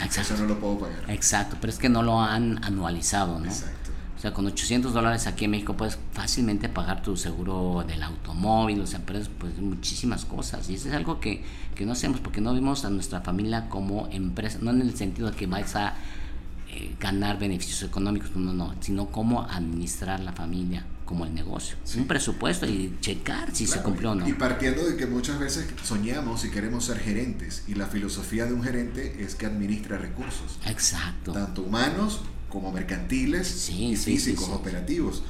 Exacto. 0.03 0.35
Eso 0.35 0.43
no 0.43 0.49
lo 0.49 0.59
puedo 0.59 0.77
pagar. 0.81 1.09
Exacto, 1.09 1.57
pero 1.59 1.73
es 1.73 1.79
que 1.79 1.89
no 1.89 2.03
lo 2.03 2.21
han 2.21 2.63
anualizado, 2.63 3.39
¿no? 3.39 3.45
Exacto. 3.45 3.80
O 4.21 4.23
sea, 4.23 4.35
con 4.35 4.45
800 4.45 4.93
dólares 4.93 5.25
aquí 5.25 5.45
en 5.45 5.51
México 5.51 5.75
puedes 5.75 5.97
fácilmente 6.11 6.69
pagar 6.69 7.01
tu 7.01 7.17
seguro 7.17 7.83
del 7.87 8.03
automóvil, 8.03 8.79
o 8.81 8.85
sea, 8.85 9.01
pero 9.03 9.17
es 9.17 9.29
pues 9.29 9.57
muchísimas 9.57 10.25
cosas. 10.25 10.69
Y 10.69 10.75
eso 10.75 10.89
es 10.89 10.93
algo 10.93 11.19
que, 11.19 11.43
que 11.73 11.87
no 11.87 11.93
hacemos 11.93 12.19
porque 12.19 12.39
no 12.39 12.53
vemos 12.53 12.85
a 12.85 12.91
nuestra 12.91 13.21
familia 13.21 13.67
como 13.67 14.07
empresa, 14.11 14.59
no 14.61 14.69
en 14.69 14.81
el 14.81 14.95
sentido 14.95 15.31
de 15.31 15.35
que 15.35 15.47
vais 15.47 15.75
a 15.75 15.95
eh, 16.69 16.95
ganar 16.99 17.39
beneficios 17.39 17.81
económicos, 17.81 18.29
no, 18.35 18.53
no, 18.53 18.67
no, 18.67 18.75
sino 18.79 19.07
cómo 19.07 19.41
administrar 19.41 20.19
la 20.19 20.33
familia 20.33 20.85
como 21.03 21.25
el 21.25 21.33
negocio. 21.33 21.77
Un 21.97 22.05
presupuesto 22.05 22.67
y 22.67 22.95
checar 23.01 23.55
si 23.55 23.65
se 23.65 23.81
cumplió 23.81 24.11
o 24.11 24.15
no. 24.15 24.29
Y 24.29 24.33
partiendo 24.33 24.85
de 24.85 24.97
que 24.97 25.07
muchas 25.07 25.39
veces 25.39 25.67
soñamos 25.83 26.45
y 26.45 26.51
queremos 26.51 26.85
ser 26.85 26.99
gerentes 26.99 27.63
y 27.67 27.73
la 27.73 27.87
filosofía 27.87 28.45
de 28.45 28.53
un 28.53 28.61
gerente 28.61 29.23
es 29.23 29.33
que 29.33 29.47
administra 29.47 29.97
recursos, 29.97 30.59
Exacto. 30.67 31.31
tanto 31.31 31.63
humanos 31.63 32.21
como 32.51 32.71
mercantiles 32.71 33.47
Sí, 33.47 33.85
y 33.87 33.95
sí, 33.95 34.03
sí, 34.03 34.11
físicos, 34.11 34.45
sí. 34.45 34.51
operativos. 34.53 35.23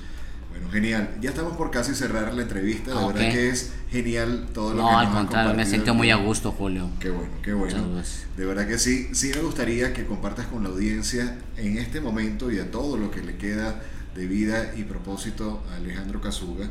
Bueno, 0.49 0.69
genial. 0.69 1.15
Ya 1.21 1.29
estamos 1.29 1.55
por 1.55 1.71
casi 1.71 1.95
cerrar 1.95 2.33
la 2.33 2.41
entrevista. 2.41 2.93
La 2.93 3.01
Ok. 3.05 3.13
verdad 3.13 3.31
que 3.31 3.49
es 3.49 3.71
genial 3.89 4.47
todo 4.53 4.71
lo 4.71 4.75
que 4.77 4.81
No, 4.81 4.97
al 4.99 5.05
nos 5.05 5.13
has 5.15 5.19
contrario, 5.21 5.53
me 5.53 5.65
sentí 5.65 5.91
muy 5.91 6.09
a 6.11 6.17
gusto, 6.17 6.51
Julio. 6.51 6.89
Qué 6.99 7.09
bueno, 7.09 7.31
qué 7.41 7.53
bueno. 7.53 7.87
De 8.35 8.45
verdad 8.45 8.67
que 8.67 8.77
sí. 8.77 9.07
Sí 9.13 9.31
me 9.33 9.41
gustaría 9.41 9.93
que 9.93 10.05
compartas 10.05 10.47
con 10.47 10.63
la 10.63 10.69
audiencia 10.69 11.37
en 11.55 11.77
este 11.77 12.01
momento 12.01 12.51
y 12.51 12.59
a 12.59 12.69
todo 12.69 12.97
lo 12.97 13.11
que 13.11 13.21
le 13.23 13.37
queda 13.37 13.81
de 14.13 14.25
vida 14.27 14.73
y 14.75 14.83
propósito 14.83 15.63
a 15.71 15.75
Alejandro 15.77 16.19
Casuga. 16.19 16.67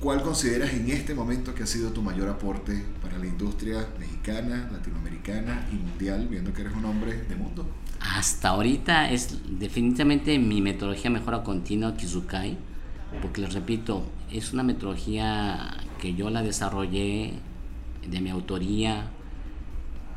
¿Cuál 0.00 0.22
consideras 0.22 0.72
en 0.72 0.90
este 0.90 1.14
momento 1.14 1.54
que 1.54 1.62
ha 1.62 1.66
sido 1.66 1.90
tu 1.90 2.02
mayor 2.02 2.28
aporte 2.28 2.82
para 3.02 3.18
la 3.18 3.26
industria 3.26 3.86
mexicana, 3.98 4.68
latinoamericana 4.72 5.66
y 5.72 5.76
mundial, 5.76 6.26
viendo 6.30 6.52
que 6.52 6.62
eres 6.62 6.74
un 6.74 6.84
hombre 6.86 7.22
de 7.28 7.36
mundo? 7.36 7.66
Hasta 8.12 8.50
ahorita 8.50 9.10
es 9.10 9.40
definitivamente 9.58 10.38
mi 10.38 10.60
metodología 10.60 11.10
mejora 11.10 11.42
continua 11.42 11.96
Kizukai, 11.96 12.56
porque 13.22 13.40
les 13.40 13.54
repito, 13.54 14.04
es 14.30 14.52
una 14.52 14.62
metodología 14.62 15.74
que 15.98 16.14
yo 16.14 16.28
la 16.28 16.42
desarrollé 16.42 17.32
de 18.06 18.20
mi 18.20 18.28
autoría, 18.28 19.10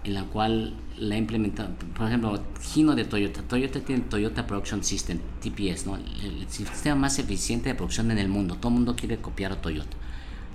en 0.04 0.14
la 0.14 0.24
cual 0.24 0.74
la 0.98 1.16
he 1.16 1.18
implementado. 1.18 1.70
Por 1.96 2.08
ejemplo, 2.08 2.44
Gino 2.62 2.94
de 2.94 3.06
Toyota. 3.06 3.42
Toyota 3.44 3.80
tiene 3.80 4.04
Toyota 4.04 4.46
Production 4.46 4.84
System, 4.84 5.20
TPS, 5.42 5.86
¿no? 5.86 5.96
el, 5.96 6.04
el 6.24 6.50
sistema 6.50 6.96
más 6.96 7.20
eficiente 7.20 7.70
de 7.70 7.76
producción 7.76 8.12
en 8.12 8.18
el 8.18 8.28
mundo. 8.28 8.56
Todo 8.56 8.70
el 8.70 8.76
mundo 8.76 8.96
quiere 8.96 9.18
copiar 9.18 9.54
a 9.54 9.62
Toyota. 9.62 9.96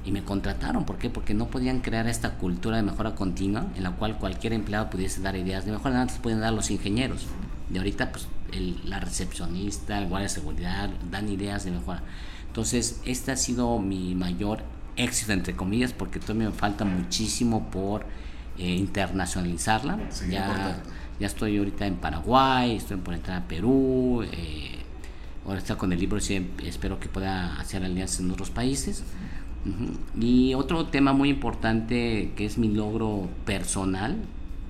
Y 0.05 0.11
me 0.11 0.25
contrataron, 0.25 0.85
¿por 0.85 0.99
qué? 0.99 1.11
Porque 1.11 1.33
no 1.33 1.47
podían 1.47 1.81
crear 1.81 2.09
esta 2.09 2.35
cultura 2.35 2.77
de 2.77 2.83
mejora 2.83 3.15
continua 3.15 3.67
en 3.77 3.85
la 3.85 3.93
cual 3.93 4.19
cualquier 4.19 4.53
empleado 4.53 4.91
pudiese 4.91 5.21
dar 5.21 5.37
ideas 5.37 5.65
de 5.65 5.73
mejora. 5.73 6.01
Antes 6.03 6.19
podían 6.19 6.41
dar 6.41 6.53
los 6.53 6.71
ingenieros. 6.73 7.27
Y 7.73 7.79
ahorita, 7.79 8.11
pues, 8.11 8.27
el- 8.53 8.79
la 8.85 8.99
recepcionista, 9.01 9.99
el 9.99 10.09
guardia 10.09 10.29
de 10.29 10.35
seguridad, 10.35 10.91
dan 11.11 11.29
ideas 11.29 11.65
de 11.65 11.71
mejora. 11.71 12.03
Entonces, 12.49 13.01
este 13.05 13.31
ha 13.33 13.37
sido 13.37 13.79
mi 13.79 14.15
mayor 14.17 14.63
éxito, 14.97 15.33
entre 15.33 15.55
comillas, 15.55 15.93
porque 15.93 16.19
todavía 16.19 16.49
me 16.51 16.55
falta 16.55 16.85
muchísimo 16.85 17.71
por 17.71 18.05
eh, 18.59 18.67
internacionalizarla. 18.77 19.99
Ya 21.19 21.27
estoy 21.27 21.57
ahorita 21.59 21.87
en 21.87 21.95
Paraguay, 21.97 22.77
estoy 22.77 22.97
por 22.99 23.15
entrar 23.15 23.39
a 23.43 23.49
Perú. 23.49 24.23
eh, 24.31 24.79
ahora 25.47 25.59
está 25.59 25.77
con 25.77 25.93
el 25.93 25.99
libro, 25.99 26.21
sí, 26.21 26.51
espero 26.65 27.01
que 27.01 27.09
pueda 27.09 27.59
hacer 27.59 27.83
alianzas 27.85 28.21
en 28.21 28.31
otros 28.31 28.51
países. 28.51 29.05
Y 30.21 30.55
otro 30.55 30.87
tema 30.87 31.13
muy 31.13 31.31
importante 31.31 32.33
que 32.37 32.45
es 32.45 32.59
mi 32.59 32.69
logro 32.69 33.29
personal 33.45 34.17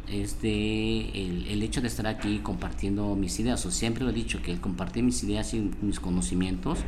es 0.09 0.43
de 0.43 1.09
el, 1.14 1.47
el 1.49 1.62
hecho 1.62 1.80
de 1.80 1.88
estar 1.88 2.07
aquí 2.07 2.40
compartiendo 2.40 3.16
mis 3.16 3.38
ideas. 3.40 3.64
O 3.64 3.70
siempre 3.70 4.05
lo 4.05 4.11
he 4.11 4.14
dicho 4.14 4.43
que 4.43 4.53
el 4.53 4.61
compartir 4.61 5.03
mis 5.03 5.22
ideas 5.24 5.55
y 5.55 5.70
mis 5.80 5.99
conocimientos 5.99 6.80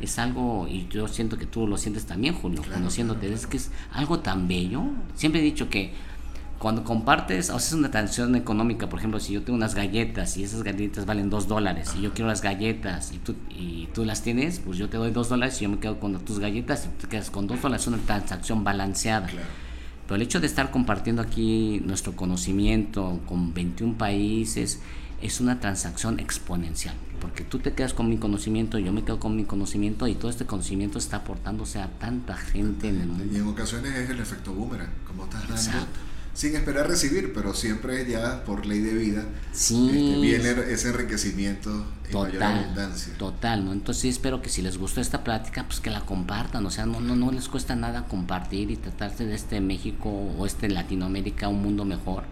es 0.00 0.18
algo, 0.18 0.68
y 0.68 0.86
yo 0.88 1.08
siento 1.08 1.38
que 1.38 1.46
tú 1.46 1.66
lo 1.66 1.76
sientes 1.76 2.06
también, 2.06 2.34
Julio, 2.34 2.62
conociéndote, 2.72 3.32
es 3.32 3.46
que 3.46 3.56
es 3.56 3.70
algo 3.92 4.20
tan 4.20 4.46
bello. 4.46 4.82
Siempre 5.14 5.40
he 5.40 5.44
dicho 5.44 5.68
que 5.68 5.92
cuando 6.58 6.82
compartes, 6.82 7.50
o 7.50 7.56
haces 7.56 7.72
una 7.72 7.90
transición 7.90 8.34
económica, 8.34 8.88
por 8.88 8.98
ejemplo, 8.98 9.20
si 9.20 9.32
yo 9.32 9.42
tengo 9.42 9.56
unas 9.56 9.76
galletas 9.76 10.36
y 10.36 10.42
esas 10.42 10.64
galletas 10.64 11.06
valen 11.06 11.30
dos 11.30 11.46
dólares 11.46 11.94
y 11.96 12.02
yo 12.02 12.12
quiero 12.12 12.28
las 12.28 12.42
galletas 12.42 13.12
y 13.12 13.18
tú, 13.18 13.36
y 13.48 13.86
tú 13.94 14.04
las 14.04 14.22
tienes, 14.22 14.58
pues 14.58 14.76
yo 14.76 14.88
te 14.88 14.96
doy 14.96 15.12
dos 15.12 15.28
dólares 15.28 15.60
y 15.60 15.64
yo 15.64 15.70
me 15.70 15.78
quedo 15.78 16.00
con 16.00 16.18
tus 16.24 16.40
galletas 16.40 16.84
y 16.84 16.88
tú 16.88 17.02
te 17.02 17.08
quedas 17.08 17.30
con 17.30 17.46
dos 17.46 17.62
dólares, 17.62 17.82
es 17.82 17.88
una 17.88 17.98
transacción 17.98 18.64
balanceada. 18.64 19.28
Claro. 19.28 19.46
Pero 20.06 20.16
el 20.16 20.22
hecho 20.22 20.40
de 20.40 20.46
estar 20.46 20.70
compartiendo 20.70 21.22
aquí 21.22 21.80
nuestro 21.84 22.16
conocimiento 22.16 23.20
con 23.26 23.54
21 23.54 23.96
países 23.96 24.80
es 25.22 25.40
una 25.40 25.60
transacción 25.60 26.18
exponencial, 26.18 26.94
porque 27.20 27.44
tú 27.44 27.58
te 27.58 27.72
quedas 27.72 27.92
con 27.94 28.08
mi 28.08 28.16
conocimiento, 28.16 28.78
yo 28.78 28.92
me 28.92 29.04
quedo 29.04 29.20
con 29.20 29.36
mi 29.36 29.44
conocimiento 29.44 30.08
y 30.08 30.14
todo 30.14 30.30
este 30.30 30.46
conocimiento 30.46 30.98
está 30.98 31.18
aportándose 31.18 31.78
a 31.80 31.88
tanta 31.98 32.36
gente 32.36 32.88
en 32.88 33.00
el 33.00 33.08
mundo. 33.08 33.32
Y 33.32 33.36
en 33.36 33.46
ocasiones 33.46 33.94
es 33.94 34.10
el 34.10 34.18
efecto 34.18 34.52
boomerang, 34.52 34.90
como 35.06 35.24
estás 35.24 35.42
dando, 35.42 35.54
Exacto. 35.54 36.07
Sin 36.38 36.54
esperar 36.54 36.86
recibir, 36.86 37.32
pero 37.32 37.52
siempre 37.52 38.08
ya 38.08 38.44
por 38.44 38.64
ley 38.64 38.78
de 38.78 38.94
vida 38.94 39.24
Sí. 39.50 39.88
este, 39.88 40.20
viene 40.20 40.72
ese 40.72 40.90
enriquecimiento 40.90 41.68
en 42.08 42.12
mayor 42.12 42.32
Total, 42.34 42.58
abundancia. 42.64 43.12
total, 43.18 43.64
¿no? 43.64 43.72
Entonces 43.72 44.02
sí 44.02 44.08
espero 44.08 44.40
que 44.40 44.48
si 44.48 44.62
les 44.62 44.78
gustó 44.78 45.00
esta 45.00 45.24
plática, 45.24 45.64
pues 45.64 45.80
que 45.80 45.90
la 45.90 46.02
compartan, 46.02 46.64
o 46.64 46.70
sea, 46.70 46.86
no, 46.86 47.00
no, 47.00 47.16
no 47.16 47.32
les 47.32 47.48
cuesta 47.48 47.74
nada 47.74 48.04
compartir 48.06 48.70
y 48.70 48.76
tratarse 48.76 49.26
de 49.26 49.34
este 49.34 49.60
México 49.60 50.08
o 50.10 50.46
este 50.46 50.68
Latinoamérica 50.68 51.48
un 51.48 51.60
mundo 51.60 51.84
mejor. 51.84 52.22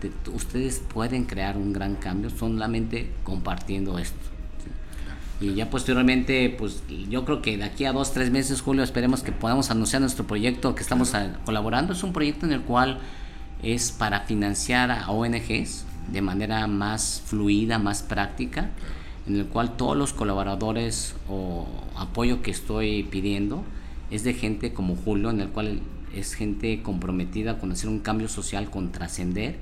T- 0.00 0.10
ustedes 0.30 0.80
pueden 0.92 1.24
crear 1.24 1.58
un 1.58 1.74
gran 1.74 1.96
cambio 1.96 2.30
solamente 2.30 3.10
compartiendo 3.24 3.98
esto. 3.98 4.16
¿sí? 5.40 5.48
Y 5.48 5.54
ya 5.54 5.68
posteriormente, 5.68 6.48
pues 6.58 6.82
yo 7.10 7.26
creo 7.26 7.42
que 7.42 7.58
de 7.58 7.64
aquí 7.64 7.84
a 7.84 7.92
dos, 7.92 8.14
tres 8.14 8.30
meses, 8.30 8.62
Julio, 8.62 8.82
esperemos 8.82 9.22
que 9.22 9.32
podamos 9.32 9.70
anunciar 9.70 10.00
nuestro 10.00 10.26
proyecto 10.26 10.74
que 10.74 10.80
estamos 10.82 11.14
ah, 11.14 11.36
colaborando. 11.44 11.92
Es 11.92 12.02
un 12.02 12.14
proyecto 12.14 12.46
en 12.46 12.52
el 12.52 12.62
cual 12.62 13.00
es 13.64 13.92
para 13.92 14.20
financiar 14.20 14.90
a 14.90 15.10
ONGs 15.10 15.84
de 16.12 16.20
manera 16.20 16.66
más 16.66 17.22
fluida, 17.24 17.78
más 17.78 18.02
práctica, 18.02 18.70
en 19.26 19.36
el 19.36 19.46
cual 19.46 19.76
todos 19.76 19.96
los 19.96 20.12
colaboradores 20.12 21.14
o 21.28 21.66
apoyo 21.96 22.42
que 22.42 22.50
estoy 22.50 23.04
pidiendo 23.04 23.64
es 24.10 24.22
de 24.22 24.34
gente 24.34 24.72
como 24.72 24.96
Julio, 24.96 25.30
en 25.30 25.40
el 25.40 25.48
cual 25.48 25.80
es 26.14 26.34
gente 26.34 26.82
comprometida 26.82 27.58
con 27.58 27.72
hacer 27.72 27.88
un 27.88 28.00
cambio 28.00 28.28
social, 28.28 28.70
con 28.70 28.92
trascender 28.92 29.58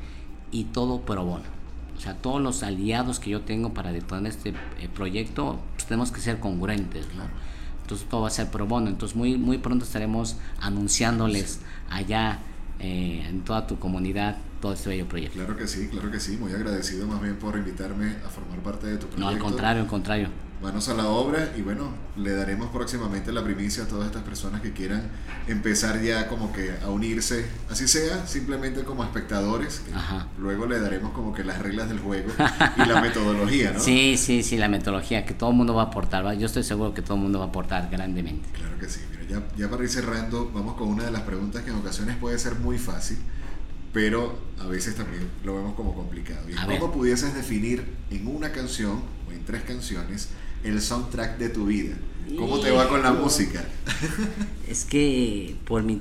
y 0.51 0.65
todo 0.65 1.03
pro 1.03 1.25
bono. 1.25 1.63
O 1.97 2.01
sea, 2.01 2.15
todos 2.15 2.43
los 2.43 2.65
aliados 2.65 3.21
que 3.21 3.31
yo 3.31 3.43
tengo 3.43 3.73
para 3.73 3.93
detonar 3.93 4.27
este 4.27 4.51
eh, 4.51 4.89
proyecto, 4.93 5.61
pues 5.75 5.87
tenemos 5.87 6.11
que 6.11 6.21
ser 6.21 6.41
congruentes, 6.41 7.07
¿no? 7.15 7.23
Entonces 7.83 8.09
todo 8.09 8.23
va 8.23 8.29
a 8.29 8.31
ser 8.31 8.51
pro 8.51 8.67
bono. 8.67 8.89
Entonces 8.89 9.17
muy, 9.17 9.37
muy 9.37 9.59
pronto 9.59 9.85
estaremos 9.85 10.37
anunciándoles 10.61 11.61
allá 11.89 12.41
eh, 12.83 13.25
en 13.29 13.43
toda 13.43 13.67
tu 13.67 13.79
comunidad 13.79 14.37
todo 14.61 14.73
este 14.73 14.91
bello 14.91 15.07
proyecto. 15.07 15.39
Claro 15.39 15.57
que 15.57 15.67
sí, 15.67 15.89
claro 15.89 16.11
que 16.11 16.21
sí. 16.21 16.37
Muy 16.37 16.53
agradecido 16.53 17.07
más 17.07 17.21
bien 17.23 17.37
por 17.37 17.57
invitarme 17.57 18.17
a 18.25 18.29
formar 18.29 18.59
parte 18.61 18.87
de 18.87 18.95
tu 18.95 19.07
proyecto. 19.07 19.21
No, 19.21 19.29
al 19.29 19.39
contrario, 19.39 19.83
al 19.83 19.89
contrario. 19.89 20.29
Manos 20.63 20.89
a 20.89 20.95
la 20.95 21.09
obra 21.09 21.53
y 21.57 21.63
bueno, 21.63 21.93
le 22.17 22.37
daremos 22.37 22.71
próximamente 22.71 23.33
la 23.33 23.43
primicia 23.43 23.83
a 23.83 23.89
todas 23.89 24.07
estas 24.07 24.23
personas 24.23 24.61
que 24.61 24.73
quieran 24.73 25.03
empezar 25.49 26.01
ya 26.01 26.29
como 26.29 26.53
que 26.53 26.73
a 26.85 26.89
unirse, 26.89 27.47
así 27.69 27.89
sea, 27.89 28.29
simplemente 28.29 28.85
como 28.85 29.03
espectadores. 29.03 29.83
Luego 30.39 30.67
le 30.67 30.79
daremos 30.79 31.13
como 31.15 31.35
que 31.35 31.43
las 31.43 31.59
reglas 31.59 31.89
del 31.89 31.99
juego 31.99 32.31
y 32.77 32.89
la 32.89 33.01
metodología, 33.01 33.73
¿no? 33.73 33.81
Sí, 33.81 34.17
sí, 34.17 34.45
sí, 34.45 34.57
la 34.57 34.69
metodología 34.69 35.25
que 35.25 35.35
todo 35.35 35.51
el 35.51 35.57
mundo 35.57 35.75
va 35.75 35.83
a 35.83 35.87
aportar. 35.87 36.25
¿va? 36.25 36.35
Yo 36.35 36.47
estoy 36.47 36.63
seguro 36.63 36.95
que 36.95 37.03
todo 37.03 37.15
el 37.15 37.23
mundo 37.23 37.41
va 37.41 37.47
a 37.47 37.49
aportar 37.49 37.91
grandemente. 37.91 38.49
Claro 38.53 38.79
que 38.79 38.89
sí. 38.89 39.01
Mira, 39.11 39.25
ya, 39.29 39.57
ya 39.57 39.69
para 39.69 39.83
ir 39.83 39.91
cerrando, 39.91 40.49
vamos 40.55 40.77
con 40.77 40.87
una 40.87 41.03
de 41.03 41.11
las 41.11 41.23
preguntas 41.23 41.65
que 41.65 41.71
en 41.71 41.77
ocasiones 41.77 42.17
puede 42.19 42.39
ser 42.39 42.55
muy 42.61 42.79
fácil, 42.79 43.19
pero 43.93 44.39
a 44.61 44.67
veces 44.69 44.95
también 44.95 45.29
lo 45.43 45.57
vemos 45.57 45.75
como 45.75 45.93
complicado. 45.93 46.49
Y 46.49 46.57
A 46.57 46.67
ver. 46.67 46.79
¿Cómo 46.79 46.93
pudieses 46.93 47.35
definir 47.35 47.85
en 48.11 48.29
una 48.29 48.53
canción 48.53 49.03
o 49.29 49.33
en 49.33 49.45
tres 49.45 49.65
canciones 49.65 50.29
el 50.65 50.81
soundtrack 50.81 51.39
de 51.39 51.49
tu 51.49 51.67
vida? 51.67 51.95
¿Cómo 52.39 52.61
te 52.61 52.71
va 52.71 52.89
con 52.89 53.03
la 53.03 53.13
música? 53.13 53.65
Es 54.69 54.85
que 54.85 55.57
por 55.67 55.83
mi 55.83 56.01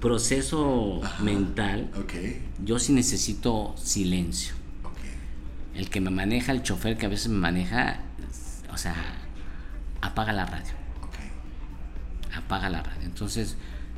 proceso 0.00 1.00
Ajá. 1.04 1.22
mental, 1.22 1.90
Ok, 1.98 2.14
yo 2.64 2.78
sí 2.78 2.92
necesito 2.92 3.74
silencio. 3.76 4.54
El 5.74 5.90
que 5.90 6.00
me 6.00 6.10
maneja, 6.10 6.50
el 6.52 6.62
chofer 6.62 6.96
que 6.98 7.06
a 7.06 7.08
veces 7.08 7.28
me 7.28 7.38
maneja, 7.38 8.00
o 8.72 8.76
sea, 8.76 8.96
apaga 10.00 10.32
la 10.32 10.44
radio. 10.46 10.72
Apaga 12.34 12.68
la 12.68 12.82
radio. 12.82 13.02
Entonces, 13.06 13.56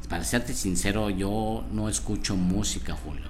para 0.08 0.24
serte 0.24 0.52
sincero, 0.52 1.08
yo 1.08 1.64
no 1.72 1.88
escucho 1.88 2.36
música, 2.36 2.94
Julio. 2.94 3.29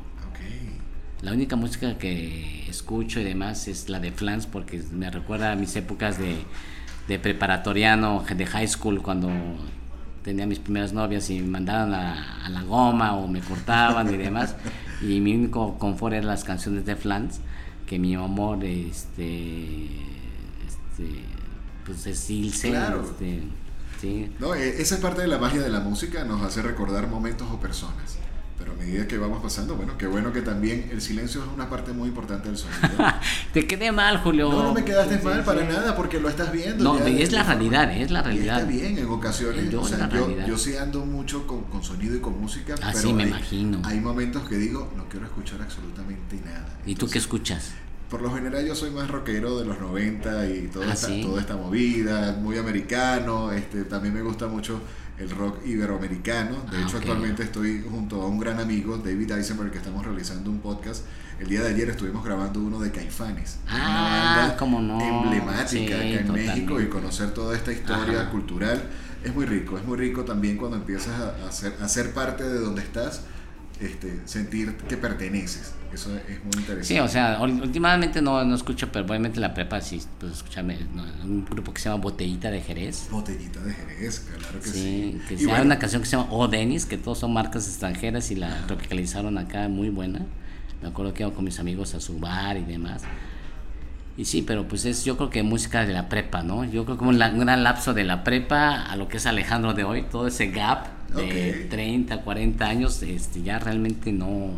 La 1.23 1.33
única 1.33 1.55
música 1.57 1.99
que 1.99 2.67
escucho 2.69 3.21
y 3.21 3.25
demás 3.25 3.69
es 3.69 3.89
la 3.91 4.01
de 4.01 4.11
Flans 4.11 4.47
porque 4.47 4.83
me 4.93 5.11
recuerda 5.11 5.53
a 5.53 5.55
mis 5.57 5.77
épocas 5.77 6.19
de, 6.19 6.37
de 7.09 7.19
preparatoriano, 7.19 8.25
de 8.35 8.47
high 8.47 8.67
school, 8.69 9.03
cuando 9.03 9.29
tenía 10.25 10.47
mis 10.47 10.59
primeras 10.59 10.93
novias 10.95 11.29
y 11.31 11.41
me 11.41 11.49
mandaban 11.49 11.93
a, 11.93 12.47
a 12.47 12.49
la 12.49 12.63
goma 12.63 13.15
o 13.17 13.29
me 13.29 13.41
cortaban 13.41 14.13
y 14.13 14.17
demás. 14.17 14.55
Y 15.03 15.19
mi 15.21 15.35
único 15.35 15.79
confort 15.79 16.13
eran 16.13 16.27
las 16.27 16.45
canciones 16.45 16.85
de 16.85 16.95
Flans, 16.95 17.41
que 17.87 17.99
mi 17.99 18.15
amor, 18.15 18.63
este, 18.63 19.87
este 20.69 21.25
pues 21.87 22.07
es 22.07 22.29
Ilse, 22.29 22.69
Claro. 22.69 23.03
este, 23.03 23.41
sí. 23.99 24.31
No, 24.39 24.55
eh, 24.55 24.75
esa 24.83 24.97
es 24.97 25.01
parte 25.01 25.23
de 25.23 25.29
la 25.29 25.39
magia 25.39 25.63
de 25.63 25.71
la 25.71 25.81
música, 25.81 26.25
nos 26.25 26.43
hace 26.43 26.61
recordar 26.61 27.09
momentos 27.09 27.49
o 27.51 27.59
personas. 27.59 28.19
Pero 28.61 28.73
a 28.73 28.75
medida 28.77 29.09
que 29.09 29.17
vamos 29.19 29.43
pasando, 29.43 29.75
bueno, 29.75 29.97
qué 29.99 30.07
bueno 30.07 30.33
que 30.35 30.43
también 30.43 30.89
el 30.93 31.01
silencio 31.01 31.41
es 31.43 31.49
una 31.53 31.69
parte 31.71 31.93
muy 31.93 32.09
importante 32.09 32.49
del 32.49 32.59
sonido. 32.59 32.79
Te 33.55 33.67
quedé 33.67 33.91
mal, 33.91 34.19
Julio. 34.19 34.51
No, 34.53 34.63
no 34.65 34.75
me 34.75 34.85
quedaste 34.85 35.19
Sí, 35.19 35.25
mal 35.25 35.39
sí, 35.39 35.43
para 35.47 35.63
sí. 35.63 35.67
nada 35.73 35.97
porque 35.97 36.21
lo 36.21 36.29
estás 36.29 36.53
viendo. 36.53 36.85
No, 36.85 36.99
ya 36.99 37.09
es 37.09 37.33
la 37.33 37.41
forma- 37.45 37.55
realidad, 37.55 37.97
es 37.97 38.11
la 38.11 38.21
Y 38.21 38.23
realidad. 38.25 38.59
está 38.61 38.71
bien, 38.71 38.99
en 38.99 39.07
ocasiones. 39.09 39.71
Yo 39.71 39.81
o 39.81 39.89
sea, 39.89 40.09
yo, 40.11 40.47
yo 40.47 40.59
sí 40.59 40.77
ando 40.77 41.07
mucho 41.07 41.47
con, 41.47 41.65
con 41.65 41.83
sonido 41.83 42.15
y 42.15 42.21
con 42.21 42.39
música. 42.39 42.75
Ah, 42.83 42.91
pero 42.95 43.13
me 43.15 43.23
hay, 43.25 43.29
imagino. 43.31 43.81
Hay 43.85 43.99
momentos 43.99 44.47
que 44.47 44.57
digo, 44.57 44.93
no 44.95 45.09
quiero 45.09 45.25
escuchar 45.25 45.63
absolutamente 45.63 46.37
nada. 46.45 46.69
¿Y 46.85 46.95
tú 46.95 47.07
qué 47.07 47.19
Entonces, 47.19 47.23
escuchas? 47.23 47.71
Por 48.11 48.23
lo 48.23 48.35
general 48.35 48.67
yo 48.67 48.75
soy 48.75 48.91
más 48.91 49.09
rockero 49.09 49.59
de 49.61 49.65
los 49.65 49.81
90 49.81 50.47
y 50.51 50.67
toda, 50.67 50.87
Ah, 50.91 50.93
esta, 50.95 51.09
toda 51.23 51.41
esta 51.41 51.57
movida, 51.57 52.33
muy 52.43 52.59
americano. 52.59 53.53
Este, 53.53 53.85
también 53.85 54.13
me 54.13 54.21
gusta 54.23 54.49
mucho 54.49 54.81
el 55.21 55.31
rock 55.31 55.59
iberoamericano. 55.67 56.57
De 56.71 56.79
Ah, 56.79 56.83
hecho, 56.87 56.97
actualmente 56.97 57.43
estoy 57.43 57.85
junto 57.89 58.23
a 58.23 58.27
un 58.27 58.39
gran 58.41 58.59
amigo, 58.59 58.97
David 58.99 59.33
Eisenberg, 59.33 59.71
que 59.71 59.79
estamos 59.79 60.05
realizando 60.05 60.51
un 60.51 60.61
podcast. 60.61 61.05
El 61.39 61.49
día 61.49 61.63
de 61.63 61.69
ayer 61.71 61.89
estuvimos 61.91 62.25
grabando 62.25 62.61
uno 62.61 62.81
de 62.81 62.91
Caifanes. 62.91 63.59
Ah, 63.69 64.33
una 64.33 64.37
banda 64.43 64.57
cómo 64.57 64.81
no. 64.81 65.01
emblemática 65.01 65.67
Sí, 65.69 65.87
acá 65.87 66.03
en 66.03 66.33
México 66.33 66.81
y 66.81 66.89
conocer 66.89 67.33
toda 67.33 67.57
esta 67.57 67.73
historia 67.73 68.23
Ajá. 68.23 68.31
cultural 68.31 68.83
es 69.25 69.35
muy 69.35 69.47
rico. 69.47 69.79
Es 69.79 69.85
muy 69.85 69.97
rico 69.99 70.25
también 70.25 70.57
cuando 70.57 70.77
empiezas 70.77 71.15
a, 71.21 71.47
a 71.49 71.53
ser, 71.53 71.75
a 71.81 71.89
ser 71.89 72.13
parte 72.13 72.45
de 72.45 72.59
donde 72.59 72.83
estás, 72.83 73.23
este, 73.81 74.21
sentir 74.27 74.75
que 74.89 74.97
perteneces. 74.97 75.73
Eso 75.93 76.15
es 76.17 76.45
muy 76.45 76.53
interesante. 76.57 76.85
Sí, 76.85 76.99
o 77.01 77.09
sea, 77.09 77.39
últimamente 77.41 78.23
no, 78.23 78.45
no 78.45 78.55
escucho, 78.55 78.91
pero 78.93 79.05
obviamente 79.07 79.41
la 79.41 79.53
prepa 79.55 79.81
sí, 79.81 80.01
pues 80.21 80.33
escúchame, 80.35 80.79
no, 80.95 81.03
un 81.25 81.45
grupo 81.45 81.75
que 81.75 81.81
se 81.81 81.89
llama 81.89 82.01
Botellita 82.03 82.51
de 82.51 82.61
Jerez. 82.61 83.09
Botellita 83.11 83.61
de 83.61 83.73
Jerez, 83.75 84.21
claro 84.39 84.61
que 84.61 84.69
sí. 84.69 84.73
Sí, 84.73 85.21
que 85.27 85.35
Y 85.35 85.37
se 85.39 85.43
llama 85.45 85.53
bueno, 85.59 85.65
una 85.67 85.79
canción 85.79 86.03
que 86.03 86.09
se 86.09 86.17
llama 86.17 86.29
Oh 86.31 86.47
Dennis, 86.49 86.87
que 86.87 86.97
todos 86.97 87.19
son 87.19 87.33
marcas 87.33 87.67
extranjeras 87.67 88.31
y 88.31 88.37
la 88.37 88.67
tropicalizaron 88.67 89.37
acá 89.39 89.69
muy 89.69 89.91
buena. 89.91 90.21
Me 90.83 90.89
acuerdo 90.89 91.13
que 91.13 91.25
iba 91.25 91.33
con 91.33 91.45
mis 91.45 91.59
amigos 91.59 91.95
a 91.95 92.01
su 92.01 92.19
bar 92.19 92.57
y 92.57 92.63
demás. 92.65 93.03
Y 94.17 94.25
sí, 94.27 94.43
pero 94.43 94.69
pues 94.69 94.85
es 94.85 95.05
yo 95.05 95.17
creo 95.17 95.31
que 95.31 95.43
música 95.43 95.85
de 95.87 95.93
la 95.93 96.09
prepa, 96.09 96.43
¿no? 96.43 96.65
Yo 96.65 96.85
creo 96.85 96.99
que 96.99 97.05
un, 97.05 97.19
la- 97.19 97.31
un 97.31 97.39
gran 97.41 97.63
lapso 97.65 97.95
de 97.95 98.05
la 98.05 98.23
prepa 98.25 98.83
a 98.85 98.97
lo 98.97 99.09
que 99.09 99.17
es 99.17 99.27
Alejandro 99.27 99.73
de 99.75 99.85
hoy, 99.85 100.03
todo 100.03 100.27
ese 100.27 100.49
gap 100.51 100.87
de 101.15 101.63
Ok. 101.65 101.71
30, 101.71 102.21
40 102.23 102.67
años, 102.67 103.03
este, 103.03 103.43
ya 103.43 103.59
realmente 103.59 104.13
no, 104.13 104.51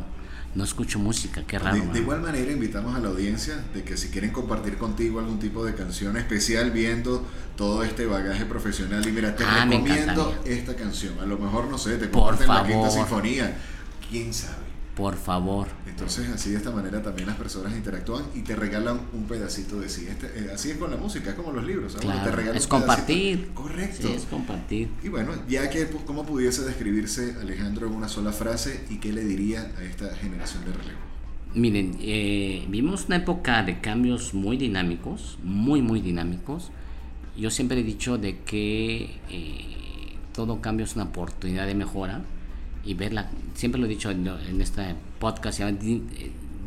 no 0.55 0.64
escucho 0.64 0.98
música, 0.98 1.42
qué 1.46 1.59
raro. 1.59 1.82
de, 1.92 1.98
igual 1.98 2.20
manera 2.20 2.53
invitamos 2.53 2.94
a 2.94 3.00
la 3.00 3.09
audiencia 3.09 3.55
de 3.72 3.82
que 3.84 3.96
si 3.96 4.09
quieren 4.09 4.30
compartir 4.30 4.76
contigo 4.76 5.18
algún 5.18 5.38
tipo 5.38 5.64
de 5.64 5.74
canción 5.74 6.16
especial 6.16 6.70
viendo 6.70 7.26
todo 7.57 7.82
este 7.84 8.05
bagaje 8.07 8.44
profesional 8.44 9.07
y 9.07 9.12
mira, 9.12 9.34
te 9.34 9.44
Ah, 9.44 9.64
recomiendo 9.64 10.38
esta 10.44 10.74
canción. 10.76 11.18
A 11.20 11.26
lo 11.26 11.38
mejor, 11.38 11.68
no 11.68 11.78
sé, 11.78 11.96
te 11.96 12.11
comparten 12.11 12.48
la 12.48 12.66
quinta 12.66 12.90
sinfonía. 12.90 13.57
¿Quién 14.11 14.34
sabe? 14.34 14.71
Por 14.97 15.16
favor. 15.16 15.68
Entonces 15.88 16.28
así 16.28 16.51
de 16.51 16.59
esta 16.59 16.70
manera 16.70 17.03
también 17.03 17.26
las 17.26 17.36
personas 17.38 17.72
interactúan 17.74 18.24
y 18.34 18.40
te 18.43 18.55
regalan 18.55 19.01
un 19.14 19.24
pedacito 19.24 19.80
de 19.80 19.88
sí. 19.88 20.07
Este, 20.07 20.26
eh, 20.26 20.51
así 20.55 20.70
es 20.70 20.76
con 20.76 20.90
la 20.90 20.99
música, 20.99 21.30
es 21.30 21.34
como 21.36 21.51
los 21.51 21.64
libros. 21.64 21.93
¿sabes? 21.93 22.07
Claro, 22.07 22.36
te 22.53 22.59
es 22.59 22.64
un 22.64 22.68
compartir. 22.68 23.51
Correcto. 23.55 24.09
Sí, 24.09 24.12
es 24.14 24.24
compartir. 24.26 24.88
Y 25.03 25.09
bueno, 25.09 25.32
ya 25.49 25.70
que 25.70 25.90
pu- 25.90 26.05
cómo 26.05 26.26
pudiese 26.26 26.62
describirse 26.64 27.36
Alejandro 27.40 27.86
en 27.86 27.95
una 27.95 28.09
sola 28.09 28.32
frase 28.32 28.84
y 28.90 28.97
qué 28.99 29.12
le 29.14 29.24
diría 29.24 29.72
a 29.78 29.82
esta 29.82 30.14
generación 30.14 30.64
de 30.66 30.72
relevo. 30.72 30.99
Miren, 31.55 31.97
eh, 32.01 32.66
vivimos 32.68 33.07
una 33.07 33.16
época 33.16 33.62
de 33.62 33.80
cambios 33.80 34.34
muy 34.34 34.58
dinámicos, 34.58 35.38
muy, 35.42 35.80
muy 35.80 36.00
dinámicos. 36.03 36.71
Yo 37.37 37.50
siempre 37.50 37.80
he 37.80 37.83
dicho 37.83 38.18
de 38.18 38.41
que 38.41 39.16
eh, 39.30 40.16
todo 40.34 40.61
cambio 40.61 40.84
es 40.84 40.95
una 40.96 41.04
oportunidad 41.04 41.66
de 41.66 41.75
mejora 41.75 42.21
y 42.84 42.95
verla, 42.95 43.30
siempre 43.54 43.80
lo 43.80 43.87
he 43.87 43.91
dicho 43.91 44.11
en, 44.11 44.26
en 44.26 44.61
este 44.61 44.95
podcast, 45.18 45.61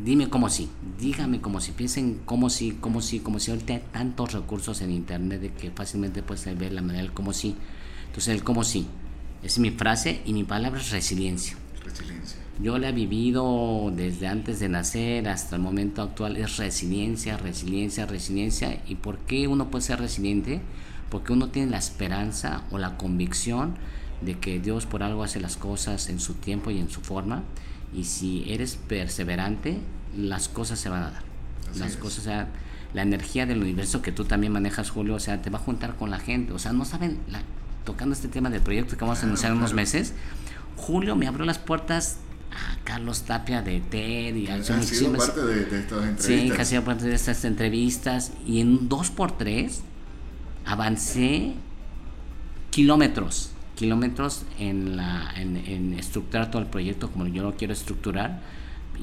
dime 0.04 0.30
cómo 0.30 0.50
sí, 0.50 0.70
dígame 1.00 1.42
cómo 1.42 1.60
sí, 1.60 1.74
piensen 1.76 2.22
cómo 2.26 2.50
sí, 2.50 2.78
cómo 2.80 3.02
sí, 3.02 3.20
cómo 3.20 3.40
sí. 3.40 3.52
Ahorita 3.52 3.74
hay 3.74 3.84
tantos 3.92 4.34
recursos 4.34 4.82
en 4.82 4.92
internet 4.92 5.42
de 5.42 5.52
que 5.52 5.72
fácilmente 5.72 6.24
puedes 6.24 6.46
ver 6.58 6.74
la 6.74 6.82
manera 6.82 7.04
del 7.04 7.14
cómo 7.14 7.34
sí. 7.34 7.56
Entonces 8.08 8.34
el 8.36 8.44
cómo 8.44 8.64
sí, 8.64 8.88
es 9.44 9.60
mi 9.60 9.72
frase 9.72 10.22
y 10.26 10.34
mi 10.34 10.44
palabra 10.44 10.80
es 10.80 10.92
resiliencia. 10.92 11.56
Resiliencia. 11.84 12.40
Yo 12.62 12.78
la 12.78 12.90
he 12.90 12.92
vivido 12.94 13.92
desde 13.94 14.28
antes 14.28 14.60
de 14.60 14.70
nacer 14.70 15.28
hasta 15.28 15.58
el 15.58 15.62
momento 15.62 16.02
actual. 16.02 16.38
Es 16.38 16.56
resiliencia, 16.56 17.36
resiliencia, 17.36 18.06
resiliencia. 18.06 18.82
¿Y 18.88 18.96
por 18.96 19.18
qué 19.20 19.48
uno 19.48 19.70
puede 19.70 19.84
ser 19.84 20.00
resiliente? 20.00 20.62
Porque 21.10 21.34
uno 21.34 21.50
tiene 21.50 21.72
la 21.72 21.78
esperanza 21.78 22.64
o 22.72 22.78
la 22.78 22.98
convicción 22.98 23.76
de 24.26 24.38
que 24.40 24.60
Dios 24.60 24.86
por 24.86 25.04
algo 25.04 25.24
hace 25.24 25.40
las 25.40 25.56
cosas 25.58 26.10
en 26.10 26.20
su 26.20 26.34
tiempo 26.34 26.72
y 26.72 26.80
en 26.80 26.90
su 26.90 27.02
forma. 27.02 27.44
Y 27.94 28.04
si 28.06 28.44
eres 28.52 28.76
perseverante, 28.76 29.78
las 30.18 30.50
cosas 30.50 30.80
se 30.80 30.90
van 30.90 31.04
a 31.04 31.12
dar. 31.12 31.24
Así 31.70 31.80
las 31.80 31.92
es. 31.92 31.98
cosas, 31.98 32.20
o 32.20 32.24
sea, 32.24 32.48
la 32.94 33.02
energía 33.04 33.46
del 33.46 33.62
universo 33.62 34.02
que 34.02 34.12
tú 34.12 34.26
también 34.26 34.52
manejas, 34.54 34.90
Julio, 34.90 35.16
o 35.16 35.20
sea, 35.20 35.42
te 35.42 35.50
va 35.50 35.60
a 35.60 35.62
juntar 35.62 35.96
con 35.96 36.10
la 36.10 36.20
gente. 36.20 36.52
O 36.54 36.60
sea, 36.60 36.74
no 36.74 36.84
saben, 36.86 37.20
la- 37.30 37.44
tocando 37.86 38.14
este 38.14 38.28
tema 38.28 38.50
del 38.50 38.62
proyecto 38.62 38.98
que 38.98 39.06
vamos 39.06 39.20
a 39.22 39.26
anunciar 39.26 39.52
en 39.52 39.60
unos 39.60 39.74
meses, 39.74 40.14
Julio 40.76 41.16
me 41.16 41.28
abrió 41.28 41.46
las 41.46 41.60
puertas 41.60 42.18
a 42.52 42.78
Carlos 42.84 43.24
Tapia 43.24 43.62
de 43.62 43.80
TED 43.82 44.36
y 44.36 44.48
a 44.48 44.56
Ha 44.56 44.64
sido 44.82 45.14
parte 45.14 45.42
de, 45.46 45.66
de 45.66 45.80
estas 45.80 46.00
Sí, 46.02 46.08
entrevistas. 46.34 46.56
que 46.56 46.62
hacía 46.62 46.84
parte 46.86 47.06
de 47.06 47.16
estas 47.16 47.46
entrevistas 47.46 48.32
y 48.48 48.60
en 48.62 48.70
un 48.70 48.90
2x3 48.90 49.72
avancé 50.66 51.54
kilómetros, 52.72 53.52
kilómetros 53.76 54.44
en, 54.60 54.96
la, 54.98 55.32
en, 55.38 55.58
en 55.58 55.94
estructurar 55.94 56.50
todo 56.52 56.62
el 56.62 56.68
proyecto 56.68 57.12
como 57.12 57.28
yo 57.28 57.44
lo 57.44 57.56
quiero 57.56 57.74
estructurar. 57.74 58.42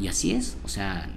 Y 0.01 0.09
así 0.09 0.31
es, 0.33 0.57
o 0.65 0.69
sea, 0.69 1.09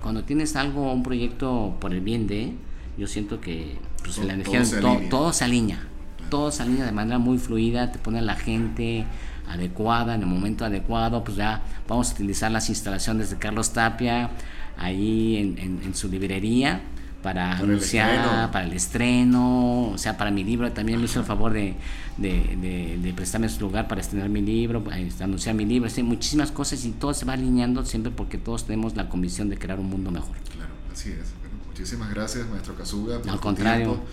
cuando 0.00 0.24
tienes 0.24 0.56
algo, 0.56 0.92
un 0.92 1.02
proyecto 1.02 1.76
por 1.80 1.92
el 1.92 2.00
bien 2.00 2.26
de, 2.26 2.54
yo 2.96 3.06
siento 3.06 3.40
que 3.40 3.76
pues, 4.02 4.16
Todo- 4.16 4.26
la 4.26 4.34
energía, 4.34 4.62
todo 4.62 4.64
se 4.64 4.76
alinea. 4.78 5.08
todo 5.10 5.32
se 5.32 5.44
alinea, 5.44 5.86
todo 6.30 6.50
se 6.50 6.62
alinea 6.62 6.86
de 6.86 6.92
manera 6.92 7.18
muy 7.18 7.36
fluida, 7.38 7.92
te 7.92 7.98
pone 7.98 8.22
la 8.22 8.34
gente 8.34 9.04
adecuada, 9.46 10.14
en 10.14 10.22
el 10.22 10.26
momento 10.26 10.64
adecuado, 10.64 11.22
pues 11.22 11.36
ya 11.36 11.60
vamos 11.86 12.10
a 12.10 12.14
utilizar 12.14 12.50
las 12.50 12.70
instalaciones 12.70 13.28
de 13.30 13.36
Carlos 13.36 13.72
Tapia 13.74 14.30
ahí 14.78 15.36
en, 15.36 15.58
en- 15.58 15.80
en 15.84 15.94
su 15.94 16.08
librería 16.08 16.80
para, 17.24 17.50
Para 17.52 17.58
anunciar, 17.58 18.50
para 18.52 18.66
el 18.66 18.72
estreno, 18.74 19.88
o 19.88 19.98
sea, 19.98 20.16
para 20.16 20.30
mi 20.30 20.44
libro 20.44 20.70
también 20.72 20.98
me 21.00 21.06
hizo 21.06 21.18
el 21.20 21.24
favor 21.26 21.52
de, 21.52 21.74
de, 22.18 22.56
de- 22.60 22.98
de 23.02 23.12
prestarme 23.14 23.48
su 23.48 23.60
lugar 23.62 23.88
para 23.88 24.00
estrenar 24.02 24.28
mi 24.28 24.42
libro, 24.42 24.84
para 24.84 24.96
anunciar 25.20 25.54
mi 25.56 25.64
libro, 25.64 25.88
sí, 25.90 26.02
muchísimas 26.02 26.52
cosas 26.52 26.84
y 26.84 26.90
todo 26.92 27.14
se 27.14 27.24
va 27.24 27.32
alineando 27.32 27.84
siempre 27.84 28.12
porque 28.14 28.36
todos 28.38 28.64
tenemos 28.66 28.94
la 28.94 29.08
convicción 29.08 29.48
de 29.48 29.56
crear 29.58 29.80
un 29.80 29.88
mundo 29.88 30.10
mejor. 30.10 30.36
Claro, 30.54 30.70
así 30.92 31.08
es. 31.10 31.32
Bueno, 31.40 31.56
muchísimas 31.66 32.10
gracias, 32.10 32.46
maestro 32.48 32.76
Kazuga. 32.76 33.18
por 33.20 33.30
Al 33.30 33.40
contrario. 33.40 33.86
tiempo. 33.86 34.04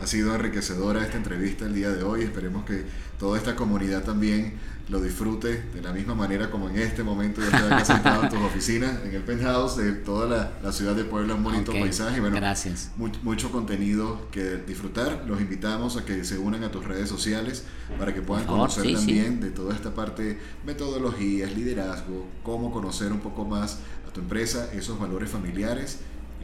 Ha 0.00 0.06
sido 0.06 0.34
enriquecedora 0.34 1.02
esta 1.04 1.16
entrevista 1.16 1.66
el 1.66 1.74
día 1.74 1.90
de 1.90 2.02
hoy. 2.04 2.22
Esperemos 2.22 2.64
que 2.64 2.84
toda 3.18 3.36
esta 3.36 3.56
comunidad 3.56 4.04
también 4.04 4.54
lo 4.88 5.02
disfrute 5.02 5.64
de 5.74 5.82
la 5.82 5.92
misma 5.92 6.14
manera 6.14 6.50
como 6.50 6.70
en 6.70 6.78
este 6.78 7.02
momento 7.02 7.42
yo 7.42 7.46
estoy 7.48 7.66
acá 7.66 7.84
sentado 7.84 8.22
en 8.22 8.30
tus 8.30 8.38
oficinas, 8.38 9.04
en 9.04 9.14
el 9.14 9.22
penthouse 9.22 9.76
de 9.76 9.92
toda 9.92 10.26
la, 10.26 10.52
la 10.62 10.72
ciudad 10.72 10.94
de 10.94 11.04
Puebla, 11.04 11.34
un 11.34 11.42
bonito 11.44 11.72
Ok, 11.72 11.80
paisaje. 11.80 12.20
Bueno, 12.20 12.36
gracias. 12.36 12.90
mu- 12.96 13.10
mucho 13.22 13.50
contenido 13.52 14.28
que 14.30 14.56
disfrutar. 14.66 15.24
Los 15.26 15.40
invitamos 15.42 15.96
a 15.98 16.04
que 16.06 16.24
se 16.24 16.38
unan 16.38 16.64
a 16.64 16.70
tus 16.70 16.84
redes 16.86 17.08
sociales 17.08 17.64
para 17.98 18.14
que 18.14 18.22
puedan 18.22 18.44
favor, 18.46 18.60
conocer 18.70 18.84
sí, 18.84 18.88
sí. 18.90 18.94
también 18.94 19.40
de 19.40 19.50
toda 19.50 19.74
esta 19.74 19.94
parte, 19.94 20.38
metodologías, 20.64 21.52
liderazgo, 21.54 22.26
cómo 22.42 22.72
conocer 22.72 23.12
un 23.12 23.20
poco 23.20 23.44
más 23.44 23.80
a 24.08 24.12
tu 24.12 24.20
empresa, 24.20 24.70
esos 24.72 24.98
valores 24.98 25.28
familiares 25.28 25.98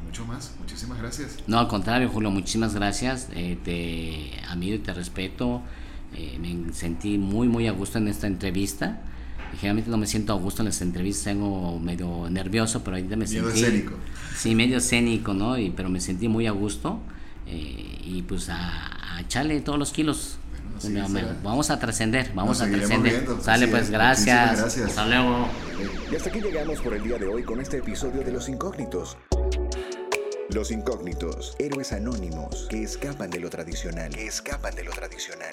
mucho 0.05 0.24
más. 0.26 0.52
Muchísimas 0.60 0.98
gracias. 0.98 1.36
No, 1.47 1.59
al 1.59 1.68
contrario, 1.68 2.09
Julio, 2.09 2.31
muchísimas 2.31 2.74
gracias. 2.74 3.28
Eh, 3.35 3.59
te 3.64 4.32
admiro 4.48 4.76
y 4.76 4.78
te 4.81 4.93
respeto. 4.94 5.62
Eh, 6.14 6.39
me 6.40 6.72
sentí 6.72 7.18
muy, 7.18 7.48
muy 7.48 7.66
a 7.66 7.72
gusto 7.72 7.98
en 7.98 8.09
esta 8.09 8.26
entrevista. 8.26 9.01
Generalmente 9.59 9.90
no 9.90 9.97
me 9.97 10.06
siento 10.06 10.32
a 10.32 10.36
gusto 10.36 10.62
en 10.62 10.66
las 10.66 10.81
entrevistas, 10.82 11.24
tengo 11.24 11.78
medio 11.78 12.28
nervioso, 12.28 12.82
pero 12.82 12.97
ahorita 12.97 13.14
me 13.16 13.24
Miedo 13.26 13.47
sentí... 13.51 13.62
escénico. 13.64 13.94
Sí, 14.36 14.55
medio 14.55 14.78
escénico, 14.78 15.32
¿no? 15.32 15.56
Y, 15.59 15.70
pero 15.70 15.89
me 15.89 16.01
sentí 16.01 16.26
muy 16.28 16.47
a 16.47 16.51
gusto. 16.52 16.98
eh, 17.47 18.01
y 18.05 18.22
pues 18.22 18.48
a, 18.48 19.14
a 19.16 19.20
echarle 19.20 19.60
todos 19.60 19.78
los 19.78 19.93
kilos. 19.93 20.39
Bueno, 20.82 21.09
me- 21.09 21.22
vamos 21.44 21.70
a 21.70 21.78
trascender, 21.78 22.32
vamos 22.35 22.59
Nos 22.59 22.68
a 22.68 22.70
trascender. 22.70 23.26
Sale 23.40 23.68
pues, 23.68 23.85
es. 23.85 23.90
gracias. 23.90 24.59
Gracias. 24.60 24.86
Hasta 24.89 25.06
luego. 25.06 25.47
Y 26.10 26.16
hasta 26.16 26.31
aquí 26.31 26.40
llegamos 26.40 26.81
por 26.81 26.94
el 26.94 27.02
día 27.05 27.16
de 27.18 27.26
hoy 27.26 27.43
con 27.44 27.60
este 27.60 27.78
episodio 27.78 28.22
de 28.24 28.32
Los 28.32 28.48
Incógnitos. 28.48 29.16
Los 30.55 30.70
Incógnitos, 30.70 31.56
héroes 31.59 31.93
anónimos 31.93 32.68
que 32.70 32.85
escapan 32.85 33.28
de 33.28 33.40
lo 33.40 33.51
tradicional. 33.51 34.14
Escapan 34.16 34.72
de 34.76 34.85
lo 34.85 34.93
tradicional. 34.93 35.52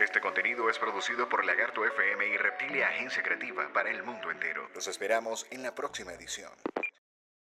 Este 0.00 0.20
contenido 0.20 0.68
es 0.68 0.76
producido 0.76 1.28
por 1.28 1.44
Lagarto 1.44 1.84
FM 1.84 2.26
y 2.26 2.36
Reptilia 2.36 2.88
Agencia 2.88 3.22
Creativa 3.22 3.70
para 3.72 3.92
el 3.92 4.02
mundo 4.02 4.32
entero. 4.32 4.68
Los 4.74 4.88
esperamos 4.88 5.46
en 5.52 5.62
la 5.62 5.76
próxima 5.76 6.12
edición. 6.14 6.50